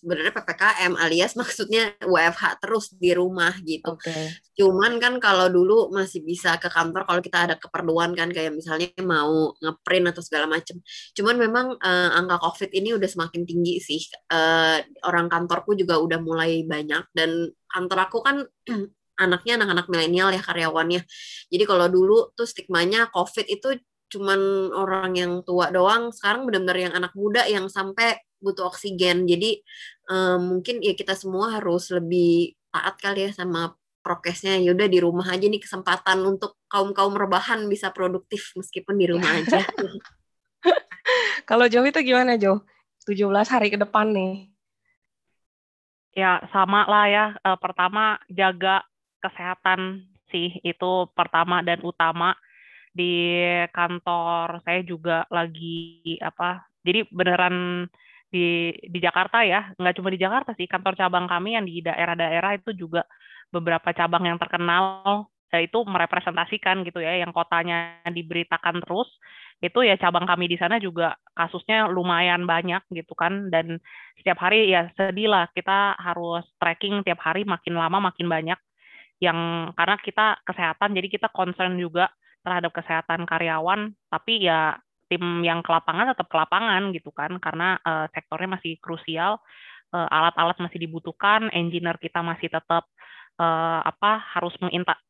sebenarnya 0.00 0.32
ppkm 0.32 0.92
alias 0.96 1.36
maksudnya 1.36 1.92
WFH 2.00 2.64
terus 2.64 2.96
di 2.96 3.12
rumah 3.12 3.52
gitu. 3.60 4.00
Okay. 4.00 4.32
Cuman 4.56 4.96
kan 4.96 5.20
kalau 5.20 5.52
dulu 5.52 5.92
masih 5.92 6.24
bisa 6.24 6.56
ke 6.56 6.72
kantor 6.72 7.04
kalau 7.04 7.20
kita 7.20 7.38
ada 7.46 7.54
keperluan 7.60 8.16
kan 8.16 8.32
kayak 8.32 8.56
misalnya 8.56 8.88
mau 9.04 9.52
ngeprint 9.60 10.08
atau 10.16 10.22
segala 10.24 10.48
macam. 10.48 10.80
Cuman 11.12 11.36
memang 11.36 11.66
uh, 11.76 12.10
angka 12.16 12.40
COVID 12.40 12.70
ini 12.72 12.96
udah 12.96 13.08
semakin 13.08 13.44
tinggi 13.44 13.76
sih. 13.78 14.00
Uh, 14.32 14.80
orang 15.04 15.28
kantorku 15.28 15.76
juga 15.76 16.00
udah 16.00 16.18
mulai 16.18 16.64
banyak 16.64 17.04
dan 17.12 17.52
kantor 17.68 17.98
aku 18.08 18.18
kan 18.24 18.36
anaknya 19.20 19.60
anak-anak 19.60 19.86
milenial 19.92 20.32
ya 20.32 20.40
karyawannya. 20.40 21.04
Jadi 21.52 21.64
kalau 21.68 21.86
dulu 21.92 22.32
tuh 22.32 22.48
stigmanya 22.48 23.12
COVID 23.12 23.46
itu 23.52 23.76
cuman 24.10 24.74
orang 24.74 25.14
yang 25.14 25.32
tua 25.46 25.70
doang 25.70 26.10
sekarang 26.10 26.44
benar-benar 26.44 26.78
yang 26.78 26.94
anak 26.98 27.14
muda 27.14 27.46
yang 27.46 27.70
sampai 27.70 28.18
butuh 28.42 28.66
oksigen. 28.72 29.28
Jadi 29.28 29.62
um, 30.10 30.58
mungkin 30.58 30.82
ya 30.82 30.98
kita 30.98 31.14
semua 31.14 31.60
harus 31.60 31.92
lebih 31.94 32.58
taat 32.74 32.98
kali 32.98 33.28
ya 33.28 33.30
sama 33.30 33.76
prokesnya. 34.02 34.58
Yaudah 34.58 34.88
di 34.90 34.98
rumah 34.98 35.28
aja 35.30 35.46
nih 35.46 35.62
kesempatan 35.62 36.18
untuk 36.26 36.58
kaum 36.66 36.90
kaum 36.90 37.14
rebahan 37.14 37.68
bisa 37.70 37.94
produktif 37.94 38.50
meskipun 38.58 38.98
di 38.98 39.06
rumah 39.06 39.30
aja. 39.30 39.62
Kalau 41.48 41.70
Jo 41.70 41.86
itu 41.86 42.00
gimana 42.02 42.34
Jo? 42.34 42.66
17 43.06 43.30
hari 43.46 43.68
ke 43.70 43.78
depan 43.78 44.10
nih. 44.10 44.50
Ya 46.16 46.42
sama 46.50 46.88
lah 46.90 47.06
ya. 47.06 47.24
Uh, 47.46 47.58
pertama 47.60 48.18
jaga 48.26 48.82
kesehatan 49.22 50.10
sih. 50.32 50.58
Itu 50.66 51.12
pertama 51.14 51.62
dan 51.62 51.84
utama 51.86 52.34
di 52.90 53.40
kantor. 53.70 54.62
Saya 54.66 54.80
juga 54.82 55.24
lagi 55.30 56.02
apa 56.20 56.66
jadi 56.82 57.06
beneran 57.10 57.86
di 58.30 58.74
di 58.86 58.98
Jakarta 59.02 59.42
ya. 59.46 59.72
Nggak 59.78 59.94
cuma 59.98 60.08
di 60.14 60.18
Jakarta 60.20 60.50
sih 60.58 60.66
kantor 60.70 60.94
cabang 60.98 61.26
kami 61.30 61.58
yang 61.58 61.66
di 61.66 61.82
daerah-daerah 61.82 62.58
itu 62.58 62.70
juga 62.74 63.06
beberapa 63.54 63.90
cabang 63.94 64.26
yang 64.26 64.38
terkenal. 64.38 65.26
Itu 65.50 65.82
merepresentasikan 65.82 66.86
gitu 66.86 67.02
ya 67.02 67.18
yang 67.18 67.34
kotanya 67.34 67.98
diberitakan 68.06 68.86
terus. 68.86 69.10
Itu 69.58 69.82
ya 69.82 69.98
cabang 69.98 70.24
kami 70.24 70.46
di 70.46 70.56
sana 70.56 70.78
juga 70.78 71.18
kasusnya 71.34 71.90
lumayan 71.90 72.46
banyak 72.46 72.86
gitu 72.94 73.18
kan. 73.18 73.50
Dan 73.50 73.82
setiap 74.18 74.38
hari 74.46 74.70
ya 74.70 74.88
sedih 74.94 75.26
lah 75.30 75.50
kita 75.50 75.98
harus 75.98 76.46
tracking 76.62 77.02
tiap 77.02 77.18
hari 77.22 77.42
makin 77.42 77.74
lama 77.74 77.98
makin 77.98 78.30
banyak 78.30 78.58
yang 79.20 79.70
karena 79.76 79.96
kita 80.00 80.40
kesehatan 80.48 80.96
jadi 80.96 81.08
kita 81.12 81.28
concern 81.30 81.76
juga 81.76 82.08
terhadap 82.40 82.72
kesehatan 82.72 83.28
karyawan, 83.28 83.92
tapi 84.08 84.44
ya 84.44 84.80
tim 85.10 85.42
yang 85.42 85.60
ke 85.60 85.70
lapangan 85.74 86.14
tetap 86.14 86.30
ke 86.30 86.36
lapangan 86.38 86.94
gitu 86.94 87.10
kan, 87.10 87.34
karena 87.42 87.76
uh, 87.82 88.06
sektornya 88.14 88.56
masih 88.56 88.78
krusial, 88.78 89.42
uh, 89.90 90.08
alat-alat 90.08 90.56
masih 90.62 90.86
dibutuhkan, 90.86 91.50
engineer 91.50 91.98
kita 91.98 92.22
masih 92.22 92.46
tetap 92.46 92.86
uh, 93.42 93.82
apa 93.82 94.22
harus 94.38 94.54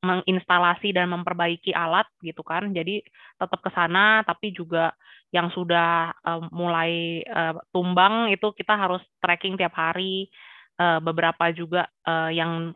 menginstalasi 0.00 0.96
dan 0.96 1.12
memperbaiki 1.12 1.76
alat 1.76 2.08
gitu 2.24 2.40
kan, 2.40 2.72
jadi 2.72 3.04
tetap 3.36 3.60
ke 3.60 3.70
sana, 3.76 4.24
tapi 4.24 4.56
juga 4.56 4.96
yang 5.30 5.52
sudah 5.52 6.16
uh, 6.24 6.42
mulai 6.50 7.22
uh, 7.28 7.60
tumbang 7.70 8.32
itu 8.32 8.50
kita 8.56 8.74
harus 8.74 9.04
tracking 9.20 9.60
tiap 9.60 9.76
hari 9.76 10.32
uh, 10.80 10.98
beberapa 10.98 11.52
juga 11.52 11.86
uh, 12.08 12.32
yang 12.32 12.72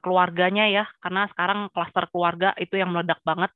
keluarganya 0.00 0.64
ya, 0.64 0.88
karena 1.04 1.28
sekarang 1.28 1.68
klaster 1.76 2.08
keluarga 2.08 2.56
itu 2.56 2.80
yang 2.80 2.88
meledak 2.88 3.20
banget. 3.20 3.52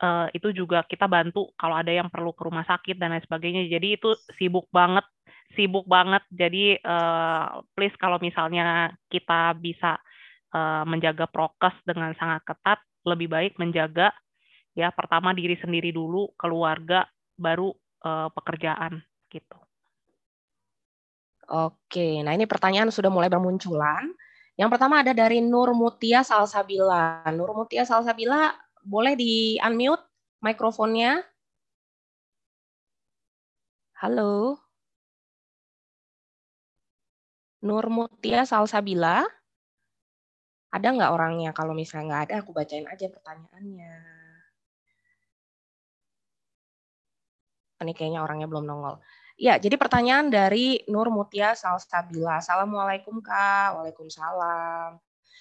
Uh, 0.00 0.32
itu 0.32 0.56
juga 0.56 0.80
kita 0.88 1.04
bantu 1.04 1.52
kalau 1.60 1.76
ada 1.76 1.92
yang 1.92 2.08
perlu 2.08 2.32
ke 2.32 2.48
rumah 2.48 2.64
sakit 2.64 2.96
dan 2.96 3.12
lain 3.12 3.20
sebagainya. 3.20 3.68
Jadi 3.68 4.00
itu 4.00 4.16
sibuk 4.40 4.64
banget, 4.72 5.04
sibuk 5.52 5.84
banget. 5.84 6.24
Jadi 6.32 6.80
uh, 6.80 7.60
please 7.76 7.92
kalau 8.00 8.16
misalnya 8.16 8.96
kita 9.12 9.52
bisa 9.60 10.00
uh, 10.56 10.88
menjaga 10.88 11.28
prokes 11.28 11.76
dengan 11.84 12.16
sangat 12.16 12.40
ketat, 12.48 12.80
lebih 13.04 13.28
baik 13.28 13.60
menjaga 13.60 14.08
ya 14.72 14.88
pertama 14.88 15.36
diri 15.36 15.60
sendiri 15.60 15.92
dulu, 15.92 16.32
keluarga, 16.40 17.04
baru 17.36 17.68
uh, 18.00 18.32
pekerjaan 18.32 19.04
gitu. 19.28 19.58
Oke, 21.50 22.22
nah 22.22 22.32
ini 22.32 22.46
pertanyaan 22.46 22.88
sudah 22.94 23.10
mulai 23.12 23.26
bermunculan. 23.26 24.06
Yang 24.54 24.70
pertama 24.76 25.02
ada 25.02 25.10
dari 25.10 25.42
Nur 25.42 25.74
Mutia 25.74 26.22
Salsabila. 26.22 27.26
Nur 27.34 27.50
Mutia 27.52 27.82
Salsabila, 27.82 28.54
boleh 28.84 29.14
di 29.16 29.60
unmute 29.60 30.04
mikrofonnya? 30.44 31.20
Halo. 34.00 34.56
Nur 37.60 37.86
Mutia 37.92 38.48
Salsabila. 38.48 39.20
Ada 40.72 40.88
nggak 40.96 41.12
orangnya? 41.12 41.50
Kalau 41.52 41.76
misalnya 41.76 42.06
nggak 42.08 42.22
ada, 42.30 42.34
aku 42.40 42.56
bacain 42.56 42.86
aja 42.88 43.06
pertanyaannya. 43.12 43.94
Ini 47.80 47.92
kayaknya 47.96 48.20
orangnya 48.24 48.48
belum 48.48 48.64
nongol. 48.64 49.00
Ya, 49.40 49.56
jadi 49.56 49.80
pertanyaan 49.80 50.28
dari 50.28 50.84
Nur 50.88 51.08
Mutia 51.08 51.56
Salsabila. 51.56 52.40
Assalamualaikum 52.40 53.24
Kak. 53.24 53.76
Waalaikumsalam. 53.76 55.00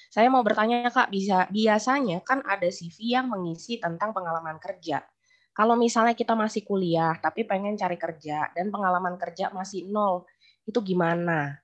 Saya 0.10 0.26
mau 0.34 0.42
bertanya 0.42 0.90
Kak, 0.90 1.14
bisa 1.14 1.46
biasanya 1.54 2.26
kan 2.26 2.42
ada 2.42 2.66
CV 2.66 3.14
yang 3.14 3.30
mengisi 3.30 3.78
tentang 3.78 4.10
pengalaman 4.10 4.58
kerja. 4.58 5.06
Kalau 5.54 5.78
misalnya 5.78 6.18
kita 6.18 6.34
masih 6.34 6.66
kuliah 6.66 7.14
tapi 7.22 7.46
pengen 7.46 7.78
cari 7.78 7.94
kerja 7.94 8.50
dan 8.58 8.74
pengalaman 8.74 9.22
kerja 9.22 9.54
masih 9.54 9.86
nol, 9.86 10.26
itu 10.66 10.82
gimana? 10.82 11.62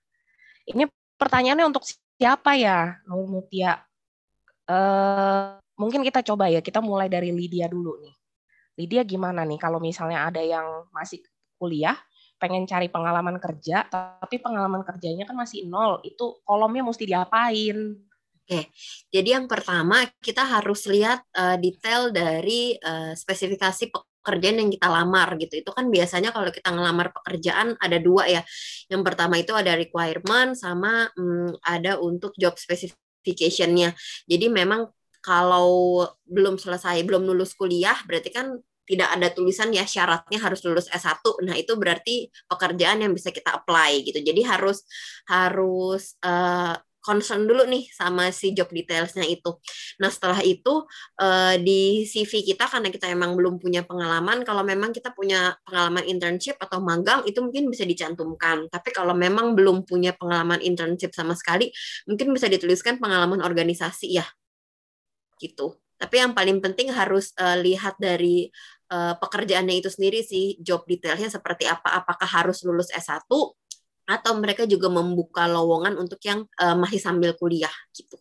Ini 0.69 0.85
pertanyaannya 1.17 1.65
untuk 1.73 1.89
siapa 1.89 2.53
ya, 2.53 3.01
Nur 3.09 3.26
Mutia? 3.26 3.81
Uh, 4.69 5.57
mungkin 5.73 6.05
kita 6.05 6.22
coba 6.22 6.45
ya, 6.45 6.61
kita 6.61 6.85
mulai 6.85 7.09
dari 7.09 7.34
Lydia 7.34 7.65
dulu 7.65 7.97
nih. 7.97 8.15
Lydia 8.77 9.01
gimana 9.07 9.41
nih 9.41 9.57
kalau 9.57 9.81
misalnya 9.81 10.27
ada 10.30 10.43
yang 10.43 10.85
masih 10.93 11.23
kuliah 11.57 11.95
pengen 12.35 12.67
cari 12.67 12.91
pengalaman 12.91 13.39
kerja, 13.39 13.88
tapi 13.89 14.38
pengalaman 14.43 14.84
kerjanya 14.84 15.23
kan 15.23 15.34
masih 15.39 15.65
nol, 15.65 16.03
itu 16.03 16.43
kolomnya 16.43 16.84
mesti 16.84 17.07
diapain? 17.07 18.05
Oke, 18.45 18.69
jadi 19.09 19.41
yang 19.41 19.49
pertama 19.49 20.05
kita 20.22 20.45
harus 20.45 20.85
lihat 20.85 21.26
uh, 21.34 21.57
detail 21.57 22.13
dari 22.13 22.77
uh, 22.77 23.17
spesifikasi 23.17 23.89
pekerjaan 24.22 24.61
yang 24.61 24.69
kita 24.69 24.85
lamar 24.85 25.34
gitu. 25.41 25.65
Itu 25.65 25.73
kan 25.73 25.89
biasanya 25.89 26.30
kalau 26.30 26.53
kita 26.53 26.69
ngelamar 26.69 27.09
pekerjaan 27.09 27.73
ada 27.81 27.97
dua 27.97 28.30
ya. 28.30 28.45
Yang 28.85 29.01
pertama 29.01 29.41
itu 29.41 29.49
ada 29.57 29.73
requirement 29.73 30.53
sama 30.53 31.09
um, 31.17 31.57
ada 31.65 31.97
untuk 31.97 32.38
job 32.38 32.53
specification-nya. 32.53 33.97
Jadi 34.30 34.45
memang 34.53 34.93
kalau 35.26 36.05
belum 36.30 36.61
selesai, 36.61 37.01
belum 37.01 37.26
lulus 37.26 37.57
kuliah, 37.57 37.97
berarti 38.05 38.30
kan 38.30 38.61
tidak 38.85 39.09
ada 39.09 39.27
tulisan 39.34 39.73
ya 39.73 39.81
syaratnya 39.89 40.38
harus 40.38 40.61
lulus 40.61 40.85
S1. 40.93 41.17
Nah, 41.41 41.57
itu 41.57 41.73
berarti 41.73 42.30
pekerjaan 42.45 43.01
yang 43.01 43.09
bisa 43.17 43.34
kita 43.34 43.57
apply 43.57 44.05
gitu. 44.05 44.22
Jadi 44.22 44.45
harus 44.45 44.85
harus 45.26 46.13
uh, 46.22 46.77
concern 47.06 47.45
dulu 47.45 47.69
nih 47.69 47.86
sama 47.94 48.34
si 48.34 48.57
job 48.57 48.73
detailsnya 48.73 49.22
itu. 49.30 49.53
Nah 50.02 50.10
setelah 50.10 50.41
itu 50.41 50.90
uh, 51.22 51.56
di 51.61 52.10
CV 52.10 52.41
kita 52.41 52.65
karena 52.65 52.90
kita 52.90 53.06
emang 53.14 53.38
belum 53.38 53.61
punya 53.61 53.86
pengalaman, 53.86 54.41
kalau 54.41 54.65
memang 54.65 54.90
kita 54.90 55.14
punya 55.14 55.53
pengalaman 55.61 56.02
internship 56.10 56.57
atau 56.57 56.82
magang 56.82 57.22
itu 57.30 57.38
mungkin 57.45 57.69
bisa 57.69 57.86
dicantumkan. 57.86 58.65
Tapi 58.73 58.90
kalau 58.90 59.14
memang 59.14 59.53
belum 59.53 59.86
punya 59.86 60.18
pengalaman 60.18 60.57
internship 60.65 61.14
sama 61.14 61.38
sekali, 61.38 61.69
mungkin 62.10 62.34
bisa 62.34 62.49
dituliskan 62.49 62.98
pengalaman 62.98 63.45
organisasi 63.45 64.18
ya, 64.18 64.26
gitu. 65.38 65.77
Tapi 65.95 66.19
yang 66.19 66.36
paling 66.36 66.60
penting 66.60 66.91
harus 66.91 67.32
uh, 67.40 67.56
lihat 67.56 67.95
dari 68.02 68.52
uh, 68.91 69.15
pekerjaannya 69.15 69.80
itu 69.80 69.88
sendiri 69.88 70.19
sih, 70.22 70.60
job 70.60 70.84
detailnya 70.84 71.32
seperti 71.32 71.69
apa, 71.69 72.03
apakah 72.03 72.27
harus 72.27 72.61
lulus 72.68 72.91
S1 72.91 73.23
atau 74.06 74.38
mereka 74.38 74.69
juga 74.69 74.88
membuka 74.90 75.49
lowongan 75.49 75.98
untuk 75.98 76.22
yang 76.22 76.45
uh, 76.61 76.77
masih 76.77 77.02
sambil 77.02 77.34
kuliah 77.34 77.73
gitu. 77.94 78.18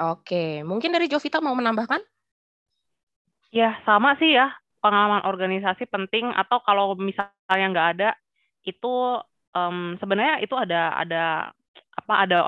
Oke, 0.00 0.66
mungkin 0.66 0.90
dari 0.90 1.06
Jovita 1.06 1.38
mau 1.38 1.54
menambahkan? 1.54 2.02
Ya, 3.54 3.78
sama 3.86 4.18
sih 4.18 4.34
ya. 4.34 4.50
Pengalaman 4.82 5.22
organisasi 5.24 5.86
penting 5.86 6.28
atau 6.34 6.58
kalau 6.66 6.98
misalnya 6.98 7.66
nggak 7.70 7.88
ada, 7.96 8.10
itu 8.66 9.22
um, 9.54 9.94
sebenarnya 10.02 10.42
itu 10.42 10.52
ada 10.58 10.92
ada 10.98 11.24
apa 11.94 12.14
ada 12.26 12.38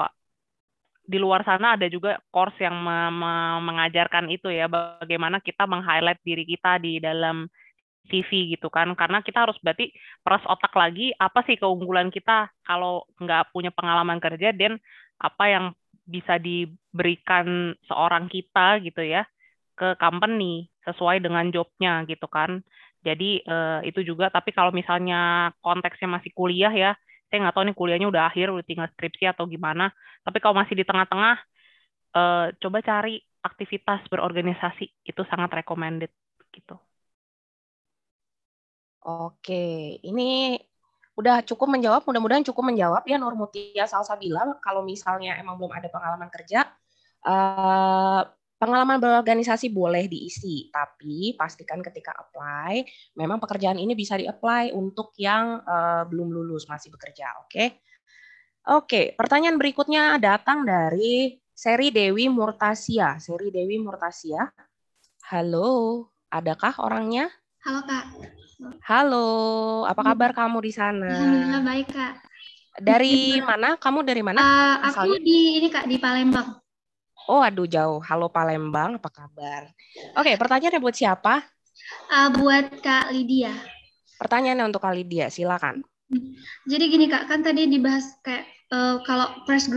di 1.06 1.22
luar 1.22 1.46
sana 1.46 1.78
ada 1.78 1.86
juga 1.86 2.18
course 2.34 2.58
yang 2.58 2.82
me 2.82 3.14
me 3.14 3.32
mengajarkan 3.62 4.26
itu 4.26 4.50
ya 4.50 4.66
bagaimana 4.66 5.38
kita 5.38 5.62
meng-highlight 5.64 6.18
diri 6.26 6.42
kita 6.42 6.82
di 6.82 6.98
dalam 6.98 7.46
CV 8.08 8.56
gitu 8.56 8.68
kan. 8.72 8.92
Karena 8.98 9.20
kita 9.20 9.46
harus 9.48 9.58
berarti 9.62 9.92
peras 10.22 10.42
otak 10.46 10.72
lagi 10.74 11.12
apa 11.16 11.42
sih 11.46 11.58
keunggulan 11.58 12.08
kita? 12.10 12.50
Kalau 12.64 13.06
nggak 13.20 13.52
punya 13.52 13.70
pengalaman 13.74 14.18
kerja 14.22 14.54
dan 14.54 14.78
apa 15.20 15.44
yang 15.48 15.64
bisa 16.06 16.38
diberikan 16.38 17.74
seorang 17.90 18.30
kita 18.30 18.78
gitu 18.84 19.02
ya 19.02 19.26
ke 19.74 19.98
company 19.98 20.70
sesuai 20.86 21.18
dengan 21.20 21.50
jobnya 21.50 22.06
gitu 22.06 22.26
kan. 22.30 22.62
Jadi 23.02 23.42
eh, 23.42 23.80
itu 23.88 24.00
juga. 24.06 24.30
Tapi 24.30 24.50
kalau 24.54 24.70
misalnya 24.70 25.52
konteksnya 25.62 26.08
masih 26.10 26.30
kuliah 26.34 26.72
ya 26.72 26.92
saya 27.26 27.42
nggak 27.42 27.54
tahu 27.58 27.66
nih 27.66 27.76
kuliahnya 27.76 28.08
udah 28.08 28.30
akhir 28.30 28.54
udah 28.54 28.66
tinggal 28.66 28.88
skripsi 28.94 29.26
atau 29.26 29.50
gimana. 29.50 29.90
Tapi 30.22 30.38
kalau 30.38 30.54
masih 30.54 30.78
di 30.78 30.86
tengah-tengah 30.86 31.36
uh, 32.14 32.46
coba 32.62 32.78
cari 32.86 33.18
aktivitas 33.42 34.06
berorganisasi. 34.06 34.86
Itu 35.02 35.26
sangat 35.26 35.50
recommended 35.62 36.10
gitu 36.54 36.78
oke 39.06 39.66
ini 40.02 40.58
udah 41.16 41.46
cukup 41.46 41.70
menjawab 41.70 42.02
mudah-mudahan 42.04 42.44
cukup 42.44 42.74
menjawab 42.74 43.06
ya 43.06 43.16
Nur 43.16 43.38
Mutia 43.38 43.86
Salsabila 43.86 44.58
kalau 44.60 44.84
misalnya 44.84 45.38
emang 45.38 45.56
belum 45.56 45.72
ada 45.72 45.88
pengalaman 45.88 46.28
kerja 46.28 46.68
uh, 47.24 48.26
Pengalaman 48.56 48.96
berorganisasi 48.96 49.68
boleh 49.68 50.08
diisi, 50.08 50.72
tapi 50.72 51.36
pastikan 51.36 51.84
ketika 51.84 52.16
apply, 52.16 52.88
memang 53.12 53.36
pekerjaan 53.36 53.76
ini 53.76 53.92
bisa 53.92 54.16
di-apply 54.16 54.72
untuk 54.72 55.12
yang 55.20 55.60
uh, 55.60 56.08
belum 56.08 56.32
lulus 56.32 56.64
masih 56.64 56.88
bekerja, 56.88 57.36
oke? 57.44 57.76
Oke, 58.72 59.12
pertanyaan 59.12 59.60
berikutnya 59.60 60.16
datang 60.16 60.64
dari 60.64 61.36
Seri 61.52 61.92
Dewi 61.92 62.32
Murtasia. 62.32 63.20
Seri 63.20 63.52
Dewi 63.52 63.76
Murtasia, 63.76 64.48
halo, 65.28 66.08
adakah 66.32 66.80
orangnya? 66.80 67.28
Halo 67.60 67.84
kak. 67.84 68.08
Halo, 68.88 69.28
apa 69.84 70.00
hmm. 70.00 70.08
kabar 70.08 70.30
kamu 70.32 70.58
di 70.64 70.72
sana? 70.72 71.12
Alhamdulillah 71.12 71.62
baik 71.62 71.88
kak. 71.92 72.14
Dari 72.80 73.40
mana? 73.44 73.76
Kamu 73.76 74.00
dari 74.00 74.22
mana? 74.24 74.40
Uh, 74.40 74.74
aku 74.88 75.20
di 75.20 75.60
ini 75.60 75.68
kak 75.68 75.84
di 75.84 76.00
Palembang. 76.00 76.56
Oh, 77.28 77.44
aduh 77.44 77.68
jauh. 77.68 78.00
Halo 78.00 78.32
Palembang, 78.32 78.96
apa 78.96 79.12
kabar? 79.12 79.68
Oke, 80.16 80.38
pertanyaannya 80.40 80.80
buat 80.80 80.96
siapa? 80.96 81.44
Uh, 82.08 82.32
buat 82.32 82.80
Kak 82.80 83.12
Lydia. 83.12 83.52
Pertanyaannya 84.16 84.64
untuk 84.72 84.80
Kak 84.80 84.94
Lydia, 84.96 85.28
silakan. 85.28 85.84
Jadi 86.64 86.84
gini 86.86 87.10
Kak, 87.10 87.28
kan 87.28 87.42
tadi 87.42 87.66
dibahas 87.66 88.16
kayak 88.24 88.46
uh, 88.72 89.02
kalau 89.04 89.36
fresh 89.44 89.68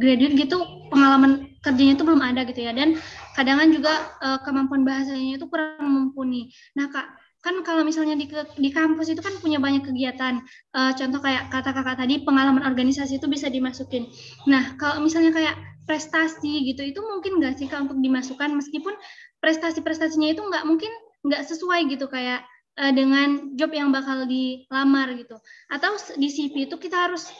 graduate 0.00 0.34
gitu 0.34 0.58
pengalaman 0.90 1.52
kerjanya 1.60 1.94
itu 2.00 2.04
belum 2.06 2.22
ada 2.24 2.48
gitu 2.48 2.64
ya 2.64 2.72
dan 2.72 2.96
kadang 3.36 3.60
juga 3.70 3.92
uh, 4.24 4.40
kemampuan 4.42 4.82
bahasanya 4.82 5.36
itu 5.36 5.46
kurang 5.46 5.84
mumpuni. 5.84 6.48
Nah 6.74 6.88
Kak, 6.88 7.06
kan 7.46 7.62
kalau 7.62 7.86
misalnya 7.86 8.18
di 8.18 8.26
di 8.58 8.70
kampus 8.74 9.14
itu 9.14 9.22
kan 9.22 9.30
punya 9.38 9.62
banyak 9.62 9.86
kegiatan. 9.86 10.42
Uh, 10.74 10.90
contoh 10.98 11.22
kayak 11.22 11.46
kata 11.54 11.70
kakak 11.70 12.02
tadi 12.02 12.26
pengalaman 12.26 12.66
organisasi 12.66 13.22
itu 13.22 13.30
bisa 13.30 13.46
dimasukin. 13.46 14.10
Nah, 14.50 14.74
kalau 14.74 14.98
misalnya 14.98 15.30
kayak 15.30 15.54
prestasi 15.86 16.66
gitu 16.66 16.82
itu 16.82 16.98
mungkin 16.98 17.38
nggak 17.38 17.62
sih 17.62 17.70
kak 17.70 17.86
untuk 17.86 18.02
dimasukkan 18.02 18.50
meskipun 18.58 18.92
prestasi-prestasinya 19.38 20.34
itu 20.34 20.42
nggak 20.42 20.66
mungkin 20.66 20.90
nggak 21.22 21.46
sesuai 21.46 21.86
gitu 21.94 22.10
kayak 22.10 22.42
uh, 22.82 22.90
dengan 22.90 23.54
job 23.54 23.70
yang 23.70 23.94
bakal 23.94 24.26
dilamar 24.26 25.14
gitu 25.14 25.38
atau 25.70 25.94
di 26.18 26.26
CV 26.26 26.66
itu 26.66 26.76
kita 26.76 27.06
harus 27.06 27.30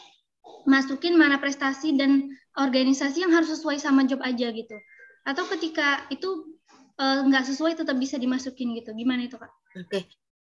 masukin 0.62 1.18
mana 1.18 1.42
prestasi 1.42 1.98
dan 1.98 2.30
organisasi 2.54 3.26
yang 3.26 3.34
harus 3.34 3.50
sesuai 3.50 3.82
sama 3.82 4.06
job 4.06 4.22
aja 4.22 4.54
gitu 4.54 4.78
atau 5.26 5.42
ketika 5.58 6.06
itu 6.14 6.54
uh, 7.00 7.20
nggak 7.24 7.44
sesuai 7.48 7.76
tetap 7.78 7.96
bisa 7.96 8.16
dimasukin 8.16 8.76
gitu 8.76 8.92
gimana 8.92 9.24
itu 9.24 9.36
kak? 9.36 9.52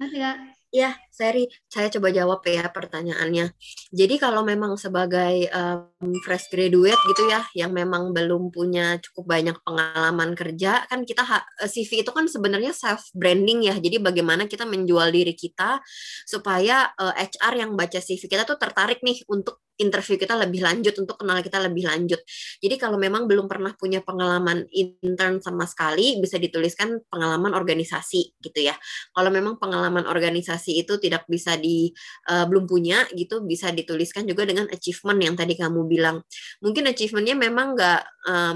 Oke, 0.00 0.18
Kak. 0.18 0.38
Ya, 0.72 0.96
Seri, 1.12 1.52
saya 1.68 1.92
coba 1.92 2.08
jawab 2.08 2.40
ya 2.48 2.64
pertanyaannya. 2.72 3.52
Jadi 3.92 4.16
kalau 4.16 4.40
memang 4.40 4.80
sebagai 4.80 5.44
um, 5.52 6.16
fresh 6.24 6.48
graduate 6.48 6.96
gitu 7.12 7.28
ya, 7.28 7.44
yang 7.52 7.76
memang 7.76 8.16
belum 8.16 8.48
punya 8.48 8.96
cukup 9.04 9.36
banyak 9.36 9.56
pengalaman 9.60 10.32
kerja, 10.32 10.88
kan 10.88 11.04
kita 11.04 11.28
CV 11.68 12.00
itu 12.00 12.08
kan 12.08 12.24
sebenarnya 12.24 12.72
self 12.72 13.12
branding 13.12 13.68
ya. 13.68 13.76
Jadi 13.76 14.00
bagaimana 14.00 14.48
kita 14.48 14.64
menjual 14.64 15.12
diri 15.12 15.36
kita 15.36 15.76
supaya 16.24 16.88
uh, 16.96 17.12
HR 17.20 17.68
yang 17.68 17.70
baca 17.76 18.00
CV 18.00 18.24
kita 18.24 18.48
tuh 18.48 18.56
tertarik 18.56 19.04
nih 19.04 19.20
untuk 19.28 19.60
interview 19.82 20.14
kita 20.14 20.38
lebih 20.38 20.62
lanjut 20.62 20.94
untuk 21.02 21.18
kenal 21.18 21.42
kita 21.42 21.58
lebih 21.58 21.90
lanjut. 21.90 22.22
Jadi 22.62 22.74
kalau 22.78 22.96
memang 22.96 23.26
belum 23.26 23.50
pernah 23.50 23.74
punya 23.74 23.98
pengalaman 24.00 24.70
intern 24.70 25.42
sama 25.42 25.66
sekali 25.66 26.22
bisa 26.22 26.38
dituliskan 26.38 27.02
pengalaman 27.10 27.52
organisasi 27.52 28.38
gitu 28.38 28.58
ya. 28.62 28.78
Kalau 29.10 29.28
memang 29.34 29.58
pengalaman 29.58 30.06
organisasi 30.06 30.78
itu 30.78 31.02
tidak 31.02 31.26
bisa 31.26 31.58
di 31.58 31.90
uh, 32.30 32.46
belum 32.46 32.70
punya 32.70 33.04
gitu 33.12 33.42
bisa 33.42 33.74
dituliskan 33.74 34.24
juga 34.24 34.46
dengan 34.46 34.70
achievement 34.70 35.18
yang 35.18 35.34
tadi 35.34 35.58
kamu 35.58 35.90
bilang. 35.90 36.22
Mungkin 36.62 36.86
achievementnya 36.88 37.34
memang 37.34 37.74
nggak 37.74 38.02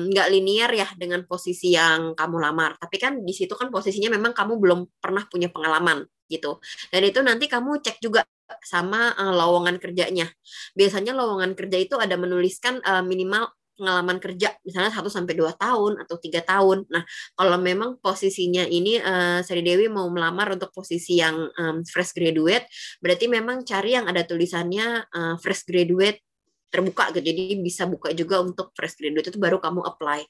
nggak 0.07 0.27
um, 0.31 0.33
linear 0.33 0.71
ya 0.71 0.87
dengan 0.95 1.27
posisi 1.27 1.75
yang 1.75 2.15
kamu 2.15 2.37
lamar. 2.39 2.79
Tapi 2.79 2.97
kan 3.03 3.13
di 3.27 3.35
situ 3.35 3.59
kan 3.59 3.69
posisinya 3.75 4.15
memang 4.15 4.31
kamu 4.31 4.55
belum 4.63 4.81
pernah 5.03 5.27
punya 5.27 5.51
pengalaman 5.51 6.07
gitu. 6.31 6.59
Dan 6.91 7.03
itu 7.07 7.21
nanti 7.23 7.47
kamu 7.51 7.83
cek 7.83 7.99
juga 8.03 8.23
sama 8.63 9.15
uh, 9.15 9.35
lowongan 9.35 9.79
kerjanya. 9.83 10.31
Biasanya 10.75 11.13
lowongan 11.15 11.55
kerja 11.59 11.79
itu 11.79 11.95
ada 11.99 12.15
menuliskan 12.15 12.83
uh, 12.83 13.03
minimal 13.03 13.51
pengalaman 13.77 14.17
kerja 14.17 14.57
misalnya 14.65 14.89
1 14.89 15.05
sampai 15.13 15.37
2 15.37 15.53
tahun 15.61 15.93
atau 16.01 16.17
tiga 16.17 16.41
tahun. 16.41 16.89
Nah, 16.89 17.05
kalau 17.37 17.61
memang 17.61 18.01
posisinya 18.01 18.65
ini 18.65 18.97
uh, 18.99 19.45
Sri 19.45 19.61
Dewi 19.61 19.93
mau 19.93 20.09
melamar 20.09 20.57
untuk 20.57 20.73
posisi 20.73 21.21
yang 21.21 21.37
um, 21.61 21.85
fresh 21.85 22.17
graduate, 22.17 22.67
berarti 23.05 23.29
memang 23.29 23.63
cari 23.69 23.95
yang 23.95 24.09
ada 24.09 24.25
tulisannya 24.25 25.05
uh, 25.13 25.37
fresh 25.37 25.69
graduate 25.69 26.25
terbuka 26.73 27.13
gitu. 27.15 27.23
Jadi 27.23 27.61
bisa 27.61 27.85
buka 27.85 28.11
juga 28.17 28.41
untuk 28.41 28.73
fresh 28.73 28.97
graduate 28.97 29.29
itu 29.31 29.39
baru 29.39 29.61
kamu 29.61 29.85
apply 29.85 30.25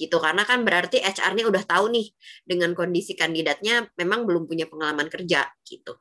gitu 0.00 0.16
karena 0.16 0.48
kan 0.48 0.64
berarti 0.64 1.02
HR-nya 1.02 1.44
udah 1.44 1.60
tahu 1.68 1.92
nih 1.92 2.08
dengan 2.40 2.72
kondisi 2.72 3.12
kandidatnya 3.12 3.84
memang 4.00 4.24
belum 4.24 4.48
punya 4.48 4.64
pengalaman 4.64 5.12
kerja 5.12 5.44
gitu. 5.60 5.92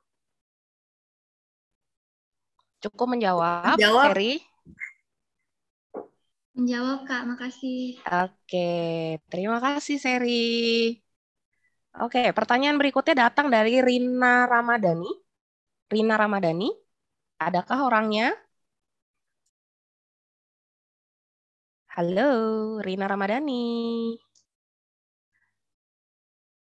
Cukup 2.79 3.11
menjawab, 3.11 3.75
Jawab. 3.75 4.15
Eri? 4.15 4.39
Menjawab, 6.55 7.03
Kak. 7.03 7.23
Makasih. 7.27 7.99
Oke, 8.07 8.71
terima 9.27 9.59
kasih, 9.59 9.99
Seri. 9.99 10.95
Oke, 11.99 12.31
pertanyaan 12.31 12.79
berikutnya 12.79 13.27
datang 13.27 13.51
dari 13.51 13.83
Rina 13.83 14.47
Ramadhani. 14.47 15.11
Rina 15.91 16.15
Ramadhani, 16.15 16.69
adakah 17.41 17.89
orangnya? 17.89 18.31
Halo, 21.91 22.29
Rina 22.79 23.11
Ramadhani. 23.11 24.15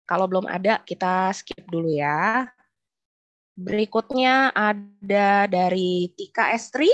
Kalau 0.05 0.25
belum 0.31 0.45
ada, 0.47 0.79
kita 0.85 1.33
skip 1.35 1.65
dulu 1.67 1.91
ya. 1.91 2.47
Berikutnya 3.55 4.51
ada 4.51 5.47
dari 5.47 6.11
Tika 6.11 6.51
Estri. 6.51 6.91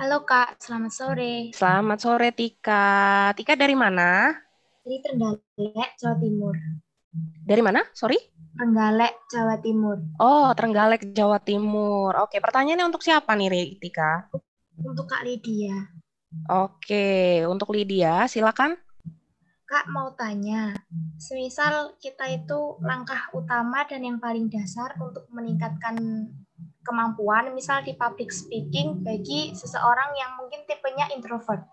Halo 0.00 0.24
Kak, 0.24 0.56
selamat 0.56 0.92
sore. 0.96 1.52
Selamat 1.52 2.00
sore 2.00 2.32
Tika. 2.32 3.28
Tika 3.36 3.52
dari 3.52 3.76
mana? 3.76 4.32
Dari 4.80 5.04
Trenggalek, 5.04 5.90
Jawa 6.00 6.16
Timur. 6.24 6.56
Dari 7.44 7.60
mana? 7.60 7.84
Sorry? 7.92 8.16
Trenggalek, 8.56 9.28
Jawa 9.28 9.60
Timur. 9.60 10.00
Oh, 10.16 10.48
Trenggalek, 10.56 11.12
Jawa 11.12 11.36
Timur. 11.44 12.16
Oke, 12.24 12.40
pertanyaannya 12.40 12.88
untuk 12.88 13.04
siapa 13.04 13.36
nih, 13.36 13.76
Tika? 13.76 14.32
Untuk 14.88 15.04
Kak 15.04 15.20
Lydia. 15.28 15.84
Oke, 16.48 17.44
untuk 17.44 17.76
Lydia, 17.76 18.24
silakan. 18.24 18.72
Kak 19.68 19.92
mau 19.92 20.08
tanya, 20.16 20.72
semisal 21.20 21.92
kita 22.00 22.24
itu 22.32 22.80
langkah 22.80 23.28
utama 23.36 23.84
dan 23.84 24.00
yang 24.00 24.16
paling 24.16 24.48
dasar 24.48 24.96
untuk 24.96 25.28
meningkatkan 25.28 25.92
kemampuan, 26.80 27.52
misal 27.52 27.84
di 27.84 27.92
public 27.92 28.32
speaking 28.32 29.04
bagi 29.04 29.52
seseorang 29.52 30.16
yang 30.16 30.40
mungkin 30.40 30.64
tipenya 30.64 31.12
introvert. 31.12 31.68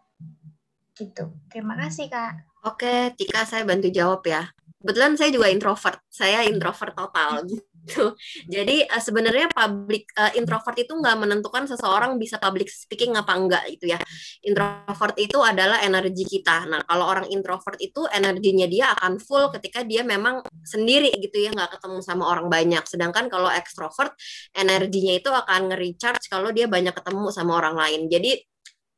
Gitu. 0.91 1.23
Terima 1.47 1.80
kasih, 1.80 2.11
Kak. 2.11 2.67
Oke, 2.67 3.15
Tika 3.15 3.47
saya 3.47 3.63
bantu 3.63 3.88
jawab 3.88 4.27
ya. 4.27 4.43
Kebetulan 4.84 5.15
saya 5.15 5.31
juga 5.31 5.47
introvert. 5.47 6.03
Saya 6.11 6.43
introvert 6.43 6.99
total 6.99 7.47
gitu. 7.86 8.18
Jadi 8.49 8.84
uh, 8.90 9.02
sebenarnya 9.02 9.48
public 9.53 10.10
uh, 10.18 10.34
introvert 10.34 10.76
itu 10.82 10.91
nggak 10.91 11.18
menentukan 11.22 11.70
seseorang 11.70 12.18
bisa 12.18 12.41
public 12.41 12.68
speaking 12.74 13.14
apa 13.14 13.32
enggak 13.38 13.64
gitu 13.78 13.94
ya. 13.94 13.99
Introvert 14.41 15.16
itu 15.22 15.38
adalah 15.40 15.86
energi 15.86 16.26
kita. 16.26 16.66
Nah 16.66 16.82
kalau 16.84 17.06
orang 17.06 17.30
introvert 17.30 17.78
itu 17.78 18.10
energinya 18.10 18.66
dia 18.66 18.91
akan 18.98 19.22
full 19.22 19.53
ketika 19.53 19.86
dia 19.86 20.02
memang 20.02 20.41
sendiri 20.66 21.14
gitu 21.22 21.38
ya 21.38 21.53
nggak 21.53 21.78
ketemu 21.78 22.02
sama 22.02 22.26
orang 22.26 22.49
banyak. 22.49 22.84
Sedangkan 22.90 23.30
kalau 23.30 23.48
extrovert 23.53 24.18
energinya 24.57 25.14
itu 25.14 25.30
akan 25.30 25.72
nge-recharge 25.72 26.26
kalau 26.28 26.49
dia 26.49 26.66
banyak 26.66 26.91
ketemu 26.91 27.30
sama 27.30 27.62
orang 27.62 27.78
lain. 27.78 28.10
Jadi 28.10 28.41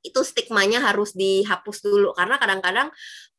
itu 0.05 0.21
stigmanya 0.23 0.79
harus 0.79 1.11
dihapus 1.11 1.83
dulu 1.83 2.15
karena 2.15 2.39
kadang-kadang 2.39 2.87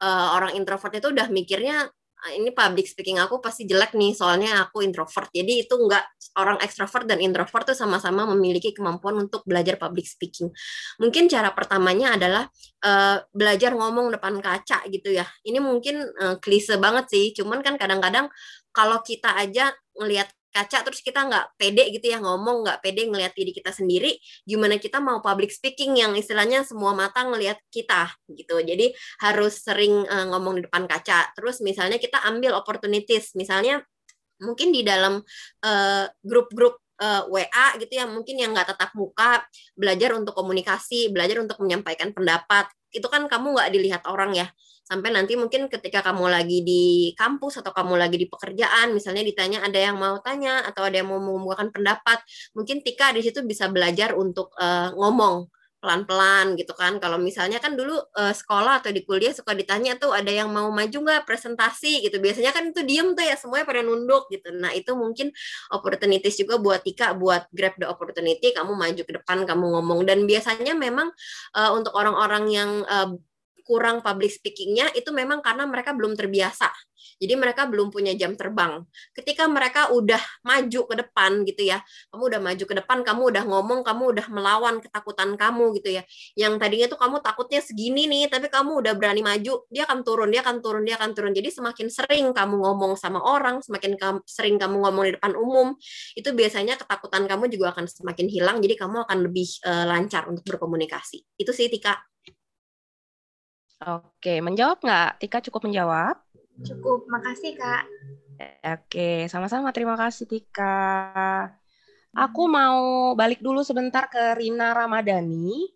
uh, 0.05 0.29
orang 0.37 0.53
introvert 0.59 0.93
itu 0.93 1.09
udah 1.09 1.33
mikirnya 1.33 1.89
ini 2.35 2.51
public 2.51 2.90
speaking 2.90 3.16
aku 3.23 3.39
pasti 3.39 3.62
jelek 3.65 3.95
nih 3.95 4.12
soalnya 4.12 4.66
aku 4.66 4.82
introvert. 4.82 5.31
Jadi 5.31 5.66
itu 5.66 5.74
enggak 5.78 6.05
orang 6.35 6.59
extrovert 6.61 7.07
dan 7.07 7.23
introvert 7.23 7.62
tuh 7.73 7.78
sama-sama 7.78 8.27
memiliki 8.35 8.74
kemampuan 8.74 9.19
untuk 9.23 9.47
belajar 9.47 9.78
public 9.78 10.07
speaking. 10.07 10.51
Mungkin 10.99 11.31
cara 11.31 11.55
pertamanya 11.55 12.19
adalah 12.19 12.45
uh, 12.82 13.23
belajar 13.31 13.74
ngomong 13.74 14.11
depan 14.19 14.39
kaca 14.43 14.82
gitu 14.90 15.15
ya. 15.15 15.27
Ini 15.47 15.62
mungkin 15.62 16.03
uh, 16.03 16.36
klise 16.43 16.74
banget 16.77 17.07
sih, 17.11 17.31
cuman 17.39 17.62
kan 17.62 17.78
kadang-kadang 17.78 18.27
kalau 18.74 19.03
kita 19.03 19.35
aja 19.35 19.74
ngelihat 19.99 20.31
kaca 20.49 20.81
terus 20.83 21.05
kita 21.05 21.29
nggak 21.29 21.61
pede 21.61 21.93
gitu 21.93 22.12
ya 22.12 22.19
ngomong 22.19 22.65
nggak 22.65 22.81
pede 22.81 23.07
ngelihat 23.07 23.37
diri 23.37 23.53
kita 23.53 23.70
sendiri 23.70 24.16
gimana 24.49 24.81
kita 24.81 24.99
mau 24.99 25.20
public 25.20 25.53
speaking 25.53 26.01
yang 26.01 26.16
istilahnya 26.16 26.65
semua 26.65 26.97
mata 26.97 27.25
ngelihat 27.25 27.61
kita 27.69 28.11
gitu. 28.33 28.61
Jadi 28.61 28.93
harus 29.25 29.61
sering 29.62 30.05
uh, 30.09 30.27
ngomong 30.33 30.61
di 30.61 30.62
depan 30.66 30.89
kaca. 30.89 31.33
Terus 31.37 31.61
misalnya 31.61 32.01
kita 32.01 32.23
ambil 32.25 32.57
opportunities 32.57 33.33
misalnya 33.37 33.83
mungkin 34.39 34.70
di 34.70 34.87
dalam 34.87 35.19
uh, 35.66 36.05
grup-grup 36.23 36.79
uh, 37.03 37.27
eh, 37.27 37.47
WA 37.47 37.66
gitu 37.79 37.93
ya 37.95 38.07
mungkin 38.07 38.39
yang 38.39 38.55
nggak 38.55 38.75
tetap 38.75 38.91
muka 38.95 39.43
belajar 39.75 40.15
untuk 40.15 40.35
komunikasi 40.35 41.11
belajar 41.11 41.43
untuk 41.43 41.59
menyampaikan 41.62 42.15
pendapat 42.15 42.70
itu 42.93 43.06
kan 43.06 43.28
kamu 43.28 43.56
nggak 43.56 43.70
dilihat 43.74 44.02
orang 44.09 44.32
ya. 44.36 44.47
Sampai 44.89 45.12
nanti 45.12 45.36
mungkin 45.36 45.69
ketika 45.69 46.01
kamu 46.01 46.32
lagi 46.32 46.65
di 46.65 47.12
kampus 47.12 47.60
atau 47.60 47.77
kamu 47.77 48.01
lagi 48.01 48.16
di 48.16 48.24
pekerjaan 48.24 48.97
misalnya 48.97 49.20
ditanya 49.20 49.60
ada 49.60 49.77
yang 49.77 50.01
mau 50.01 50.16
tanya 50.24 50.65
atau 50.65 50.89
ada 50.89 51.05
yang 51.05 51.12
mau 51.12 51.20
mengemukakan 51.20 51.69
pendapat 51.69 52.24
mungkin 52.56 52.81
Tika 52.81 53.12
di 53.12 53.20
situ 53.20 53.44
bisa 53.44 53.69
belajar 53.69 54.16
untuk 54.16 54.48
uh, 54.56 54.89
ngomong 54.97 55.44
pelan-pelan 55.78 56.59
gitu 56.59 56.74
kan. 56.74 56.98
Kalau 56.98 57.18
misalnya 57.18 57.62
kan 57.62 57.78
dulu 57.78 57.94
uh, 57.94 58.34
sekolah 58.34 58.82
atau 58.82 58.90
di 58.90 59.06
kuliah 59.06 59.30
suka 59.30 59.55
ditanya 59.55 59.94
tuh 59.94 60.10
ada 60.10 60.28
yang 60.28 60.50
mau 60.50 60.68
maju 60.74 60.98
nggak 60.98 61.22
presentasi 61.22 62.02
gitu. 62.02 62.18
Biasanya 62.18 62.50
kan 62.50 62.74
itu 62.74 62.82
diem 62.82 63.14
tuh 63.14 63.24
ya 63.24 63.38
semuanya 63.38 63.66
pada 63.66 63.80
nunduk 63.86 64.26
gitu. 64.30 64.50
Nah 64.55 64.74
itu 64.74 64.92
mungkin 64.98 65.30
opportunities 65.70 66.34
juga 66.38 66.59
buat 66.59 66.82
Tika 66.82 67.14
buat 67.14 67.46
grab 67.55 67.78
the 67.78 67.86
opportunity. 67.86 68.50
Kamu 68.50 68.74
maju 68.74 69.02
ke 69.02 69.12
depan, 69.22 69.46
kamu 69.46 69.64
ngomong. 69.78 70.02
Dan 70.02 70.26
biasanya 70.26 70.74
memang 70.74 71.14
uh, 71.55 71.70
untuk 71.74 71.94
orang-orang 71.94 72.44
yang 72.50 72.70
uh, 72.86 73.14
kurang 73.69 74.01
public 74.01 74.32
speakingnya 74.32 74.89
itu 74.97 75.12
memang 75.12 75.45
karena 75.45 75.69
mereka 75.69 75.93
belum 75.93 76.16
terbiasa. 76.16 76.73
Jadi 77.19 77.35
mereka 77.35 77.66
belum 77.66 77.90
punya 77.90 78.15
jam 78.15 78.39
terbang. 78.39 78.82
Ketika 79.11 79.51
mereka 79.51 79.90
udah 79.90 80.19
maju 80.47 80.81
ke 80.86 80.95
depan 81.03 81.43
gitu 81.47 81.66
ya, 81.66 81.82
kamu 82.15 82.23
udah 82.31 82.40
maju 82.43 82.65
ke 82.65 82.74
depan, 82.78 82.99
kamu 83.03 83.23
udah 83.35 83.43
ngomong, 83.47 83.81
kamu 83.82 84.03
udah 84.15 84.27
melawan 84.31 84.78
ketakutan 84.78 85.35
kamu 85.35 85.78
gitu 85.82 85.99
ya. 85.99 86.03
Yang 86.39 86.55
tadinya 86.62 86.86
tuh 86.86 86.99
kamu 86.99 87.16
takutnya 87.23 87.61
segini 87.62 88.07
nih, 88.07 88.31
tapi 88.31 88.47
kamu 88.47 88.82
udah 88.86 88.95
berani 88.95 89.23
maju, 89.23 89.66
dia 89.66 89.82
akan 89.86 89.99
turun, 90.07 90.31
dia 90.31 90.40
akan 90.47 90.57
turun, 90.62 90.82
dia 90.86 90.95
akan 90.99 91.11
turun. 91.15 91.32
Jadi 91.35 91.49
semakin 91.51 91.86
sering 91.90 92.24
kamu 92.31 92.55
ngomong 92.55 92.95
sama 92.95 93.19
orang, 93.19 93.59
semakin 93.66 93.99
sering 94.27 94.57
kamu 94.59 94.78
ngomong 94.86 95.05
di 95.11 95.12
depan 95.19 95.35
umum, 95.35 95.74
itu 96.15 96.31
biasanya 96.31 96.78
ketakutan 96.78 97.27
kamu 97.27 97.51
juga 97.51 97.74
akan 97.74 97.86
semakin 97.90 98.27
hilang. 98.31 98.57
Jadi 98.62 98.74
kamu 98.78 99.07
akan 99.07 99.19
lebih 99.27 99.49
uh, 99.66 99.86
lancar 99.90 100.31
untuk 100.31 100.47
berkomunikasi. 100.47 101.19
Itu 101.35 101.51
sih 101.51 101.66
Tika. 101.66 101.99
Oke, 103.78 104.42
menjawab 104.42 104.82
nggak? 104.82 105.22
Tika 105.22 105.38
cukup 105.38 105.70
menjawab? 105.70 106.18
Cukup, 106.66 107.06
makasih 107.06 107.55
Kak. 107.55 107.86
Oke, 108.74 109.30
sama-sama 109.30 109.70
terima 109.70 109.94
kasih 109.94 110.26
Tika. 110.26 111.46
Aku 112.10 112.50
mau 112.50 113.14
balik 113.14 113.38
dulu 113.38 113.62
sebentar 113.62 114.10
ke 114.10 114.34
Rina 114.34 114.74
Ramadhani. 114.74 115.70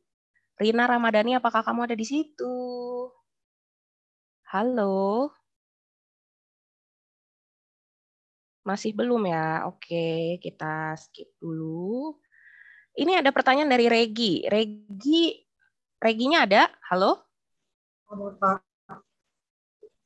Rina 0.59 0.91
Ramadhani, 0.91 1.39
apakah 1.39 1.63
kamu 1.63 1.87
ada 1.87 1.95
di 1.95 2.03
situ? 2.03 2.59
Halo? 4.51 5.31
Masih 8.67 8.91
belum 8.99 9.31
ya? 9.31 9.71
Oke, 9.71 10.43
kita 10.43 10.99
skip 10.99 11.31
dulu. 11.39 12.19
Ini 12.99 13.23
ada 13.23 13.31
pertanyaan 13.31 13.71
dari 13.71 13.87
Regi. 13.87 14.43
Regi, 14.51 15.39
Reginya 16.03 16.43
ada? 16.43 16.67
Halo? 16.91 17.32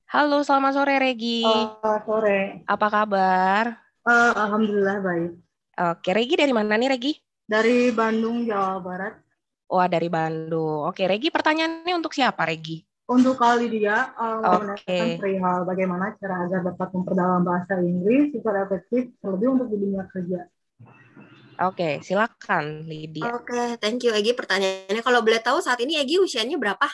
Halo, 0.06 0.38
selamat 0.46 0.78
sore 0.78 0.94
Regi. 1.02 1.42
Uh, 1.42 1.98
sore. 2.06 2.62
Apa 2.70 2.86
kabar? 2.86 3.82
Uh, 4.06 4.30
Alhamdulillah 4.30 5.02
baik. 5.02 5.34
Oke, 5.74 6.14
Regi 6.14 6.38
dari 6.38 6.54
mana 6.54 6.78
nih 6.78 6.94
Regi? 6.94 7.18
Dari 7.42 7.90
Bandung, 7.90 8.46
Jawa 8.46 8.78
Barat. 8.78 9.18
Wah, 9.66 9.90
dari 9.90 10.06
Bandung. 10.06 10.86
Oke, 10.86 11.02
Regi 11.10 11.34
pertanyaannya 11.34 11.98
untuk 11.98 12.14
siapa 12.14 12.46
Regi? 12.46 12.86
Untuk 13.10 13.42
kali 13.42 13.66
dia 13.74 14.14
uh, 14.14 14.70
Oke. 14.70 15.18
perihal 15.18 15.66
bagaimana 15.66 16.14
cara 16.22 16.46
agar 16.46 16.62
dapat 16.62 16.88
memperdalam 16.94 17.42
bahasa 17.42 17.74
Inggris 17.82 18.30
secara 18.30 18.70
efektif 18.70 19.18
terlebih 19.18 19.58
untuk 19.58 19.66
di 19.74 19.82
dunia 19.82 20.06
kerja. 20.14 20.46
Oke, 21.58 21.98
silakan 22.06 22.86
Lydia. 22.86 23.34
Oke, 23.34 23.82
thank 23.82 24.06
you 24.06 24.14
Egi 24.14 24.30
pertanyaannya. 24.30 25.02
Kalau 25.02 25.26
boleh 25.26 25.42
tahu 25.42 25.58
saat 25.58 25.82
ini 25.82 25.98
Egi 25.98 26.22
usianya 26.22 26.54
berapa? 26.54 26.86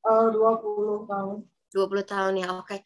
Uh, 0.00 0.32
20 0.32 1.04
tahun. 1.08 1.38
20 1.70 2.02
tahun 2.02 2.34
ya, 2.42 2.48
oke. 2.58 2.82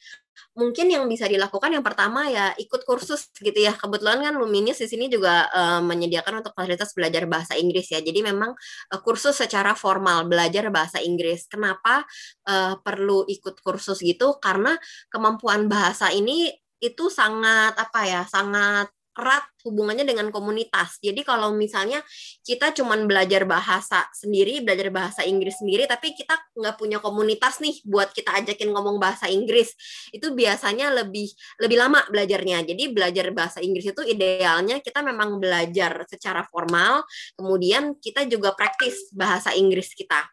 Mungkin 0.54 0.86
yang 0.90 1.06
bisa 1.06 1.24
dilakukan 1.30 1.70
yang 1.72 1.82
pertama 1.86 2.26
ya 2.28 2.52
ikut 2.58 2.84
kursus 2.84 3.30
gitu 3.38 3.54
ya. 3.54 3.72
Kebetulan 3.74 4.22
kan 4.22 4.34
Luminis 4.36 4.82
di 4.82 4.86
sini 4.90 5.06
juga 5.08 5.48
uh, 5.50 5.80
menyediakan 5.82 6.42
untuk 6.44 6.52
fasilitas 6.54 6.92
belajar 6.92 7.24
bahasa 7.26 7.54
Inggris 7.58 7.90
ya. 7.90 8.02
Jadi 8.02 8.20
memang 8.22 8.52
uh, 8.92 9.00
kursus 9.02 9.34
secara 9.38 9.72
formal 9.78 10.26
belajar 10.28 10.68
bahasa 10.74 11.00
Inggris. 11.02 11.46
Kenapa 11.48 12.04
uh, 12.50 12.74
perlu 12.82 13.24
ikut 13.30 13.62
kursus 13.62 14.02
gitu? 14.02 14.36
Karena 14.38 14.76
kemampuan 15.10 15.66
bahasa 15.70 16.10
ini 16.12 16.50
itu 16.82 17.08
sangat 17.10 17.78
apa 17.78 18.00
ya? 18.04 18.22
Sangat 18.28 18.93
erat 19.14 19.46
hubungannya 19.64 20.04
dengan 20.04 20.28
komunitas. 20.28 20.98
Jadi 21.00 21.24
kalau 21.24 21.54
misalnya 21.54 22.02
kita 22.44 22.74
cuman 22.76 23.06
belajar 23.08 23.48
bahasa 23.48 24.04
sendiri, 24.12 24.60
belajar 24.60 24.90
bahasa 24.90 25.22
Inggris 25.24 25.56
sendiri, 25.62 25.88
tapi 25.88 26.12
kita 26.12 26.36
nggak 26.52 26.76
punya 26.76 26.98
komunitas 27.00 27.62
nih 27.62 27.80
buat 27.86 28.12
kita 28.12 28.44
ajakin 28.44 28.74
ngomong 28.74 29.00
bahasa 29.00 29.30
Inggris, 29.30 29.72
itu 30.12 30.34
biasanya 30.34 30.92
lebih 30.92 31.30
lebih 31.62 31.78
lama 31.80 32.02
belajarnya. 32.10 32.66
Jadi 32.66 32.92
belajar 32.92 33.30
bahasa 33.32 33.58
Inggris 33.64 33.88
itu 33.88 34.02
idealnya 34.04 34.82
kita 34.82 35.00
memang 35.00 35.38
belajar 35.40 36.04
secara 36.10 36.44
formal, 36.50 37.06
kemudian 37.38 37.96
kita 38.02 38.26
juga 38.28 38.52
praktis 38.52 39.08
bahasa 39.14 39.54
Inggris 39.56 39.94
kita 39.96 40.26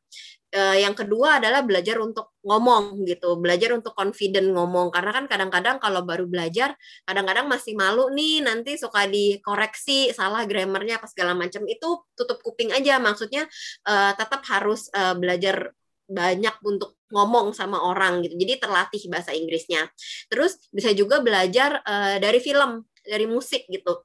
uh, 0.55 0.77
yang 0.77 0.95
kedua 0.95 1.39
adalah 1.39 1.63
belajar 1.63 1.97
untuk 1.99 2.35
ngomong 2.43 3.03
gitu, 3.07 3.39
belajar 3.39 3.71
untuk 3.75 3.95
confident 3.95 4.51
ngomong 4.51 4.91
karena 4.91 5.11
kan 5.13 5.25
kadang-kadang 5.29 5.77
kalau 5.79 6.03
baru 6.03 6.27
belajar 6.27 6.75
kadang-kadang 7.07 7.47
masih 7.47 7.73
malu 7.77 8.11
nih 8.11 8.43
nanti 8.43 8.75
suka 8.75 9.07
dikoreksi 9.07 10.11
salah 10.11 10.43
grammarnya 10.45 10.99
apa 10.99 11.07
segala 11.07 11.37
macam 11.37 11.63
itu 11.69 12.03
tutup 12.17 12.41
kuping 12.43 12.73
aja 12.73 12.99
maksudnya 12.99 13.47
uh, 13.87 14.11
tetap 14.17 14.43
harus 14.49 14.91
uh, 14.93 15.15
belajar 15.15 15.71
banyak 16.11 16.55
untuk 16.67 16.99
ngomong 17.15 17.55
sama 17.55 17.79
orang 17.79 18.19
gitu. 18.27 18.35
Jadi 18.35 18.59
terlatih 18.59 19.01
bahasa 19.07 19.31
Inggrisnya. 19.31 19.87
Terus 20.27 20.59
bisa 20.67 20.91
juga 20.91 21.23
belajar 21.23 21.79
uh, 21.87 22.19
dari 22.19 22.43
film, 22.43 22.83
dari 22.99 23.23
musik 23.23 23.63
gitu. 23.71 24.03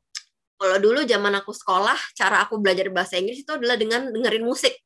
Kalau 0.57 0.79
dulu 0.81 1.03
zaman 1.05 1.35
aku 1.37 1.51
sekolah, 1.53 1.99
cara 2.17 2.47
aku 2.47 2.63
belajar 2.63 2.89
bahasa 2.95 3.19
Inggris 3.19 3.43
itu 3.43 3.53
adalah 3.53 3.75
dengan 3.77 4.09
dengerin 4.09 4.47
musik 4.47 4.86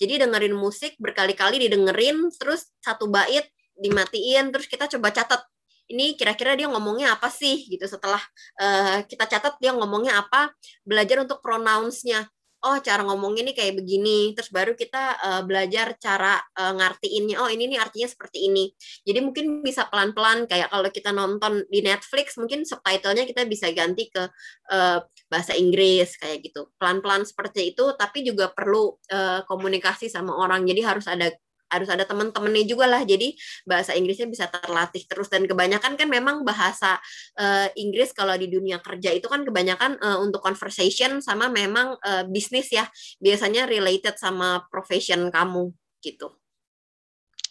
jadi 0.00 0.24
dengerin 0.24 0.56
musik 0.56 0.96
berkali-kali 0.96 1.60
didengerin, 1.68 2.32
terus 2.40 2.72
satu 2.80 3.12
bait 3.12 3.44
dimatiin, 3.76 4.48
terus 4.48 4.64
kita 4.64 4.88
coba 4.96 5.12
catat. 5.12 5.44
Ini 5.90 6.16
kira-kira 6.16 6.56
dia 6.56 6.70
ngomongnya 6.72 7.12
apa 7.18 7.28
sih 7.28 7.68
gitu. 7.68 7.84
Setelah 7.84 8.22
uh, 8.62 9.04
kita 9.04 9.28
catat 9.28 9.60
dia 9.60 9.76
ngomongnya 9.76 10.24
apa 10.24 10.56
belajar 10.86 11.20
untuk 11.20 11.44
pronounce-nya 11.44 12.24
oh 12.64 12.76
cara 12.84 13.02
ngomong 13.04 13.40
ini 13.40 13.56
kayak 13.56 13.80
begini. 13.80 14.32
Terus 14.36 14.52
baru 14.52 14.72
kita 14.76 15.16
uh, 15.20 15.42
belajar 15.48 15.96
cara 15.96 16.36
uh, 16.36 16.72
ngartiinnya 16.76 17.40
oh 17.40 17.48
ini 17.48 17.70
nih 17.72 17.80
artinya 17.80 18.08
seperti 18.08 18.48
ini. 18.52 18.68
Jadi 19.04 19.18
mungkin 19.24 19.64
bisa 19.64 19.88
pelan-pelan 19.88 20.44
kayak 20.44 20.68
kalau 20.68 20.90
kita 20.92 21.10
nonton 21.10 21.64
di 21.68 21.80
Netflix 21.80 22.36
mungkin 22.36 22.68
subtitlenya 22.68 23.24
kita 23.24 23.48
bisa 23.48 23.72
ganti 23.72 24.12
ke 24.12 24.28
uh, 24.72 24.98
bahasa 25.32 25.56
Inggris 25.56 26.16
kayak 26.20 26.44
gitu. 26.44 26.68
Pelan-pelan 26.76 27.24
seperti 27.24 27.72
itu 27.72 27.96
tapi 27.96 28.22
juga 28.24 28.52
perlu 28.52 28.96
uh, 29.12 29.40
komunikasi 29.48 30.12
sama 30.12 30.36
orang. 30.36 30.64
Jadi 30.68 30.80
harus 30.84 31.06
ada 31.08 31.32
harus 31.70 31.88
ada 31.88 32.04
teman-temannya 32.04 32.66
juga 32.66 32.90
lah 32.90 33.06
jadi 33.06 33.32
bahasa 33.64 33.94
Inggrisnya 33.94 34.26
bisa 34.26 34.50
terlatih 34.50 35.06
terus 35.06 35.30
dan 35.30 35.46
kebanyakan 35.46 35.94
kan 35.94 36.08
memang 36.10 36.42
bahasa 36.42 36.98
uh, 37.38 37.70
Inggris 37.78 38.10
kalau 38.10 38.34
di 38.34 38.50
dunia 38.50 38.82
kerja 38.82 39.14
itu 39.14 39.30
kan 39.30 39.46
kebanyakan 39.46 39.96
uh, 40.02 40.18
untuk 40.18 40.42
conversation 40.42 41.22
sama 41.22 41.46
memang 41.48 41.94
uh, 42.02 42.26
bisnis 42.26 42.68
ya 42.74 42.90
biasanya 43.22 43.70
related 43.70 44.18
sama 44.18 44.66
profession 44.68 45.30
kamu 45.30 45.70
gitu. 46.02 46.34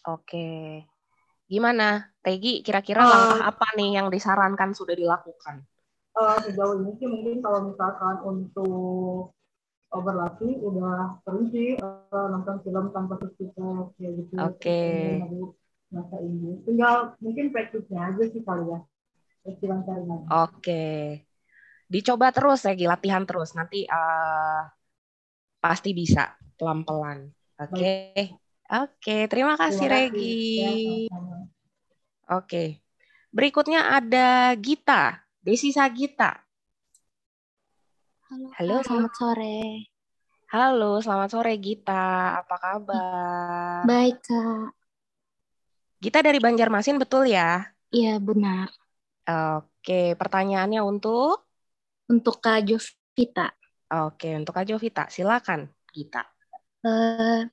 Oke. 0.10 0.84
Gimana, 1.50 2.14
Tegi? 2.22 2.62
Kira-kira 2.62 3.02
uh, 3.02 3.10
langkah 3.10 3.42
apa 3.50 3.68
nih 3.74 3.98
yang 3.98 4.08
disarankan 4.14 4.78
sudah 4.78 4.94
dilakukan? 4.94 5.66
Uh, 6.14 6.38
sejauh 6.46 6.84
ini 6.84 6.92
sih 7.00 7.08
mungkin 7.08 7.42
kalau 7.42 7.74
misalkan 7.74 8.16
untuk 8.22 9.34
berlatih 9.90 10.54
udah 10.62 11.18
sering 11.26 11.50
sih 11.50 11.70
uh, 11.82 12.28
nonton 12.30 12.62
film 12.62 12.94
tanpa 12.94 13.18
subtitle 13.18 13.98
kayak 13.98 14.12
gitu. 14.22 14.34
Oke. 14.38 14.62
Okay. 14.62 15.02
Bahasa 15.90 16.16
Inggris. 16.22 16.58
Tinggal 16.70 16.96
mungkin 17.18 17.46
praktisnya 17.50 18.00
aja 18.14 18.24
sih 18.30 18.42
kali 18.46 18.66
ya. 18.70 18.80
Oke. 19.50 20.22
Okay. 20.30 21.02
Dicoba 21.90 22.30
terus 22.30 22.62
ya, 22.70 22.78
latihan 22.86 23.26
terus. 23.26 23.58
Nanti 23.58 23.90
uh, 23.90 24.62
pasti 25.58 25.98
bisa 25.98 26.38
pelan-pelan. 26.54 27.34
Oke. 27.58 27.74
Okay. 27.74 28.26
Oke, 28.70 29.02
okay. 29.02 29.22
terima 29.26 29.58
kasih 29.58 29.90
terima 29.90 30.14
Regi. 30.14 30.62
Ya, 30.62 30.70
Oke. 30.70 31.10
Okay. 32.46 32.68
Berikutnya 33.34 33.98
ada 33.98 34.54
Gita, 34.54 35.26
Desi 35.42 35.74
Sagita. 35.74 36.49
Halo, 38.30 38.46
Halo, 38.62 38.76
selamat 38.86 39.14
sore. 39.18 39.58
Halo, 40.54 41.02
selamat 41.02 41.30
sore 41.34 41.58
Gita. 41.58 42.38
Apa 42.38 42.56
kabar? 42.62 43.82
Baik, 43.90 44.22
Kak. 44.22 44.70
Gita 45.98 46.22
dari 46.22 46.38
Banjarmasin, 46.38 47.02
betul 47.02 47.26
ya? 47.26 47.66
Iya, 47.90 48.22
benar. 48.22 48.70
Oke, 49.26 50.14
pertanyaannya 50.14 50.78
untuk? 50.78 51.42
Untuk 52.06 52.38
Kak 52.38 52.70
Jovita. 52.70 53.50
Oke, 53.90 54.38
untuk 54.38 54.54
Kak 54.54 54.70
Jovita. 54.70 55.10
Silakan, 55.10 55.66
Gita. 55.90 56.22
Uh, 56.86 57.50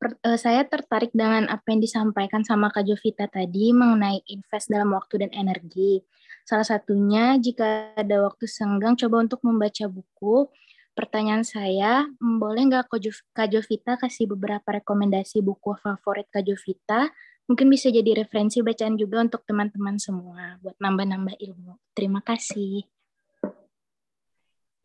per, 0.00 0.16
uh, 0.24 0.40
saya 0.40 0.64
tertarik 0.64 1.12
dengan 1.12 1.52
apa 1.52 1.68
yang 1.68 1.84
disampaikan 1.84 2.40
sama 2.48 2.72
Kak 2.72 2.88
Jovita 2.88 3.28
tadi 3.28 3.76
mengenai 3.76 4.24
invest 4.32 4.72
dalam 4.72 4.88
waktu 4.88 5.28
dan 5.28 5.36
energi. 5.36 6.00
Salah 6.48 6.64
satunya, 6.64 7.36
jika 7.36 7.92
ada 7.92 8.24
waktu 8.24 8.48
senggang, 8.48 8.96
coba 8.96 9.20
untuk 9.20 9.44
membaca 9.44 9.84
buku. 9.84 10.48
Pertanyaan 10.96 11.44
saya, 11.44 12.08
boleh 12.16 12.72
nggak 12.72 12.88
Kak 13.36 13.52
Jovita 13.52 14.00
kasih 14.00 14.32
beberapa 14.32 14.80
rekomendasi 14.80 15.44
buku 15.44 15.76
favorit 15.76 16.24
Kak 16.32 16.48
Jovita? 16.48 17.12
Mungkin 17.52 17.68
bisa 17.68 17.92
jadi 17.92 18.24
referensi 18.24 18.64
bacaan 18.64 18.96
juga 18.96 19.20
untuk 19.20 19.44
teman-teman 19.44 20.00
semua, 20.00 20.56
buat 20.64 20.72
nambah-nambah 20.80 21.36
ilmu. 21.36 21.76
Terima 21.92 22.24
kasih. 22.24 22.88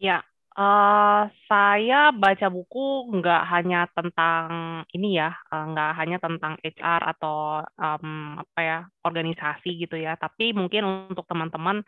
Ya, 0.03 0.19
Uh, 0.53 1.33
saya 1.49 2.13
baca 2.13 2.45
buku 2.45 3.09
nggak 3.09 3.41
hanya 3.49 3.89
tentang 3.89 4.45
ini 4.93 5.17
ya, 5.17 5.33
uh, 5.49 5.65
nggak 5.65 5.91
hanya 5.97 6.17
tentang 6.21 6.61
HR 6.61 7.01
atau 7.17 7.65
um, 7.73 8.37
apa 8.37 8.59
ya 8.61 8.77
organisasi 9.01 9.81
gitu 9.81 9.97
ya, 9.97 10.13
tapi 10.13 10.53
mungkin 10.53 11.09
untuk 11.09 11.25
teman-teman 11.25 11.81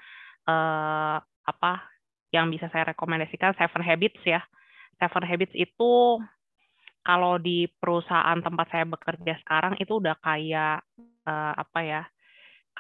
uh, 0.49 1.21
apa 1.21 1.73
yang 2.33 2.49
bisa 2.49 2.65
saya 2.73 2.89
rekomendasikan 2.89 3.53
Seven 3.53 3.85
Habits 3.85 4.21
ya. 4.25 4.41
Seven 4.97 5.23
Habits 5.29 5.53
itu 5.53 6.17
kalau 7.05 7.37
di 7.37 7.69
perusahaan 7.69 8.41
tempat 8.41 8.65
saya 8.73 8.89
bekerja 8.89 9.37
sekarang 9.45 9.77
itu 9.77 10.01
udah 10.01 10.17
kayak 10.25 10.81
uh, 11.29 11.53
apa 11.53 11.79
ya, 11.85 12.03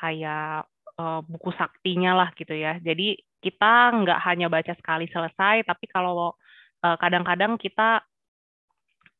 kayak 0.01 0.65
uh, 0.97 1.21
buku 1.21 1.53
saktinya 1.53 2.17
lah 2.17 2.29
gitu 2.33 2.57
ya. 2.57 2.81
Jadi 2.81 3.21
kita 3.43 3.73
nggak 3.93 4.19
hanya 4.25 4.47
baca 4.47 4.73
sekali 4.75 5.07
selesai, 5.11 5.65
tapi 5.67 5.85
kalau 5.87 6.33
uh, 6.83 6.97
kadang-kadang 6.97 7.59
kita 7.59 8.03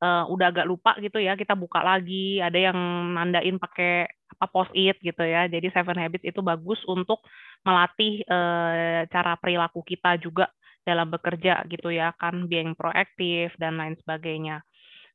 uh, 0.02 0.26
udah 0.28 0.52
agak 0.52 0.68
lupa 0.68 0.98
gitu 1.00 1.22
ya, 1.22 1.38
kita 1.40 1.54
buka 1.54 1.82
lagi, 1.82 2.42
ada 2.42 2.58
yang 2.58 2.78
nandain 3.16 3.58
pakai 3.60 4.10
apa 4.36 4.46
post 4.52 4.74
it 4.76 5.00
gitu 5.00 5.24
ya. 5.24 5.48
Jadi 5.48 5.72
Seven 5.72 5.96
Habits 5.96 6.28
itu 6.28 6.42
bagus 6.44 6.82
untuk 6.90 7.24
melatih 7.64 8.26
uh, 8.28 9.08
cara 9.08 9.40
perilaku 9.40 9.86
kita 9.86 10.20
juga 10.20 10.52
dalam 10.86 11.10
bekerja 11.10 11.66
gitu 11.72 11.90
ya, 11.90 12.14
kan 12.18 12.46
being 12.46 12.78
proaktif 12.78 13.54
dan 13.58 13.80
lain 13.80 13.98
sebagainya. 14.02 14.62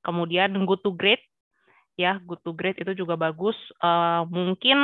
Kemudian 0.00 0.56
Good 0.66 0.82
to 0.82 0.92
Great 0.96 1.22
ya, 2.00 2.16
Good 2.24 2.40
to 2.42 2.56
Great 2.56 2.80
itu 2.80 2.96
juga 2.96 3.14
bagus. 3.20 3.54
Uh, 3.78 4.24
mungkin 4.32 4.78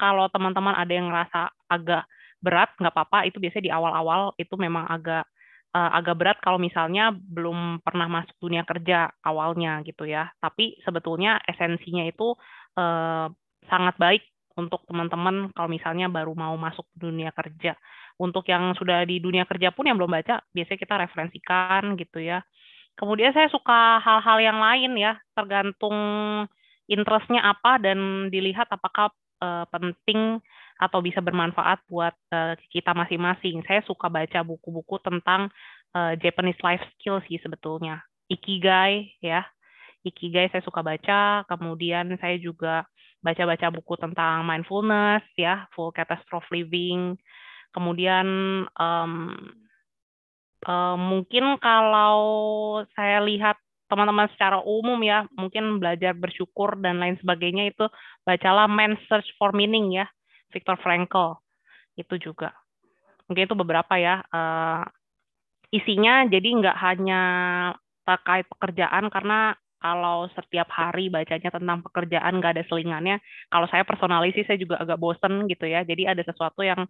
kalau 0.00 0.26
teman-teman 0.32 0.72
ada 0.72 0.92
yang 0.92 1.12
ngerasa 1.12 1.52
agak 1.68 2.08
berat 2.42 2.72
nggak 2.78 2.92
apa-apa 2.92 3.28
itu 3.28 3.40
biasanya 3.40 3.64
di 3.68 3.72
awal-awal 3.72 4.36
itu 4.36 4.54
memang 4.60 4.86
agak 4.86 5.24
uh, 5.72 5.90
agak 5.96 6.16
berat 6.16 6.38
kalau 6.44 6.60
misalnya 6.60 7.10
belum 7.12 7.80
pernah 7.80 8.06
masuk 8.06 8.36
dunia 8.38 8.62
kerja 8.68 9.10
awalnya 9.24 9.80
gitu 9.84 10.04
ya 10.04 10.30
tapi 10.40 10.76
sebetulnya 10.84 11.40
esensinya 11.48 12.04
itu 12.04 12.36
uh, 12.76 13.26
sangat 13.66 13.96
baik 13.98 14.22
untuk 14.56 14.82
teman-teman 14.88 15.52
kalau 15.52 15.68
misalnya 15.68 16.08
baru 16.08 16.32
mau 16.32 16.56
masuk 16.56 16.88
dunia 16.96 17.30
kerja. 17.36 17.76
Untuk 18.16 18.48
yang 18.48 18.72
sudah 18.72 19.04
di 19.04 19.20
dunia 19.20 19.44
kerja 19.44 19.68
pun 19.70 19.84
yang 19.84 20.00
belum 20.00 20.16
baca, 20.16 20.40
biasanya 20.56 20.80
kita 20.80 20.94
referensikan 20.96 21.82
gitu 22.00 22.24
ya. 22.24 22.40
Kemudian 22.96 23.36
saya 23.36 23.52
suka 23.52 24.00
hal-hal 24.00 24.40
yang 24.40 24.56
lain 24.56 24.96
ya, 24.96 25.20
tergantung 25.36 25.96
interestnya 26.88 27.44
apa 27.44 27.76
dan 27.76 28.32
dilihat 28.32 28.72
apakah 28.72 29.12
uh, 29.44 29.68
penting 29.68 30.40
atau 30.76 31.00
bisa 31.00 31.24
bermanfaat 31.24 31.80
buat 31.88 32.12
uh, 32.32 32.54
kita 32.68 32.92
masing-masing. 32.92 33.64
Saya 33.64 33.80
suka 33.88 34.12
baca 34.12 34.44
buku-buku 34.44 35.00
tentang 35.00 35.48
uh, 35.96 36.12
Japanese 36.20 36.60
life 36.60 36.84
skills 36.96 37.24
sih 37.28 37.40
sebetulnya. 37.40 38.04
Ikigai 38.28 39.16
ya. 39.24 39.44
Ikigai 40.06 40.46
saya 40.54 40.62
suka 40.62 40.86
baca, 40.86 41.42
kemudian 41.50 42.14
saya 42.22 42.38
juga 42.38 42.86
baca-baca 43.26 43.74
buku 43.74 43.98
tentang 43.98 44.46
mindfulness 44.46 45.26
ya, 45.34 45.66
full 45.74 45.90
catastrophe 45.90 46.46
living. 46.54 47.18
Kemudian 47.74 48.26
um, 48.70 49.12
uh, 50.62 50.94
mungkin 50.94 51.58
kalau 51.58 52.22
saya 52.94 53.18
lihat 53.26 53.58
teman-teman 53.90 54.30
secara 54.34 54.62
umum 54.62 54.98
ya, 55.02 55.26
mungkin 55.34 55.82
belajar 55.82 56.14
bersyukur 56.14 56.78
dan 56.78 57.02
lain 57.02 57.18
sebagainya 57.18 57.74
itu 57.74 57.90
bacalah 58.22 58.70
Man's 58.70 59.02
Search 59.10 59.26
for 59.38 59.50
Meaning 59.50 59.94
ya, 59.94 60.06
Viktor 60.52 60.76
Frankl. 60.82 61.38
Itu 61.98 62.20
juga. 62.20 62.52
Mungkin 63.26 63.46
itu 63.48 63.56
beberapa 63.58 63.94
ya. 63.98 64.22
Uh, 64.30 64.84
isinya 65.74 66.24
jadi 66.30 66.46
nggak 66.46 66.76
hanya 66.78 67.20
terkait 68.06 68.46
pekerjaan 68.46 69.10
karena 69.10 69.58
kalau 69.82 70.26
setiap 70.32 70.66
hari 70.72 71.12
bacanya 71.12 71.50
tentang 71.52 71.78
pekerjaan 71.84 72.40
nggak 72.40 72.58
ada 72.58 72.64
selingannya, 72.66 73.20
kalau 73.52 73.66
saya 73.70 73.84
personalis 73.84 74.34
sih 74.34 74.46
saya 74.48 74.58
juga 74.58 74.80
agak 74.80 74.98
bosen 74.98 75.46
gitu 75.46 75.66
ya. 75.68 75.84
Jadi 75.84 76.08
ada 76.08 76.22
sesuatu 76.24 76.64
yang 76.64 76.88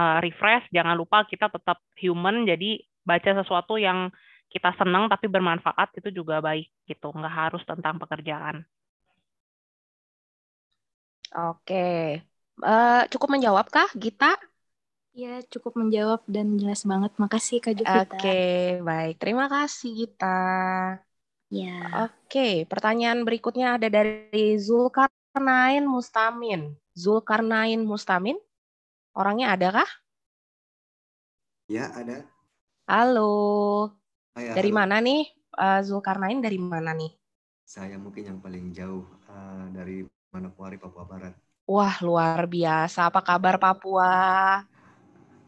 uh, 0.00 0.18
refresh, 0.20 0.66
jangan 0.74 0.98
lupa 0.98 1.24
kita 1.30 1.48
tetap 1.48 1.78
human, 2.00 2.44
jadi 2.44 2.82
baca 3.06 3.30
sesuatu 3.44 3.78
yang 3.78 4.10
kita 4.50 4.70
senang 4.78 5.10
tapi 5.10 5.26
bermanfaat 5.30 5.98
itu 5.98 6.10
juga 6.14 6.38
baik 6.42 6.68
gitu, 6.90 7.08
nggak 7.14 7.34
harus 7.34 7.62
tentang 7.64 7.96
pekerjaan. 8.02 8.66
Oke, 11.34 11.74
uh, 12.62 13.02
cukup 13.10 13.28
menjawab 13.34 13.66
kah 13.72 13.88
Gita? 13.96 14.36
Ya, 15.14 15.38
cukup 15.46 15.78
menjawab 15.78 16.26
dan 16.26 16.58
jelas 16.58 16.82
banget. 16.82 17.14
Makasih 17.22 17.62
Kak 17.62 17.78
Jovita. 17.78 18.18
Oke, 18.18 18.82
baik. 18.82 19.14
Terima 19.22 19.46
kasih 19.46 19.94
Gita. 19.94 20.42
Ya. 21.54 22.10
Oke, 22.10 22.66
pertanyaan 22.66 23.22
berikutnya 23.22 23.78
ada 23.78 23.86
dari 23.86 24.58
Zulkarnain 24.58 25.86
Mustamin. 25.86 26.74
Zulkarnain 26.98 27.78
Mustamin, 27.86 28.34
orangnya 29.14 29.54
ada 29.54 29.68
kah? 29.70 29.90
Ya, 31.70 31.94
ada. 31.94 32.26
Halo. 32.90 33.94
Hai, 34.34 34.50
dari 34.50 34.74
halo. 34.74 34.78
mana 34.82 34.98
nih? 34.98 35.30
Uh, 35.54 35.80
Zulkarnain 35.86 36.42
dari 36.42 36.58
mana 36.58 36.90
nih? 36.90 37.14
Saya 37.62 38.02
mungkin 38.02 38.34
yang 38.34 38.38
paling 38.42 38.74
jauh 38.74 39.06
uh, 39.30 39.70
dari 39.70 40.02
Manokwari, 40.34 40.74
Papua 40.74 41.06
Barat. 41.06 41.38
Wah, 41.72 41.96
luar 42.06 42.44
biasa. 42.54 42.98
Apa 43.08 43.20
kabar 43.28 43.54
Papua? 43.62 44.08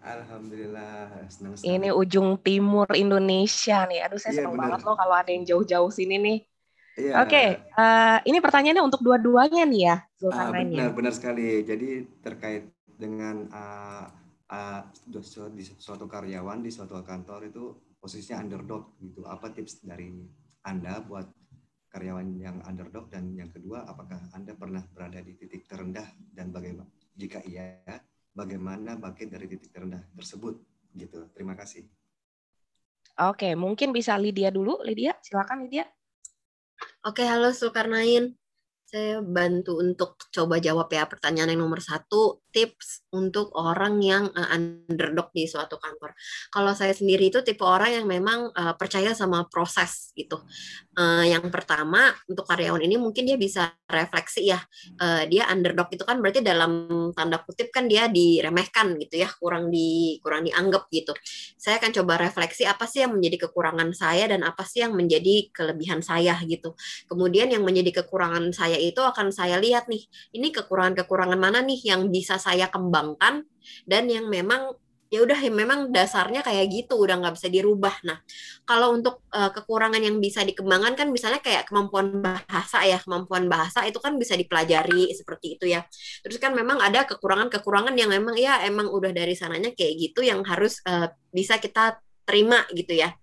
Alhamdulillah, 0.07 1.27
senang 1.29 1.55
sekali. 1.59 1.77
Ini 1.77 1.89
ujung 1.93 2.29
timur 2.41 2.87
Indonesia 2.95 3.85
nih. 3.91 4.01
Aduh, 4.07 4.21
saya 4.23 4.33
Iya, 4.33 4.39
senang 4.39 4.55
benar. 4.55 4.65
banget 4.71 4.81
loh 4.87 4.95
kalau 4.97 5.15
ada 5.19 5.31
yang 5.35 5.45
jauh-jauh 5.45 5.91
sini 5.91 6.17
nih. 6.23 6.39
Iya. 6.97 7.13
Oke, 7.21 7.43
eh, 7.61 8.19
ini 8.29 8.39
pertanyaannya 8.41 8.85
untuk 8.87 9.01
dua-duanya 9.05 9.63
nih 9.69 9.81
ya, 9.89 9.97
Ah, 10.33 10.51
Zulkarnain 10.51 10.69
ya. 10.73 10.87
benar, 10.87 10.89
benar 10.97 11.13
sekali. 11.15 11.63
Jadi 11.63 11.89
terkait 12.25 12.67
dengan 12.99 13.47
uh, 13.53 14.05
uh, 14.51 14.81
di 15.55 15.63
suatu 15.63 16.07
karyawan 16.11 16.59
di 16.65 16.71
suatu 16.73 16.99
kantor 17.05 17.41
itu 17.51 17.65
posisinya 18.01 18.43
underdog 18.43 18.97
gitu. 18.99 19.23
Apa 19.27 19.53
tips 19.55 19.87
dari 19.87 20.11
Anda 20.67 20.99
buat 21.05 21.31
karyawan 21.91 22.37
yang 22.37 22.61
underdog 22.67 23.09
dan 23.09 23.33
yang 23.33 23.49
kedua, 23.49 23.87
apakah 23.89 24.19
Anda 24.37 24.53
pernah 24.53 24.85
berada 24.93 25.23
di 25.23 25.35
titik 25.39 25.65
terendah 25.71 26.07
dan 26.35 26.53
bagaimana 26.53 26.91
jika 27.17 27.41
iya, 27.49 27.81
bagaimana 28.37 29.01
bangkit 29.01 29.33
dari 29.33 29.49
titik 29.49 29.73
terendah 29.73 30.05
tersebut 30.13 30.61
gitu. 30.93 31.29
Terima 31.33 31.57
kasih. 31.57 31.89
Oke, 33.17 33.57
mungkin 33.57 33.97
bisa 33.97 34.13
Lydia 34.21 34.53
dulu. 34.53 34.85
Lydia, 34.85 35.17
silakan 35.25 35.65
Lydia. 35.65 35.89
Oke, 37.09 37.25
halo 37.25 37.49
Zulkarnain. 37.57 38.37
Saya 38.87 39.19
bantu 39.25 39.81
untuk 39.81 40.21
coba 40.31 40.61
jawab 40.61 40.93
ya 40.93 41.09
pertanyaan 41.09 41.57
yang 41.57 41.65
nomor 41.65 41.81
satu, 41.81 42.45
tips 42.57 43.05
untuk 43.13 43.53
orang 43.53 44.01
yang 44.01 44.33
uh, 44.33 44.49
underdog 44.49 45.29
di 45.37 45.45
suatu 45.45 45.77
kantor. 45.77 46.17
Kalau 46.49 46.73
saya 46.73 46.97
sendiri 46.97 47.29
itu 47.29 47.45
tipe 47.45 47.61
orang 47.61 48.01
yang 48.01 48.07
memang 48.09 48.49
uh, 48.57 48.73
percaya 48.81 49.13
sama 49.13 49.45
proses 49.45 50.17
gitu. 50.17 50.41
Uh, 50.97 51.29
yang 51.29 51.45
pertama 51.53 52.17
untuk 52.25 52.49
karyawan 52.49 52.81
ini 52.81 52.97
mungkin 52.97 53.29
dia 53.29 53.37
bisa 53.37 53.77
refleksi 53.85 54.49
ya. 54.49 54.57
Uh, 54.97 55.29
dia 55.29 55.45
underdog 55.53 55.93
itu 55.93 56.09
kan 56.09 56.17
berarti 56.25 56.41
dalam 56.41 56.89
tanda 57.13 57.45
kutip 57.45 57.69
kan 57.69 57.85
dia 57.85 58.09
diremehkan 58.09 58.97
gitu 59.05 59.21
ya, 59.21 59.29
kurang 59.37 59.69
di 59.69 60.17
kurang 60.25 60.49
dianggap 60.49 60.89
gitu. 60.89 61.13
Saya 61.61 61.77
akan 61.77 61.93
coba 61.93 62.17
refleksi 62.25 62.65
apa 62.65 62.89
sih 62.89 63.05
yang 63.05 63.13
menjadi 63.13 63.49
kekurangan 63.49 63.93
saya 63.93 64.33
dan 64.33 64.41
apa 64.49 64.65
sih 64.65 64.81
yang 64.81 64.97
menjadi 64.97 65.53
kelebihan 65.53 66.01
saya 66.01 66.41
gitu. 66.49 66.73
Kemudian 67.05 67.53
yang 67.53 67.67
menjadi 67.67 68.01
kekurangan 68.01 68.55
saya 68.57 68.81
itu 68.81 69.03
akan 69.03 69.29
saya 69.29 69.61
lihat 69.61 69.91
nih, 69.93 70.07
ini 70.33 70.55
kekurangan-kekurangan 70.55 71.37
mana 71.37 71.61
nih 71.61 71.93
yang 71.93 72.09
bisa 72.09 72.39
saya 72.47 72.71
kembangkan 72.71 73.43
dan 73.91 74.07
yang 74.07 74.31
memang 74.31 74.79
ya 75.07 75.23
udah 75.23 75.39
ya 75.39 75.53
memang 75.55 75.95
dasarnya 75.95 76.43
kayak 76.43 76.67
gitu 76.67 76.99
udah 76.99 77.23
nggak 77.23 77.35
bisa 77.39 77.47
dirubah. 77.47 77.95
Nah 78.03 78.19
kalau 78.67 78.91
untuk 78.95 79.23
uh, 79.31 79.55
kekurangan 79.55 80.03
yang 80.03 80.19
bisa 80.19 80.43
dikembangkan 80.43 80.99
kan 80.99 81.09
misalnya 81.15 81.39
kayak 81.39 81.71
kemampuan 81.71 82.19
bahasa 82.19 82.83
ya 82.83 82.99
kemampuan 82.99 83.47
bahasa 83.47 83.87
itu 83.87 84.03
kan 84.03 84.19
bisa 84.19 84.35
dipelajari 84.35 85.15
seperti 85.15 85.59
itu 85.59 85.71
ya. 85.71 85.87
Terus 86.27 86.43
kan 86.43 86.53
memang 86.59 86.83
ada 86.83 87.07
kekurangan-kekurangan 87.07 87.95
yang 87.95 88.11
memang 88.11 88.35
ya 88.35 88.67
emang 88.67 88.91
udah 88.91 89.15
dari 89.15 89.39
sananya 89.39 89.71
kayak 89.79 89.95
gitu 89.95 90.27
yang 90.27 90.43
harus 90.43 90.83
uh, 90.87 91.07
bisa 91.31 91.63
kita 91.63 92.03
terima 92.27 92.67
gitu 92.75 92.99
ya 92.99 93.15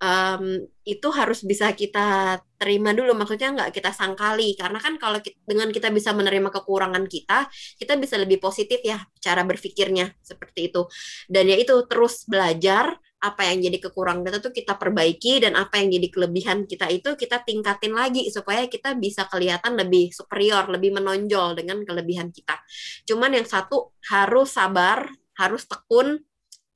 um, 0.00 0.64
itu 0.86 1.08
harus 1.10 1.42
bisa 1.42 1.72
kita 1.72 2.38
terima 2.56 2.94
dulu. 2.96 3.12
Maksudnya 3.16 3.52
nggak 3.52 3.70
kita 3.74 3.90
sangkali. 3.92 4.54
Karena 4.56 4.78
kan 4.78 4.96
kalau 5.00 5.18
kita, 5.20 5.36
dengan 5.44 5.68
kita 5.72 5.88
bisa 5.92 6.12
menerima 6.16 6.48
kekurangan 6.52 7.04
kita 7.08 7.48
kita 7.80 7.98
bisa 8.00 8.16
lebih 8.20 8.38
positif 8.40 8.80
ya 8.84 9.00
cara 9.20 9.42
berpikirnya 9.42 10.12
seperti 10.20 10.72
itu. 10.72 10.86
Dan 11.28 11.50
ya 11.50 11.56
itu 11.58 11.74
terus 11.88 12.24
belajar 12.28 12.96
apa 13.16 13.48
yang 13.48 13.64
jadi 13.64 13.80
kekurangan 13.80 14.22
kita 14.28 14.38
tuh 14.44 14.52
kita 14.52 14.76
perbaiki 14.76 15.40
dan 15.40 15.56
apa 15.56 15.80
yang 15.80 15.88
jadi 15.88 16.08
kelebihan 16.12 16.58
kita 16.68 16.86
itu 16.92 17.16
kita 17.16 17.42
tingkatin 17.42 17.96
lagi 17.96 18.28
supaya 18.28 18.68
kita 18.68 18.92
bisa 18.92 19.24
kelihatan 19.26 19.72
lebih 19.74 20.12
superior 20.12 20.68
lebih 20.68 20.94
menonjol 20.94 21.56
dengan 21.56 21.80
kelebihan 21.82 22.28
kita. 22.30 22.60
Cuman 23.08 23.40
yang 23.40 23.48
satu 23.48 23.96
harus 24.12 24.52
sabar 24.52 25.08
harus 25.36 25.64
tekun 25.64 26.20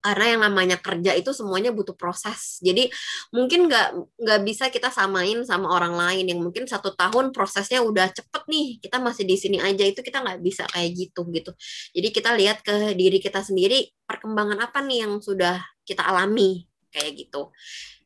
karena 0.01 0.27
yang 0.37 0.41
namanya 0.49 0.77
kerja 0.81 1.13
itu 1.13 1.31
semuanya 1.37 1.71
butuh 1.77 1.93
proses 1.93 2.57
jadi 2.65 2.89
mungkin 3.37 3.69
nggak 3.69 3.89
nggak 4.17 4.41
bisa 4.49 4.73
kita 4.73 4.89
samain 4.89 5.45
sama 5.45 5.69
orang 5.69 5.93
lain 5.93 6.25
yang 6.33 6.41
mungkin 6.41 6.65
satu 6.65 6.97
tahun 6.97 7.37
prosesnya 7.37 7.85
udah 7.85 8.09
cepet 8.09 8.43
nih 8.49 8.67
kita 8.81 8.97
masih 8.97 9.29
di 9.29 9.37
sini 9.37 9.59
aja 9.61 9.85
itu 9.85 10.01
kita 10.01 10.25
nggak 10.25 10.41
bisa 10.41 10.65
kayak 10.73 10.91
gitu 10.97 11.29
gitu 11.31 11.53
jadi 11.93 12.09
kita 12.09 12.31
lihat 12.35 12.59
ke 12.65 12.97
diri 12.97 13.21
kita 13.21 13.45
sendiri 13.45 13.93
perkembangan 14.09 14.65
apa 14.65 14.81
nih 14.81 15.05
yang 15.05 15.21
sudah 15.21 15.61
kita 15.85 16.09
alami 16.09 16.65
kayak 16.89 17.15
gitu 17.21 17.53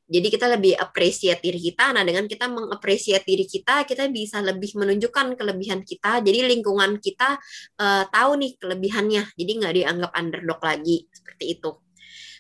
jadi 0.05 0.29
kita 0.29 0.47
lebih 0.53 0.77
appreciate 0.77 1.41
diri 1.41 1.57
kita. 1.57 1.97
Nah, 1.97 2.05
dengan 2.05 2.29
kita 2.29 2.45
mengapresiasi 2.45 3.25
diri 3.25 3.49
kita, 3.49 3.89
kita 3.89 4.05
bisa 4.13 4.45
lebih 4.45 4.77
menunjukkan 4.77 5.33
kelebihan 5.33 5.81
kita. 5.81 6.21
Jadi 6.21 6.45
lingkungan 6.45 7.01
kita 7.01 7.41
uh, 7.81 8.05
tahu 8.13 8.37
nih 8.37 8.53
kelebihannya. 8.61 9.33
Jadi 9.33 9.53
nggak 9.65 9.75
dianggap 9.81 10.13
underdog 10.13 10.61
lagi 10.61 11.09
seperti 11.09 11.57
itu. 11.57 11.84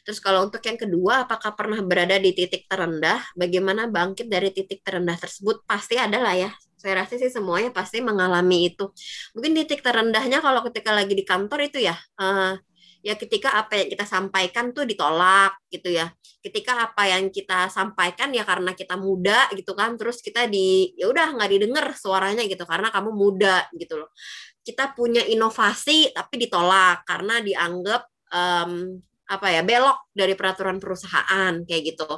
Terus 0.04 0.20
kalau 0.20 0.44
untuk 0.44 0.60
yang 0.60 0.76
kedua, 0.76 1.24
apakah 1.24 1.56
pernah 1.56 1.80
berada 1.80 2.20
di 2.20 2.36
titik 2.36 2.68
terendah? 2.68 3.24
Bagaimana 3.32 3.88
bangkit 3.88 4.28
dari 4.28 4.52
titik 4.52 4.84
terendah 4.84 5.16
tersebut? 5.16 5.64
Pasti 5.64 5.96
ada 5.96 6.20
lah 6.20 6.36
ya. 6.36 6.52
Saya 6.76 7.00
rasa 7.00 7.16
sih 7.16 7.32
semuanya 7.32 7.72
pasti 7.72 8.04
mengalami 8.04 8.68
itu. 8.68 8.92
Mungkin 9.32 9.56
titik 9.56 9.80
terendahnya 9.80 10.44
kalau 10.44 10.60
ketika 10.68 10.92
lagi 10.92 11.16
di 11.16 11.24
kantor 11.24 11.72
itu 11.72 11.80
ya, 11.80 11.96
uh, 12.20 12.52
ya 13.00 13.16
ketika 13.16 13.56
apa 13.56 13.80
yang 13.80 13.88
kita 13.88 14.04
sampaikan 14.04 14.76
tuh 14.76 14.84
ditolak 14.84 15.56
gitu 15.72 15.88
ya. 15.88 16.12
Ketika 16.44 16.84
apa 16.84 17.08
yang 17.08 17.32
kita 17.32 17.72
sampaikan 17.72 18.28
ya 18.36 18.44
karena 18.44 18.76
kita 18.76 19.00
muda 19.00 19.48
gitu 19.56 19.72
kan, 19.72 19.96
terus 19.96 20.20
kita 20.20 20.44
di 20.44 20.92
ya 21.00 21.08
udah 21.08 21.32
nggak 21.32 21.50
didengar 21.56 21.86
suaranya 21.96 22.44
gitu 22.44 22.68
karena 22.68 22.92
kamu 22.92 23.08
muda 23.16 23.64
gitu 23.72 24.04
loh. 24.04 24.12
Kita 24.60 24.92
punya 24.92 25.24
inovasi 25.24 26.12
tapi 26.12 26.44
ditolak 26.44 27.08
karena 27.08 27.40
dianggap 27.40 28.04
um, 28.28 29.00
apa 29.36 29.50
ya 29.50 29.62
belok 29.66 30.10
dari 30.14 30.34
peraturan 30.38 30.78
perusahaan 30.78 31.54
kayak 31.66 31.82
gitu. 31.94 32.08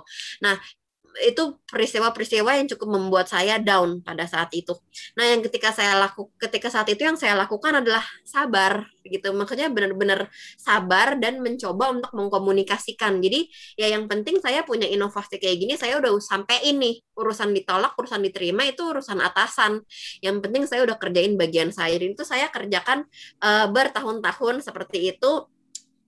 Nah 0.44 0.56
itu 1.24 1.56
peristiwa-peristiwa 1.64 2.60
yang 2.60 2.68
cukup 2.68 2.88
membuat 2.92 3.26
saya 3.30 3.56
down 3.56 4.04
pada 4.04 4.28
saat 4.28 4.52
itu. 4.52 4.76
Nah, 5.16 5.24
yang 5.32 5.40
ketika 5.40 5.72
saya 5.72 5.96
laku 5.96 6.28
ketika 6.36 6.68
saat 6.68 6.88
itu 6.92 7.08
yang 7.08 7.16
saya 7.16 7.32
lakukan 7.38 7.80
adalah 7.80 8.04
sabar 8.26 8.84
gitu. 9.06 9.32
Makanya 9.32 9.72
benar-benar 9.72 10.28
sabar 10.60 11.16
dan 11.16 11.40
mencoba 11.40 11.94
untuk 11.96 12.12
mengkomunikasikan. 12.12 13.22
Jadi, 13.22 13.48
ya 13.80 13.88
yang 13.88 14.10
penting 14.10 14.42
saya 14.42 14.66
punya 14.66 14.84
inovasi 14.88 15.40
kayak 15.40 15.56
gini, 15.56 15.74
saya 15.78 15.96
udah 16.00 16.12
sampai 16.20 16.68
ini 16.68 17.00
urusan 17.16 17.54
ditolak, 17.56 17.96
urusan 17.96 18.20
diterima 18.20 18.68
itu 18.68 18.84
urusan 18.84 19.22
atasan. 19.22 19.80
Yang 20.20 20.36
penting 20.44 20.62
saya 20.68 20.84
udah 20.84 20.96
kerjain 21.00 21.38
bagian 21.40 21.72
saya. 21.72 21.96
Dan 21.96 22.12
itu 22.12 22.24
saya 22.26 22.52
kerjakan 22.52 23.08
uh, 23.40 23.66
bertahun-tahun 23.72 24.60
seperti 24.60 25.16
itu 25.16 25.48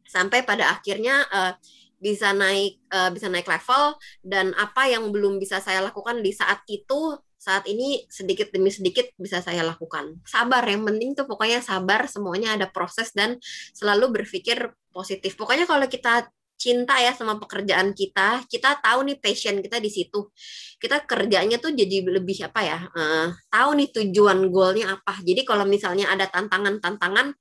sampai 0.08 0.42
pada 0.42 0.72
akhirnya 0.72 1.28
uh, 1.28 1.52
bisa 1.98 2.32
naik 2.32 2.80
uh, 2.94 3.10
bisa 3.10 3.26
naik 3.28 3.46
level 3.46 3.98
dan 4.22 4.54
apa 4.54 4.86
yang 4.88 5.10
belum 5.10 5.36
bisa 5.36 5.58
saya 5.58 5.82
lakukan 5.82 6.22
di 6.22 6.30
saat 6.30 6.62
itu 6.70 7.18
saat 7.38 7.70
ini 7.70 8.02
sedikit 8.10 8.50
demi 8.50 8.68
sedikit 8.68 9.14
bisa 9.14 9.38
saya 9.38 9.62
lakukan. 9.62 10.18
Sabar 10.26 10.66
yang 10.66 10.82
penting 10.82 11.14
tuh 11.14 11.24
pokoknya 11.30 11.62
sabar, 11.62 12.10
semuanya 12.10 12.58
ada 12.58 12.66
proses 12.66 13.14
dan 13.14 13.38
selalu 13.70 14.20
berpikir 14.20 14.74
positif. 14.90 15.38
Pokoknya 15.38 15.64
kalau 15.64 15.86
kita 15.86 16.26
cinta 16.58 16.98
ya 16.98 17.14
sama 17.14 17.38
pekerjaan 17.38 17.94
kita, 17.94 18.42
kita 18.50 18.82
tahu 18.82 19.06
nih 19.06 19.22
passion 19.22 19.62
kita 19.62 19.78
di 19.78 19.86
situ. 19.86 20.34
Kita 20.82 21.06
kerjanya 21.06 21.62
tuh 21.62 21.70
jadi 21.70 22.02
lebih 22.02 22.50
apa 22.50 22.60
ya? 22.66 22.78
Uh, 22.90 23.30
tahu 23.46 23.70
nih 23.78 23.88
tujuan 23.94 24.50
goalnya 24.50 24.98
apa. 24.98 25.22
Jadi 25.22 25.46
kalau 25.46 25.62
misalnya 25.62 26.10
ada 26.10 26.26
tantangan-tantangan 26.26 27.38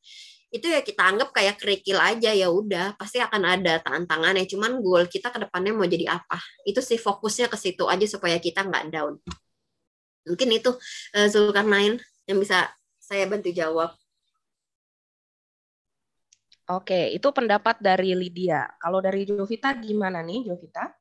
itu 0.58 0.68
ya 0.68 0.82
kita 0.82 1.02
anggap 1.06 1.30
kayak 1.32 1.62
kerikil 1.62 2.02
aja 2.02 2.34
ya 2.34 2.50
udah 2.50 2.98
pasti 2.98 3.22
akan 3.22 3.44
ada 3.46 3.80
tantangannya 3.86 4.50
cuman 4.50 4.82
goal 4.82 5.06
kita 5.06 5.30
ke 5.30 5.46
depannya 5.46 5.72
mau 5.78 5.86
jadi 5.86 6.10
apa? 6.18 6.42
Itu 6.66 6.82
sih 6.82 6.98
fokusnya 6.98 7.48
ke 7.48 7.58
situ 7.58 7.86
aja 7.86 8.06
supaya 8.10 8.42
kita 8.42 8.66
nggak 8.66 8.84
down. 8.90 9.22
Mungkin 10.28 10.50
itu 10.52 10.76
uh, 11.16 11.28
Zulkarnain 11.30 12.02
yang 12.28 12.38
bisa 12.42 12.68
saya 13.00 13.24
bantu 13.30 13.54
jawab. 13.56 13.96
Oke, 16.68 17.16
itu 17.16 17.28
pendapat 17.32 17.80
dari 17.80 18.12
Lydia. 18.12 18.68
Kalau 18.76 19.00
dari 19.00 19.24
Jovita 19.24 19.72
gimana 19.80 20.20
nih, 20.20 20.52
Jovita? 20.52 20.92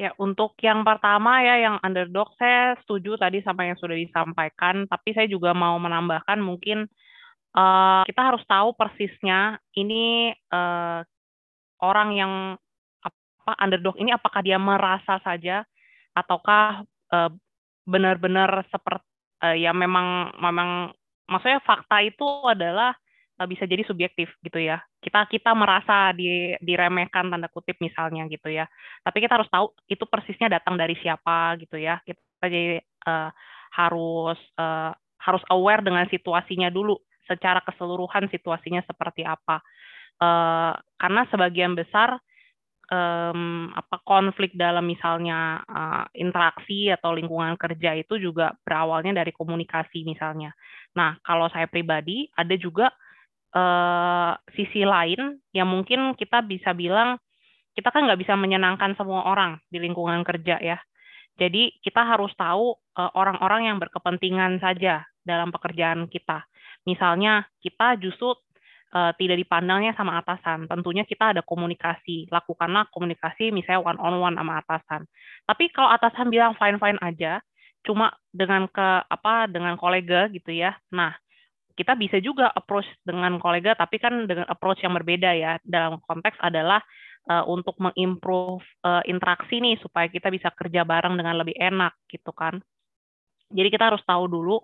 Ya, 0.00 0.16
untuk 0.16 0.56
yang 0.64 0.80
pertama 0.80 1.44
ya, 1.44 1.60
yang 1.60 1.76
underdog, 1.84 2.32
saya 2.40 2.72
setuju 2.80 3.20
tadi 3.20 3.44
sama 3.44 3.68
yang 3.68 3.76
sudah 3.76 3.96
disampaikan, 3.96 4.88
tapi 4.88 5.12
saya 5.12 5.28
juga 5.28 5.52
mau 5.52 5.76
menambahkan 5.76 6.40
mungkin 6.40 6.88
uh, 7.56 8.02
kita 8.04 8.22
harus 8.22 8.44
tahu 8.44 8.76
persisnya 8.76 9.58
ini 9.74 10.30
uh, 10.52 11.00
orang 11.80 12.08
yang 12.12 12.32
apa 13.00 13.52
underdog 13.58 13.96
ini 13.96 14.12
apakah 14.12 14.44
dia 14.44 14.60
merasa 14.60 15.18
saja 15.24 15.64
ataukah 16.12 16.84
uh, 17.12 17.30
benar-benar 17.88 18.66
seperti 18.68 19.06
uh, 19.42 19.56
ya 19.56 19.72
memang 19.72 20.36
memang 20.36 20.92
maksudnya 21.26 21.60
fakta 21.64 22.02
itu 22.04 22.26
adalah 22.46 22.94
uh, 23.40 23.46
bisa 23.48 23.64
jadi 23.68 23.84
subjektif 23.84 24.32
gitu 24.42 24.58
ya. 24.60 24.80
Kita 24.98 25.28
kita 25.30 25.54
merasa 25.54 26.10
di, 26.16 26.56
diremehkan 26.58 27.30
tanda 27.30 27.46
kutip 27.52 27.78
misalnya 27.78 28.26
gitu 28.26 28.50
ya. 28.50 28.66
Tapi 29.04 29.18
kita 29.22 29.38
harus 29.38 29.50
tahu 29.52 29.70
itu 29.86 30.04
persisnya 30.08 30.50
datang 30.50 30.74
dari 30.74 30.96
siapa 30.98 31.54
gitu 31.60 31.78
ya. 31.78 32.00
Kita 32.02 32.46
jadi 32.46 32.82
uh, 33.06 33.30
harus 33.76 34.40
uh, 34.58 34.90
harus 35.20 35.42
aware 35.50 35.82
dengan 35.82 36.06
situasinya 36.06 36.70
dulu 36.70 36.96
secara 37.26 37.60
keseluruhan 37.62 38.30
situasinya 38.30 38.82
seperti 38.86 39.26
apa. 39.26 39.60
Uh, 40.16 40.72
karena 40.96 41.28
sebagian 41.28 41.76
besar 41.76 42.16
um, 42.90 43.70
apa 43.74 44.00
konflik 44.06 44.54
dalam 44.54 44.86
misalnya 44.86 45.62
uh, 45.66 46.04
interaksi 46.14 46.90
atau 46.90 47.12
lingkungan 47.14 47.58
kerja 47.58 47.98
itu 47.98 48.18
juga 48.20 48.54
berawalnya 48.62 49.22
dari 49.22 49.34
komunikasi 49.34 50.06
misalnya. 50.06 50.54
Nah 50.94 51.18
kalau 51.22 51.50
saya 51.50 51.66
pribadi 51.66 52.30
ada 52.32 52.54
juga 52.56 52.90
uh, 53.54 54.32
sisi 54.54 54.86
lain 54.86 55.38
yang 55.50 55.68
mungkin 55.68 56.14
kita 56.14 56.42
bisa 56.46 56.72
bilang 56.72 57.18
kita 57.76 57.92
kan 57.92 58.08
nggak 58.08 58.20
bisa 58.24 58.32
menyenangkan 58.38 58.96
semua 58.96 59.28
orang 59.28 59.60
di 59.68 59.82
lingkungan 59.82 60.24
kerja 60.24 60.56
ya. 60.62 60.78
Jadi 61.36 61.76
kita 61.84 62.00
harus 62.00 62.32
tahu 62.32 62.72
orang-orang 62.96 63.60
uh, 63.60 63.66
yang 63.68 63.76
berkepentingan 63.76 64.56
saja 64.56 65.04
dalam 65.20 65.52
pekerjaan 65.52 66.08
kita. 66.08 66.48
Misalnya 66.86 67.44
kita 67.60 67.98
justru 67.98 68.32
uh, 68.94 69.12
tidak 69.18 69.36
dipandangnya 69.42 69.92
sama 69.98 70.22
atasan. 70.22 70.70
Tentunya 70.70 71.02
kita 71.02 71.34
ada 71.34 71.42
komunikasi, 71.42 72.30
lakukanlah 72.30 72.86
komunikasi 72.94 73.50
misalnya 73.50 73.82
one 73.82 73.98
on 73.98 74.14
one 74.22 74.36
sama 74.38 74.62
atasan. 74.62 75.02
Tapi 75.44 75.64
kalau 75.74 75.90
atasan 75.90 76.30
bilang 76.30 76.54
fine 76.54 76.78
fine 76.78 77.00
aja, 77.02 77.42
cuma 77.82 78.14
dengan 78.30 78.70
ke 78.70 78.88
apa 79.06 79.50
dengan 79.50 79.74
kolega 79.74 80.30
gitu 80.30 80.54
ya. 80.54 80.78
Nah, 80.94 81.14
kita 81.76 81.92
bisa 81.98 82.16
juga 82.22 82.48
approach 82.54 82.88
dengan 83.04 83.36
kolega, 83.36 83.76
tapi 83.76 84.00
kan 84.00 84.24
dengan 84.24 84.48
approach 84.48 84.80
yang 84.80 84.94
berbeda 84.96 85.30
ya. 85.36 85.58
Dalam 85.60 86.00
konteks 86.06 86.40
adalah 86.40 86.80
uh, 87.28 87.44
untuk 87.46 87.76
mengimprove 87.82 88.64
uh, 88.86 89.02
interaksi 89.04 89.60
nih 89.60 89.76
supaya 89.82 90.08
kita 90.08 90.32
bisa 90.32 90.48
kerja 90.54 90.86
bareng 90.86 91.18
dengan 91.18 91.36
lebih 91.36 91.54
enak 91.58 91.94
gitu 92.08 92.32
kan. 92.32 92.62
Jadi 93.46 93.68
kita 93.70 93.94
harus 93.94 94.02
tahu 94.02 94.26
dulu 94.26 94.58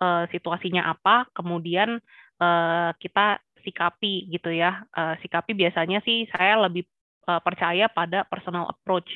uh, 0.00 0.24
situasinya 0.30 0.88
apa, 0.90 1.28
kemudian 1.34 1.98
uh, 2.40 2.90
kita 2.98 3.42
sikapi 3.62 4.30
gitu 4.32 4.50
ya. 4.54 4.86
Uh, 4.94 5.18
sikapi 5.20 5.54
biasanya 5.54 6.00
sih 6.06 6.26
saya 6.30 6.58
lebih 6.66 6.86
uh, 7.26 7.42
percaya 7.42 7.90
pada 7.90 8.24
personal 8.26 8.70
approach, 8.70 9.10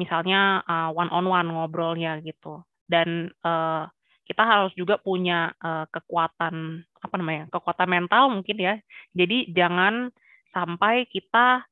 misalnya 0.00 0.64
uh, 0.66 0.90
one 0.92 1.12
on 1.12 1.26
one 1.28 1.48
ngobrolnya 1.52 2.18
gitu. 2.24 2.64
Dan 2.86 3.30
uh, 3.44 3.86
kita 4.26 4.42
harus 4.42 4.74
juga 4.74 4.98
punya 4.98 5.54
uh, 5.62 5.86
kekuatan 5.86 6.82
apa 6.82 7.14
namanya 7.14 7.46
kekuatan 7.52 7.86
mental 7.86 8.34
mungkin 8.34 8.58
ya. 8.58 8.74
Jadi 9.14 9.54
jangan 9.54 10.10
sampai 10.50 11.06
kita 11.06 11.62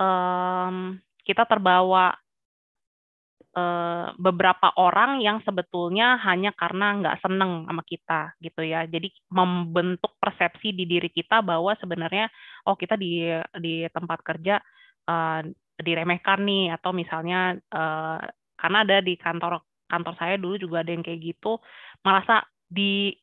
um, 0.00 0.96
kita 1.26 1.44
terbawa 1.44 2.16
beberapa 4.18 4.72
orang 4.76 5.22
yang 5.22 5.38
sebetulnya 5.44 6.18
hanya 6.24 6.50
karena 6.56 6.98
nggak 7.00 7.18
seneng 7.22 7.64
sama 7.66 7.82
kita 7.86 8.20
gitu 8.42 8.62
ya. 8.64 8.84
Jadi 8.88 9.08
membentuk 9.32 10.16
persepsi 10.18 10.74
di 10.74 10.84
diri 10.84 11.08
kita 11.08 11.40
bahwa 11.44 11.74
sebenarnya 11.78 12.28
oh 12.66 12.74
kita 12.74 12.98
di 12.98 13.26
di 13.60 13.86
tempat 13.92 14.20
kerja 14.24 14.60
uh, 15.08 15.40
diremehkan 15.78 16.42
nih 16.42 16.74
atau 16.74 16.90
misalnya 16.90 17.54
uh, 17.70 18.18
karena 18.58 18.78
ada 18.82 18.98
di 18.98 19.14
kantor 19.14 19.62
kantor 19.86 20.14
saya 20.18 20.34
dulu 20.36 20.58
juga 20.58 20.82
ada 20.82 20.90
yang 20.92 21.06
kayak 21.06 21.22
gitu 21.22 21.62
merasa 22.02 22.44
di 22.68 23.14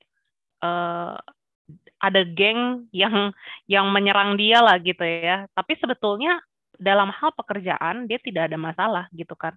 uh, 0.64 1.20
ada 2.02 2.22
geng 2.26 2.90
yang 2.94 3.34
yang 3.66 3.90
menyerang 3.90 4.38
dia 4.38 4.62
lah 4.62 4.78
gitu 4.82 5.02
ya. 5.02 5.50
Tapi 5.54 5.74
sebetulnya 5.82 6.42
dalam 6.76 7.10
hal 7.12 7.32
pekerjaan 7.34 8.06
dia 8.06 8.20
tidak 8.20 8.52
ada 8.52 8.58
masalah 8.60 9.06
gitu 9.16 9.34
kan. 9.34 9.56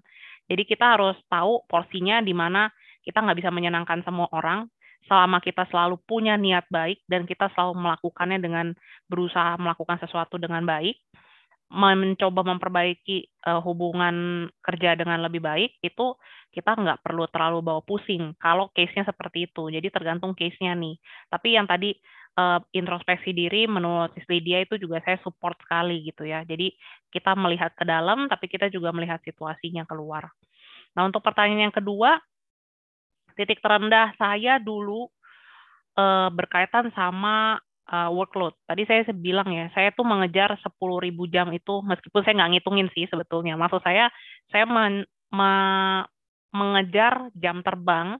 Jadi 0.48 0.62
kita 0.64 0.96
harus 0.96 1.16
tahu 1.28 1.64
porsinya 1.68 2.24
di 2.24 2.32
mana 2.32 2.72
kita 3.04 3.20
nggak 3.20 3.38
bisa 3.38 3.50
menyenangkan 3.52 4.00
semua 4.02 4.28
orang 4.32 4.68
selama 5.08 5.40
kita 5.40 5.64
selalu 5.72 5.96
punya 6.04 6.36
niat 6.36 6.68
baik 6.68 7.00
dan 7.08 7.24
kita 7.24 7.48
selalu 7.56 7.80
melakukannya 7.80 8.38
dengan 8.40 8.66
berusaha 9.08 9.56
melakukan 9.56 9.96
sesuatu 10.04 10.36
dengan 10.36 10.68
baik, 10.68 11.00
mencoba 11.72 12.44
memperbaiki 12.44 13.44
uh, 13.48 13.60
hubungan 13.64 14.48
kerja 14.60 14.96
dengan 14.96 15.24
lebih 15.24 15.40
baik, 15.40 15.80
itu 15.80 16.16
kita 16.52 16.76
nggak 16.76 17.04
perlu 17.04 17.28
terlalu 17.28 17.60
bawa 17.60 17.80
pusing 17.84 18.36
kalau 18.40 18.68
case-nya 18.72 19.04
seperti 19.08 19.48
itu. 19.48 19.68
Jadi 19.68 19.88
tergantung 19.92 20.32
case-nya 20.32 20.76
nih. 20.76 20.96
Tapi 21.28 21.56
yang 21.56 21.68
tadi 21.68 21.96
uh, 22.36 22.60
introspeksi 22.74 23.32
diri 23.32 23.64
menurut 23.64 24.12
Sis 24.18 24.26
Lydia 24.28 24.60
itu 24.66 24.76
juga 24.76 25.00
saya 25.06 25.16
support 25.24 25.56
sekali 25.62 26.04
gitu 26.04 26.26
ya. 26.28 26.44
Jadi 26.44 26.74
kita 27.08 27.32
melihat 27.38 27.72
ke 27.78 27.86
dalam 27.88 28.28
tapi 28.28 28.50
kita 28.50 28.68
juga 28.68 28.92
melihat 28.92 29.22
situasinya 29.24 29.88
keluar. 29.88 30.28
Nah, 30.98 31.06
untuk 31.06 31.22
pertanyaan 31.22 31.70
yang 31.70 31.76
kedua, 31.76 32.18
titik 33.38 33.62
terendah 33.62 34.12
saya 34.18 34.58
dulu 34.58 35.06
uh, 35.94 36.28
berkaitan 36.34 36.90
sama 36.92 37.62
uh, 37.86 38.10
workload. 38.10 38.54
Tadi 38.66 38.82
saya 38.84 39.06
bilang 39.14 39.48
ya, 39.54 39.70
saya 39.72 39.94
tuh 39.94 40.02
mengejar 40.04 40.58
10.000 40.58 40.74
jam 41.30 41.48
itu 41.54 41.74
meskipun 41.86 42.20
saya 42.26 42.34
nggak 42.42 42.52
ngitungin 42.58 42.88
sih 42.92 43.06
sebetulnya. 43.06 43.54
Maksud 43.54 43.80
saya, 43.82 44.10
saya 44.50 44.66
men, 44.66 45.06
me, 45.30 45.52
mengejar 46.52 47.30
jam 47.36 47.60
terbang 47.62 48.16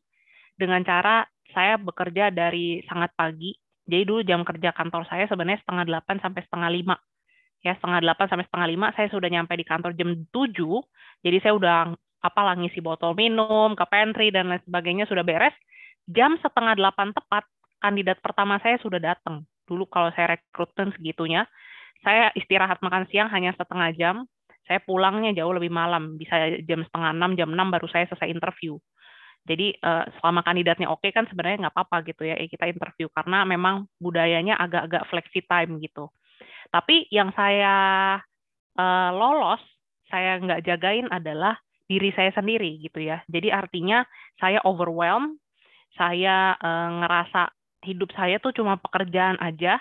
dengan 0.59 0.83
cara 0.85 1.25
saya 1.51 1.81
bekerja 1.81 2.29
dari 2.29 2.85
sangat 2.85 3.15
pagi 3.17 3.57
jadi 3.89 4.05
dulu 4.05 4.21
jam 4.21 4.45
kerja 4.45 4.77
kantor 4.77 5.09
saya 5.09 5.25
sebenarnya 5.33 5.65
setengah 5.65 5.89
delapan 5.89 6.21
sampai 6.21 6.45
setengah 6.45 6.69
lima. 6.69 6.97
Ya, 7.65 7.75
setengah 7.75 8.05
delapan 8.05 8.27
sampai 8.31 8.47
setengah 8.47 8.69
lima 8.69 8.87
saya 8.95 9.09
sudah 9.11 9.29
nyampe 9.33 9.57
di 9.57 9.65
kantor 9.65 9.97
jam 9.97 10.13
tujuh. 10.29 10.85
Jadi 11.25 11.37
saya 11.41 11.57
udah 11.57 11.79
apa 12.21 12.41
ngisi 12.61 12.85
botol 12.85 13.17
minum, 13.17 13.73
ke 13.73 13.85
pantry, 13.89 14.29
dan 14.29 14.53
lain 14.53 14.61
sebagainya 14.69 15.09
sudah 15.09 15.25
beres. 15.25 15.57
Jam 16.05 16.37
setengah 16.39 16.77
delapan 16.77 17.17
tepat, 17.17 17.49
kandidat 17.81 18.21
pertama 18.21 18.61
saya 18.61 18.77
sudah 18.79 19.01
datang. 19.01 19.49
Dulu 19.65 19.89
kalau 19.89 20.13
saya 20.13 20.37
rekrutmen 20.37 20.93
segitunya, 20.93 21.49
saya 22.05 22.29
istirahat 22.37 22.85
makan 22.85 23.09
siang 23.09 23.33
hanya 23.33 23.57
setengah 23.57 23.91
jam, 23.97 24.17
saya 24.69 24.85
pulangnya 24.85 25.33
jauh 25.33 25.53
lebih 25.57 25.73
malam, 25.73 26.21
bisa 26.21 26.61
jam 26.69 26.85
setengah 26.85 27.17
enam, 27.17 27.33
jam 27.41 27.49
enam 27.57 27.73
baru 27.73 27.89
saya 27.89 28.05
selesai 28.13 28.29
interview. 28.29 28.77
Jadi 29.49 29.73
uh, 29.81 30.05
selama 30.21 30.45
kandidatnya 30.45 30.93
oke 30.93 31.09
kan 31.09 31.25
sebenarnya 31.25 31.67
nggak 31.67 31.75
apa-apa 31.75 32.05
gitu 32.05 32.29
ya 32.29 32.37
kita 32.37 32.69
interview 32.69 33.09
karena 33.17 33.49
memang 33.49 33.89
budayanya 33.97 34.61
agak-agak 34.61 35.09
flexi 35.09 35.41
time 35.49 35.81
gitu. 35.81 36.13
Tapi 36.69 37.09
yang 37.09 37.33
saya 37.33 37.75
uh, 38.77 39.11
lolos, 39.17 39.65
saya 40.13 40.37
nggak 40.37 40.69
jagain 40.69 41.09
adalah 41.09 41.57
diri 41.89 42.13
saya 42.13 42.29
sendiri 42.37 42.77
gitu 42.85 43.01
ya. 43.01 43.25
Jadi 43.25 43.49
artinya 43.49 44.05
saya 44.37 44.61
overwhelm, 44.69 45.41
saya 45.97 46.53
uh, 46.61 46.89
ngerasa 47.01 47.49
hidup 47.89 48.13
saya 48.13 48.37
tuh 48.45 48.53
cuma 48.53 48.77
pekerjaan 48.77 49.41
aja, 49.41 49.81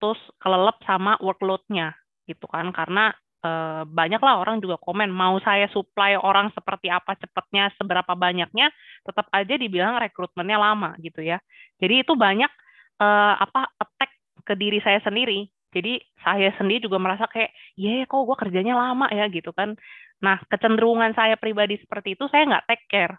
terus 0.00 0.18
kelelep 0.40 0.80
sama 0.88 1.20
workload-nya 1.20 1.92
gitu 2.24 2.48
kan 2.48 2.72
karena 2.72 3.12
Eh, 3.44 3.82
banyaklah 3.84 4.40
orang 4.40 4.58
juga 4.64 4.80
komen 4.80 5.12
mau 5.12 5.36
saya 5.44 5.68
supply 5.70 6.16
orang 6.16 6.48
seperti 6.56 6.88
apa 6.88 7.14
cepatnya 7.20 7.68
seberapa 7.76 8.16
banyaknya? 8.16 8.72
Tetap 9.04 9.28
aja 9.30 9.54
dibilang 9.60 10.00
rekrutmennya 10.00 10.56
lama 10.56 10.96
gitu 11.04 11.20
ya. 11.20 11.38
Jadi 11.76 12.02
itu 12.02 12.16
banyak 12.16 12.48
uh, 12.96 13.34
apa 13.36 13.68
attack 13.76 14.10
ke 14.40 14.54
diri 14.56 14.80
saya 14.80 15.04
sendiri. 15.04 15.46
Jadi 15.70 16.00
saya 16.24 16.48
sendiri 16.56 16.88
juga 16.88 16.96
merasa 16.96 17.28
kayak 17.28 17.52
ya 17.76 18.02
yeah, 18.02 18.08
kok 18.08 18.24
gue 18.24 18.36
kerjanya 18.40 18.74
lama 18.74 19.06
ya 19.12 19.28
gitu 19.28 19.52
kan. 19.52 19.76
Nah 20.24 20.40
kecenderungan 20.48 21.12
saya 21.12 21.36
pribadi 21.36 21.76
seperti 21.76 22.16
itu 22.16 22.24
saya 22.32 22.48
nggak 22.48 22.66
take 22.66 22.86
care. 22.88 23.14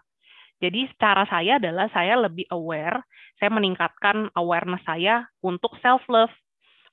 Jadi 0.58 0.90
cara 0.98 1.22
saya 1.30 1.62
adalah 1.62 1.86
saya 1.94 2.18
lebih 2.18 2.50
aware 2.50 3.06
saya 3.38 3.54
meningkatkan 3.54 4.34
awareness 4.34 4.82
saya 4.82 5.30
untuk 5.46 5.78
self 5.78 6.02
love 6.10 6.34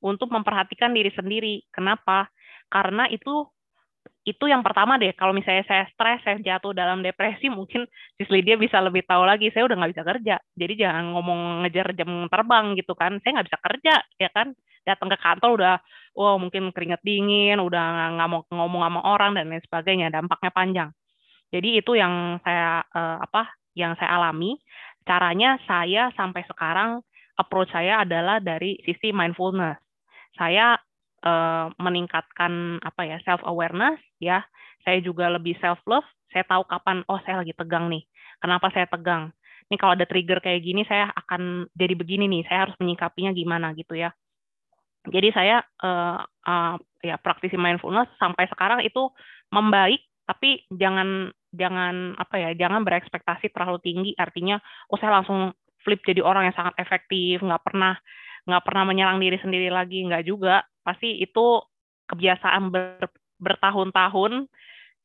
untuk 0.05 0.29
memperhatikan 0.29 0.93
diri 0.93 1.09
sendiri. 1.09 1.65
Kenapa? 1.73 2.29
Karena 2.69 3.07
itu 3.09 3.45
itu 4.25 4.49
yang 4.49 4.65
pertama 4.65 4.97
deh. 4.97 5.13
Kalau 5.13 5.37
misalnya 5.37 5.61
saya 5.69 5.85
stres, 5.93 6.25
saya 6.25 6.41
jatuh 6.41 6.73
dalam 6.73 7.05
depresi, 7.05 7.45
mungkin 7.45 7.85
Sis 8.17 8.25
Lydia 8.33 8.57
bisa 8.57 8.81
lebih 8.81 9.05
tahu 9.05 9.21
lagi. 9.21 9.53
Saya 9.53 9.69
udah 9.69 9.77
nggak 9.77 9.91
bisa 9.93 10.03
kerja. 10.05 10.35
Jadi 10.57 10.73
jangan 10.81 11.13
ngomong 11.13 11.61
ngejar 11.65 11.93
jam 11.93 12.25
terbang 12.25 12.73
gitu 12.73 12.97
kan. 12.97 13.21
Saya 13.21 13.31
nggak 13.39 13.47
bisa 13.53 13.59
kerja, 13.61 13.93
ya 14.17 14.29
kan. 14.33 14.57
Datang 14.85 15.09
ke 15.13 15.17
kantor 15.17 15.49
udah, 15.57 15.75
wow 16.17 16.37
mungkin 16.37 16.69
keringat 16.69 17.01
dingin, 17.01 17.57
udah 17.57 18.13
nggak 18.17 18.29
mau 18.29 18.41
ngomong 18.49 18.81
sama 18.85 19.01
orang 19.05 19.31
dan 19.37 19.49
lain 19.49 19.61
sebagainya. 19.61 20.09
Dampaknya 20.09 20.51
panjang. 20.53 20.89
Jadi 21.53 21.69
itu 21.81 21.93
yang 21.93 22.41
saya 22.41 22.81
eh, 22.81 23.17
apa? 23.21 23.53
Yang 23.77 24.01
saya 24.01 24.09
alami. 24.17 24.57
Caranya 25.05 25.61
saya 25.69 26.09
sampai 26.17 26.41
sekarang 26.49 27.01
approach 27.37 27.69
saya 27.69 28.01
adalah 28.01 28.41
dari 28.41 28.81
sisi 28.81 29.13
mindfulness 29.13 29.85
saya 30.35 30.75
uh, 31.25 31.73
meningkatkan 31.81 32.79
apa 32.85 33.01
ya 33.03 33.17
self 33.25 33.41
awareness 33.43 33.99
ya. 34.21 34.45
Saya 34.85 35.01
juga 35.01 35.33
lebih 35.33 35.57
self 35.57 35.81
love 35.89 36.05
saya 36.35 36.43
tahu 36.51 36.67
kapan 36.67 36.99
oh 37.07 37.15
saya 37.23 37.39
lagi 37.39 37.55
tegang 37.55 37.87
nih. 37.87 38.03
Kenapa 38.43 38.67
saya 38.75 38.91
tegang? 38.91 39.31
Nih 39.71 39.79
kalau 39.79 39.95
ada 39.95 40.03
trigger 40.03 40.43
kayak 40.43 40.61
gini 40.67 40.83
saya 40.83 41.07
akan 41.15 41.71
jadi 41.71 41.95
begini 41.95 42.27
nih. 42.27 42.43
Saya 42.43 42.67
harus 42.67 42.75
menyikapinya 42.83 43.31
gimana 43.31 43.71
gitu 43.71 43.95
ya. 43.95 44.11
Jadi 45.07 45.31
saya 45.31 45.63
uh, 45.79 46.19
uh, 46.27 46.75
ya 46.99 47.15
praktisi 47.15 47.55
mindfulness 47.55 48.11
sampai 48.19 48.51
sekarang 48.51 48.83
itu 48.83 49.07
membaik 49.55 50.03
tapi 50.27 50.65
jangan 50.73 51.31
jangan 51.55 52.17
apa 52.19 52.35
ya 52.35 52.49
jangan 52.57 52.83
berekspektasi 52.83 53.55
terlalu 53.55 53.79
tinggi. 53.79 54.11
Artinya 54.19 54.59
oh 54.91 54.99
saya 54.99 55.23
langsung 55.23 55.55
flip 55.87 56.03
jadi 56.03 56.19
orang 56.19 56.51
yang 56.51 56.57
sangat 56.59 56.75
efektif 56.83 57.39
nggak 57.39 57.63
pernah 57.63 57.95
nggak 58.43 58.63
pernah 58.65 58.83
menyerang 58.83 59.23
diri 59.23 59.39
sendiri 59.39 59.71
lagi 59.71 60.03
nggak 60.03 60.25
juga 60.27 60.67
pasti 60.85 61.17
itu 61.17 61.65
kebiasaan 62.05 62.69
ber, 62.69 63.09
bertahun-tahun 63.41 64.45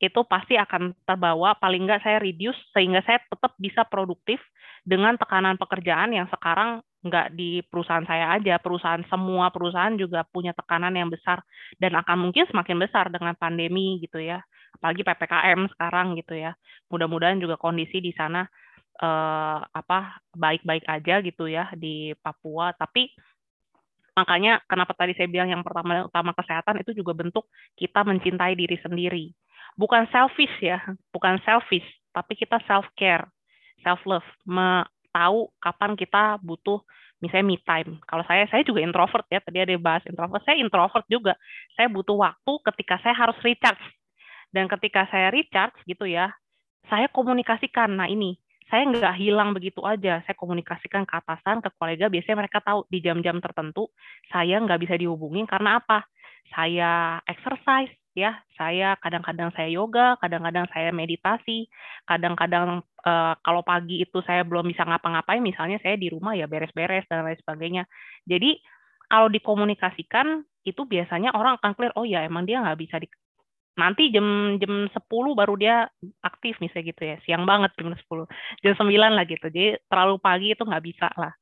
itu 0.01 0.21
pasti 0.25 0.57
akan 0.57 0.97
terbawa 1.05 1.53
paling 1.61 1.85
nggak 1.85 2.01
saya 2.01 2.17
reduce 2.17 2.57
sehingga 2.73 3.05
saya 3.05 3.21
tetap 3.21 3.53
bisa 3.61 3.85
produktif 3.85 4.41
dengan 4.81 5.13
tekanan 5.13 5.61
pekerjaan 5.61 6.09
yang 6.09 6.25
sekarang 6.33 6.81
nggak 7.05 7.33
di 7.37 7.61
perusahaan 7.69 8.05
saya 8.09 8.33
aja. 8.33 8.57
Perusahaan 8.57 9.05
semua 9.09 9.53
perusahaan 9.53 9.93
juga 9.93 10.25
punya 10.25 10.57
tekanan 10.57 10.97
yang 10.97 11.09
besar 11.09 11.45
dan 11.77 11.93
akan 11.97 12.17
mungkin 12.29 12.49
semakin 12.49 12.77
besar 12.81 13.13
dengan 13.13 13.37
pandemi 13.37 14.01
gitu 14.01 14.17
ya. 14.17 14.41
Apalagi 14.77 15.05
ppkm 15.05 15.69
sekarang 15.77 16.17
gitu 16.17 16.33
ya. 16.33 16.57
Mudah-mudahan 16.89 17.37
juga 17.37 17.61
kondisi 17.61 18.01
di 18.01 18.09
sana 18.17 18.45
eh, 18.97 19.59
apa 19.61 20.21
baik-baik 20.33 20.85
aja 20.89 21.21
gitu 21.21 21.45
ya 21.45 21.69
di 21.77 22.17
Papua. 22.17 22.73
Tapi 22.73 23.13
Makanya 24.21 24.61
kenapa 24.69 24.93
tadi 24.93 25.17
saya 25.17 25.25
bilang 25.25 25.49
yang 25.49 25.65
pertama 25.65 26.05
utama 26.05 26.37
kesehatan 26.37 26.85
itu 26.85 26.93
juga 26.93 27.17
bentuk 27.17 27.49
kita 27.73 28.05
mencintai 28.05 28.53
diri 28.53 28.77
sendiri. 28.77 29.33
Bukan 29.73 30.05
selfish 30.13 30.53
ya, 30.61 30.77
bukan 31.09 31.41
selfish, 31.41 31.87
tapi 32.13 32.37
kita 32.37 32.61
self 32.69 32.85
care, 32.93 33.25
self 33.81 34.05
love, 34.05 34.27
tahu 35.09 35.49
kapan 35.57 35.97
kita 35.97 36.37
butuh 36.45 36.85
misalnya 37.21 37.45
me 37.45 37.57
time. 37.61 38.01
Kalau 38.09 38.25
saya, 38.25 38.49
saya 38.49 38.65
juga 38.65 38.81
introvert 38.81 39.25
ya. 39.29 39.39
Tadi 39.39 39.61
ada 39.61 39.73
bahas 39.77 40.03
introvert. 40.09 40.41
Saya 40.43 40.57
introvert 40.57 41.05
juga. 41.05 41.33
Saya 41.77 41.87
butuh 41.87 42.17
waktu 42.17 42.53
ketika 42.73 42.97
saya 43.05 43.13
harus 43.13 43.37
recharge. 43.45 43.81
Dan 44.51 44.67
ketika 44.67 45.07
saya 45.07 45.29
recharge 45.29 45.77
gitu 45.85 46.09
ya, 46.09 46.33
saya 46.89 47.07
komunikasikan. 47.13 47.93
Nah 47.93 48.09
ini, 48.09 48.35
saya 48.71 48.87
nggak 48.87 49.19
hilang 49.19 49.51
begitu 49.51 49.83
aja. 49.83 50.23
Saya 50.23 50.35
komunikasikan 50.39 51.03
ke 51.03 51.13
atasan, 51.19 51.59
ke 51.59 51.67
kolega. 51.75 52.07
Biasanya 52.07 52.47
mereka 52.47 52.63
tahu 52.63 52.87
di 52.87 53.03
jam-jam 53.03 53.43
tertentu 53.43 53.91
saya 54.31 54.63
nggak 54.63 54.79
bisa 54.79 54.95
dihubungin 54.95 55.43
karena 55.43 55.83
apa? 55.83 56.07
Saya 56.55 57.19
exercise, 57.27 57.91
ya. 58.15 58.39
Saya 58.55 58.95
kadang-kadang 59.03 59.51
saya 59.51 59.67
yoga, 59.67 60.15
kadang-kadang 60.23 60.71
saya 60.71 60.95
meditasi, 60.95 61.67
kadang-kadang 62.07 62.79
uh, 63.03 63.35
kalau 63.43 63.59
pagi 63.61 63.99
itu 63.99 64.23
saya 64.23 64.47
belum 64.47 64.71
bisa 64.71 64.87
ngapa-ngapain, 64.87 65.43
misalnya 65.43 65.75
saya 65.83 65.99
di 65.99 66.07
rumah 66.07 66.31
ya 66.39 66.47
beres-beres 66.47 67.03
dan 67.11 67.27
lain 67.27 67.35
sebagainya. 67.43 67.83
Jadi 68.23 68.63
kalau 69.11 69.27
dikomunikasikan 69.27 70.47
itu 70.63 70.87
biasanya 70.87 71.35
orang 71.35 71.59
akan 71.59 71.75
clear, 71.75 71.91
oh 71.99 72.07
ya 72.07 72.23
emang 72.23 72.47
dia 72.47 72.63
nggak 72.63 72.79
bisa 72.79 72.95
di, 73.03 73.11
nanti 73.81 74.13
jam 74.13 74.57
jam 74.61 74.85
10 74.85 75.33
baru 75.33 75.53
dia 75.57 75.89
aktif 76.21 76.61
misalnya 76.61 76.85
gitu 76.93 77.01
ya. 77.01 77.15
Siang 77.25 77.43
banget 77.49 77.73
jam 77.81 77.89
10 77.89 78.29
jam 78.61 78.73
9 78.77 79.17
lah 79.17 79.25
gitu. 79.25 79.47
Jadi 79.49 79.81
terlalu 79.89 80.15
pagi 80.21 80.47
itu 80.53 80.61
nggak 80.61 80.83
bisa 80.85 81.07
lah 81.17 81.33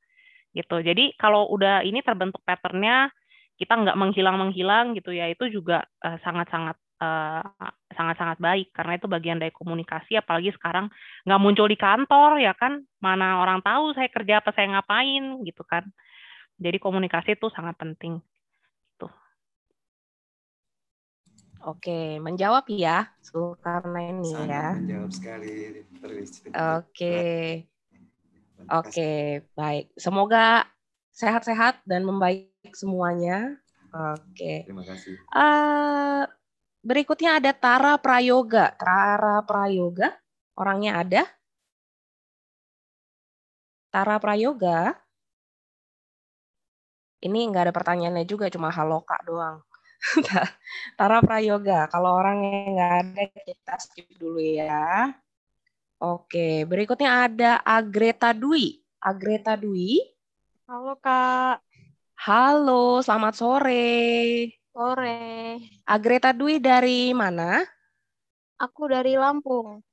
gitu. 0.56 0.80
Jadi 0.80 1.20
kalau 1.20 1.52
udah 1.52 1.84
ini 1.84 2.00
terbentuk 2.00 2.40
patternnya 2.48 3.12
kita 3.60 3.76
nggak 3.76 4.00
menghilang 4.00 4.40
menghilang 4.40 4.86
gitu 4.96 5.12
ya 5.12 5.28
itu 5.28 5.52
juga 5.52 5.84
uh, 6.00 6.16
sangat 6.24 6.48
sangat 6.48 6.80
uh, 7.04 7.44
sangat 7.92 8.16
sangat 8.16 8.38
baik. 8.40 8.72
Karena 8.72 8.96
itu 8.96 9.08
bagian 9.12 9.38
dari 9.44 9.52
komunikasi 9.52 10.16
apalagi 10.16 10.56
sekarang 10.56 10.88
nggak 11.28 11.42
muncul 11.44 11.68
di 11.68 11.76
kantor 11.76 12.40
ya 12.40 12.56
kan? 12.56 12.80
Mana 13.04 13.44
orang 13.44 13.60
tahu 13.60 13.92
saya 13.92 14.08
kerja 14.08 14.40
apa 14.40 14.56
saya 14.56 14.80
ngapain 14.80 15.44
gitu 15.44 15.68
kan. 15.68 15.84
Jadi 16.60 16.80
komunikasi 16.80 17.36
itu 17.36 17.52
sangat 17.52 17.76
penting 17.80 18.24
Oke, 21.60 22.24
menjawab 22.24 22.72
ya, 22.72 23.12
karena 23.60 24.00
ini 24.16 24.32
Sangat 24.32 24.52
ya. 24.52 24.66
menjawab 24.80 25.12
sekali. 25.12 25.52
Oke, 26.56 27.14
oke, 28.72 29.12
baik. 29.60 29.84
Semoga 30.00 30.64
sehat-sehat 31.12 31.84
dan 31.84 32.08
membaik 32.08 32.48
semuanya. 32.72 33.60
Oke. 33.92 34.64
Terima 34.64 34.84
kasih. 34.88 35.16
Uh, 35.36 36.24
berikutnya 36.86 37.44
ada 37.44 37.52
Tara 37.52 38.00
Prayoga. 38.00 38.72
Tara 38.80 39.44
Prayoga, 39.44 40.16
orangnya 40.56 41.04
ada? 41.04 41.24
Tara 43.94 44.18
Prayoga. 44.24 44.96
Ini 47.28 47.40
nggak 47.52 47.64
ada 47.68 47.74
pertanyaannya 47.76 48.26
juga, 48.32 48.46
cuma 48.54 48.70
halo 48.78 48.98
kak 49.10 49.22
doang. 49.28 49.58
Tara 50.98 51.20
Prayoga. 51.20 51.88
Kalau 51.92 52.16
orang 52.16 52.38
yang 52.44 52.76
nggak 52.76 52.94
ada 53.04 53.24
kita 53.44 53.76
skip 53.80 54.08
dulu 54.16 54.40
ya. 54.40 55.12
Oke, 56.00 56.64
berikutnya 56.64 57.28
ada 57.28 57.52
Agreta 57.60 58.32
Dwi. 58.32 58.80
Agreta 59.04 59.60
Dwi. 59.60 60.00
Halo 60.68 60.96
Kak. 61.00 61.60
Halo, 62.20 63.04
selamat 63.04 63.34
sore. 63.36 64.00
Sore. 64.72 65.20
Agreta 65.84 66.32
Dwi 66.32 66.60
dari 66.60 67.12
mana? 67.12 67.64
Aku 68.60 68.88
dari 68.92 69.16
Lampung. 69.16 69.84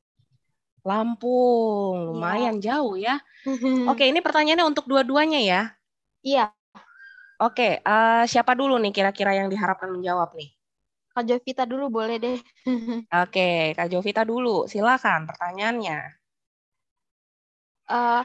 Lampung, 0.87 2.15
lumayan 2.15 2.63
ya. 2.63 2.79
jauh 2.79 2.95
ya. 2.95 3.19
Oke, 3.91 4.07
ini 4.07 4.23
pertanyaannya 4.23 4.67
untuk 4.67 4.87
dua-duanya 4.87 5.43
ya. 5.43 5.63
Iya. 6.23 6.56
Oke, 7.37 7.85
uh, 7.85 8.25
siapa 8.25 8.57
dulu 8.57 8.81
nih 8.81 8.97
kira-kira 8.97 9.37
yang 9.37 9.53
diharapkan 9.53 9.93
menjawab 9.93 10.33
nih? 10.33 10.57
Kak 11.13 11.25
Jovita 11.29 11.69
dulu 11.69 11.93
boleh 11.93 12.17
deh. 12.17 12.39
Oke, 13.25 13.77
Kak 13.77 13.89
Jovita 13.93 14.25
dulu. 14.25 14.65
Silakan 14.65 15.29
pertanyaannya. 15.29 16.01
Uh, 17.93 18.25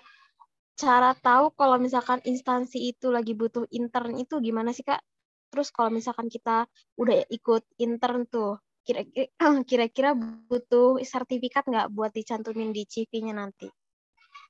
cara 0.79 1.11
tahu 1.19 1.51
kalau 1.59 1.75
misalkan 1.75 2.23
instansi 2.23 2.95
itu 2.95 3.11
lagi 3.11 3.35
butuh 3.35 3.67
intern 3.75 4.15
itu 4.15 4.39
gimana 4.39 4.71
sih 4.71 4.87
Kak? 4.87 5.03
Terus 5.51 5.75
kalau 5.75 5.91
misalkan 5.91 6.31
kita 6.31 6.63
udah 6.95 7.27
ikut 7.27 7.67
intern 7.83 8.23
tuh, 8.31 8.63
kira-kira 8.87 9.27
kira-kira 9.69 10.15
butuh 10.47 11.03
sertifikat 11.03 11.67
nggak 11.67 11.91
buat 11.91 12.15
dicantumin 12.15 12.71
di 12.71 12.87
CV-nya 12.87 13.35
nanti? 13.35 13.67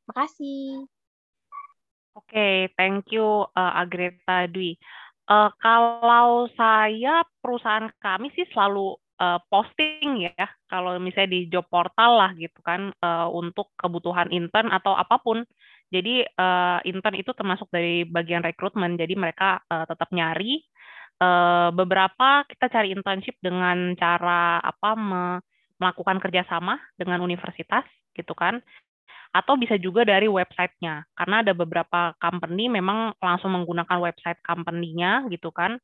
Makasih. 0.05 0.85
Oke, 2.11 2.67
thank 2.75 3.07
you 3.15 3.47
uh, 3.55 3.73
Agreta 3.79 4.43
Dwi. 4.51 4.75
Uh, 5.31 5.47
kalau 5.63 6.51
saya 6.59 7.23
perusahaan 7.39 7.87
kami 8.03 8.35
sih 8.35 8.43
selalu 8.51 8.99
uh, 9.15 9.39
posting 9.47 10.27
ya, 10.27 10.47
kalau 10.67 10.99
misalnya 10.99 11.31
di 11.31 11.47
job 11.47 11.63
portal 11.71 12.19
lah 12.19 12.35
gitu 12.35 12.59
kan 12.67 12.91
uh, 12.99 13.31
untuk 13.31 13.71
kebutuhan 13.79 14.27
intern 14.27 14.67
atau 14.75 14.91
apa 14.91 15.23
pun. 15.23 15.47
Jadi 15.91 16.23
uh, 16.23 16.83
intern 16.83 17.15
itu 17.15 17.31
termasuk 17.31 17.71
dari 17.71 18.03
bagian 18.03 18.43
rekrutmen, 18.43 18.99
jadi 18.99 19.15
mereka 19.15 19.63
uh, 19.71 19.87
tetap 19.87 20.11
nyari 20.11 20.63
uh, 21.23 21.71
beberapa 21.71 22.43
kita 22.47 22.67
cari 22.67 22.91
internship 22.91 23.39
dengan 23.39 23.95
cara 23.95 24.59
apa 24.59 24.89
me 24.99 25.23
melakukan 25.81 26.21
kerjasama 26.21 26.77
dengan 26.93 27.25
universitas 27.25 27.81
gitu 28.13 28.37
kan 28.37 28.61
atau 29.31 29.55
bisa 29.55 29.79
juga 29.79 30.03
dari 30.03 30.27
websitenya 30.27 31.07
karena 31.15 31.35
ada 31.39 31.55
beberapa 31.55 32.11
company 32.19 32.67
memang 32.67 33.15
langsung 33.23 33.55
menggunakan 33.55 33.97
website 34.03 34.43
company-nya 34.43 35.27
gitu 35.31 35.55
kan 35.55 35.79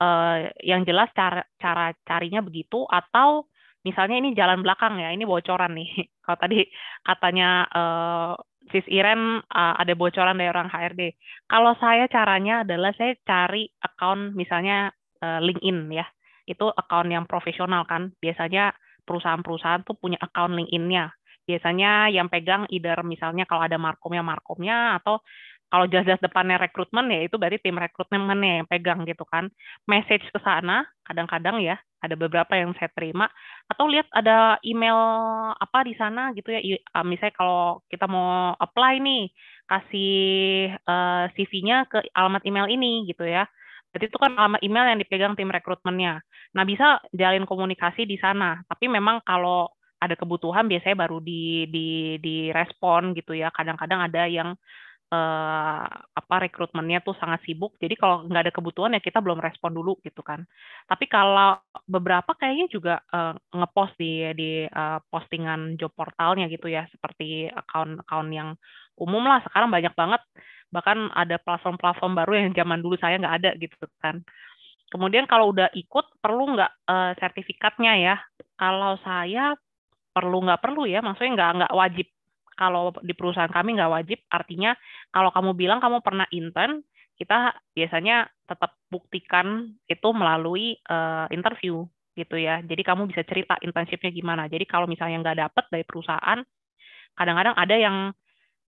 uh, 0.00 0.48
yang 0.64 0.84
jelas 0.88 1.12
cara 1.12 1.44
cara 1.60 1.92
carinya 2.08 2.40
begitu 2.40 2.88
atau 2.88 3.44
misalnya 3.84 4.16
ini 4.16 4.32
jalan 4.32 4.64
belakang 4.64 4.96
ya 4.96 5.12
ini 5.12 5.28
bocoran 5.28 5.76
nih 5.76 6.08
kalau 6.24 6.38
tadi 6.40 6.64
katanya 7.04 7.68
uh, 7.68 8.32
Sis 8.74 8.86
Iren 8.90 9.46
uh, 9.46 9.74
ada 9.78 9.94
bocoran 9.94 10.34
dari 10.34 10.50
orang 10.50 10.66
HRD. 10.66 11.14
Kalau 11.46 11.78
saya 11.78 12.10
caranya 12.10 12.66
adalah 12.66 12.90
saya 12.98 13.14
cari 13.22 13.70
account 13.78 14.34
misalnya 14.34 14.90
uh, 15.22 15.38
LinkedIn 15.38 15.86
ya. 15.94 16.06
Itu 16.50 16.74
account 16.74 17.10
yang 17.14 17.30
profesional 17.30 17.86
kan. 17.86 18.10
Biasanya 18.18 18.74
perusahaan-perusahaan 19.06 19.86
tuh 19.86 19.94
punya 19.94 20.18
account 20.18 20.58
LinkedIn-nya. 20.58 21.14
Biasanya 21.46 22.10
yang 22.10 22.26
pegang 22.26 22.66
either 22.68 22.98
misalnya 23.06 23.46
kalau 23.46 23.62
ada 23.62 23.78
markomnya 23.78 24.22
markomnya 24.26 24.98
atau 24.98 25.22
kalau 25.66 25.86
jelas-jelas 25.90 26.22
depannya 26.22 26.62
rekrutmen 26.62 27.10
ya 27.10 27.26
itu 27.26 27.34
berarti 27.38 27.58
tim 27.58 27.74
rekrutmennya 27.74 28.62
yang 28.62 28.68
pegang 28.70 29.02
gitu 29.02 29.26
kan 29.26 29.50
message 29.90 30.22
ke 30.30 30.38
sana 30.38 30.86
kadang-kadang 31.02 31.58
ya 31.58 31.74
ada 31.98 32.14
beberapa 32.14 32.54
yang 32.54 32.70
saya 32.78 32.86
terima 32.94 33.26
atau 33.66 33.90
lihat 33.90 34.06
ada 34.14 34.62
email 34.62 34.94
apa 35.58 35.82
di 35.82 35.98
sana 35.98 36.30
gitu 36.38 36.54
ya 36.54 36.62
ah, 36.94 37.02
misalnya 37.02 37.34
kalau 37.34 37.82
kita 37.90 38.06
mau 38.06 38.54
apply 38.62 39.02
nih 39.02 39.34
kasih 39.66 40.14
uh, 40.86 41.26
eh, 41.26 41.34
CV-nya 41.34 41.90
ke 41.90 41.98
alamat 42.14 42.46
email 42.46 42.70
ini 42.70 43.02
gitu 43.10 43.26
ya 43.26 43.50
Berarti 43.96 44.12
itu 44.12 44.20
kan 44.20 44.36
alamat 44.36 44.60
email 44.60 44.92
yang 44.92 45.00
dipegang 45.00 45.32
tim 45.40 45.48
rekrutmennya. 45.48 46.20
Nah, 46.52 46.68
bisa 46.68 47.00
jalin 47.16 47.48
komunikasi 47.48 48.04
di 48.04 48.20
sana. 48.20 48.60
Tapi 48.68 48.92
memang 48.92 49.24
kalau 49.24 49.72
ada 49.96 50.14
kebutuhan 50.14 50.68
biasanya 50.68 50.96
baru 51.08 51.18
di 51.24 51.66
di 51.72 52.16
direspon 52.20 53.16
gitu 53.16 53.32
ya. 53.32 53.48
Kadang-kadang 53.52 54.00
ada 54.06 54.28
yang 54.28 54.54
uh, 55.10 55.86
apa 55.90 56.34
rekrutmennya 56.48 57.02
tuh 57.02 57.14
sangat 57.18 57.42
sibuk. 57.46 57.78
Jadi 57.78 57.94
kalau 57.94 58.26
nggak 58.26 58.42
ada 58.48 58.54
kebutuhan 58.54 58.94
ya 58.96 59.00
kita 59.02 59.22
belum 59.22 59.38
respon 59.38 59.74
dulu 59.74 59.98
gitu 60.02 60.22
kan. 60.22 60.42
Tapi 60.90 61.06
kalau 61.06 61.58
beberapa 61.86 62.34
kayaknya 62.34 62.66
juga 62.70 62.94
uh, 63.12 63.34
ngepost 63.54 63.94
di 63.98 64.26
di 64.34 64.50
uh, 64.66 64.98
postingan 65.10 65.78
job 65.78 65.92
portalnya 65.94 66.50
gitu 66.50 66.66
ya, 66.70 66.86
seperti 66.90 67.50
account-account 67.50 68.30
yang 68.34 68.48
umum 68.98 69.22
lah. 69.26 69.42
Sekarang 69.46 69.70
banyak 69.70 69.94
banget. 69.94 70.22
Bahkan 70.74 71.14
ada 71.14 71.38
platform-platform 71.38 72.12
baru 72.18 72.32
yang 72.42 72.50
zaman 72.56 72.82
dulu 72.82 72.98
saya 72.98 73.16
nggak 73.22 73.36
ada 73.42 73.50
gitu 73.58 73.86
kan. 74.02 74.22
Kemudian 74.86 75.26
kalau 75.26 75.50
udah 75.50 75.70
ikut 75.74 76.06
perlu 76.22 76.54
nggak 76.54 76.72
uh, 76.86 77.12
sertifikatnya 77.18 77.92
ya? 77.98 78.16
Kalau 78.54 78.98
saya 79.02 79.58
perlu 80.16 80.40
nggak 80.48 80.64
perlu 80.64 80.88
ya, 80.88 81.04
maksudnya 81.04 81.36
nggak 81.36 81.50
nggak 81.60 81.74
wajib 81.76 82.08
kalau 82.56 82.88
di 83.04 83.12
perusahaan 83.12 83.52
kami 83.52 83.76
nggak 83.76 83.92
wajib, 83.92 84.18
artinya 84.32 84.72
kalau 85.12 85.28
kamu 85.28 85.52
bilang 85.52 85.78
kamu 85.78 86.00
pernah 86.00 86.24
intern, 86.32 86.80
kita 87.20 87.52
biasanya 87.76 88.32
tetap 88.48 88.80
buktikan 88.88 89.76
itu 89.84 90.08
melalui 90.16 90.80
uh, 90.88 91.28
interview 91.28 91.84
gitu 92.16 92.40
ya. 92.40 92.64
Jadi 92.64 92.80
kamu 92.80 93.12
bisa 93.12 93.28
cerita 93.28 93.60
internshipnya 93.60 94.08
gimana. 94.08 94.48
Jadi 94.48 94.64
kalau 94.64 94.88
misalnya 94.88 95.20
nggak 95.20 95.38
dapet 95.48 95.64
dari 95.68 95.84
perusahaan, 95.84 96.40
kadang-kadang 97.12 97.54
ada 97.60 97.76
yang 97.76 97.96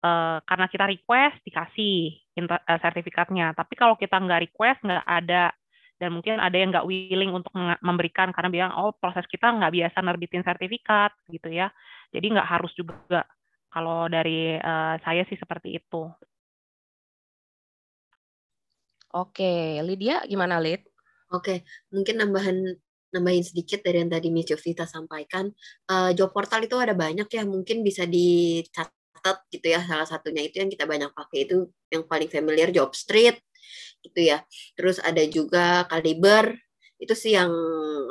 uh, 0.01 0.37
karena 0.41 0.65
kita 0.65 0.85
request 0.89 1.37
dikasih 1.45 2.25
uh, 2.41 2.79
sertifikatnya. 2.81 3.53
Tapi 3.53 3.73
kalau 3.77 3.93
kita 4.01 4.17
nggak 4.17 4.49
request 4.49 4.81
nggak 4.81 5.05
ada 5.05 5.53
dan 5.95 6.11
mungkin 6.11 6.43
ada 6.43 6.55
yang 6.59 6.75
nggak 6.75 6.87
willing 6.87 7.31
untuk 7.31 7.55
memberikan 7.79 8.35
karena 8.35 8.49
bilang 8.51 8.71
oh 8.75 8.91
proses 8.99 9.23
kita 9.31 9.47
nggak 9.47 9.71
biasa 9.71 9.97
nerbitin 10.03 10.43
sertifikat 10.43 11.15
gitu 11.31 11.47
ya. 11.47 11.71
Jadi 12.11 12.35
nggak 12.35 12.47
harus 12.47 12.71
juga 12.75 13.23
kalau 13.71 14.07
dari 14.11 14.55
uh, 14.59 14.95
saya 15.03 15.23
sih 15.27 15.39
seperti 15.39 15.79
itu. 15.79 16.03
Oke, 19.15 19.79
Lydia 19.79 20.27
gimana 20.27 20.59
Lid? 20.59 20.83
Oke, 21.31 21.63
mungkin 21.87 22.19
nambahan 22.19 22.75
nambahin 23.15 23.47
sedikit 23.47 23.79
dari 23.79 24.03
yang 24.03 24.11
tadi 24.11 24.27
Miss 24.27 24.51
Jovita 24.51 24.83
sampaikan. 24.83 25.47
Uh, 25.87 26.11
job 26.11 26.35
portal 26.35 26.67
itu 26.67 26.75
ada 26.75 26.91
banyak 26.91 27.31
ya, 27.31 27.47
mungkin 27.47 27.79
bisa 27.79 28.03
dicatat 28.03 29.47
gitu 29.47 29.71
ya. 29.71 29.79
Salah 29.87 30.03
satunya 30.03 30.43
itu 30.43 30.59
yang 30.59 30.67
kita 30.67 30.83
banyak 30.83 31.15
pakai 31.15 31.47
itu 31.47 31.71
yang 31.87 32.03
paling 32.03 32.27
familiar 32.27 32.67
Job 32.75 32.91
Street 32.91 33.39
gitu 34.01 34.19
ya. 34.21 34.43
Terus 34.77 35.01
ada 35.01 35.21
juga 35.25 35.85
Caliber, 35.89 36.55
itu 37.01 37.13
sih 37.13 37.35
yang 37.35 37.51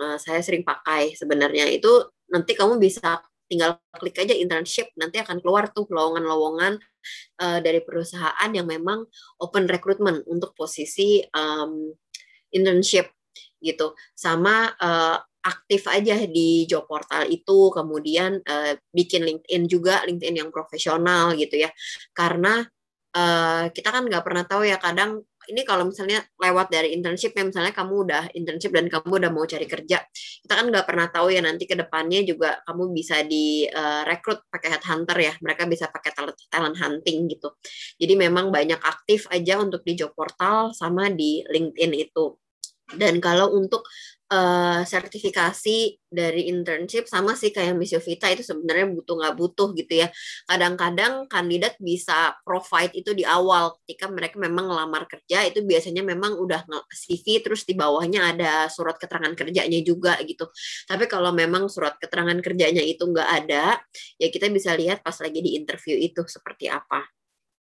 uh, 0.00 0.18
saya 0.20 0.40
sering 0.44 0.66
pakai 0.66 1.14
sebenarnya. 1.14 1.70
Itu 1.70 2.12
nanti 2.30 2.56
kamu 2.56 2.80
bisa 2.80 3.22
tinggal 3.44 3.76
klik 4.00 4.16
aja 4.16 4.32
internship 4.32 4.90
nanti 4.96 5.20
akan 5.20 5.38
keluar 5.44 5.68
tuh 5.70 5.84
lowongan-lowongan 5.92 6.80
uh, 7.44 7.58
dari 7.60 7.84
perusahaan 7.84 8.50
yang 8.50 8.64
memang 8.64 9.04
open 9.38 9.68
recruitment 9.68 10.24
untuk 10.24 10.56
posisi 10.56 11.20
um, 11.36 11.92
internship 12.50 13.12
gitu 13.60 13.92
sama 14.16 14.72
uh, 14.80 15.20
aktif 15.44 15.84
aja 15.92 16.24
di 16.24 16.64
job 16.64 16.88
portal 16.88 17.28
itu 17.28 17.68
kemudian 17.68 18.40
uh, 18.48 18.72
bikin 18.96 19.28
LinkedIn 19.28 19.68
juga 19.68 20.00
LinkedIn 20.08 20.40
yang 20.40 20.48
profesional 20.48 21.36
gitu 21.36 21.60
ya 21.60 21.70
karena 22.16 22.64
uh, 23.12 23.68
kita 23.68 23.92
kan 23.92 24.08
nggak 24.08 24.24
pernah 24.24 24.44
tahu 24.48 24.64
ya 24.64 24.80
kadang 24.80 25.20
ini 25.50 25.62
kalau 25.64 25.88
misalnya 25.88 26.22
lewat 26.40 26.72
dari 26.72 26.92
internship 26.96 27.32
ya 27.36 27.44
misalnya 27.44 27.72
kamu 27.72 27.94
udah 28.08 28.22
internship 28.36 28.70
dan 28.72 28.86
kamu 28.88 29.12
udah 29.20 29.30
mau 29.32 29.44
cari 29.44 29.66
kerja 29.68 30.02
kita 30.44 30.52
kan 30.60 30.66
nggak 30.68 30.84
pernah 30.84 31.08
tahu 31.08 31.32
ya 31.32 31.40
nanti 31.40 31.64
ke 31.64 31.72
depannya 31.72 32.20
juga 32.20 32.60
kamu 32.68 32.92
bisa 32.92 33.24
di 33.24 33.64
uh, 33.64 34.04
rekrut 34.04 34.44
pakai 34.52 34.76
headhunter 34.76 35.16
ya 35.16 35.32
mereka 35.40 35.64
bisa 35.64 35.88
pakai 35.88 36.10
talent, 36.12 36.38
talent 36.48 36.76
hunting 36.76 37.28
gitu. 37.32 37.48
Jadi 37.96 38.14
memang 38.16 38.52
banyak 38.52 38.80
aktif 38.80 39.24
aja 39.32 39.60
untuk 39.60 39.80
di 39.82 39.96
job 39.96 40.12
portal 40.12 40.76
sama 40.76 41.08
di 41.08 41.40
LinkedIn 41.48 41.92
itu. 41.96 42.36
Dan 42.84 43.16
kalau 43.24 43.56
untuk 43.56 43.88
uh, 44.34 44.80
sertifikasi 44.82 46.02
dari 46.10 46.50
internship 46.50 47.06
sama 47.06 47.34
sih 47.38 47.50
kayak 47.54 47.74
Miss 47.74 47.94
Yovita 47.94 48.30
itu 48.30 48.42
sebenarnya 48.42 48.90
butuh 48.90 49.14
nggak 49.18 49.34
butuh 49.38 49.68
gitu 49.78 50.02
ya. 50.02 50.08
Kadang-kadang 50.46 51.26
kandidat 51.30 51.78
bisa 51.78 52.34
provide 52.42 52.94
itu 52.94 53.14
di 53.14 53.22
awal 53.26 53.74
ketika 53.82 54.10
mereka 54.10 54.36
memang 54.38 54.70
ngelamar 54.70 55.06
kerja 55.10 55.46
itu 55.46 55.62
biasanya 55.62 56.02
memang 56.02 56.38
udah 56.38 56.66
CV 56.90 57.42
terus 57.42 57.66
di 57.66 57.74
bawahnya 57.78 58.34
ada 58.34 58.66
surat 58.70 58.98
keterangan 58.98 59.34
kerjanya 59.34 59.80
juga 59.82 60.18
gitu. 60.26 60.50
Tapi 60.86 61.06
kalau 61.06 61.30
memang 61.30 61.70
surat 61.70 61.98
keterangan 61.98 62.38
kerjanya 62.42 62.82
itu 62.82 63.06
nggak 63.06 63.28
ada, 63.44 63.78
ya 64.18 64.28
kita 64.30 64.50
bisa 64.50 64.74
lihat 64.74 65.02
pas 65.02 65.14
lagi 65.18 65.38
di 65.42 65.58
interview 65.58 65.94
itu 65.98 66.22
seperti 66.26 66.70
apa 66.70 67.02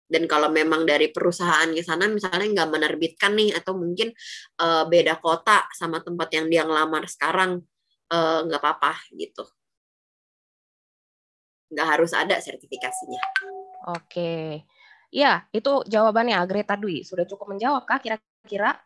dan 0.07 0.23
kalau 0.25 0.47
memang 0.47 0.87
dari 0.87 1.11
perusahaan 1.11 1.67
ke 1.67 1.83
sana 1.83 2.07
misalnya 2.07 2.47
nggak 2.47 2.69
menerbitkan 2.71 3.35
nih 3.35 3.51
atau 3.59 3.75
mungkin 3.75 4.15
uh, 4.63 4.87
beda 4.87 5.19
kota 5.19 5.67
sama 5.75 5.99
tempat 5.99 6.31
yang 6.31 6.47
dia 6.47 6.63
ngelamar 6.63 7.03
sekarang 7.11 7.59
uh, 8.07 8.39
nggak 8.47 8.61
apa-apa 8.63 8.95
gitu. 9.19 9.43
Nggak 11.67 11.87
harus 11.87 12.11
ada 12.15 12.39
sertifikasinya. 12.39 13.19
Oke. 13.91 14.63
Ya 15.11 15.43
itu 15.51 15.83
jawabannya 15.83 16.39
Greta 16.47 16.79
Dwi. 16.79 17.03
Sudah 17.03 17.27
cukup 17.27 17.51
menjawab 17.51 17.83
kak 17.83 18.07
kira-kira? 18.07 18.79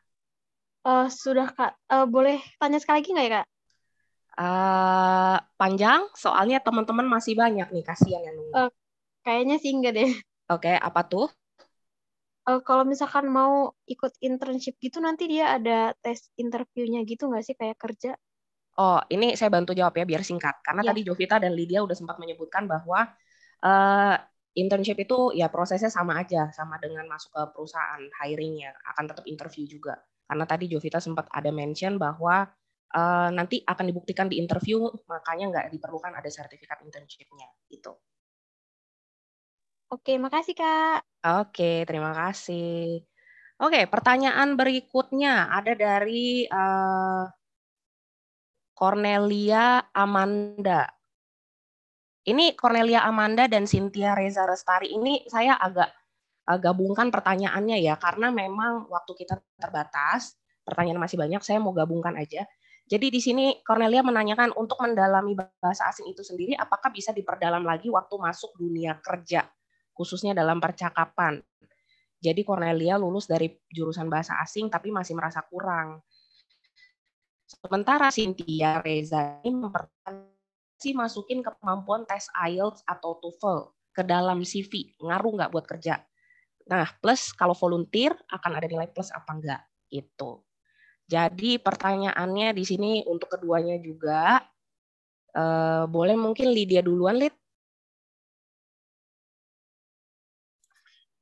Uh, 0.82 1.06
sudah 1.06 1.54
kak. 1.54 1.78
Uh, 1.86 2.10
boleh 2.10 2.42
tanya 2.58 2.82
sekali 2.82 3.06
lagi 3.06 3.10
nggak 3.14 3.26
ya 3.30 3.34
kak? 3.38 3.48
Uh, 4.32 5.38
panjang 5.60 6.02
soalnya 6.18 6.58
teman-teman 6.66 7.06
masih 7.06 7.38
banyak 7.38 7.70
nih 7.70 7.86
kasihan 7.86 8.26
yang 8.26 8.34
nunggu. 8.34 8.54
Uh, 8.58 8.70
kayaknya 9.22 9.62
sih 9.62 9.70
enggak 9.70 10.02
deh 10.02 10.12
Oke, 10.52 10.76
apa 10.76 11.02
tuh? 11.08 11.32
Uh, 12.44 12.60
kalau 12.60 12.84
misalkan 12.84 13.32
mau 13.32 13.72
ikut 13.88 14.12
internship 14.20 14.76
gitu 14.84 15.00
nanti 15.00 15.30
dia 15.32 15.56
ada 15.56 15.96
tes 16.04 16.28
interviewnya 16.36 17.06
gitu 17.08 17.32
nggak 17.32 17.46
sih 17.48 17.56
kayak 17.56 17.80
kerja? 17.80 18.20
Oh, 18.76 19.00
ini 19.08 19.40
saya 19.40 19.48
bantu 19.48 19.72
jawab 19.72 19.96
ya 19.96 20.04
biar 20.04 20.24
singkat. 20.28 20.60
Karena 20.60 20.84
ya. 20.84 20.92
tadi 20.92 21.02
Jovita 21.08 21.40
dan 21.40 21.56
Lydia 21.56 21.80
udah 21.86 21.96
sempat 21.96 22.20
menyebutkan 22.20 22.68
bahwa 22.68 23.08
uh, 23.64 24.16
internship 24.58 25.00
itu 25.00 25.32
ya 25.38 25.48
prosesnya 25.48 25.88
sama 25.88 26.20
aja, 26.20 26.52
sama 26.52 26.76
dengan 26.82 27.08
masuk 27.08 27.32
ke 27.32 27.44
perusahaan 27.56 28.04
hiringnya, 28.24 28.76
akan 28.96 29.06
tetap 29.12 29.24
interview 29.28 29.64
juga. 29.68 29.96
Karena 30.28 30.44
tadi 30.44 30.68
Jovita 30.68 31.00
sempat 31.00 31.32
ada 31.32 31.52
mention 31.52 31.96
bahwa 31.96 32.48
uh, 32.96 33.30
nanti 33.32 33.64
akan 33.64 33.86
dibuktikan 33.88 34.28
di 34.28 34.40
interview, 34.40 34.88
makanya 35.08 35.46
nggak 35.52 35.68
diperlukan 35.72 36.12
ada 36.12 36.28
sertifikat 36.28 36.84
internship-nya. 36.84 37.48
Gitu. 37.72 37.92
Oke, 39.92 40.16
makasih 40.16 40.56
Kak. 40.56 41.04
Oke, 41.44 41.84
terima 41.84 42.16
kasih. 42.16 43.04
Oke, 43.60 43.84
pertanyaan 43.92 44.56
berikutnya 44.56 45.52
ada 45.52 45.76
dari 45.76 46.48
uh, 46.48 47.28
Cornelia 48.72 49.84
Amanda. 49.92 50.88
Ini 52.24 52.56
Cornelia 52.56 53.04
Amanda 53.04 53.52
dan 53.52 53.68
Cynthia 53.68 54.16
Reza 54.16 54.48
Restari 54.48 54.96
ini 54.96 55.28
saya 55.28 55.60
agak 55.60 55.92
gabungkan 56.64 57.12
pertanyaannya 57.12 57.84
ya 57.84 58.00
karena 58.00 58.32
memang 58.32 58.88
waktu 58.88 59.12
kita 59.12 59.44
terbatas, 59.60 60.40
pertanyaan 60.64 61.04
masih 61.04 61.20
banyak, 61.20 61.44
saya 61.44 61.60
mau 61.60 61.76
gabungkan 61.76 62.16
aja. 62.16 62.48
Jadi 62.88 63.12
di 63.12 63.20
sini 63.20 63.60
Cornelia 63.60 64.08
menanyakan 64.08 64.56
untuk 64.56 64.80
mendalami 64.80 65.36
bahasa 65.36 65.92
asing 65.92 66.08
itu 66.08 66.24
sendiri 66.24 66.56
apakah 66.56 66.96
bisa 66.96 67.12
diperdalam 67.12 67.68
lagi 67.68 67.92
waktu 67.92 68.16
masuk 68.16 68.56
dunia 68.56 68.96
kerja 69.04 69.52
khususnya 70.02 70.34
dalam 70.34 70.58
percakapan. 70.58 71.38
Jadi 72.18 72.42
Cornelia 72.42 72.98
lulus 72.98 73.30
dari 73.30 73.54
jurusan 73.70 74.10
bahasa 74.10 74.42
asing 74.42 74.74
tapi 74.74 74.90
masih 74.90 75.14
merasa 75.14 75.46
kurang. 75.46 76.02
Sementara 77.46 78.10
Cynthia 78.10 78.82
Reza 78.82 79.38
ini 79.46 79.62
mempertanyakan 79.62 80.34
sih 80.82 80.98
masukin 80.98 81.46
kemampuan 81.46 82.10
tes 82.10 82.26
IELTS 82.34 82.82
atau 82.90 83.22
TOEFL 83.22 83.70
ke 83.94 84.02
dalam 84.02 84.42
CV, 84.42 84.98
ngaruh 84.98 85.32
nggak 85.38 85.52
buat 85.54 85.66
kerja? 85.70 86.02
Nah, 86.72 86.90
plus 86.98 87.36
kalau 87.38 87.54
volunteer 87.54 88.18
akan 88.32 88.58
ada 88.58 88.66
nilai 88.66 88.90
plus 88.90 89.14
apa 89.14 89.30
enggak? 89.38 89.62
Itu. 89.94 90.42
Jadi 91.06 91.60
pertanyaannya 91.60 92.56
di 92.56 92.64
sini 92.64 92.92
untuk 93.04 93.36
keduanya 93.36 93.78
juga, 93.84 94.40
eh, 95.36 95.84
boleh 95.86 96.16
mungkin 96.16 96.50
Lydia 96.50 96.80
duluan, 96.80 97.20
Lid? 97.20 97.36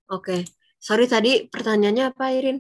Oke, 0.10 0.42
sorry 0.82 1.06
tadi 1.06 1.46
pertanyaannya 1.46 2.10
apa, 2.10 2.34
Irin? 2.34 2.58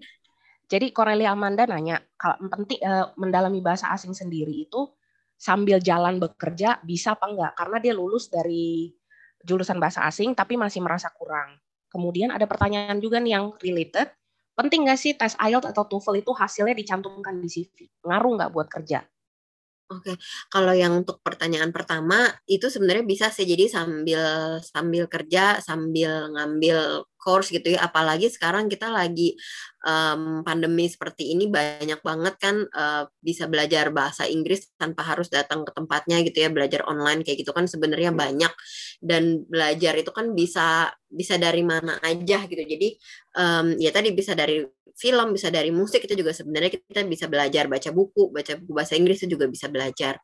Jadi 0.69 0.93
Cornelia 0.93 1.33
Amanda 1.33 1.65
nanya, 1.65 1.97
kalau 2.13 2.45
penting 2.45 2.77
eh, 2.77 3.09
mendalami 3.17 3.57
bahasa 3.57 3.89
asing 3.89 4.13
sendiri 4.13 4.53
itu 4.69 4.85
sambil 5.33 5.81
jalan 5.81 6.21
bekerja 6.21 6.77
bisa 6.85 7.17
apa 7.17 7.25
enggak? 7.25 7.57
Karena 7.57 7.77
dia 7.81 7.93
lulus 7.97 8.29
dari 8.29 8.93
jurusan 9.41 9.81
bahasa 9.81 10.05
asing 10.05 10.37
tapi 10.37 10.61
masih 10.61 10.85
merasa 10.85 11.09
kurang. 11.09 11.57
Kemudian 11.89 12.29
ada 12.29 12.45
pertanyaan 12.45 13.01
juga 13.01 13.17
nih 13.17 13.33
yang 13.33 13.57
related. 13.57 14.13
Penting 14.53 14.85
nggak 14.85 14.99
sih 14.99 15.17
tes 15.17 15.33
IELTS 15.39 15.73
atau 15.73 15.89
TOEFL 15.89 16.21
itu 16.21 16.31
hasilnya 16.35 16.75
dicantumkan 16.77 17.41
di 17.41 17.49
CV? 17.49 17.89
Ngaruh 18.05 18.31
nggak 18.37 18.51
buat 18.53 18.67
kerja? 18.69 19.01
Oke, 19.89 20.21
kalau 20.53 20.69
yang 20.77 21.01
untuk 21.01 21.17
pertanyaan 21.25 21.73
pertama 21.73 22.29
itu 22.45 22.69
sebenarnya 22.69 23.01
bisa 23.09 23.33
sih 23.33 23.41
jadi 23.49 23.65
sambil 23.65 24.21
sambil 24.61 25.09
kerja 25.09 25.57
sambil 25.65 26.29
ngambil 26.29 27.08
course 27.19 27.51
gitu 27.51 27.75
ya. 27.75 27.85
Apalagi 27.85 28.31
sekarang 28.31 28.71
kita 28.71 28.87
lagi 28.87 29.35
um, 29.83 30.41
pandemi 30.47 30.87
seperti 30.87 31.35
ini 31.35 31.51
banyak 31.51 31.99
banget 31.99 32.35
kan 32.39 32.63
uh, 32.71 33.05
bisa 33.19 33.51
belajar 33.51 33.91
bahasa 33.91 34.23
Inggris 34.25 34.71
tanpa 34.79 35.03
harus 35.03 35.27
datang 35.27 35.67
ke 35.67 35.71
tempatnya 35.75 36.23
gitu 36.23 36.39
ya. 36.39 36.49
Belajar 36.49 36.87
online 36.87 37.27
kayak 37.27 37.43
gitu 37.43 37.51
kan 37.51 37.67
sebenarnya 37.67 38.15
banyak 38.15 38.51
dan 39.03 39.43
belajar 39.45 39.99
itu 39.99 40.09
kan 40.15 40.31
bisa 40.31 40.95
bisa 41.11 41.35
dari 41.35 41.61
mana 41.61 41.99
aja 41.99 42.47
gitu. 42.47 42.63
Jadi 42.63 42.95
um, 43.35 43.75
ya 43.75 43.91
tadi 43.91 44.15
bisa 44.15 44.31
dari 44.33 44.63
film, 44.99 45.31
bisa 45.31 45.47
dari 45.47 45.71
musik 45.71 46.03
itu 46.03 46.13
juga 46.15 46.35
sebenarnya 46.35 46.75
kita 46.75 47.07
bisa 47.07 47.31
belajar 47.31 47.71
baca 47.71 47.89
buku, 47.95 48.35
baca 48.35 48.59
buku 48.59 48.71
bahasa 48.75 48.99
Inggris 48.99 49.23
itu 49.23 49.39
juga 49.39 49.47
bisa 49.47 49.71
belajar. 49.71 50.19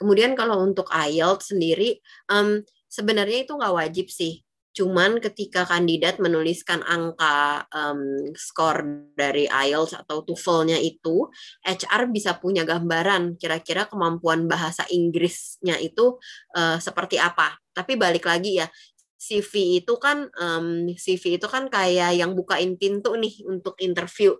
Kemudian 0.00 0.32
kalau 0.32 0.64
untuk 0.64 0.88
IELTS 0.88 1.52
sendiri, 1.52 2.00
um, 2.32 2.64
sebenarnya 2.88 3.44
itu 3.44 3.52
nggak 3.52 3.74
wajib 3.74 4.06
sih. 4.08 4.43
Cuman 4.74 5.22
ketika 5.22 5.62
kandidat 5.62 6.18
menuliskan 6.18 6.82
angka 6.82 7.62
um, 7.70 8.26
skor 8.34 9.06
dari 9.14 9.46
IELTS 9.46 9.94
atau 10.02 10.26
TOEFL-nya 10.26 10.82
itu, 10.82 11.30
HR 11.62 12.10
bisa 12.10 12.42
punya 12.42 12.66
gambaran 12.66 13.38
kira-kira 13.38 13.86
kemampuan 13.86 14.50
bahasa 14.50 14.82
Inggrisnya 14.90 15.78
itu 15.78 16.18
uh, 16.58 16.82
seperti 16.82 17.22
apa. 17.22 17.54
Tapi 17.70 17.94
balik 17.94 18.26
lagi 18.26 18.58
ya, 18.58 18.66
CV 19.14 19.78
itu 19.80 19.94
kan 20.02 20.26
um, 20.42 20.90
CV 20.90 21.38
itu 21.38 21.46
kan 21.46 21.70
kayak 21.70 22.18
yang 22.18 22.34
bukain 22.34 22.74
pintu 22.74 23.14
nih 23.14 23.46
untuk 23.46 23.78
interview. 23.78 24.34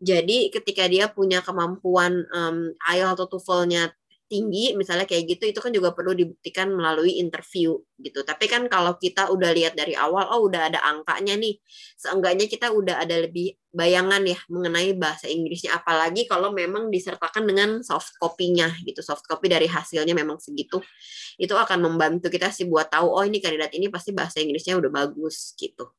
Jadi 0.00 0.52
ketika 0.52 0.84
dia 0.92 1.08
punya 1.08 1.40
kemampuan 1.40 2.28
um, 2.36 2.76
IELTS 2.84 3.16
atau 3.16 3.26
TOEFL-nya 3.32 3.96
tinggi 4.30 4.78
misalnya 4.78 5.10
kayak 5.10 5.26
gitu 5.26 5.50
itu 5.50 5.58
kan 5.58 5.74
juga 5.74 5.90
perlu 5.90 6.14
dibuktikan 6.14 6.70
melalui 6.70 7.18
interview 7.18 7.74
gitu. 7.98 8.22
Tapi 8.22 8.46
kan 8.46 8.70
kalau 8.70 8.94
kita 8.94 9.26
udah 9.26 9.50
lihat 9.50 9.74
dari 9.74 9.98
awal 9.98 10.30
oh 10.30 10.46
udah 10.46 10.70
ada 10.70 10.78
angkanya 10.86 11.34
nih 11.34 11.58
seenggaknya 11.98 12.46
kita 12.46 12.70
udah 12.70 13.02
ada 13.02 13.26
lebih 13.26 13.58
bayangan 13.74 14.22
ya 14.22 14.38
mengenai 14.46 14.94
bahasa 14.94 15.26
Inggrisnya. 15.26 15.74
Apalagi 15.74 16.30
kalau 16.30 16.54
memang 16.54 16.94
disertakan 16.94 17.42
dengan 17.50 17.82
soft 17.82 18.14
copy-nya 18.22 18.70
gitu. 18.86 19.02
Soft 19.02 19.26
copy 19.26 19.50
dari 19.50 19.66
hasilnya 19.66 20.14
memang 20.14 20.38
segitu. 20.38 20.78
Itu 21.34 21.58
akan 21.58 21.82
membantu 21.82 22.30
kita 22.30 22.54
sih 22.54 22.70
buat 22.70 22.86
tahu 22.86 23.10
oh 23.10 23.26
ini 23.26 23.42
kandidat 23.42 23.74
ini 23.74 23.90
pasti 23.90 24.14
bahasa 24.14 24.38
Inggrisnya 24.38 24.78
udah 24.78 24.94
bagus 24.94 25.58
gitu. 25.58 25.90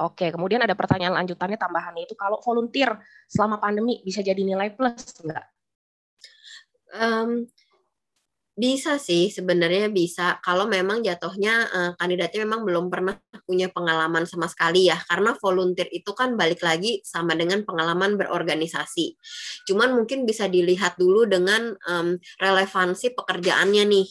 Oke, 0.00 0.30
kemudian 0.32 0.62
ada 0.62 0.72
pertanyaan 0.78 1.18
lanjutannya 1.18 1.58
tambahannya 1.58 2.06
itu 2.06 2.14
kalau 2.14 2.38
volunteer 2.40 2.94
selama 3.26 3.58
pandemi 3.58 3.98
bisa 4.06 4.22
jadi 4.22 4.38
nilai 4.38 4.72
plus 4.72 5.02
enggak? 5.20 5.44
Um, 6.94 7.46
bisa 8.60 9.00
sih 9.00 9.32
sebenarnya 9.32 9.88
bisa. 9.88 10.36
Kalau 10.44 10.68
memang 10.68 11.00
jatuhnya 11.00 11.54
uh, 11.72 11.90
kandidatnya 11.96 12.44
memang 12.44 12.68
belum 12.68 12.92
pernah 12.92 13.16
punya 13.48 13.72
pengalaman 13.72 14.28
sama 14.28 14.52
sekali 14.52 14.92
ya. 14.92 15.00
Karena 15.08 15.32
volunteer 15.40 15.88
itu 15.88 16.12
kan 16.12 16.36
balik 16.36 16.60
lagi 16.60 17.00
sama 17.00 17.32
dengan 17.32 17.64
pengalaman 17.64 18.20
berorganisasi. 18.20 19.16
Cuman 19.64 19.96
mungkin 19.96 20.28
bisa 20.28 20.44
dilihat 20.44 21.00
dulu 21.00 21.24
dengan 21.24 21.72
um, 21.88 22.20
relevansi 22.36 23.16
pekerjaannya 23.16 23.84
nih 23.88 24.08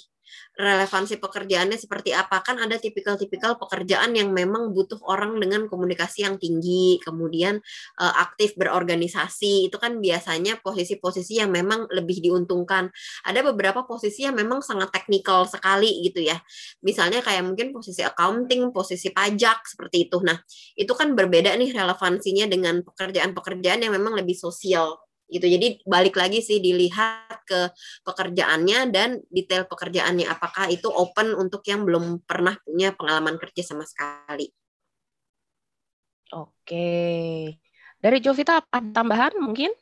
relevansi 0.59 1.23
pekerjaannya 1.23 1.79
seperti 1.79 2.11
apa? 2.11 2.43
Kan 2.43 2.59
ada 2.59 2.75
tipikal-tipikal 2.75 3.55
pekerjaan 3.55 4.11
yang 4.11 4.35
memang 4.35 4.75
butuh 4.75 4.99
orang 5.07 5.39
dengan 5.39 5.71
komunikasi 5.71 6.27
yang 6.27 6.35
tinggi 6.35 6.99
kemudian 6.99 7.63
uh, 7.95 8.13
aktif 8.19 8.59
berorganisasi. 8.59 9.71
Itu 9.71 9.79
kan 9.79 10.03
biasanya 10.03 10.59
posisi-posisi 10.59 11.39
yang 11.39 11.55
memang 11.55 11.87
lebih 11.95 12.19
diuntungkan. 12.19 12.91
Ada 13.23 13.39
beberapa 13.47 13.87
posisi 13.87 14.27
yang 14.27 14.35
memang 14.35 14.59
sangat 14.59 14.91
teknikal 14.91 15.47
sekali 15.47 16.03
gitu 16.03 16.19
ya. 16.27 16.35
Misalnya 16.83 17.23
kayak 17.23 17.47
mungkin 17.47 17.71
posisi 17.71 18.03
accounting 18.03 18.75
posisi 18.75 19.15
pajak 19.15 19.63
seperti 19.63 20.11
itu. 20.11 20.19
Nah 20.19 20.35
itu 20.75 20.91
kan 20.91 21.15
berbeda 21.15 21.55
nih 21.55 21.71
relevansinya 21.71 22.51
dengan 22.51 22.83
pekerjaan-pekerjaan 22.83 23.87
yang 23.87 23.95
memang 23.95 24.19
lebih 24.19 24.35
sosial 24.35 25.08
gitu. 25.29 25.45
Jadi 25.45 25.85
balik 25.85 26.17
lagi 26.17 26.41
sih 26.41 26.57
dilihat 26.57 27.45
ke 27.45 27.69
pekerjaannya 28.03 28.89
dan 28.89 29.21
detail 29.29 29.69
pekerjaannya 29.69 30.25
apakah 30.25 30.67
itu 30.73 30.89
open 30.89 31.37
untuk 31.37 31.61
yang 31.69 31.85
belum 31.85 32.25
pernah 32.25 32.57
punya 32.65 32.91
pengalaman 32.97 33.37
kerja 33.37 33.61
sama 33.61 33.85
sekali. 33.85 34.49
Oke. 36.33 36.89
Dari 37.99 38.17
Jovita 38.21 38.61
ada 38.61 38.89
tambahan 38.93 39.37
mungkin? 39.41 39.73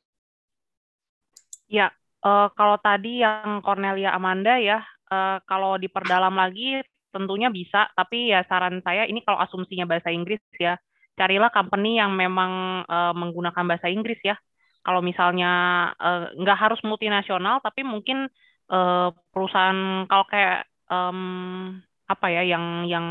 Ya, 1.68 1.92
uh, 2.24 2.48
kalau 2.56 2.80
tadi 2.80 3.20
yang 3.20 3.60
Cornelia 3.60 4.16
Amanda 4.16 4.56
ya, 4.56 4.80
uh, 5.12 5.44
kalau 5.44 5.76
diperdalam 5.76 6.32
lagi 6.32 6.80
tentunya 7.12 7.52
bisa, 7.52 7.92
tapi 8.00 8.32
ya 8.32 8.48
saran 8.48 8.80
saya 8.84 9.04
ini 9.04 9.20
kalau 9.28 9.40
asumsinya 9.44 9.84
bahasa 9.84 10.08
Inggris 10.08 10.40
ya, 10.56 10.80
carilah 11.20 11.52
company 11.52 12.00
yang 12.00 12.16
memang 12.16 12.84
uh, 12.88 13.12
menggunakan 13.12 13.64
bahasa 13.68 13.92
Inggris 13.92 14.22
ya 14.24 14.40
kalau 14.88 15.04
misalnya 15.04 15.52
uh, 16.00 16.32
nggak 16.32 16.56
harus 16.56 16.80
multinasional 16.88 17.60
tapi 17.60 17.84
mungkin 17.84 18.32
uh, 18.72 19.12
perusahaan 19.36 20.08
kalau 20.08 20.24
kayak 20.32 20.64
um, 20.88 21.76
apa 22.08 22.28
ya 22.32 22.48
yang 22.48 22.88
yang 22.88 23.08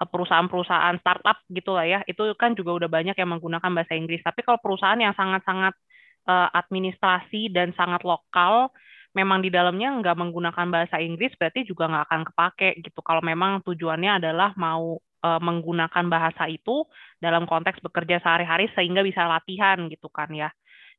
eh, 0.00 0.08
perusahaan-perusahaan 0.08 0.96
startup 1.04 1.44
gitu 1.52 1.76
lah 1.76 1.84
ya 1.84 2.00
itu 2.08 2.32
kan 2.40 2.56
juga 2.56 2.80
udah 2.80 2.88
banyak 2.88 3.12
yang 3.12 3.28
menggunakan 3.36 3.68
bahasa 3.76 3.92
Inggris. 3.92 4.24
Tapi 4.24 4.40
kalau 4.40 4.56
perusahaan 4.56 4.96
yang 4.96 5.12
sangat-sangat 5.12 5.76
uh, 6.24 6.48
administrasi 6.56 7.52
dan 7.52 7.76
sangat 7.76 8.00
lokal 8.08 8.72
memang 9.12 9.44
di 9.44 9.52
dalamnya 9.52 9.92
nggak 10.00 10.16
menggunakan 10.16 10.66
bahasa 10.72 10.96
Inggris 10.96 11.36
berarti 11.36 11.68
juga 11.68 11.92
nggak 11.92 12.04
akan 12.08 12.22
kepake 12.32 12.70
gitu. 12.80 13.04
Kalau 13.04 13.20
memang 13.20 13.60
tujuannya 13.68 14.16
adalah 14.24 14.56
mau 14.56 14.96
uh, 14.96 15.40
menggunakan 15.44 16.04
bahasa 16.08 16.48
itu 16.48 16.88
dalam 17.20 17.44
konteks 17.44 17.84
bekerja 17.84 18.24
sehari-hari 18.24 18.72
sehingga 18.72 19.04
bisa 19.04 19.28
latihan 19.28 19.76
gitu 19.92 20.08
kan 20.08 20.32
ya 20.32 20.48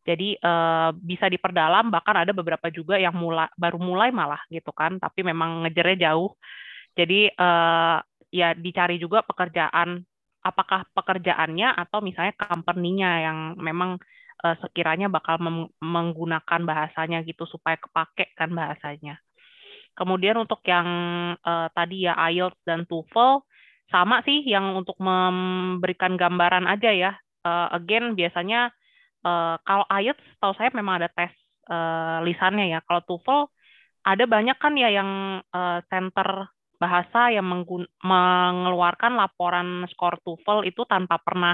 jadi 0.02 0.34
uh, 0.42 0.90
bisa 0.98 1.30
diperdalam 1.30 1.94
bahkan 1.94 2.18
ada 2.18 2.34
beberapa 2.34 2.74
juga 2.74 2.98
yang 2.98 3.14
mulai 3.14 3.50
baru 3.54 3.78
mulai 3.78 4.10
malah 4.10 4.42
gitu 4.50 4.74
kan, 4.74 4.98
tapi 4.98 5.22
memang 5.22 5.66
ngejarnya 5.66 6.10
jauh. 6.10 6.34
Jadi 6.98 7.30
uh, 7.38 8.02
ya 8.34 8.58
dicari 8.58 8.98
juga 8.98 9.22
pekerjaan 9.22 10.02
apakah 10.42 10.90
pekerjaannya 10.98 11.78
atau 11.78 12.02
misalnya 12.02 12.34
company-nya 12.34 13.12
yang 13.30 13.38
memang 13.62 14.02
uh, 14.42 14.56
sekiranya 14.58 15.06
bakal 15.06 15.38
menggunakan 15.78 16.62
bahasanya 16.66 17.22
gitu 17.22 17.46
supaya 17.46 17.78
kepake 17.78 18.34
kan 18.34 18.50
bahasanya. 18.50 19.22
Kemudian 19.94 20.40
untuk 20.42 20.66
yang 20.66 20.88
uh, 21.46 21.68
tadi 21.78 22.10
ya 22.10 22.18
IELTS 22.18 22.58
dan 22.66 22.90
TOEFL 22.90 23.46
sama 23.92 24.24
sih 24.24 24.42
yang 24.48 24.74
untuk 24.74 24.98
memberikan 24.98 26.18
gambaran 26.18 26.66
aja 26.66 26.90
ya. 26.90 27.12
Uh, 27.42 27.70
again 27.74 28.14
biasanya 28.18 28.74
uh, 29.26 29.56
kalau 29.62 29.86
IELTS 29.90 30.24
tahu 30.42 30.54
saya 30.58 30.70
memang 30.74 31.02
ada 31.02 31.10
tes 31.12 31.32
uh, 31.70 32.20
lisannya 32.26 32.74
ya. 32.74 32.80
Kalau 32.86 33.02
TOEFL 33.06 33.42
ada 34.02 34.24
banyak 34.26 34.58
kan 34.58 34.74
ya 34.78 34.90
yang 34.90 35.42
uh, 35.54 35.80
center 35.90 36.50
bahasa 36.82 37.30
yang 37.30 37.46
mengeluarkan 38.02 39.14
laporan 39.14 39.86
skor 39.94 40.18
TOEFL 40.26 40.66
itu 40.66 40.82
tanpa 40.90 41.22
pernah 41.22 41.54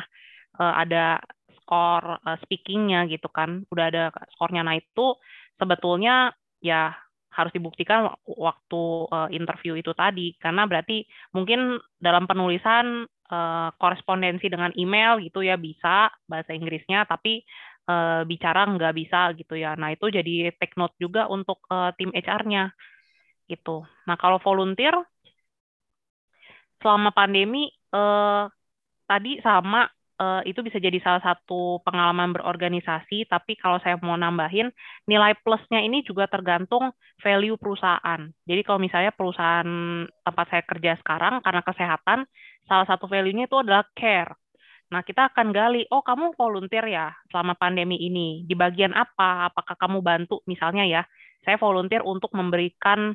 uh, 0.56 0.74
ada 0.80 1.20
skor 1.60 2.24
uh, 2.24 2.38
speakingnya 2.48 3.04
gitu 3.12 3.28
kan. 3.28 3.68
Udah 3.68 3.92
ada 3.92 4.04
skornya. 4.36 4.64
Nah 4.64 4.80
itu 4.80 5.20
sebetulnya 5.60 6.32
ya 6.64 6.96
harus 7.38 7.54
dibuktikan 7.54 8.10
waktu 8.26 8.82
uh, 9.12 9.30
interview 9.30 9.76
itu 9.76 9.92
tadi. 9.92 10.34
Karena 10.40 10.64
berarti 10.64 11.04
mungkin 11.36 11.76
dalam 12.00 12.26
penulisan 12.26 13.06
uh, 13.32 13.70
korespondensi 13.78 14.48
dengan 14.48 14.72
email 14.76 15.20
gitu 15.24 15.44
ya 15.44 15.56
bisa 15.60 16.12
bahasa 16.28 16.52
Inggrisnya 16.56 17.08
tapi 17.08 17.44
uh, 17.88 18.24
bicara 18.28 18.68
nggak 18.68 18.94
bisa 18.96 19.32
gitu 19.36 19.56
ya 19.56 19.76
nah 19.76 19.92
itu 19.92 20.08
jadi 20.12 20.52
take 20.56 20.76
note 20.76 20.96
juga 21.00 21.28
untuk 21.32 21.64
uh, 21.72 21.92
tim 21.96 22.12
HR-nya 22.12 22.72
gitu 23.48 23.88
nah 24.08 24.16
kalau 24.20 24.40
volunteer 24.44 24.96
selama 26.84 27.12
pandemi 27.16 27.72
uh, 27.96 28.48
tadi 29.08 29.40
sama 29.40 29.88
uh, 30.20 30.42
itu 30.44 30.60
bisa 30.66 30.82
jadi 30.82 30.98
salah 31.02 31.22
satu 31.24 31.80
pengalaman 31.86 32.34
berorganisasi, 32.34 33.30
tapi 33.30 33.56
kalau 33.58 33.78
saya 33.82 33.96
mau 34.02 34.18
nambahin, 34.18 34.74
nilai 35.06 35.38
plusnya 35.42 35.82
ini 35.82 36.04
juga 36.04 36.28
tergantung 36.28 36.92
value 37.22 37.58
perusahaan. 37.58 38.22
Jadi 38.46 38.62
kalau 38.66 38.80
misalnya 38.82 39.14
perusahaan 39.14 39.70
tempat 40.06 40.46
saya 40.50 40.64
kerja 40.66 40.92
sekarang, 41.02 41.40
karena 41.46 41.62
kesehatan, 41.64 42.20
salah 42.68 42.86
satu 42.86 43.08
value-nya 43.08 43.48
itu 43.50 43.58
adalah 43.58 43.88
care. 43.96 44.36
Nah, 44.88 45.04
kita 45.04 45.32
akan 45.32 45.52
gali, 45.52 45.84
oh 45.92 46.00
kamu 46.00 46.32
volunteer 46.40 46.88
ya 46.88 47.12
selama 47.28 47.60
pandemi 47.60 48.00
ini. 48.00 48.48
Di 48.48 48.56
bagian 48.56 48.96
apa? 48.96 49.52
Apakah 49.52 49.76
kamu 49.76 50.00
bantu 50.00 50.40
misalnya 50.48 50.88
ya, 50.88 51.04
saya 51.44 51.60
volunteer 51.60 52.04
untuk 52.08 52.32
memberikan, 52.32 53.12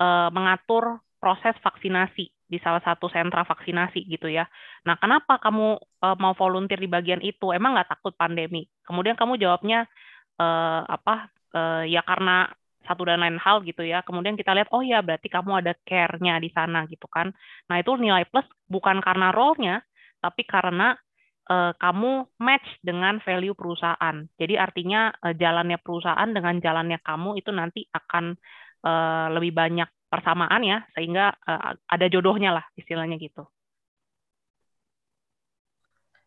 uh, 0.00 0.28
mengatur 0.28 1.00
proses 1.16 1.56
vaksinasi 1.64 2.28
di 2.44 2.60
salah 2.60 2.84
satu 2.84 3.08
sentra 3.08 3.40
vaksinasi 3.48 4.04
gitu 4.04 4.28
ya. 4.28 4.44
Nah, 4.84 5.00
kenapa 5.00 5.40
kamu 5.40 5.80
uh, 6.04 6.16
mau 6.20 6.36
volunteer 6.36 6.76
di 6.76 6.88
bagian 6.92 7.24
itu? 7.24 7.56
Emang 7.56 7.72
nggak 7.72 7.96
takut 7.96 8.12
pandemi? 8.12 8.68
Kemudian 8.84 9.16
kamu 9.16 9.40
jawabnya 9.40 9.88
uh, 10.36 10.84
apa? 10.84 11.32
Uh, 11.54 11.86
ya 11.86 12.02
karena 12.04 12.50
satu 12.84 13.08
dan 13.08 13.20
lain 13.20 13.40
hal 13.40 13.64
gitu 13.64 13.82
ya. 13.82 14.04
Kemudian 14.06 14.36
kita 14.36 14.52
lihat, 14.54 14.68
oh 14.70 14.84
ya 14.84 15.00
berarti 15.00 15.28
kamu 15.32 15.64
ada 15.64 15.72
care-nya 15.84 16.38
di 16.38 16.52
sana 16.52 16.84
gitu 16.86 17.08
kan. 17.10 17.32
Nah, 17.68 17.76
itu 17.80 17.96
nilai 17.98 18.28
plus 18.28 18.46
bukan 18.68 19.00
karena 19.00 19.32
role-nya, 19.32 19.82
tapi 20.20 20.44
karena 20.44 20.96
uh, 21.50 21.72
kamu 21.76 22.28
match 22.40 22.68
dengan 22.80 23.20
value 23.20 23.56
perusahaan. 23.56 24.16
Jadi 24.36 24.54
artinya 24.56 25.12
uh, 25.12 25.34
jalannya 25.36 25.78
perusahaan 25.80 26.30
dengan 26.30 26.60
jalannya 26.60 26.98
kamu 27.04 27.40
itu 27.40 27.50
nanti 27.52 27.84
akan 27.92 28.36
uh, 28.84 29.26
lebih 29.32 29.52
banyak 29.52 29.88
persamaan 30.08 30.62
ya 30.62 30.86
sehingga 30.94 31.34
uh, 31.34 31.74
ada 31.90 32.06
jodohnya 32.06 32.54
lah 32.54 32.64
istilahnya 32.78 33.18
gitu. 33.18 33.44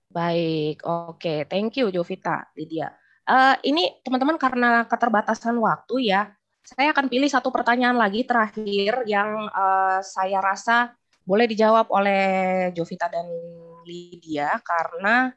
Baik, 0.07 0.87
oke, 0.87 1.19
okay. 1.19 1.39
thank 1.45 1.75
you 1.75 1.91
Jovita, 1.91 2.47
Lydia. 2.55 2.89
Uh, 3.27 3.59
ini 3.67 3.91
teman-teman 4.07 4.39
karena 4.39 4.87
keterbatasan 4.87 5.59
waktu 5.59 6.07
ya, 6.07 6.31
saya 6.67 6.91
akan 6.91 7.07
pilih 7.07 7.31
satu 7.31 7.47
pertanyaan 7.47 7.95
lagi 7.95 8.27
terakhir 8.27 9.07
yang 9.07 9.47
uh, 9.55 10.03
saya 10.03 10.43
rasa 10.43 10.91
boleh 11.23 11.47
dijawab 11.47 11.87
oleh 11.87 12.23
Jovita 12.75 13.07
dan 13.07 13.23
Lydia 13.87 14.59
karena 14.59 15.31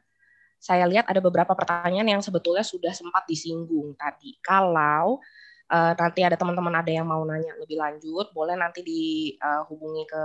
saya 0.59 0.83
lihat 0.91 1.07
ada 1.07 1.23
beberapa 1.23 1.55
pertanyaan 1.55 2.19
yang 2.19 2.21
sebetulnya 2.21 2.67
sudah 2.67 2.91
sempat 2.91 3.23
disinggung 3.31 3.95
tadi. 3.95 4.35
Kalau 4.43 5.23
uh, 5.71 5.93
nanti 5.95 6.19
ada 6.19 6.35
teman-teman 6.35 6.83
ada 6.83 6.91
yang 6.91 7.07
mau 7.07 7.23
nanya 7.23 7.55
lebih 7.63 7.79
lanjut, 7.79 8.35
boleh 8.35 8.59
nanti 8.59 8.83
dihubungi 8.83 10.03
ke 10.03 10.23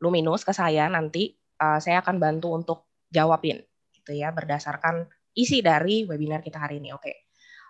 Luminus 0.00 0.48
ke 0.48 0.56
saya 0.56 0.88
nanti 0.88 1.36
uh, 1.60 1.76
saya 1.76 2.00
akan 2.00 2.16
bantu 2.16 2.56
untuk 2.56 2.88
jawabin 3.12 3.60
gitu 3.92 4.16
ya 4.16 4.32
berdasarkan 4.32 5.08
isi 5.36 5.60
dari 5.60 6.08
webinar 6.08 6.40
kita 6.40 6.56
hari 6.56 6.80
ini. 6.80 6.96
Oke. 6.96 7.25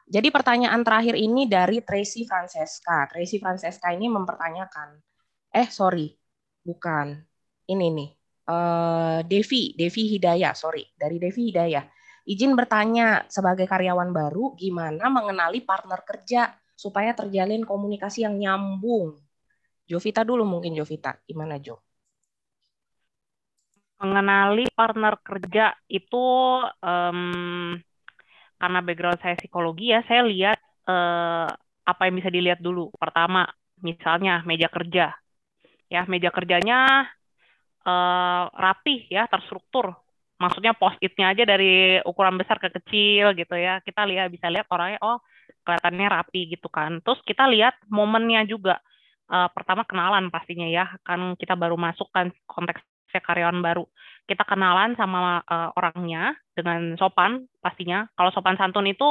Jadi 0.06 0.30
pertanyaan 0.30 0.86
terakhir 0.86 1.18
ini 1.18 1.50
dari 1.50 1.82
Tracy 1.82 2.22
Francesca. 2.22 3.10
Tracy 3.10 3.42
Francesca 3.42 3.90
ini 3.90 4.06
mempertanyakan, 4.06 5.02
eh 5.50 5.66
sorry, 5.66 6.14
bukan 6.62 7.18
ini 7.66 7.86
nih, 7.90 8.10
uh, 8.46 9.18
Devi, 9.26 9.74
Devi 9.74 10.02
Hidayah, 10.14 10.54
sorry, 10.54 10.86
dari 10.94 11.18
Devi 11.18 11.50
Hidayah. 11.50 11.82
Izin 12.26 12.54
bertanya 12.54 13.26
sebagai 13.26 13.66
karyawan 13.66 14.14
baru, 14.14 14.54
gimana 14.54 15.10
mengenali 15.10 15.66
partner 15.66 16.02
kerja 16.06 16.54
supaya 16.74 17.10
terjalin 17.10 17.66
komunikasi 17.66 18.22
yang 18.26 18.38
nyambung. 18.38 19.18
Jovita 19.86 20.22
dulu 20.22 20.46
mungkin 20.46 20.74
Jovita, 20.74 21.18
gimana 21.26 21.58
Jo? 21.58 21.82
Mengenali 23.96 24.70
partner 24.70 25.18
kerja 25.18 25.72
itu 25.88 26.26
um, 26.82 27.74
karena 28.56 28.80
background 28.80 29.20
saya 29.20 29.36
psikologi 29.36 29.92
ya, 29.92 30.00
saya 30.08 30.24
lihat 30.24 30.58
uh, 30.88 31.48
apa 31.86 32.02
yang 32.08 32.16
bisa 32.18 32.30
dilihat 32.32 32.60
dulu. 32.60 32.90
Pertama, 32.96 33.46
misalnya 33.84 34.40
meja 34.48 34.66
kerja, 34.72 35.12
ya 35.92 36.02
meja 36.08 36.32
kerjanya 36.32 37.06
uh, 37.84 38.44
rapih 38.50 39.06
ya, 39.12 39.28
terstruktur. 39.28 39.94
Maksudnya 40.36 40.76
post 40.76 41.00
itnya 41.00 41.32
aja 41.32 41.48
dari 41.48 41.96
ukuran 42.04 42.36
besar 42.36 42.60
ke 42.60 42.68
kecil 42.68 43.32
gitu 43.32 43.56
ya. 43.56 43.80
Kita 43.80 44.04
lihat 44.04 44.28
bisa 44.28 44.52
lihat 44.52 44.68
orangnya 44.68 45.00
oh 45.00 45.20
kelihatannya 45.64 46.06
rapi 46.12 46.52
gitu 46.52 46.68
kan. 46.68 47.00
Terus 47.00 47.20
kita 47.24 47.48
lihat 47.48 47.76
momennya 47.88 48.44
juga. 48.48 48.80
Uh, 49.26 49.50
pertama 49.50 49.82
kenalan 49.82 50.30
pastinya 50.30 50.70
ya, 50.70 50.86
kan 51.02 51.34
kita 51.34 51.58
baru 51.58 51.74
masuk 51.74 52.06
kan 52.14 52.30
konteksnya 52.46 53.18
karyawan 53.26 53.58
baru. 53.58 53.82
Kita 54.26 54.42
kenalan 54.42 54.98
sama 54.98 55.40
uh, 55.46 55.70
orangnya 55.78 56.34
dengan 56.52 56.98
sopan 56.98 57.46
pastinya. 57.62 58.10
Kalau 58.18 58.34
sopan 58.34 58.58
santun 58.58 58.90
itu 58.90 59.06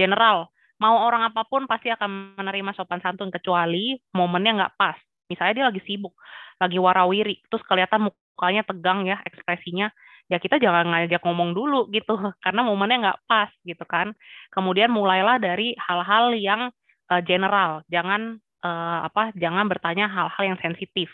general, 0.00 0.48
mau 0.80 1.04
orang 1.08 1.28
apa 1.28 1.44
pun 1.48 1.64
pasti 1.64 1.88
akan 1.92 2.36
menerima 2.36 2.76
sopan 2.76 3.00
santun 3.00 3.32
kecuali 3.32 3.96
momennya 4.12 4.52
nggak 4.56 4.74
pas. 4.76 4.96
Misalnya 5.28 5.54
dia 5.54 5.66
lagi 5.68 5.82
sibuk, 5.84 6.14
lagi 6.60 6.78
warawiri, 6.78 7.42
terus 7.48 7.64
kelihatan 7.66 8.08
mukanya 8.08 8.62
tegang 8.64 9.04
ya 9.08 9.20
ekspresinya. 9.24 9.90
Ya 10.26 10.42
kita 10.42 10.58
jangan 10.58 10.90
ngajak 10.90 11.22
ngomong 11.22 11.54
dulu 11.54 11.86
gitu 11.94 12.18
karena 12.44 12.60
momennya 12.66 12.98
nggak 13.12 13.20
pas 13.28 13.50
gitu 13.64 13.84
kan. 13.88 14.12
Kemudian 14.52 14.92
mulailah 14.92 15.40
dari 15.40 15.76
hal-hal 15.80 16.36
yang 16.36 16.72
uh, 17.12 17.22
general. 17.24 17.82
Jangan 17.88 18.40
uh, 18.64 18.98
apa 19.06 19.32
jangan 19.38 19.68
bertanya 19.68 20.08
hal-hal 20.08 20.54
yang 20.54 20.58
sensitif 20.60 21.08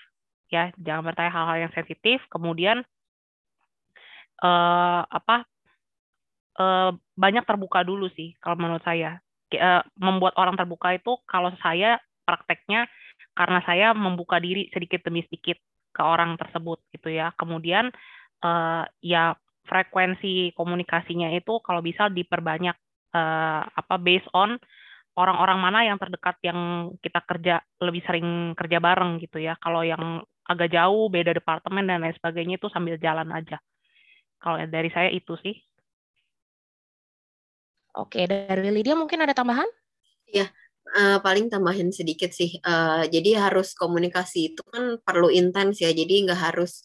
ya. 0.50 0.74
Jangan 0.80 1.12
bertanya 1.12 1.32
hal-hal 1.32 1.58
yang 1.68 1.72
sensitif 1.72 2.20
kemudian 2.28 2.82
uh, 4.42 5.02
apa 5.06 5.46
uh, 6.58 6.90
banyak 7.16 7.46
terbuka 7.46 7.86
dulu 7.86 8.10
sih 8.12 8.34
kalau 8.42 8.58
menurut 8.58 8.82
saya 8.84 9.22
uh, 9.56 9.82
membuat 9.96 10.36
orang 10.36 10.58
terbuka 10.58 10.92
itu 10.92 11.16
kalau 11.24 11.54
saya 11.62 12.02
prakteknya 12.26 12.90
karena 13.32 13.64
saya 13.64 13.96
membuka 13.96 14.36
diri 14.36 14.68
sedikit 14.74 15.06
demi 15.06 15.24
sedikit 15.24 15.56
ke 15.92 16.02
orang 16.04 16.36
tersebut 16.36 16.82
gitu 16.92 17.08
ya 17.12 17.32
kemudian 17.36 17.88
uh, 18.44 18.84
ya 19.00 19.36
frekuensi 19.66 20.52
komunikasinya 20.58 21.30
itu 21.32 21.62
kalau 21.62 21.80
bisa 21.80 22.10
diperbanyak 22.10 22.74
uh, 23.14 23.62
apa 23.64 23.94
based 24.02 24.28
on 24.34 24.58
orang-orang 25.16 25.58
mana 25.60 25.78
yang 25.84 26.00
terdekat 26.00 26.40
yang 26.40 26.92
kita 27.04 27.20
kerja 27.24 27.60
lebih 27.84 28.02
sering 28.08 28.56
kerja 28.56 28.80
bareng 28.80 29.20
gitu 29.20 29.38
ya. 29.38 29.56
Kalau 29.60 29.84
yang 29.84 30.24
agak 30.48 30.72
jauh 30.72 31.12
beda 31.12 31.36
departemen 31.36 31.86
dan 31.86 32.02
lain 32.02 32.16
sebagainya 32.16 32.56
itu 32.56 32.68
sambil 32.72 32.96
jalan 32.96 33.28
aja. 33.30 33.60
Kalau 34.42 34.58
dari 34.66 34.90
saya 34.90 35.08
itu 35.14 35.38
sih. 35.38 35.54
Oke, 37.94 38.26
dari 38.26 38.72
Lydia 38.74 38.98
mungkin 38.98 39.22
ada 39.22 39.36
tambahan? 39.36 39.68
Ya, 40.26 40.50
uh, 40.96 41.22
paling 41.22 41.46
tambahin 41.46 41.94
sedikit 41.94 42.34
sih. 42.34 42.58
Uh, 42.64 43.06
jadi 43.06 43.38
harus 43.38 43.76
komunikasi 43.76 44.50
itu 44.56 44.62
kan 44.66 44.98
perlu 45.04 45.30
intens 45.30 45.78
ya. 45.78 45.94
Jadi 45.94 46.26
nggak 46.26 46.40
harus 46.40 46.82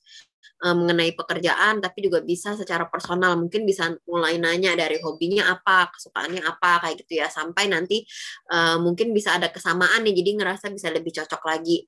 uh, 0.65 0.75
mengenai 0.75 1.15
pekerjaan, 1.15 1.79
tapi 1.81 2.05
juga 2.05 2.21
bisa 2.21 2.53
secara 2.53 2.85
personal. 2.91 3.39
Mungkin 3.39 3.63
bisa 3.65 3.95
mulai 4.05 4.37
nanya 4.37 4.75
dari 4.77 4.99
hobinya 5.01 5.53
apa, 5.53 5.89
kesukaannya 5.95 6.43
apa, 6.45 6.85
kayak 6.85 6.95
gitu 7.05 7.23
ya. 7.23 7.27
Sampai 7.31 7.71
nanti 7.71 8.03
uh, 8.51 8.77
mungkin 8.77 9.15
bisa 9.15 9.37
ada 9.39 9.49
kesamaan 9.49 10.05
nih, 10.05 10.13
jadi 10.21 10.31
ngerasa 10.43 10.69
bisa 10.69 10.91
lebih 10.93 11.15
cocok 11.15 11.41
lagi. 11.47 11.87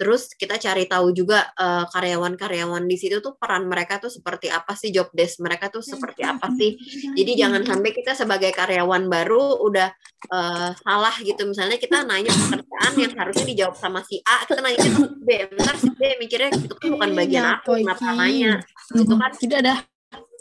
Terus 0.00 0.32
kita 0.32 0.56
cari 0.56 0.88
tahu 0.88 1.12
juga 1.12 1.52
karyawan 1.60 1.88
karyawan-karyawan 2.10 2.84
di 2.88 2.96
situ 2.96 3.20
tuh 3.20 3.36
peran 3.36 3.68
mereka 3.68 4.00
tuh 4.00 4.12
seperti 4.12 4.48
apa 4.48 4.72
sih, 4.76 4.92
job 4.92 5.08
desk 5.12 5.40
mereka 5.40 5.68
tuh 5.68 5.84
seperti 5.84 6.24
apa 6.24 6.48
sih. 6.56 6.76
Jadi 7.16 7.32
jangan 7.36 7.62
sampai 7.64 7.90
kita 7.92 8.16
sebagai 8.16 8.52
karyawan 8.52 9.08
baru 9.08 9.60
udah 9.62 9.88
uh, 10.32 10.70
salah 10.80 11.14
gitu. 11.20 11.44
Misalnya 11.48 11.76
kita 11.76 12.02
nanya 12.04 12.32
pekerjaan 12.32 12.92
yang 12.96 13.12
harusnya 13.16 13.46
dijawab 13.46 13.76
sama 13.76 14.00
si 14.04 14.20
A, 14.24 14.44
kita 14.44 14.60
nanya 14.60 14.78
ke 14.80 14.90
B, 15.20 15.28
bentar 15.52 15.76
si 15.76 15.88
B 15.94 16.00
mikirnya 16.20 16.50
itu 16.52 16.74
kan 16.76 16.88
bukan 16.92 17.10
bagian 17.16 17.44
aku, 17.60 17.80
kenapa 17.98 18.22
nanya? 18.22 18.52
Itu 18.94 19.14
kan 19.18 19.32
tidak 19.34 19.58
ada. 19.66 19.74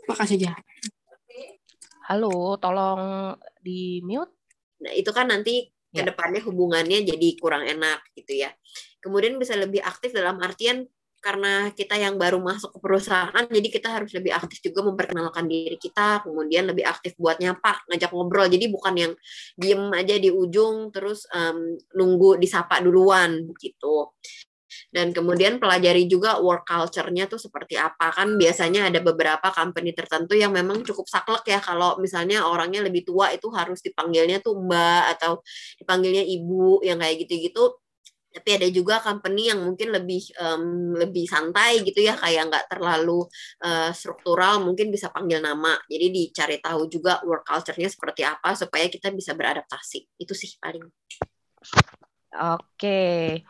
Makasih 0.05 0.37
aja. 0.37 0.51
Halo, 2.09 2.57
tolong 2.57 3.33
di 3.61 4.01
mute. 4.05 4.33
Nah, 4.81 4.93
itu 4.93 5.09
kan 5.13 5.29
nanti 5.29 5.69
ke 5.89 6.01
ya. 6.01 6.05
depannya 6.05 6.41
hubungannya 6.45 7.05
jadi 7.05 7.27
kurang 7.41 7.65
enak 7.65 8.13
gitu 8.13 8.45
ya. 8.45 8.53
Kemudian 9.01 9.37
bisa 9.41 9.57
lebih 9.57 9.81
aktif 9.81 10.13
dalam 10.13 10.37
artian 10.41 10.85
karena 11.19 11.67
kita 11.75 11.99
yang 11.99 12.15
baru 12.15 12.39
masuk 12.39 12.71
ke 12.71 12.79
perusahaan, 12.79 13.43
jadi 13.51 13.67
kita 13.67 13.91
harus 13.91 14.15
lebih 14.15 14.31
aktif 14.31 14.63
juga 14.63 14.87
memperkenalkan 14.87 15.51
diri 15.51 15.75
kita, 15.75 16.23
kemudian 16.23 16.63
lebih 16.71 16.87
aktif 16.87 17.11
buat 17.19 17.35
nyapa, 17.43 17.83
ngajak 17.91 18.11
ngobrol. 18.15 18.47
Jadi 18.47 18.71
bukan 18.71 18.93
yang 18.95 19.13
diem 19.59 19.83
aja 19.91 20.15
di 20.15 20.31
ujung 20.31 20.95
terus 20.95 21.27
um, 21.35 21.75
nunggu 21.91 22.39
disapa 22.39 22.79
duluan 22.79 23.51
gitu. 23.59 24.15
Dan 24.89 25.13
kemudian 25.13 25.61
pelajari 25.61 26.09
juga 26.09 26.41
work 26.41 26.65
culture-nya 26.65 27.29
tuh 27.29 27.37
seperti 27.37 27.77
apa. 27.77 28.09
Kan 28.09 28.41
biasanya 28.41 28.89
ada 28.89 28.97
beberapa 29.05 29.53
company 29.53 29.93
tertentu 29.93 30.33
yang 30.33 30.49
memang 30.49 30.81
cukup 30.81 31.05
saklek 31.05 31.45
ya 31.45 31.61
kalau 31.61 32.01
misalnya 32.01 32.41
orangnya 32.49 32.81
lebih 32.81 33.05
tua 33.05 33.29
itu 33.29 33.53
harus 33.53 33.85
dipanggilnya 33.85 34.41
tuh 34.41 34.57
mbak 34.57 35.17
atau 35.17 35.45
dipanggilnya 35.77 36.25
ibu 36.25 36.81
yang 36.81 36.97
kayak 36.97 37.21
gitu-gitu. 37.25 37.77
Tapi 38.29 38.49
ada 38.61 38.67
juga 38.69 39.01
company 39.01 39.49
yang 39.49 39.61
mungkin 39.61 39.89
lebih 39.89 40.21
um, 40.37 40.93
lebih 40.97 41.25
santai 41.25 41.81
gitu 41.81 42.01
ya 42.05 42.13
kayak 42.13 42.49
nggak 42.49 42.65
terlalu 42.69 43.25
uh, 43.65 43.89
struktural 43.93 44.61
mungkin 44.61 44.89
bisa 44.89 45.13
panggil 45.13 45.41
nama. 45.41 45.77
Jadi 45.85 46.07
dicari 46.09 46.57
tahu 46.57 46.89
juga 46.89 47.21
work 47.25 47.45
culture-nya 47.45 47.89
seperti 47.89 48.25
apa 48.25 48.57
supaya 48.57 48.89
kita 48.89 49.13
bisa 49.13 49.37
beradaptasi. 49.37 50.17
Itu 50.17 50.33
sih 50.33 50.57
paling. 50.57 50.85
Oke 52.29 53.41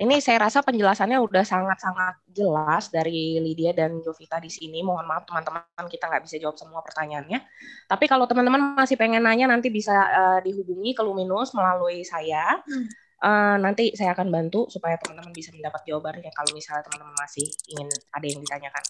ini 0.00 0.22
saya 0.24 0.48
rasa 0.48 0.64
penjelasannya 0.64 1.20
udah 1.20 1.44
sangat-sangat 1.44 2.24
jelas 2.32 2.88
dari 2.88 3.36
Lydia 3.42 3.76
dan 3.76 4.00
Jovita 4.00 4.40
di 4.40 4.48
sini. 4.48 4.80
Mohon 4.80 5.04
maaf 5.04 5.24
teman-teman 5.28 5.86
kita 5.90 6.08
nggak 6.08 6.24
bisa 6.24 6.36
jawab 6.40 6.56
semua 6.56 6.80
pertanyaannya. 6.80 7.44
Tapi 7.90 8.04
kalau 8.08 8.24
teman-teman 8.24 8.72
masih 8.78 8.96
pengen 8.96 9.26
nanya 9.26 9.52
nanti 9.52 9.68
bisa 9.68 9.92
uh, 9.92 10.38
dihubungi 10.40 10.96
ke 10.96 11.02
Luminus 11.04 11.52
melalui 11.52 12.06
saya. 12.06 12.60
Hmm 12.64 12.88
Uh, 13.22 13.54
nanti 13.62 13.94
saya 13.94 14.18
akan 14.18 14.34
bantu 14.34 14.66
supaya 14.66 14.98
teman-teman 14.98 15.30
bisa 15.30 15.54
mendapat 15.54 15.86
jawabannya 15.86 16.26
kalau 16.34 16.50
misalnya 16.58 16.82
teman-teman 16.90 17.14
masih 17.22 17.46
ingin 17.70 17.86
ada 18.10 18.26
yang 18.26 18.42
ditanyakan. 18.42 18.84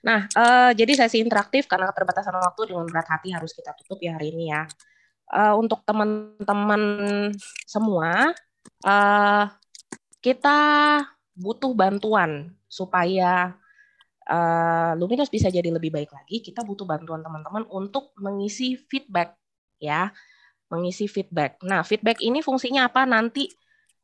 Nah, 0.00 0.20
uh, 0.40 0.70
jadi 0.72 1.04
sesi 1.04 1.20
interaktif 1.20 1.68
karena 1.68 1.92
keterbatasan 1.92 2.32
waktu 2.32 2.72
dengan 2.72 2.88
berat 2.88 3.04
hati 3.12 3.36
harus 3.36 3.52
kita 3.52 3.76
tutup 3.76 4.00
ya 4.00 4.16
hari 4.16 4.32
ini 4.32 4.56
ya. 4.56 4.64
Uh, 5.28 5.60
untuk 5.60 5.84
teman-teman 5.84 6.80
semua, 7.68 8.32
uh, 8.88 9.44
kita 10.24 10.58
butuh 11.36 11.76
bantuan 11.76 12.56
supaya 12.64 13.52
uh, 14.24 14.96
Luminous 14.96 15.28
bisa 15.28 15.52
jadi 15.52 15.68
lebih 15.68 15.92
baik 15.92 16.08
lagi. 16.16 16.40
Kita 16.40 16.64
butuh 16.64 16.88
bantuan 16.88 17.20
teman-teman 17.20 17.68
untuk 17.68 18.16
mengisi 18.16 18.80
feedback 18.88 19.36
ya, 19.76 20.08
mengisi 20.72 21.04
feedback. 21.04 21.60
Nah, 21.60 21.84
feedback 21.84 22.24
ini 22.24 22.40
fungsinya 22.40 22.88
apa 22.88 23.04
nanti? 23.04 23.52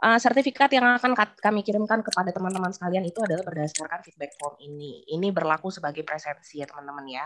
uh, 0.01 0.19
sertifikat 0.19 0.73
yang 0.73 0.97
akan 0.97 1.13
kami 1.39 1.61
kirimkan 1.61 2.01
kepada 2.01 2.33
teman-teman 2.33 2.73
sekalian 2.73 3.05
itu 3.05 3.21
adalah 3.21 3.45
berdasarkan 3.45 4.01
feedback 4.05 4.33
form 4.41 4.57
ini. 4.65 5.05
Ini 5.07 5.29
berlaku 5.31 5.69
sebagai 5.69 6.03
presensi 6.03 6.61
ya 6.61 6.67
teman-teman 6.67 7.05
ya. 7.09 7.25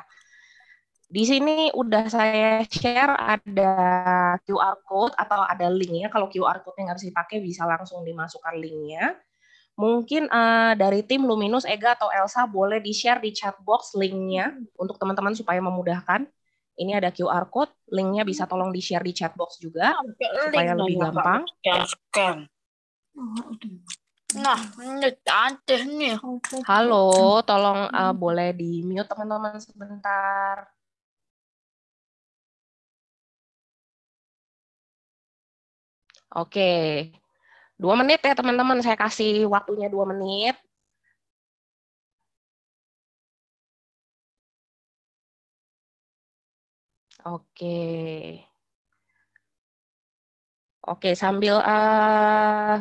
Di 1.14 1.22
sini 1.22 1.70
udah 1.70 2.10
saya 2.10 2.66
share 2.66 3.14
ada 3.14 3.74
QR 4.42 4.82
code 4.82 5.14
atau 5.14 5.46
ada 5.46 5.70
linknya. 5.70 6.10
Kalau 6.10 6.26
QR 6.26 6.58
code-nya 6.66 6.90
nggak 6.90 6.98
bisa 6.98 7.08
dipakai, 7.14 7.36
bisa 7.38 7.62
langsung 7.62 8.02
dimasukkan 8.02 8.58
linknya. 8.58 9.14
Mungkin 9.78 10.26
uh, 10.26 10.74
dari 10.74 11.06
tim 11.06 11.22
Luminus, 11.22 11.70
Ega 11.70 11.94
atau 11.94 12.10
Elsa 12.10 12.50
boleh 12.50 12.82
di-share 12.82 13.22
di 13.22 13.30
chat 13.30 13.54
box 13.62 13.94
linknya 13.94 14.58
untuk 14.74 14.98
teman-teman 14.98 15.38
supaya 15.38 15.62
memudahkan. 15.62 16.26
Ini 16.74 16.98
ada 16.98 17.14
QR 17.14 17.46
code, 17.46 17.70
linknya 17.94 18.26
bisa 18.26 18.50
tolong 18.50 18.74
di-share 18.74 19.06
di 19.06 19.14
chat 19.14 19.38
box 19.38 19.62
juga 19.62 19.94
supaya 20.18 20.74
lebih 20.74 20.98
gampang. 20.98 21.46
Scan. 21.62 22.42
Nah, 24.34 24.58
ini 24.82 25.14
cantik 25.22 25.86
nih. 25.86 26.18
Halo, 26.66 27.38
tolong 27.46 27.86
uh, 27.86 28.10
boleh 28.10 28.50
di 28.50 28.82
mute 28.82 29.06
teman-teman 29.06 29.62
sebentar. 29.62 30.73
Oke, 36.34 36.60
dua 37.82 37.94
menit 38.00 38.20
ya 38.26 38.34
teman-teman. 38.38 38.78
Saya 38.84 38.96
kasih 38.98 39.46
waktunya 39.54 39.86
dua 39.94 40.04
menit. 40.12 40.54
Oke. 47.24 47.74
Oke, 50.84 51.08
sambil 51.16 51.54
uh, 51.64 52.76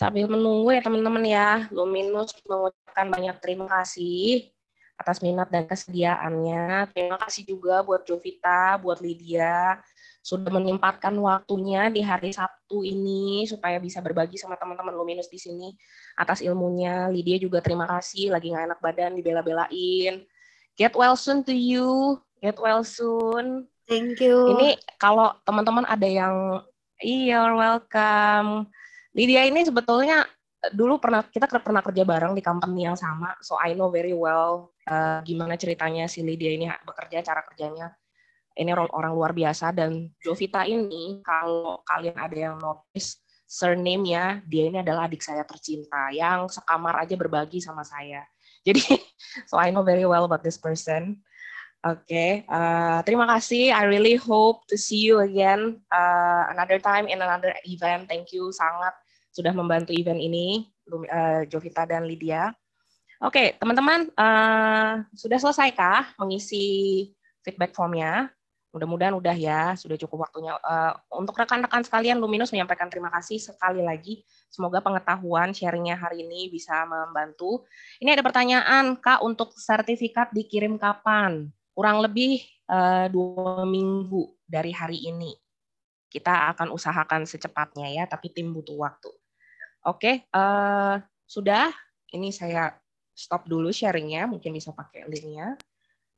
Sambil 0.00 0.24
menunggu 0.32 0.72
ya 0.72 0.80
teman-teman 0.80 1.24
ya, 1.28 1.68
Luminus 1.76 2.32
mengucapkan 2.48 3.04
banyak 3.12 3.36
terima 3.44 3.68
kasih 3.68 4.48
atas 4.96 5.20
minat 5.20 5.52
dan 5.52 5.68
kesediaannya. 5.68 6.88
Terima 6.96 7.20
kasih 7.20 7.44
juga 7.44 7.84
buat 7.84 8.08
Jovita, 8.08 8.80
buat 8.80 8.96
Lydia, 9.04 9.76
sudah 10.20 10.52
menyempatkan 10.52 11.16
waktunya 11.16 11.88
di 11.88 12.04
hari 12.04 12.30
Sabtu 12.30 12.84
ini 12.84 13.48
supaya 13.48 13.80
bisa 13.80 14.04
berbagi 14.04 14.36
sama 14.36 14.60
teman-teman 14.60 14.92
Luminus 14.92 15.32
di 15.32 15.40
sini 15.40 15.72
atas 16.16 16.44
ilmunya. 16.44 17.08
Lydia 17.08 17.40
juga 17.40 17.64
terima 17.64 17.88
kasih, 17.88 18.32
lagi 18.32 18.52
nggak 18.52 18.64
enak 18.70 18.80
badan, 18.84 19.16
dibela-belain. 19.16 20.24
Get 20.76 20.92
well 20.92 21.16
soon 21.16 21.40
to 21.44 21.52
you. 21.56 22.20
Get 22.44 22.60
well 22.60 22.84
soon. 22.84 23.68
Thank 23.88 24.20
you. 24.22 24.54
Ini 24.56 24.78
kalau 25.00 25.34
teman-teman 25.42 25.88
ada 25.88 26.06
yang, 26.06 26.62
you're 27.00 27.56
welcome 27.56 28.68
Lydia 29.10 29.42
ini 29.46 29.66
sebetulnya 29.66 30.22
dulu 30.70 31.02
pernah 31.02 31.24
kita 31.24 31.48
pernah 31.48 31.82
kerja 31.82 32.04
bareng 32.04 32.36
di 32.36 32.44
company 32.44 32.86
yang 32.86 32.94
sama, 32.94 33.34
so 33.40 33.56
I 33.58 33.74
know 33.74 33.88
very 33.88 34.12
well 34.14 34.70
uh, 34.86 35.18
gimana 35.24 35.56
ceritanya 35.56 36.06
si 36.06 36.22
Lydia 36.22 36.52
ini 36.54 36.70
bekerja, 36.84 37.24
cara 37.24 37.42
kerjanya. 37.42 37.90
Ini 38.54 38.74
orang, 38.74 39.12
luar 39.14 39.32
biasa 39.32 39.70
dan 39.70 40.10
Jovita 40.20 40.66
ini 40.66 41.22
kalau 41.22 41.80
kalian 41.86 42.18
ada 42.18 42.36
yang 42.36 42.56
notice 42.58 43.22
surname-nya, 43.50 44.46
dia 44.46 44.70
ini 44.70 44.78
adalah 44.78 45.10
adik 45.10 45.26
saya 45.26 45.42
tercinta 45.42 46.14
yang 46.14 46.46
sekamar 46.46 47.02
aja 47.02 47.18
berbagi 47.18 47.58
sama 47.58 47.82
saya. 47.82 48.22
Jadi, 48.66 48.82
so 49.50 49.58
I 49.58 49.74
know 49.74 49.82
very 49.82 50.04
well 50.04 50.22
about 50.22 50.46
this 50.46 50.60
person. 50.60 51.18
Oke, 51.80 52.04
okay. 52.12 52.30
uh, 52.44 53.00
terima 53.08 53.24
kasih. 53.24 53.72
I 53.72 53.88
really 53.88 54.20
hope 54.20 54.68
to 54.68 54.76
see 54.76 55.00
you 55.00 55.24
again 55.24 55.80
uh, 55.88 56.44
another 56.52 56.76
time 56.76 57.08
in 57.08 57.24
another 57.24 57.56
event. 57.64 58.04
Thank 58.04 58.36
you 58.36 58.52
sangat 58.52 58.92
sudah 59.32 59.56
membantu 59.56 59.96
event 59.96 60.20
ini, 60.20 60.68
uh, 60.92 61.48
Jovita 61.48 61.88
dan 61.88 62.04
Lydia. 62.04 62.52
Oke, 63.24 63.32
okay, 63.32 63.48
teman-teman, 63.56 64.12
uh, 64.12 65.04
sudah 65.16 65.40
selesaikah 65.40 66.16
mengisi 66.20 67.08
feedback 67.40 67.72
formnya? 67.72 68.28
Mudah-mudahan 68.70 69.14
udah 69.18 69.34
ya, 69.34 69.74
sudah 69.74 69.98
cukup 69.98 70.30
waktunya. 70.30 70.54
Uh, 70.62 70.94
untuk 71.18 71.34
rekan-rekan 71.34 71.82
sekalian, 71.82 72.22
Luminus 72.22 72.54
menyampaikan 72.54 72.86
terima 72.86 73.10
kasih 73.10 73.42
sekali 73.42 73.82
lagi. 73.82 74.22
Semoga 74.46 74.78
pengetahuan 74.78 75.50
sharingnya 75.50 75.98
hari 75.98 76.22
ini 76.22 76.50
bisa 76.50 76.86
membantu. 76.86 77.66
Ini 77.98 78.14
ada 78.14 78.22
pertanyaan, 78.22 78.94
Kak, 78.98 79.26
untuk 79.26 79.50
sertifikat 79.58 80.30
dikirim 80.30 80.78
kapan? 80.78 81.50
kurang 81.80 82.04
lebih 82.04 82.44
uh, 82.68 83.08
dua 83.08 83.64
minggu 83.64 84.36
dari 84.44 84.68
hari 84.68 85.00
ini. 85.08 85.32
Kita 86.12 86.52
akan 86.52 86.74
usahakan 86.74 87.24
secepatnya 87.24 87.88
ya, 87.88 88.04
tapi 88.04 88.34
tim 88.34 88.52
butuh 88.52 88.76
waktu. 88.76 89.08
Oke, 89.88 90.28
uh, 90.34 91.00
sudah. 91.24 91.72
Ini 92.10 92.34
saya 92.34 92.74
stop 93.14 93.46
dulu 93.46 93.70
sharingnya, 93.70 94.26
mungkin 94.26 94.52
bisa 94.52 94.74
pakai 94.74 95.06
linknya. 95.08 95.54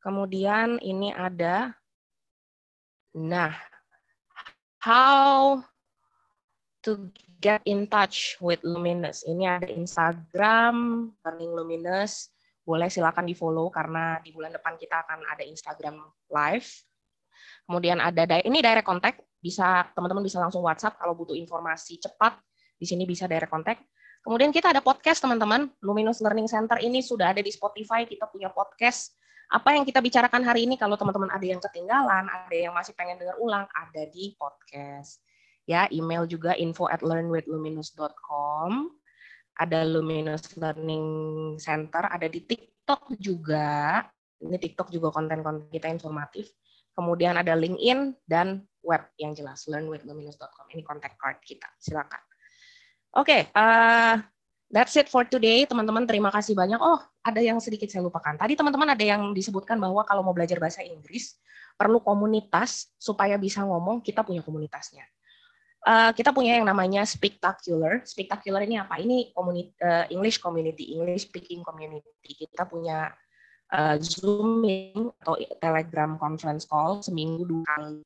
Kemudian 0.01 0.81
ini 0.81 1.13
ada, 1.13 1.77
nah, 3.15 3.53
how 4.81 5.61
to 6.83 7.13
get 7.39 7.63
in 7.67 7.87
touch 7.87 8.39
with 8.39 8.63
Luminous. 8.63 9.23
Ini 9.27 9.59
ada 9.59 9.69
Instagram, 9.71 11.09
Learning 11.23 11.53
Luminous, 11.55 12.31
boleh 12.63 12.87
silakan 12.87 13.27
di 13.27 13.35
follow 13.35 13.71
karena 13.75 14.23
di 14.23 14.31
bulan 14.31 14.55
depan 14.55 14.79
kita 14.79 15.03
akan 15.07 15.27
ada 15.27 15.43
Instagram 15.43 15.99
live. 16.31 16.69
Kemudian 17.67 17.99
ada 17.99 18.27
ini 18.43 18.63
direct 18.63 18.87
contact, 18.87 19.19
bisa 19.43 19.87
teman-teman 19.95 20.23
bisa 20.23 20.39
langsung 20.39 20.63
WhatsApp 20.63 20.99
kalau 20.99 21.19
butuh 21.19 21.35
informasi 21.35 21.99
cepat. 21.99 22.39
Di 22.79 22.87
sini 22.87 23.07
bisa 23.07 23.31
direct 23.31 23.51
contact. 23.51 23.83
Kemudian 24.23 24.55
kita 24.55 24.71
ada 24.71 24.79
podcast 24.79 25.19
teman-teman. 25.19 25.71
Luminous 25.83 26.23
Learning 26.23 26.47
Center 26.47 26.79
ini 26.79 27.03
sudah 27.03 27.35
ada 27.35 27.43
di 27.43 27.51
Spotify. 27.51 28.07
Kita 28.07 28.31
punya 28.31 28.55
podcast. 28.55 29.19
Apa 29.53 29.77
yang 29.77 29.85
kita 29.85 30.01
bicarakan 30.01 30.49
hari 30.49 30.65
ini 30.65 30.81
kalau 30.81 30.97
teman-teman 30.97 31.29
ada 31.29 31.45
yang 31.45 31.61
ketinggalan, 31.61 32.25
ada 32.25 32.57
yang 32.57 32.73
masih 32.73 32.97
pengen 32.97 33.21
dengar 33.21 33.37
ulang, 33.37 33.69
ada 33.77 34.09
di 34.09 34.33
podcast. 34.41 35.21
Ya, 35.69 35.87
email 35.93 36.25
juga 36.25 36.57
info 36.57 36.89
at 36.89 37.05
learnwithluminous.com 37.05 39.03
ada 39.61 39.85
Luminous 39.85 40.57
Learning 40.57 41.07
Center, 41.61 42.09
ada 42.09 42.25
di 42.25 42.41
TikTok 42.41 43.13
juga. 43.21 44.01
Ini 44.43 44.57
TikTok 44.57 44.89
juga 44.89 45.13
konten-konten 45.13 45.69
kita 45.69 45.93
informatif. 45.93 46.51
Kemudian 46.93 47.37
ada 47.37 47.57
LinkedIn 47.57 48.17
dan 48.25 48.65
web 48.85 49.13
yang 49.21 49.37
jelas 49.37 49.65
learnwithluminous.com. 49.69 50.73
Ini 50.73 50.83
contact 50.85 51.17
card 51.21 51.39
kita. 51.45 51.69
Silakan. 51.79 52.23
Oke, 53.13 53.29
okay, 53.29 53.43
uh, 53.53 54.17
that's 54.73 54.97
it 54.97 55.07
for 55.13 55.23
today, 55.29 55.69
teman-teman. 55.69 56.09
Terima 56.09 56.33
kasih 56.33 56.57
banyak. 56.57 56.81
Oh, 56.81 56.99
ada 57.23 57.39
yang 57.39 57.61
sedikit 57.61 57.93
saya 57.93 58.03
lupakan. 58.03 58.35
Tadi 58.35 58.57
teman-teman 58.57 58.97
ada 58.97 59.05
yang 59.05 59.31
disebutkan 59.37 59.77
bahwa 59.77 60.03
kalau 60.09 60.25
mau 60.25 60.33
belajar 60.33 60.57
bahasa 60.57 60.81
Inggris 60.81 61.37
perlu 61.77 62.01
komunitas 62.01 62.91
supaya 62.97 63.37
bisa 63.37 63.63
ngomong. 63.63 64.01
Kita 64.01 64.25
punya 64.25 64.41
komunitasnya 64.41 65.05
uh, 65.87 66.11
kita 66.15 66.31
punya 66.31 66.59
yang 66.59 66.67
namanya 66.67 67.03
Spectacular. 67.07 68.03
Spectacular 68.07 68.63
ini 68.65 68.79
apa? 68.79 68.99
Ini 68.99 69.35
community, 69.35 69.75
uh, 69.83 70.07
English 70.11 70.39
community, 70.39 70.95
English 70.95 71.29
speaking 71.31 71.67
community. 71.67 72.11
Kita 72.23 72.67
punya 72.67 73.11
uh, 73.75 73.97
Zooming 73.99 75.11
atau 75.23 75.35
Telegram 75.59 76.17
conference 76.19 76.65
call 76.67 77.03
seminggu 77.03 77.43
dua 77.47 77.65
kali, 77.67 77.99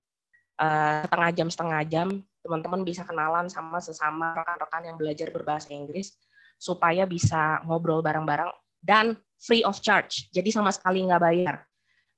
uh, 0.60 1.04
setengah 1.04 1.30
jam 1.32 1.48
setengah 1.52 1.80
jam. 1.86 2.08
Teman-teman 2.46 2.86
bisa 2.86 3.02
kenalan 3.02 3.50
sama 3.50 3.82
sesama 3.82 4.30
rekan-rekan 4.38 4.82
yang 4.86 4.96
belajar 4.96 5.28
berbahasa 5.34 5.74
Inggris 5.74 6.14
supaya 6.56 7.04
bisa 7.04 7.60
ngobrol 7.68 8.00
bareng-bareng 8.00 8.50
dan 8.80 9.16
free 9.36 9.62
of 9.62 9.78
charge. 9.84 10.28
Jadi 10.32 10.48
sama 10.48 10.72
sekali 10.72 11.04
nggak 11.04 11.22
bayar. 11.22 11.56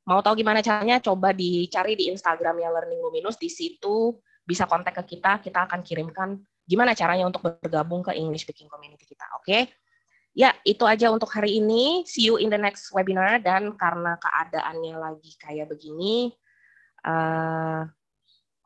Mau 0.09 0.25
tahu 0.25 0.41
gimana 0.41 0.65
caranya? 0.65 1.03
Coba 1.05 1.37
dicari 1.37 1.93
di 1.99 2.09
Instagramnya 2.09 2.73
Learning 2.73 3.03
Luminous. 3.05 3.37
Di 3.37 3.53
situ 3.53 4.17
bisa 4.41 4.65
kontak 4.65 4.97
ke 4.97 5.17
kita, 5.17 5.45
kita 5.45 5.69
akan 5.69 5.85
kirimkan 5.85 6.41
gimana 6.65 6.97
caranya 6.97 7.29
untuk 7.29 7.45
bergabung 7.45 8.01
ke 8.01 8.17
English 8.17 8.49
speaking 8.49 8.73
community 8.73 9.05
kita. 9.05 9.27
Oke. 9.37 9.45
Okay? 9.45 9.63
Ya, 10.33 10.55
itu 10.63 10.87
aja 10.87 11.11
untuk 11.13 11.29
hari 11.35 11.61
ini. 11.61 12.07
See 12.09 12.31
you 12.31 12.39
in 12.41 12.49
the 12.49 12.57
next 12.57 12.89
webinar 12.95 13.43
dan 13.43 13.75
karena 13.77 14.17
keadaannya 14.17 14.95
lagi 14.97 15.35
kayak 15.37 15.67
begini 15.67 16.31
uh, 17.05 17.83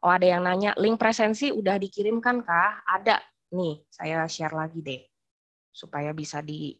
oh 0.05 0.13
ada 0.13 0.27
yang 0.27 0.45
nanya 0.45 0.77
link 0.77 1.01
presensi 1.01 1.49
udah 1.51 1.81
dikirimkan 1.81 2.45
kah? 2.45 2.87
Ada. 2.87 3.19
Nih, 3.57 3.83
saya 3.89 4.25
share 4.29 4.55
lagi 4.55 4.81
deh 4.81 5.12
supaya 5.73 6.13
bisa 6.13 6.45
di 6.45 6.77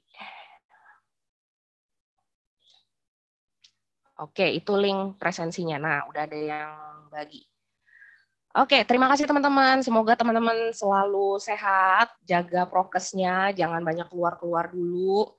Oke, 4.23 4.47
itu 4.55 4.79
link 4.79 5.19
presensinya. 5.19 5.83
Nah, 5.83 5.99
udah 6.07 6.23
ada 6.23 6.39
yang 6.39 6.71
bagi. 7.11 7.43
Oke, 8.53 8.85
terima 8.85 9.09
kasih 9.11 9.27
teman-teman. 9.27 9.81
Semoga 9.83 10.15
teman-teman 10.15 10.71
selalu 10.71 11.41
sehat, 11.41 12.13
jaga 12.23 12.69
prokesnya, 12.69 13.51
jangan 13.57 13.83
banyak 13.83 14.07
keluar-keluar 14.13 14.71
dulu. 14.71 15.33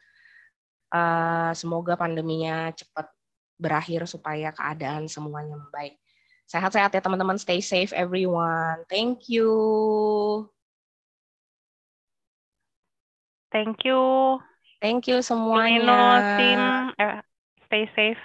Uh, 0.90 1.54
semoga 1.54 1.94
pandeminya 1.96 2.74
cepat 2.74 3.08
berakhir 3.56 4.10
supaya 4.10 4.50
keadaan 4.52 5.06
semuanya 5.06 5.56
membaik. 5.56 5.96
Sehat-sehat 6.50 6.92
ya 6.92 7.02
teman-teman, 7.06 7.38
stay 7.38 7.62
safe 7.62 7.94
everyone. 7.94 8.84
Thank 8.90 9.30
you. 9.30 9.48
Thank 13.54 13.86
you. 13.86 14.02
Thank 14.82 15.06
you 15.06 15.22
semuanya. 15.22 15.78
Nino, 15.78 16.02
team, 16.36 16.62
uh, 16.98 17.22
stay 17.70 17.86
safe. 17.94 18.22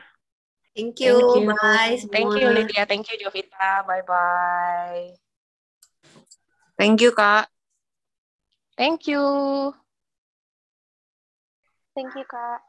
Thank 0.72 1.04
you. 1.04 1.20
Thank 1.20 1.44
you. 1.44 1.52
Bye. 1.52 1.94
Semua. 2.00 2.12
Thank 2.16 2.32
you 2.40 2.48
Lydia. 2.48 2.82
Thank 2.88 3.04
you 3.12 3.16
Jovita. 3.20 3.84
Bye 3.84 4.04
bye. 4.08 5.12
Thank 6.80 7.04
you 7.04 7.12
Kak. 7.12 7.52
Thank 8.78 9.04
you. 9.10 9.22
Thank 11.92 12.14
you 12.16 12.24
Kak. 12.24 12.62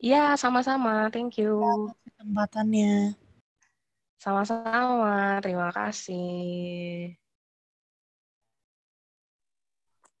Ya, 0.00 0.34
sama-sama. 0.34 1.12
Thank 1.12 1.38
you. 1.38 1.60
Kesempatannya. 2.08 3.14
Sama-sama. 4.16 5.38
Terima 5.44 5.68
kasih. 5.70 7.19